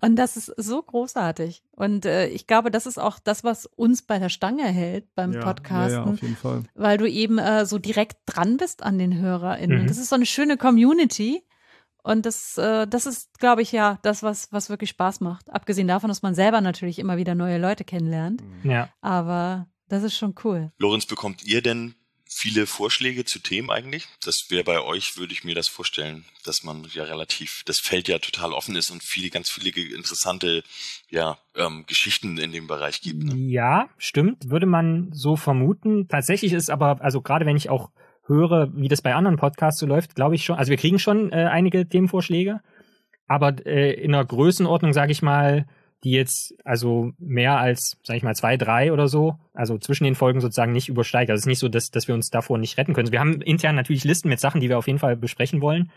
Und 0.00 0.16
das 0.16 0.36
ist 0.36 0.52
so 0.56 0.82
großartig. 0.82 1.62
Und 1.76 2.06
äh, 2.06 2.28
ich 2.28 2.46
glaube, 2.46 2.70
das 2.70 2.86
ist 2.86 2.98
auch 2.98 3.18
das, 3.18 3.44
was 3.44 3.66
uns 3.66 4.00
bei 4.02 4.18
der 4.18 4.30
Stange 4.30 4.64
hält 4.64 5.14
beim 5.14 5.34
ja, 5.34 5.40
Podcasten. 5.40 5.98
Ja, 5.98 6.06
ja, 6.06 6.10
auf 6.10 6.22
jeden 6.22 6.36
Fall. 6.36 6.62
Weil 6.74 6.96
du 6.96 7.08
eben 7.08 7.38
äh, 7.38 7.66
so 7.66 7.78
direkt 7.78 8.16
dran 8.24 8.56
bist 8.56 8.82
an 8.82 8.98
den 8.98 9.18
HörerInnen. 9.18 9.82
Mhm. 9.82 9.86
Das 9.86 9.98
ist 9.98 10.08
so 10.08 10.16
eine 10.16 10.26
schöne 10.26 10.56
Community. 10.56 11.44
Und 12.02 12.24
das, 12.24 12.56
äh, 12.56 12.86
das 12.86 13.04
ist, 13.04 13.38
glaube 13.38 13.60
ich, 13.60 13.72
ja, 13.72 13.98
das, 14.02 14.22
was, 14.22 14.50
was 14.52 14.70
wirklich 14.70 14.88
Spaß 14.90 15.20
macht. 15.20 15.50
Abgesehen 15.50 15.86
davon, 15.86 16.08
dass 16.08 16.22
man 16.22 16.34
selber 16.34 16.62
natürlich 16.62 16.98
immer 16.98 17.18
wieder 17.18 17.34
neue 17.34 17.58
Leute 17.58 17.84
kennenlernt. 17.84 18.42
Ja. 18.62 18.88
Aber 19.02 19.66
das 19.88 20.02
ist 20.02 20.16
schon 20.16 20.34
cool. 20.44 20.72
Lorenz, 20.78 21.04
bekommt 21.04 21.44
ihr 21.44 21.60
denn 21.60 21.94
viele 22.36 22.66
Vorschläge 22.66 23.24
zu 23.24 23.38
Themen 23.38 23.70
eigentlich. 23.70 24.06
Das 24.22 24.50
wäre 24.50 24.62
bei 24.62 24.82
euch, 24.82 25.16
würde 25.16 25.32
ich 25.32 25.42
mir 25.42 25.54
das 25.54 25.68
vorstellen, 25.68 26.26
dass 26.44 26.62
man 26.64 26.86
ja 26.92 27.04
relativ, 27.04 27.62
das 27.64 27.80
Feld 27.80 28.08
ja 28.08 28.18
total 28.18 28.52
offen 28.52 28.76
ist 28.76 28.90
und 28.90 29.02
viele, 29.02 29.30
ganz 29.30 29.50
viele 29.50 29.70
interessante, 29.70 30.62
ja, 31.08 31.38
ähm, 31.56 31.84
Geschichten 31.86 32.36
in 32.36 32.52
dem 32.52 32.66
Bereich 32.66 33.00
gibt. 33.00 33.24
Ne? 33.24 33.34
Ja, 33.34 33.88
stimmt, 33.96 34.50
würde 34.50 34.66
man 34.66 35.08
so 35.12 35.36
vermuten. 35.36 36.08
Tatsächlich 36.08 36.52
ist 36.52 36.68
aber, 36.68 37.00
also 37.00 37.22
gerade 37.22 37.46
wenn 37.46 37.56
ich 37.56 37.70
auch 37.70 37.90
höre, 38.26 38.70
wie 38.74 38.88
das 38.88 39.00
bei 39.00 39.14
anderen 39.14 39.38
Podcasts 39.38 39.80
so 39.80 39.86
läuft, 39.86 40.14
glaube 40.14 40.34
ich 40.34 40.44
schon, 40.44 40.58
also 40.58 40.68
wir 40.68 40.76
kriegen 40.76 40.98
schon 40.98 41.32
äh, 41.32 41.48
einige 41.50 41.88
Themenvorschläge, 41.88 42.60
aber 43.26 43.64
äh, 43.64 43.94
in 43.94 44.14
einer 44.14 44.24
Größenordnung, 44.24 44.92
sage 44.92 45.12
ich 45.12 45.22
mal, 45.22 45.66
die 46.06 46.12
jetzt 46.12 46.54
also 46.64 47.10
mehr 47.18 47.58
als, 47.58 47.98
sag 48.04 48.16
ich 48.16 48.22
mal, 48.22 48.36
zwei, 48.36 48.56
drei 48.56 48.92
oder 48.92 49.08
so, 49.08 49.40
also 49.52 49.76
zwischen 49.76 50.04
den 50.04 50.14
Folgen 50.14 50.40
sozusagen 50.40 50.70
nicht 50.70 50.88
übersteigt. 50.88 51.30
Also 51.30 51.40
es 51.40 51.42
ist 51.42 51.48
nicht 51.48 51.58
so, 51.58 51.68
dass, 51.68 51.90
dass 51.90 52.06
wir 52.06 52.14
uns 52.14 52.30
davor 52.30 52.58
nicht 52.58 52.78
retten 52.78 52.94
können. 52.94 53.10
Wir 53.10 53.18
haben 53.18 53.42
intern 53.42 53.74
natürlich 53.74 54.04
Listen 54.04 54.28
mit 54.28 54.38
Sachen, 54.38 54.60
die 54.60 54.68
wir 54.68 54.78
auf 54.78 54.86
jeden 54.86 55.00
Fall 55.00 55.16
besprechen 55.16 55.60
wollen. 55.60 55.90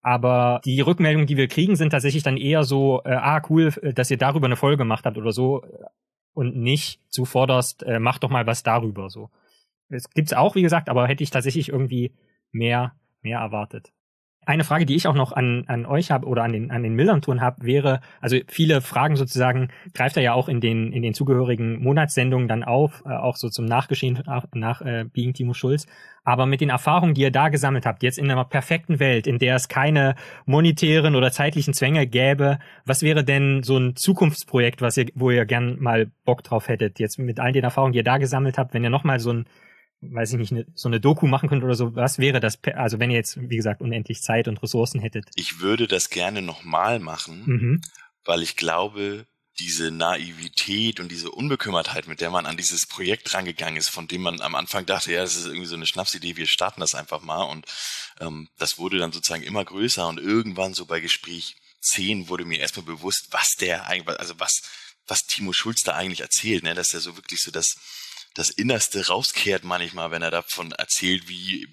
Aber 0.00 0.62
die 0.64 0.80
Rückmeldungen, 0.80 1.26
die 1.26 1.36
wir 1.36 1.46
kriegen, 1.46 1.76
sind 1.76 1.90
tatsächlich 1.90 2.22
dann 2.22 2.38
eher 2.38 2.64
so, 2.64 3.02
äh, 3.04 3.10
ah, 3.10 3.42
cool, 3.50 3.70
dass 3.94 4.10
ihr 4.10 4.16
darüber 4.16 4.46
eine 4.46 4.56
Folge 4.56 4.78
gemacht 4.78 5.04
habt 5.04 5.18
oder 5.18 5.32
so. 5.32 5.62
Und 6.32 6.56
nicht 6.56 7.02
zuvorderst, 7.10 7.82
äh, 7.82 7.98
macht 7.98 8.22
doch 8.22 8.30
mal 8.30 8.46
was 8.46 8.62
darüber 8.62 9.10
so. 9.10 9.28
Es 9.90 10.08
gibt's 10.08 10.32
auch, 10.32 10.54
wie 10.54 10.62
gesagt, 10.62 10.88
aber 10.88 11.06
hätte 11.06 11.22
ich 11.22 11.30
tatsächlich 11.30 11.68
irgendwie 11.68 12.14
mehr, 12.50 12.94
mehr 13.20 13.40
erwartet. 13.40 13.92
Eine 14.50 14.64
Frage, 14.64 14.84
die 14.84 14.96
ich 14.96 15.06
auch 15.06 15.14
noch 15.14 15.30
an, 15.30 15.62
an 15.68 15.86
euch 15.86 16.10
habe 16.10 16.26
oder 16.26 16.42
an 16.42 16.52
den, 16.52 16.72
an 16.72 16.82
den 16.82 16.96
Millern-Touren 16.96 17.40
habe, 17.40 17.64
wäre, 17.64 18.00
also 18.20 18.36
viele 18.48 18.80
Fragen 18.80 19.14
sozusagen 19.14 19.68
greift 19.94 20.16
er 20.16 20.24
ja 20.24 20.34
auch 20.34 20.48
in 20.48 20.60
den, 20.60 20.92
in 20.92 21.02
den 21.02 21.14
zugehörigen 21.14 21.80
Monatssendungen 21.80 22.48
dann 22.48 22.64
auf, 22.64 23.04
äh, 23.06 23.10
auch 23.10 23.36
so 23.36 23.48
zum 23.48 23.64
Nachgeschehen 23.64 24.20
nach, 24.26 24.46
nach 24.52 24.80
äh, 24.80 25.04
Being 25.04 25.34
Timo 25.34 25.54
Schulz. 25.54 25.86
Aber 26.24 26.46
mit 26.46 26.60
den 26.60 26.68
Erfahrungen, 26.68 27.14
die 27.14 27.20
ihr 27.20 27.30
da 27.30 27.48
gesammelt 27.48 27.86
habt, 27.86 28.02
jetzt 28.02 28.18
in 28.18 28.28
einer 28.28 28.44
perfekten 28.44 28.98
Welt, 28.98 29.28
in 29.28 29.38
der 29.38 29.54
es 29.54 29.68
keine 29.68 30.16
monetären 30.46 31.14
oder 31.14 31.30
zeitlichen 31.30 31.72
Zwänge 31.72 32.08
gäbe, 32.08 32.58
was 32.84 33.02
wäre 33.02 33.22
denn 33.22 33.62
so 33.62 33.78
ein 33.78 33.94
Zukunftsprojekt, 33.94 34.82
was 34.82 34.96
ihr, 34.96 35.06
wo 35.14 35.30
ihr 35.30 35.46
gern 35.46 35.76
mal 35.78 36.10
Bock 36.24 36.42
drauf 36.42 36.66
hättet, 36.66 36.98
jetzt 36.98 37.20
mit 37.20 37.38
all 37.38 37.52
den 37.52 37.62
Erfahrungen, 37.62 37.92
die 37.92 38.00
ihr 38.00 38.04
da 38.04 38.18
gesammelt 38.18 38.58
habt, 38.58 38.74
wenn 38.74 38.82
ihr 38.82 38.90
nochmal 38.90 39.20
so 39.20 39.32
ein 39.32 39.46
weiß 40.00 40.32
ich 40.32 40.38
nicht, 40.38 40.52
ne, 40.52 40.66
so 40.74 40.88
eine 40.88 41.00
Doku 41.00 41.26
machen 41.26 41.48
könnt 41.48 41.64
oder 41.64 41.74
so, 41.74 41.94
was 41.94 42.18
wäre 42.18 42.40
das, 42.40 42.58
also 42.74 42.98
wenn 42.98 43.10
ihr 43.10 43.16
jetzt, 43.16 43.38
wie 43.40 43.56
gesagt, 43.56 43.80
unendlich 43.80 44.22
Zeit 44.22 44.48
und 44.48 44.62
Ressourcen 44.62 45.00
hättet? 45.00 45.30
Ich 45.34 45.60
würde 45.60 45.86
das 45.86 46.10
gerne 46.10 46.42
nochmal 46.42 47.00
machen, 47.00 47.42
mhm. 47.46 47.80
weil 48.24 48.42
ich 48.42 48.56
glaube, 48.56 49.26
diese 49.60 49.90
Naivität 49.90 51.00
und 51.00 51.10
diese 51.10 51.30
Unbekümmertheit, 51.30 52.08
mit 52.08 52.20
der 52.20 52.30
man 52.30 52.46
an 52.46 52.56
dieses 52.56 52.86
Projekt 52.86 53.34
rangegangen 53.34 53.76
ist, 53.76 53.90
von 53.90 54.08
dem 54.08 54.22
man 54.22 54.40
am 54.40 54.54
Anfang 54.54 54.86
dachte, 54.86 55.12
ja, 55.12 55.20
das 55.20 55.36
ist 55.36 55.46
irgendwie 55.46 55.66
so 55.66 55.76
eine 55.76 55.86
Schnapsidee, 55.86 56.36
wir 56.36 56.46
starten 56.46 56.80
das 56.80 56.94
einfach 56.94 57.20
mal. 57.20 57.42
Und 57.42 57.66
ähm, 58.20 58.48
das 58.58 58.78
wurde 58.78 58.98
dann 58.98 59.12
sozusagen 59.12 59.42
immer 59.42 59.64
größer 59.64 60.08
und 60.08 60.18
irgendwann 60.18 60.72
so 60.72 60.86
bei 60.86 61.00
Gespräch 61.00 61.56
10 61.82 62.28
wurde 62.28 62.46
mir 62.46 62.58
erstmal 62.58 62.86
bewusst, 62.86 63.28
was 63.30 63.50
der 63.60 63.86
eigentlich, 63.86 64.18
also 64.18 64.38
was, 64.38 64.62
was 65.06 65.26
Timo 65.26 65.52
Schulz 65.52 65.82
da 65.82 65.94
eigentlich 65.94 66.20
erzählt, 66.20 66.62
ne? 66.62 66.74
dass 66.74 66.94
er 66.94 67.00
so 67.00 67.16
wirklich 67.16 67.40
so 67.40 67.50
das, 67.50 67.74
das 68.34 68.50
Innerste 68.50 69.06
rauskehrt 69.06 69.64
manchmal, 69.64 70.10
wenn 70.10 70.22
er 70.22 70.30
davon 70.30 70.72
erzählt, 70.72 71.28
wie 71.28 71.68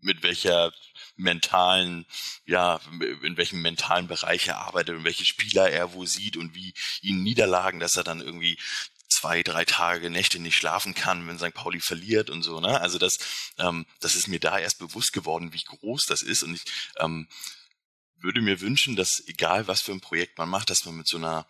mit 0.00 0.22
welcher 0.22 0.72
mentalen, 1.16 2.06
ja, 2.46 2.80
in 3.22 3.36
welchem 3.36 3.60
mentalen 3.60 4.08
Bereich 4.08 4.48
er 4.48 4.58
arbeitet 4.58 4.96
und 4.96 5.04
welche 5.04 5.26
Spieler 5.26 5.70
er 5.70 5.92
wo 5.92 6.06
sieht 6.06 6.36
und 6.36 6.54
wie 6.54 6.72
ihn 7.02 7.22
Niederlagen, 7.22 7.80
dass 7.80 7.96
er 7.96 8.04
dann 8.04 8.20
irgendwie 8.20 8.58
zwei, 9.10 9.42
drei 9.42 9.64
Tage, 9.64 10.08
Nächte 10.08 10.38
nicht 10.38 10.56
schlafen 10.56 10.94
kann, 10.94 11.26
wenn 11.28 11.38
St. 11.38 11.52
Pauli 11.52 11.80
verliert 11.80 12.30
und 12.30 12.42
so, 12.42 12.60
ne? 12.60 12.80
Also 12.80 12.98
das, 12.98 13.18
ähm, 13.58 13.84
das 14.00 14.14
ist 14.14 14.28
mir 14.28 14.40
da 14.40 14.58
erst 14.58 14.78
bewusst 14.78 15.12
geworden, 15.12 15.52
wie 15.52 15.62
groß 15.62 16.06
das 16.06 16.22
ist. 16.22 16.42
Und 16.42 16.54
ich 16.54 16.62
ähm, 16.98 17.28
würde 18.16 18.40
mir 18.40 18.60
wünschen, 18.60 18.96
dass 18.96 19.22
egal 19.26 19.66
was 19.68 19.82
für 19.82 19.92
ein 19.92 20.00
Projekt 20.00 20.38
man 20.38 20.48
macht, 20.48 20.70
dass 20.70 20.84
man 20.84 20.96
mit 20.96 21.08
so 21.08 21.18
einer 21.18 21.46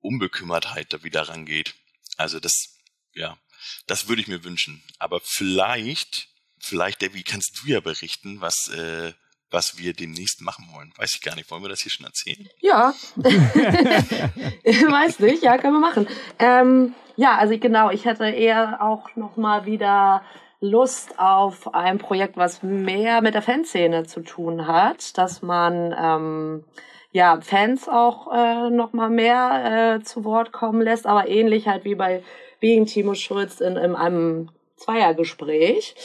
Unbekümmertheit 0.00 0.92
da 0.92 1.02
wieder 1.02 1.28
rangeht. 1.28 1.74
Also 2.16 2.38
das, 2.38 2.76
ja, 3.14 3.38
das 3.86 4.08
würde 4.08 4.22
ich 4.22 4.28
mir 4.28 4.44
wünschen. 4.44 4.82
Aber 4.98 5.20
vielleicht 5.22 6.28
vielleicht, 6.62 7.02
Debbie, 7.02 7.22
kannst 7.22 7.60
du 7.62 7.70
ja 7.70 7.80
berichten, 7.80 8.40
was, 8.40 8.68
äh, 8.68 9.12
was 9.50 9.78
wir 9.78 9.92
demnächst 9.92 10.40
machen 10.40 10.68
wollen. 10.72 10.92
Weiß 10.96 11.14
ich 11.14 11.22
gar 11.22 11.34
nicht. 11.34 11.50
Wollen 11.50 11.62
wir 11.62 11.68
das 11.68 11.80
hier 11.80 11.90
schon 11.90 12.06
erzählen? 12.06 12.48
Ja. 12.60 12.94
Weiß 13.16 15.20
nicht. 15.20 15.42
Ja, 15.42 15.58
können 15.58 15.74
wir 15.74 15.80
machen. 15.80 16.06
Ähm, 16.38 16.94
ja, 17.16 17.36
also 17.36 17.58
genau. 17.58 17.90
Ich 17.90 18.06
hätte 18.06 18.24
eher 18.24 18.80
auch 18.80 19.14
noch 19.16 19.36
mal 19.36 19.66
wieder 19.66 20.22
Lust 20.60 21.18
auf 21.18 21.74
ein 21.74 21.98
Projekt, 21.98 22.36
was 22.36 22.62
mehr 22.62 23.20
mit 23.20 23.34
der 23.34 23.42
Fanszene 23.42 24.04
zu 24.04 24.20
tun 24.20 24.68
hat, 24.68 25.18
dass 25.18 25.42
man 25.42 25.92
ähm, 25.98 26.64
ja 27.10 27.40
Fans 27.40 27.88
auch 27.88 28.32
äh, 28.32 28.70
noch 28.70 28.92
mal 28.92 29.10
mehr 29.10 29.98
äh, 29.98 30.04
zu 30.04 30.24
Wort 30.24 30.52
kommen 30.52 30.80
lässt, 30.80 31.04
aber 31.04 31.28
ähnlich 31.28 31.66
halt 31.66 31.84
wie 31.84 31.96
bei 31.96 32.22
Being 32.62 32.86
Timo 32.86 33.14
Schulz 33.14 33.60
in, 33.60 33.76
in 33.76 33.96
einem 33.96 34.48
Zweiergespräch. 34.76 35.96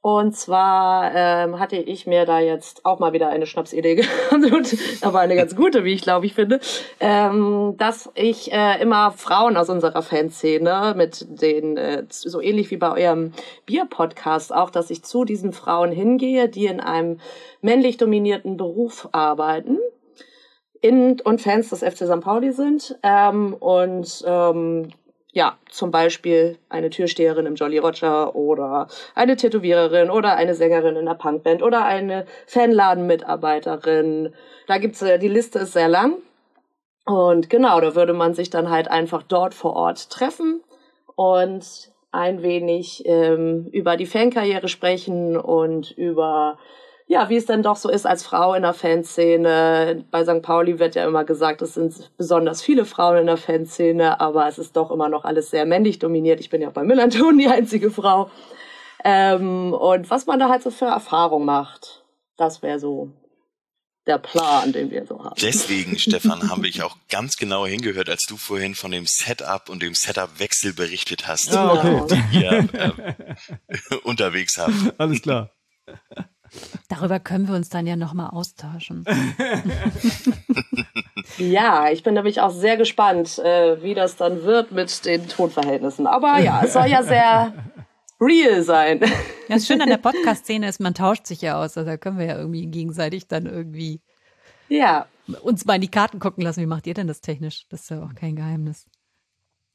Und 0.00 0.36
zwar 0.36 1.14
ähm, 1.14 1.60
hatte 1.60 1.76
ich 1.76 2.08
mir 2.08 2.26
da 2.26 2.40
jetzt 2.40 2.84
auch 2.84 2.98
mal 2.98 3.12
wieder 3.12 3.28
eine 3.28 3.46
Schnapsidee 3.46 3.94
gehabt, 4.30 4.76
aber 5.02 5.20
eine 5.20 5.36
ganz 5.36 5.54
gute, 5.54 5.84
wie 5.84 5.92
ich 5.92 6.02
glaube 6.02 6.26
ich 6.26 6.34
finde, 6.34 6.58
ähm, 6.98 7.76
dass 7.78 8.10
ich 8.16 8.52
äh, 8.52 8.82
immer 8.82 9.12
Frauen 9.12 9.56
aus 9.56 9.70
unserer 9.70 10.02
Fanszene 10.02 10.94
mit 10.96 11.24
den, 11.40 11.76
äh, 11.76 12.04
so 12.08 12.40
ähnlich 12.40 12.72
wie 12.72 12.78
bei 12.78 12.90
eurem 12.90 13.32
Bier-Podcast 13.64 14.52
auch, 14.52 14.70
dass 14.70 14.90
ich 14.90 15.04
zu 15.04 15.24
diesen 15.24 15.52
Frauen 15.52 15.92
hingehe, 15.92 16.48
die 16.48 16.66
in 16.66 16.80
einem 16.80 17.20
männlich 17.60 17.96
dominierten 17.96 18.56
Beruf 18.56 19.08
arbeiten 19.12 19.78
in, 20.80 21.20
und 21.20 21.40
Fans 21.40 21.68
des 21.70 21.78
FC 21.78 22.08
St. 22.08 22.20
Pauli 22.20 22.50
sind 22.50 22.98
ähm, 23.04 23.54
und 23.54 24.24
ähm, 24.26 24.88
ja, 25.32 25.56
zum 25.70 25.90
Beispiel 25.90 26.58
eine 26.68 26.90
Türsteherin 26.90 27.46
im 27.46 27.54
Jolly 27.54 27.78
Roger 27.78 28.36
oder 28.36 28.88
eine 29.14 29.36
Tätowiererin 29.36 30.10
oder 30.10 30.36
eine 30.36 30.54
Sängerin 30.54 30.96
in 30.96 31.06
der 31.06 31.14
Punkband 31.14 31.62
oder 31.62 31.84
eine 31.84 32.26
Fanladenmitarbeiterin. 32.46 34.34
Da 34.66 34.76
gibt's, 34.76 35.00
äh, 35.00 35.18
die 35.18 35.28
Liste 35.28 35.60
ist 35.60 35.72
sehr 35.72 35.88
lang. 35.88 36.18
Und 37.06 37.48
genau, 37.48 37.80
da 37.80 37.94
würde 37.94 38.12
man 38.12 38.34
sich 38.34 38.50
dann 38.50 38.70
halt 38.70 38.88
einfach 38.88 39.22
dort 39.22 39.54
vor 39.54 39.74
Ort 39.74 40.10
treffen 40.10 40.62
und 41.16 41.90
ein 42.12 42.42
wenig 42.42 43.04
ähm, 43.06 43.68
über 43.72 43.96
die 43.96 44.06
Fankarriere 44.06 44.68
sprechen 44.68 45.36
und 45.38 45.90
über 45.92 46.58
ja, 47.12 47.28
wie 47.28 47.36
es 47.36 47.44
denn 47.44 47.62
doch 47.62 47.76
so 47.76 47.90
ist 47.90 48.06
als 48.06 48.24
Frau 48.24 48.54
in 48.54 48.62
der 48.62 48.72
Fanszene. 48.72 50.02
Bei 50.10 50.24
St. 50.24 50.40
Pauli 50.40 50.78
wird 50.78 50.94
ja 50.94 51.06
immer 51.06 51.24
gesagt, 51.24 51.60
es 51.60 51.74
sind 51.74 52.10
besonders 52.16 52.62
viele 52.62 52.86
Frauen 52.86 53.18
in 53.18 53.26
der 53.26 53.36
Fanszene, 53.36 54.18
aber 54.18 54.48
es 54.48 54.58
ist 54.58 54.76
doch 54.76 54.90
immer 54.90 55.10
noch 55.10 55.26
alles 55.26 55.50
sehr 55.50 55.66
männlich 55.66 55.98
dominiert. 55.98 56.40
Ich 56.40 56.48
bin 56.48 56.62
ja 56.62 56.70
bei 56.70 56.82
Millanton 56.82 57.36
die 57.36 57.48
einzige 57.48 57.90
Frau. 57.90 58.30
Ähm, 59.04 59.74
und 59.74 60.08
was 60.08 60.24
man 60.24 60.38
da 60.38 60.48
halt 60.48 60.62
so 60.62 60.70
für 60.70 60.86
Erfahrung 60.86 61.44
macht, 61.44 62.02
das 62.38 62.62
wäre 62.62 62.78
so 62.78 63.10
der 64.06 64.16
Plan, 64.16 64.72
den 64.72 64.90
wir 64.90 65.04
so 65.04 65.22
haben. 65.22 65.36
Deswegen, 65.38 65.98
Stefan, 65.98 66.50
habe 66.50 66.66
ich 66.66 66.82
auch 66.82 66.96
ganz 67.10 67.36
genau 67.36 67.66
hingehört, 67.66 68.08
als 68.08 68.24
du 68.24 68.38
vorhin 68.38 68.74
von 68.74 68.90
dem 68.90 69.04
Setup 69.04 69.68
und 69.68 69.82
dem 69.82 69.94
Setup-Wechsel 69.94 70.72
berichtet 70.72 71.28
hast, 71.28 71.54
ah, 71.54 71.74
okay. 71.74 72.24
die 72.32 72.38
ihr 72.38 72.68
äh, 72.72 73.96
unterwegs 74.04 74.56
habt. 74.56 74.98
Alles 74.98 75.20
klar. 75.20 75.50
Darüber 76.88 77.20
können 77.20 77.48
wir 77.48 77.54
uns 77.54 77.68
dann 77.68 77.86
ja 77.86 77.96
nochmal 77.96 78.30
austauschen. 78.30 79.04
ja, 81.38 81.90
ich 81.90 82.02
bin 82.02 82.14
nämlich 82.14 82.40
auch 82.40 82.50
sehr 82.50 82.76
gespannt, 82.76 83.38
äh, 83.38 83.82
wie 83.82 83.94
das 83.94 84.16
dann 84.16 84.44
wird 84.44 84.72
mit 84.72 85.04
den 85.04 85.28
Tonverhältnissen. 85.28 86.06
Aber 86.06 86.38
ja, 86.38 86.62
es 86.64 86.74
soll 86.74 86.86
ja 86.86 87.02
sehr 87.02 87.52
real 88.20 88.62
sein. 88.62 89.00
Ja, 89.00 89.56
das 89.56 89.66
Schöne 89.66 89.84
an 89.84 89.90
der 89.90 89.96
Podcast-Szene 89.98 90.68
ist, 90.68 90.80
man 90.80 90.94
tauscht 90.94 91.26
sich 91.26 91.42
ja 91.42 91.56
aus. 91.56 91.76
Also 91.76 91.84
da 91.84 91.96
können 91.96 92.18
wir 92.18 92.26
ja 92.26 92.36
irgendwie 92.36 92.66
gegenseitig 92.66 93.28
dann 93.28 93.46
irgendwie 93.46 94.00
ja. 94.68 95.06
uns 95.42 95.64
mal 95.64 95.76
in 95.76 95.80
die 95.80 95.90
Karten 95.90 96.18
gucken 96.18 96.44
lassen. 96.44 96.60
Wie 96.60 96.66
macht 96.66 96.86
ihr 96.86 96.94
denn 96.94 97.06
das 97.06 97.20
technisch? 97.20 97.66
Das 97.68 97.82
ist 97.82 97.90
ja 97.90 98.02
auch 98.02 98.14
kein 98.14 98.36
Geheimnis. 98.36 98.86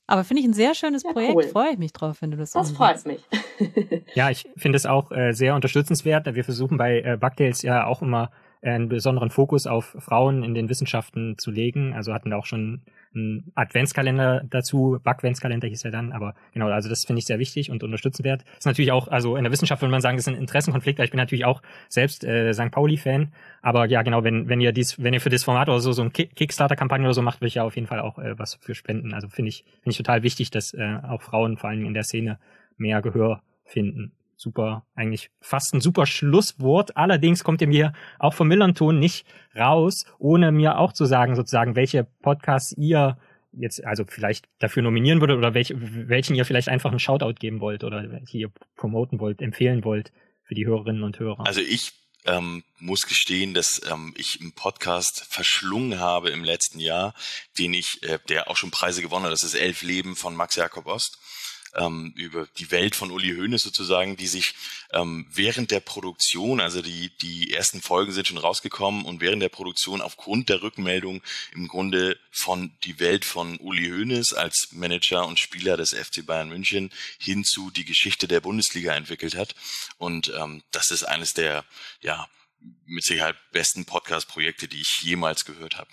Aber 0.07 0.23
finde 0.23 0.41
ich 0.41 0.47
ein 0.47 0.53
sehr 0.53 0.73
schönes 0.73 1.03
ja, 1.03 1.11
Projekt. 1.11 1.35
Cool. 1.35 1.43
Freue 1.43 1.71
ich 1.71 1.77
mich 1.77 1.91
drauf, 1.91 2.21
wenn 2.21 2.31
du 2.31 2.37
das 2.37 2.51
Das 2.51 2.71
freut 2.71 3.05
mich. 3.05 3.21
ja, 4.15 4.29
ich 4.29 4.47
finde 4.55 4.77
es 4.77 4.85
auch 4.85 5.11
äh, 5.11 5.33
sehr 5.33 5.53
unterstützenswert. 5.53 6.33
Wir 6.33 6.45
versuchen 6.45 6.77
bei 6.77 7.01
äh, 7.01 7.17
Bugtails 7.19 7.61
ja 7.61 7.85
auch 7.85 8.01
immer 8.01 8.23
äh, 8.25 8.46
einen 8.61 8.89
besonderen 8.89 9.29
Fokus 9.29 9.67
auf 9.67 9.95
Frauen 9.99 10.43
in 10.43 10.53
den 10.53 10.69
Wissenschaften 10.69 11.37
zu 11.37 11.51
legen. 11.51 11.93
Also 11.93 12.13
hatten 12.13 12.31
da 12.31 12.37
auch 12.37 12.45
schon 12.45 12.81
einen 13.15 13.51
Adventskalender 13.55 14.43
dazu, 14.49 14.99
Bugventskalender 15.03 15.67
hieß 15.67 15.85
er 15.85 15.91
dann, 15.91 16.11
aber 16.11 16.35
genau, 16.53 16.67
also 16.67 16.89
das 16.89 17.05
finde 17.05 17.19
ich 17.19 17.25
sehr 17.25 17.39
wichtig 17.39 17.71
und 17.71 17.83
unterstützenswert. 17.83 18.43
Ist 18.57 18.65
natürlich 18.65 18.91
auch, 18.91 19.07
also 19.07 19.35
in 19.35 19.43
der 19.43 19.51
Wissenschaft 19.51 19.81
würde 19.81 19.91
man 19.91 20.01
sagen, 20.01 20.17
das 20.17 20.27
ist 20.27 20.33
ein 20.33 20.39
Interessenkonflikt, 20.39 20.99
ich 20.99 21.11
bin 21.11 21.17
natürlich 21.17 21.45
auch 21.45 21.61
selbst 21.89 22.23
äh, 22.23 22.53
St. 22.53 22.71
Pauli-Fan, 22.71 23.33
aber 23.61 23.85
ja, 23.85 24.01
genau, 24.01 24.23
wenn, 24.23 24.49
wenn 24.49 24.61
ihr 24.61 24.71
dies, 24.71 25.01
wenn 25.01 25.13
ihr 25.13 25.21
für 25.21 25.29
das 25.29 25.43
Format 25.43 25.69
oder 25.69 25.79
so, 25.79 25.91
so 25.91 26.03
ein 26.03 26.13
Kickstarter-Kampagne 26.13 27.05
oder 27.05 27.13
so 27.13 27.21
macht, 27.21 27.41
will 27.41 27.47
ich 27.47 27.55
ja 27.55 27.63
auf 27.63 27.75
jeden 27.75 27.87
Fall 27.87 27.99
auch 27.99 28.19
äh, 28.19 28.37
was 28.37 28.55
für 28.55 28.75
spenden. 28.75 29.13
Also 29.13 29.27
finde 29.29 29.49
ich, 29.49 29.63
finde 29.63 29.91
ich 29.91 29.97
total 29.97 30.23
wichtig, 30.23 30.51
dass 30.51 30.73
äh, 30.73 30.97
auch 31.07 31.21
Frauen 31.21 31.57
vor 31.57 31.69
allem 31.69 31.85
in 31.85 31.93
der 31.93 32.03
Szene 32.03 32.39
mehr 32.77 33.01
Gehör 33.01 33.41
finden 33.65 34.16
super, 34.37 34.85
eigentlich 34.95 35.29
fast 35.41 35.73
ein 35.73 35.81
super 35.81 36.05
Schlusswort. 36.05 36.95
Allerdings 36.95 37.43
kommt 37.43 37.61
ihr 37.61 37.67
mir 37.67 37.93
auch 38.19 38.33
vom 38.33 38.47
Millanton 38.47 38.99
nicht 38.99 39.25
raus, 39.55 40.05
ohne 40.19 40.51
mir 40.51 40.77
auch 40.77 40.93
zu 40.93 41.05
sagen, 41.05 41.35
sozusagen, 41.35 41.75
welche 41.75 42.05
Podcasts 42.21 42.73
ihr 42.77 43.17
jetzt 43.51 43.83
also 43.83 44.05
vielleicht 44.07 44.47
dafür 44.59 44.83
nominieren 44.83 45.19
würdet 45.19 45.37
oder 45.37 45.53
welch, 45.53 45.73
welchen 45.75 46.35
ihr 46.35 46.45
vielleicht 46.45 46.69
einfach 46.69 46.91
einen 46.91 46.99
Shoutout 46.99 47.33
geben 47.39 47.59
wollt 47.59 47.83
oder 47.83 48.11
welche 48.11 48.37
ihr 48.37 48.51
promoten 48.75 49.19
wollt, 49.19 49.41
empfehlen 49.41 49.83
wollt 49.83 50.11
für 50.43 50.53
die 50.53 50.67
Hörerinnen 50.67 51.03
und 51.03 51.19
Hörer. 51.19 51.45
Also 51.45 51.61
ich 51.61 51.91
ähm, 52.25 52.63
muss 52.79 53.07
gestehen, 53.07 53.53
dass 53.53 53.81
ähm, 53.89 54.13
ich 54.17 54.39
einen 54.41 54.51
Podcast 54.51 55.25
verschlungen 55.29 55.99
habe 55.99 56.29
im 56.29 56.43
letzten 56.43 56.79
Jahr, 56.79 57.13
den 57.57 57.73
ich, 57.73 58.03
äh, 58.03 58.19
der 58.29 58.49
auch 58.49 58.57
schon 58.57 58.69
Preise 58.69 59.01
gewonnen 59.01 59.25
hat. 59.25 59.31
Das 59.31 59.43
ist 59.43 59.55
Elf 59.55 59.81
Leben 59.81 60.15
von 60.15 60.35
Max 60.35 60.55
Jakob 60.55 60.85
Ost 60.85 61.17
ähm, 61.77 62.13
über 62.15 62.47
die 62.57 62.71
Welt 62.71 62.95
von 62.95 63.11
Uli 63.11 63.35
Hoeneß 63.35 63.63
sozusagen, 63.63 64.17
die 64.17 64.27
sich 64.27 64.55
ähm, 64.91 65.27
während 65.31 65.71
der 65.71 65.79
Produktion, 65.79 66.59
also 66.59 66.81
die, 66.81 67.15
die 67.17 67.53
ersten 67.53 67.81
Folgen 67.81 68.11
sind 68.11 68.27
schon 68.27 68.37
rausgekommen 68.37 69.05
und 69.05 69.21
während 69.21 69.41
der 69.41 69.49
Produktion 69.49 70.01
aufgrund 70.01 70.49
der 70.49 70.61
Rückmeldung 70.61 71.21
im 71.53 71.67
Grunde 71.67 72.17
von 72.31 72.71
die 72.83 72.99
Welt 72.99 73.25
von 73.25 73.57
Uli 73.57 73.89
Hoeneß 73.89 74.33
als 74.33 74.69
Manager 74.71 75.25
und 75.25 75.39
Spieler 75.39 75.77
des 75.77 75.93
FC 75.93 76.25
Bayern 76.25 76.49
München 76.49 76.91
hin 77.19 77.43
zu 77.43 77.71
die 77.71 77.85
Geschichte 77.85 78.27
der 78.27 78.41
Bundesliga 78.41 78.93
entwickelt 78.93 79.35
hat. 79.35 79.55
Und 79.97 80.33
ähm, 80.37 80.63
das 80.71 80.91
ist 80.91 81.03
eines 81.03 81.33
der, 81.33 81.63
ja, 82.01 82.27
mit 82.85 83.03
Sicherheit 83.03 83.35
besten 83.51 83.85
Podcast-Projekte, 83.85 84.67
die 84.67 84.81
ich 84.81 85.01
jemals 85.01 85.45
gehört 85.45 85.77
habe. 85.77 85.89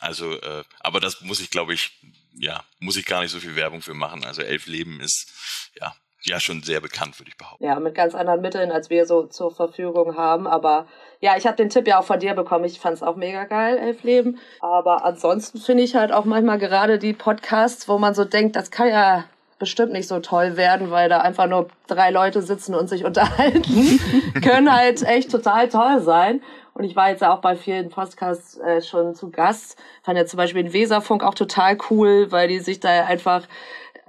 Also, 0.00 0.32
äh, 0.32 0.64
aber 0.80 1.00
das 1.00 1.20
muss 1.20 1.40
ich, 1.40 1.50
glaube 1.50 1.74
ich, 1.74 1.98
ja, 2.34 2.64
muss 2.78 2.96
ich 2.96 3.06
gar 3.06 3.22
nicht 3.22 3.30
so 3.30 3.40
viel 3.40 3.56
Werbung 3.56 3.82
für 3.82 3.94
machen. 3.94 4.24
Also 4.24 4.42
Elf 4.42 4.66
Leben 4.66 5.00
ist 5.00 5.30
ja 5.78 5.94
ja 6.24 6.40
schon 6.40 6.62
sehr 6.62 6.80
bekannt, 6.80 7.18
würde 7.18 7.30
ich 7.30 7.36
behaupten. 7.36 7.64
Ja, 7.64 7.78
mit 7.80 7.94
ganz 7.94 8.14
anderen 8.14 8.40
Mitteln, 8.40 8.70
als 8.70 8.90
wir 8.90 9.06
so 9.06 9.24
zur 9.24 9.50
Verfügung 9.54 10.16
haben. 10.16 10.46
Aber 10.46 10.86
ja, 11.20 11.36
ich 11.36 11.46
habe 11.46 11.56
den 11.56 11.70
Tipp 11.70 11.86
ja 11.86 11.98
auch 11.98 12.04
von 12.04 12.20
dir 12.20 12.34
bekommen. 12.34 12.64
Ich 12.64 12.80
fand 12.80 12.96
es 12.96 13.02
auch 13.02 13.16
mega 13.16 13.44
geil, 13.44 13.78
Elf 13.78 14.02
Leben. 14.02 14.38
Aber 14.60 15.04
ansonsten 15.04 15.58
finde 15.58 15.82
ich 15.82 15.94
halt 15.94 16.12
auch 16.12 16.24
manchmal 16.24 16.58
gerade 16.58 16.98
die 16.98 17.12
Podcasts, 17.12 17.88
wo 17.88 17.98
man 17.98 18.14
so 18.14 18.24
denkt, 18.24 18.56
das 18.56 18.70
kann 18.70 18.88
ja 18.88 19.24
bestimmt 19.58 19.92
nicht 19.92 20.08
so 20.08 20.18
toll 20.18 20.56
werden, 20.56 20.90
weil 20.90 21.08
da 21.08 21.20
einfach 21.20 21.46
nur 21.46 21.68
drei 21.86 22.10
Leute 22.10 22.42
sitzen 22.42 22.74
und 22.74 22.88
sich 22.88 23.04
unterhalten, 23.04 24.00
können 24.42 24.72
halt 24.72 25.02
echt 25.02 25.30
total 25.30 25.68
toll 25.68 26.00
sein. 26.00 26.42
Und 26.82 26.88
ich 26.88 26.96
war 26.96 27.10
jetzt 27.10 27.22
auch 27.22 27.38
bei 27.38 27.54
vielen 27.54 27.90
Podcasts 27.90 28.58
äh, 28.58 28.82
schon 28.82 29.14
zu 29.14 29.30
Gast. 29.30 29.78
Fand 30.02 30.18
ja 30.18 30.26
zum 30.26 30.36
Beispiel 30.36 30.64
den 30.64 30.72
Weserfunk 30.72 31.22
auch 31.22 31.34
total 31.34 31.78
cool, 31.88 32.32
weil 32.32 32.48
die 32.48 32.58
sich 32.58 32.80
da 32.80 33.04
einfach 33.04 33.46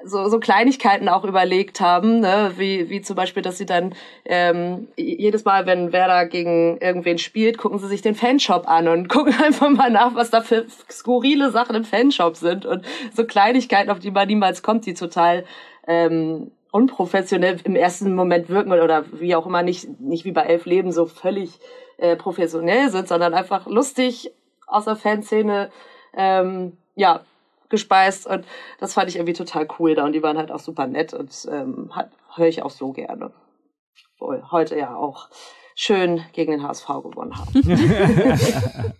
so, 0.03 0.27
so 0.27 0.39
Kleinigkeiten 0.39 1.07
auch 1.07 1.23
überlegt 1.23 1.81
haben, 1.81 2.21
ne? 2.21 2.53
wie, 2.57 2.89
wie 2.89 3.01
zum 3.01 3.15
Beispiel, 3.15 3.43
dass 3.43 3.59
sie 3.59 3.67
dann 3.67 3.93
ähm, 4.25 4.87
jedes 4.97 5.45
Mal, 5.45 5.67
wenn 5.67 5.93
Werder 5.93 6.25
gegen 6.25 6.79
irgendwen 6.79 7.19
spielt, 7.19 7.59
gucken 7.59 7.77
sie 7.77 7.87
sich 7.87 8.01
den 8.01 8.15
Fanshop 8.15 8.67
an 8.67 8.87
und 8.87 9.07
gucken 9.07 9.35
einfach 9.39 9.69
mal 9.69 9.91
nach, 9.91 10.15
was 10.15 10.31
da 10.31 10.41
für 10.41 10.65
skurrile 10.89 11.51
Sachen 11.51 11.75
im 11.75 11.83
Fanshop 11.83 12.37
sind 12.37 12.65
und 12.65 12.83
so 13.13 13.23
Kleinigkeiten, 13.23 13.91
auf 13.91 13.99
die 13.99 14.09
man 14.09 14.27
niemals 14.27 14.63
kommt, 14.63 14.87
die 14.87 14.95
total 14.95 15.45
ähm, 15.85 16.49
unprofessionell 16.71 17.57
im 17.65 17.75
ersten 17.75 18.15
Moment 18.15 18.49
wirken 18.49 18.71
oder 18.71 19.05
wie 19.11 19.35
auch 19.35 19.45
immer 19.45 19.61
nicht, 19.61 19.99
nicht 19.99 20.25
wie 20.25 20.31
bei 20.31 20.41
Elf 20.41 20.65
Leben 20.65 20.91
so 20.91 21.05
völlig 21.05 21.59
äh, 21.97 22.15
professionell 22.15 22.89
sind, 22.89 23.07
sondern 23.07 23.33
einfach 23.33 23.65
lustig 23.67 24.31
aus 24.67 24.85
der 24.85 24.95
Fanszene 24.95 25.71
ähm, 26.13 26.77
ja, 26.95 27.21
gespeist 27.69 28.27
und 28.27 28.45
das 28.79 28.93
fand 28.93 29.09
ich 29.09 29.15
irgendwie 29.15 29.33
total 29.33 29.67
cool 29.79 29.95
da 29.95 30.05
und 30.05 30.13
die 30.13 30.23
waren 30.23 30.37
halt 30.37 30.51
auch 30.51 30.59
super 30.59 30.87
nett 30.87 31.13
und 31.13 31.31
ähm, 31.51 31.91
höre 32.35 32.47
ich 32.47 32.61
auch 32.63 32.71
so 32.71 32.91
gerne. 32.91 33.31
Obwohl 34.15 34.43
heute 34.51 34.77
ja 34.77 34.95
auch 34.95 35.29
schön 35.75 36.23
gegen 36.33 36.51
den 36.51 36.63
HSV 36.63 36.87
gewonnen 36.87 37.37
haben. 37.37 37.51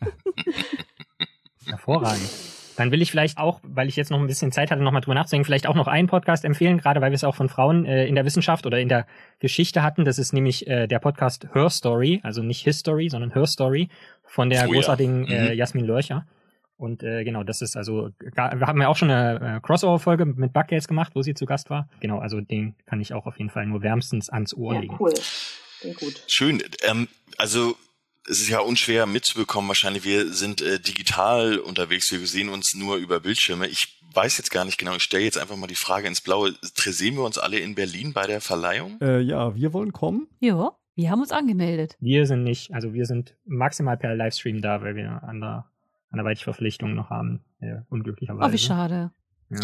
Hervorragend. 1.65 2.52
Dann 2.75 2.91
will 2.91 3.01
ich 3.01 3.11
vielleicht 3.11 3.37
auch, 3.37 3.59
weil 3.63 3.87
ich 3.87 3.95
jetzt 3.95 4.11
noch 4.11 4.19
ein 4.19 4.27
bisschen 4.27 4.51
Zeit 4.51 4.71
hatte, 4.71 4.81
nochmal 4.81 5.01
drüber 5.01 5.15
nachzudenken, 5.15 5.45
vielleicht 5.45 5.67
auch 5.67 5.75
noch 5.75 5.87
einen 5.87 6.07
Podcast 6.07 6.45
empfehlen, 6.45 6.77
gerade 6.77 7.01
weil 7.01 7.11
wir 7.11 7.15
es 7.15 7.23
auch 7.23 7.35
von 7.35 7.49
Frauen 7.49 7.85
äh, 7.85 8.05
in 8.05 8.15
der 8.15 8.25
Wissenschaft 8.25 8.65
oder 8.65 8.79
in 8.79 8.89
der 8.89 9.05
Geschichte 9.39 9.83
hatten. 9.83 10.05
Das 10.05 10.19
ist 10.19 10.33
nämlich 10.33 10.67
äh, 10.67 10.87
der 10.87 10.99
Podcast 10.99 11.47
Her 11.53 11.69
Story, 11.69 12.19
also 12.23 12.41
nicht 12.41 12.63
History, 12.63 13.09
sondern 13.09 13.33
Her 13.33 13.45
Story 13.45 13.89
von 14.23 14.49
der 14.49 14.67
oh, 14.67 14.71
großartigen 14.71 15.25
ja. 15.25 15.37
äh, 15.37 15.49
mhm. 15.51 15.57
Jasmin 15.57 15.85
Lörcher. 15.85 16.25
Und 16.77 17.03
äh, 17.03 17.23
genau, 17.23 17.43
das 17.43 17.61
ist 17.61 17.77
also, 17.77 18.09
wir 18.19 18.35
haben 18.35 18.81
ja 18.81 18.87
auch 18.87 18.95
schon 18.95 19.11
eine 19.11 19.57
äh, 19.57 19.59
Crossover-Folge 19.61 20.25
mit 20.25 20.53
Buggates 20.53 20.87
gemacht, 20.87 21.13
wo 21.15 21.21
sie 21.21 21.33
zu 21.33 21.45
Gast 21.45 21.69
war. 21.69 21.87
Genau, 21.99 22.19
also 22.19 22.41
den 22.41 22.75
kann 22.85 22.99
ich 22.99 23.13
auch 23.13 23.25
auf 23.25 23.37
jeden 23.37 23.51
Fall 23.51 23.65
nur 23.67 23.83
wärmstens 23.83 24.29
ans 24.29 24.53
Ohr 24.53 24.73
ja, 24.73 24.81
legen. 24.81 24.97
Cool. 24.99 25.13
Gut. 25.99 26.23
Schön. 26.27 26.61
Ähm, 26.83 27.07
also 27.37 27.75
es 28.29 28.39
ist 28.39 28.49
ja 28.49 28.59
unschwer 28.59 29.05
mitzubekommen. 29.05 29.67
Wahrscheinlich 29.67 30.03
wir 30.03 30.31
sind 30.31 30.61
äh, 30.61 30.79
digital 30.79 31.57
unterwegs. 31.59 32.11
Wir 32.11 32.25
sehen 32.25 32.49
uns 32.49 32.73
nur 32.75 32.97
über 32.97 33.19
Bildschirme. 33.19 33.67
Ich 33.67 33.99
weiß 34.13 34.37
jetzt 34.37 34.51
gar 34.51 34.65
nicht 34.65 34.77
genau. 34.77 34.95
Ich 34.95 35.03
stelle 35.03 35.23
jetzt 35.23 35.37
einfach 35.37 35.55
mal 35.55 35.67
die 35.67 35.75
Frage 35.75 36.07
ins 36.07 36.21
Blaue. 36.21 36.55
Sehen 36.61 37.15
wir 37.15 37.23
uns 37.23 37.37
alle 37.37 37.59
in 37.59 37.75
Berlin 37.75 38.13
bei 38.13 38.27
der 38.27 38.41
Verleihung? 38.41 38.99
Äh, 39.01 39.19
ja, 39.21 39.55
wir 39.55 39.73
wollen 39.73 39.91
kommen. 39.91 40.27
Ja, 40.39 40.71
wir 40.95 41.09
haben 41.09 41.21
uns 41.21 41.31
angemeldet. 41.31 41.97
Wir 41.99 42.25
sind 42.25 42.43
nicht. 42.43 42.73
Also 42.73 42.93
wir 42.93 43.05
sind 43.05 43.35
maximal 43.45 43.97
per 43.97 44.15
Livestream 44.15 44.61
da, 44.61 44.81
weil 44.81 44.95
wir 44.95 45.23
an 45.23 45.41
der 45.41 45.69
anderweitig 46.11 46.43
Verpflichtungen 46.43 46.95
noch 46.95 47.09
haben, 47.09 47.43
äh, 47.59 47.81
unglücklicherweise. 47.89 48.49
Oh, 48.49 48.53
wie 48.53 48.59
schade. 48.59 49.11
Ja. 49.49 49.59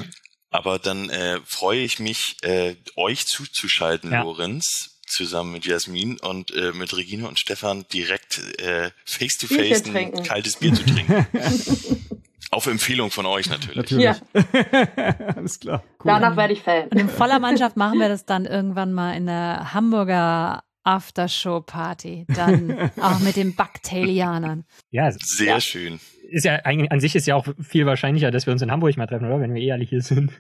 Aber 0.49 0.80
dann 0.80 1.10
äh, 1.10 1.39
freue 1.45 1.82
ich 1.82 1.99
mich, 1.99 2.38
äh, 2.41 2.76
euch 2.95 3.28
zuzuschalten, 3.28 4.12
ja. 4.12 4.24
Lorenz, 4.24 4.99
zusammen 5.10 5.51
mit 5.51 5.66
Jasmin 5.66 6.20
und 6.20 6.53
äh, 6.55 6.72
mit 6.74 6.95
Regine 6.95 7.28
und 7.28 7.39
Stefan 7.39 7.86
direkt 7.93 8.41
äh, 8.60 8.91
face 9.05 9.38
to 9.38 9.47
face 9.47 9.84
ein 9.93 10.24
kaltes 10.24 10.57
Bier 10.57 10.74
zu 10.74 10.86
trinken. 10.86 11.26
Auf 12.51 12.66
Empfehlung 12.66 13.12
von 13.12 13.28
euch 13.28 13.49
natürlich. 13.49 13.76
natürlich. 13.76 14.05
Ja. 14.05 14.18
Alles 15.36 15.60
klar. 15.60 15.84
Cool. 16.03 16.12
Danach 16.12 16.36
werde 16.36 16.53
ich 16.53 16.62
Fan. 16.62 16.88
Und 16.88 16.97
in 16.97 17.07
voller 17.07 17.39
Mannschaft 17.39 17.78
machen 17.78 17.99
wir 17.99 18.10
das 18.10 18.26
dann 18.26 18.45
irgendwann 18.45 18.91
mal 18.91 19.16
in 19.16 19.28
der 19.28 19.74
Hamburger 19.74 20.64
Aftershow-Party. 20.84 22.26
Dann 22.28 22.89
auch 23.01 23.20
mit 23.20 23.36
den 23.36 23.55
Baktailianern. 23.55 24.66
Ja, 24.89 25.12
sehr 25.12 25.47
ja. 25.47 25.62
schön 25.62 25.99
ist 26.32 26.45
ja 26.45 26.57
eigentlich 26.64 26.91
an 26.91 26.99
sich 26.99 27.16
ist 27.16 27.26
ja 27.28 27.36
auch 27.36 27.47
viel 27.60 27.86
wahrscheinlicher, 27.86 28.32
dass 28.32 28.45
wir 28.45 28.53
uns 28.53 28.62
in 28.62 28.72
Hamburg 28.72 28.95
mal 28.97 29.07
treffen, 29.07 29.26
oder? 29.26 29.39
Wenn 29.39 29.53
wir 29.53 29.62
ehrlich 29.62 29.89
hier 29.89 30.01
sind. 30.01 30.32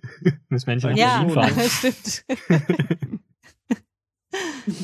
Müssen 0.49 0.67
wir 0.67 0.75
nicht 0.75 0.83
nach 0.83 0.95
ja, 0.95 1.17
Berlin 1.17 1.33
fahren. 1.33 1.53
Ja, 1.57 1.69
stimmt. 1.69 3.19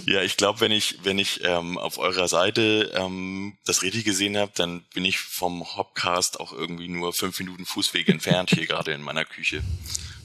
Ja, 0.08 0.22
ich 0.22 0.38
glaube, 0.38 0.62
wenn 0.62 0.72
ich, 0.72 1.00
wenn 1.04 1.20
ich 1.20 1.44
ähm, 1.44 1.78
auf 1.78 1.98
eurer 1.98 2.28
Seite 2.28 2.92
ähm, 2.96 3.58
das 3.66 3.84
richtig 3.84 4.06
gesehen 4.06 4.38
habe, 4.38 4.52
dann 4.56 4.82
bin 4.94 5.06
ich 5.06 5.20
vom 5.20 5.76
Hopcast 5.76 6.40
auch 6.40 6.52
irgendwie 6.52 6.88
nur 6.88 7.14
fünf 7.14 7.38
Minuten 7.40 7.66
Fußweg 7.66 8.10
entfernt, 8.10 8.52
hier 8.52 8.66
gerade 8.66 8.94
in 8.94 9.02
meiner 9.02 9.26
Küche. 9.26 9.62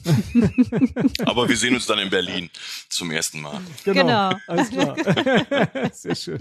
Aber 1.25 1.47
wir 1.47 1.57
sehen 1.57 1.75
uns 1.75 1.85
dann 1.85 1.99
in 1.99 2.09
Berlin 2.09 2.49
zum 2.89 3.11
ersten 3.11 3.41
Mal. 3.41 3.61
Genau. 3.83 4.01
genau. 4.01 4.39
Alles 4.47 4.69
klar. 4.69 4.95
Sehr 5.93 6.15
schön. 6.15 6.39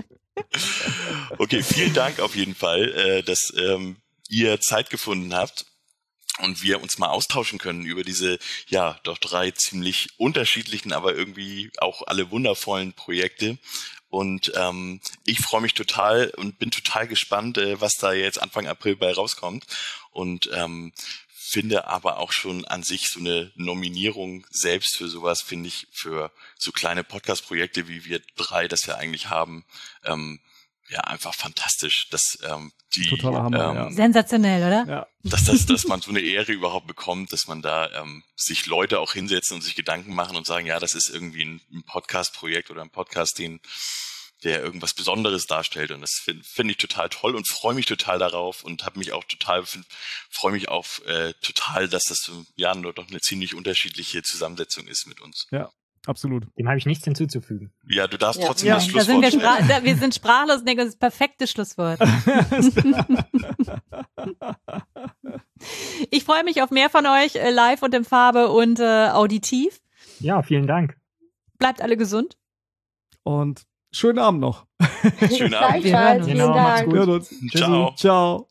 Okay, 1.37 1.62
vielen 1.62 1.93
Dank 1.93 2.20
auf 2.20 2.35
jeden 2.35 2.55
Fall, 2.55 2.89
äh, 2.93 3.22
dass 3.22 3.53
ähm, 3.57 3.97
ihr 4.31 4.61
Zeit 4.61 4.89
gefunden 4.89 5.35
habt 5.35 5.66
und 6.43 6.62
wir 6.62 6.82
uns 6.82 6.99
mal 6.99 7.09
austauschen 7.09 7.59
können 7.59 7.84
über 7.84 8.05
diese, 8.05 8.38
ja, 8.68 8.99
doch 9.03 9.18
drei 9.18 9.51
ziemlich 9.51 10.09
unterschiedlichen, 10.18 10.93
aber 10.93 11.14
irgendwie 11.14 11.70
auch 11.78 12.07
alle 12.07 12.30
wundervollen 12.30 12.93
Projekte. 12.93 13.59
Und 14.09 14.53
ähm, 14.57 15.01
ich 15.24 15.38
freue 15.38 15.61
mich 15.61 15.74
total 15.74 16.32
und 16.36 16.59
bin 16.59 16.72
total 16.72 17.07
gespannt, 17.07 17.59
äh, 17.59 17.80
was 17.80 17.97
da 17.97 18.12
jetzt 18.12 18.43
Anfang 18.43 18.66
April 18.66 18.97
bei 18.97 19.12
rauskommt. 19.12 19.64
Und 20.11 20.51
ähm, 20.53 20.93
finde 21.51 21.88
aber 21.88 22.18
auch 22.18 22.32
schon 22.32 22.64
an 22.64 22.82
sich 22.82 23.09
so 23.09 23.18
eine 23.18 23.51
Nominierung 23.57 24.47
selbst 24.51 24.97
für 24.97 25.09
sowas, 25.09 25.43
finde 25.43 25.68
ich, 25.68 25.88
für 25.93 26.30
so 26.57 26.70
kleine 26.70 27.03
Podcast-Projekte, 27.03 27.88
wie 27.88 28.05
wir 28.05 28.20
drei 28.36 28.68
das 28.68 28.86
ja 28.86 28.95
eigentlich 28.95 29.30
haben, 29.30 29.64
ähm, 30.05 30.41
ja 30.91 31.01
einfach 31.01 31.34
fantastisch, 31.34 32.09
dass 32.11 32.38
ähm, 32.43 32.72
die 32.95 33.07
Totaler 33.07 33.43
Hammer, 33.45 33.70
ähm, 33.70 33.76
ja. 33.76 33.91
sensationell, 33.91 34.62
oder? 34.62 34.86
Ja. 34.88 35.07
Dass, 35.22 35.45
dass, 35.45 35.66
dass 35.66 35.84
man 35.84 36.01
so 36.03 36.11
eine 36.11 36.20
Ehre 36.20 36.53
überhaupt 36.53 36.86
bekommt, 36.86 37.32
dass 37.32 37.47
man 37.47 37.62
da 37.62 37.91
ähm, 37.93 38.24
sich 38.36 38.66
Leute 38.66 38.99
auch 38.99 39.12
hinsetzen 39.12 39.57
und 39.57 39.62
sich 39.62 39.76
Gedanken 39.76 40.14
machen 40.14 40.36
und 40.36 40.47
sagen, 40.47 40.66
ja, 40.66 40.78
das 40.80 40.95
ist 40.95 41.09
irgendwie 41.09 41.45
ein, 41.45 41.61
ein 41.72 41.82
Podcast-Projekt 41.84 42.70
oder 42.70 42.82
ein 42.82 42.91
Podcast, 42.91 43.38
den 43.38 43.61
der 44.43 44.62
irgendwas 44.62 44.95
Besonderes 44.95 45.47
darstellt 45.47 45.91
und 45.91 46.01
das 46.01 46.12
finde 46.24 46.43
find 46.45 46.70
ich 46.70 46.78
total 46.78 47.11
toll 47.11 47.34
und 47.34 47.47
freue 47.47 47.74
mich 47.74 47.84
total 47.84 48.18
darauf 48.18 48.64
und 48.64 48.86
habe 48.86 48.99
mich 48.99 49.12
auch 49.12 49.24
total 49.24 49.64
freue 50.30 50.53
mich 50.53 50.68
auf 50.70 51.03
äh, 51.07 51.34
total, 51.43 51.88
dass 51.91 52.05
das 52.05 52.30
ja 52.57 52.74
nur 52.74 52.95
doch 52.95 53.09
eine 53.09 53.20
ziemlich 53.20 53.55
unterschiedliche 53.55 54.22
Zusammensetzung 54.22 54.86
ist 54.86 55.07
mit 55.07 55.20
uns. 55.20 55.47
Ja, 55.51 55.70
Absolut. 56.11 56.46
Dem 56.58 56.66
habe 56.66 56.76
ich 56.76 56.86
nichts 56.86 57.04
hinzuzufügen. 57.04 57.70
Ja, 57.88 58.08
du 58.08 58.18
darfst 58.18 58.40
ja. 58.40 58.48
trotzdem 58.48 58.70
ja. 58.70 58.74
das 58.74 58.86
Schlusswort 58.86 59.22
da 59.22 59.30
sind 59.30 59.30
wir, 59.30 59.30
sprach, 59.30 59.68
da, 59.68 59.84
wir 59.84 59.96
sind 59.96 60.12
sprachlos, 60.12 60.64
denke, 60.64 60.82
das 60.82 60.94
ist 60.94 61.00
das 61.00 61.08
perfekte 61.08 61.46
Schlusswort. 61.46 62.00
ich 66.11 66.24
freue 66.24 66.42
mich 66.42 66.62
auf 66.62 66.72
mehr 66.72 66.90
von 66.90 67.06
euch 67.06 67.36
äh, 67.36 67.50
live 67.50 67.84
und 67.84 67.94
in 67.94 68.04
Farbe 68.04 68.48
und 68.48 68.80
äh, 68.80 69.11
auditiv. 69.11 69.80
Ja, 70.18 70.42
vielen 70.42 70.66
Dank. 70.66 70.96
Bleibt 71.61 71.80
alle 71.80 71.96
gesund. 71.96 72.36
Und 73.22 73.62
schönen 73.92 74.18
Abend 74.18 74.40
noch. 74.40 74.66
Schönen 75.28 75.54
Abend. 75.54 75.84
Wir 75.84 75.96
hören 75.96 76.18
uns. 76.18 76.26
Genau, 76.26 76.48
macht's 76.48 76.86
gut. 76.86 77.24
Ciao. 77.52 77.94
Ciao. 77.94 78.49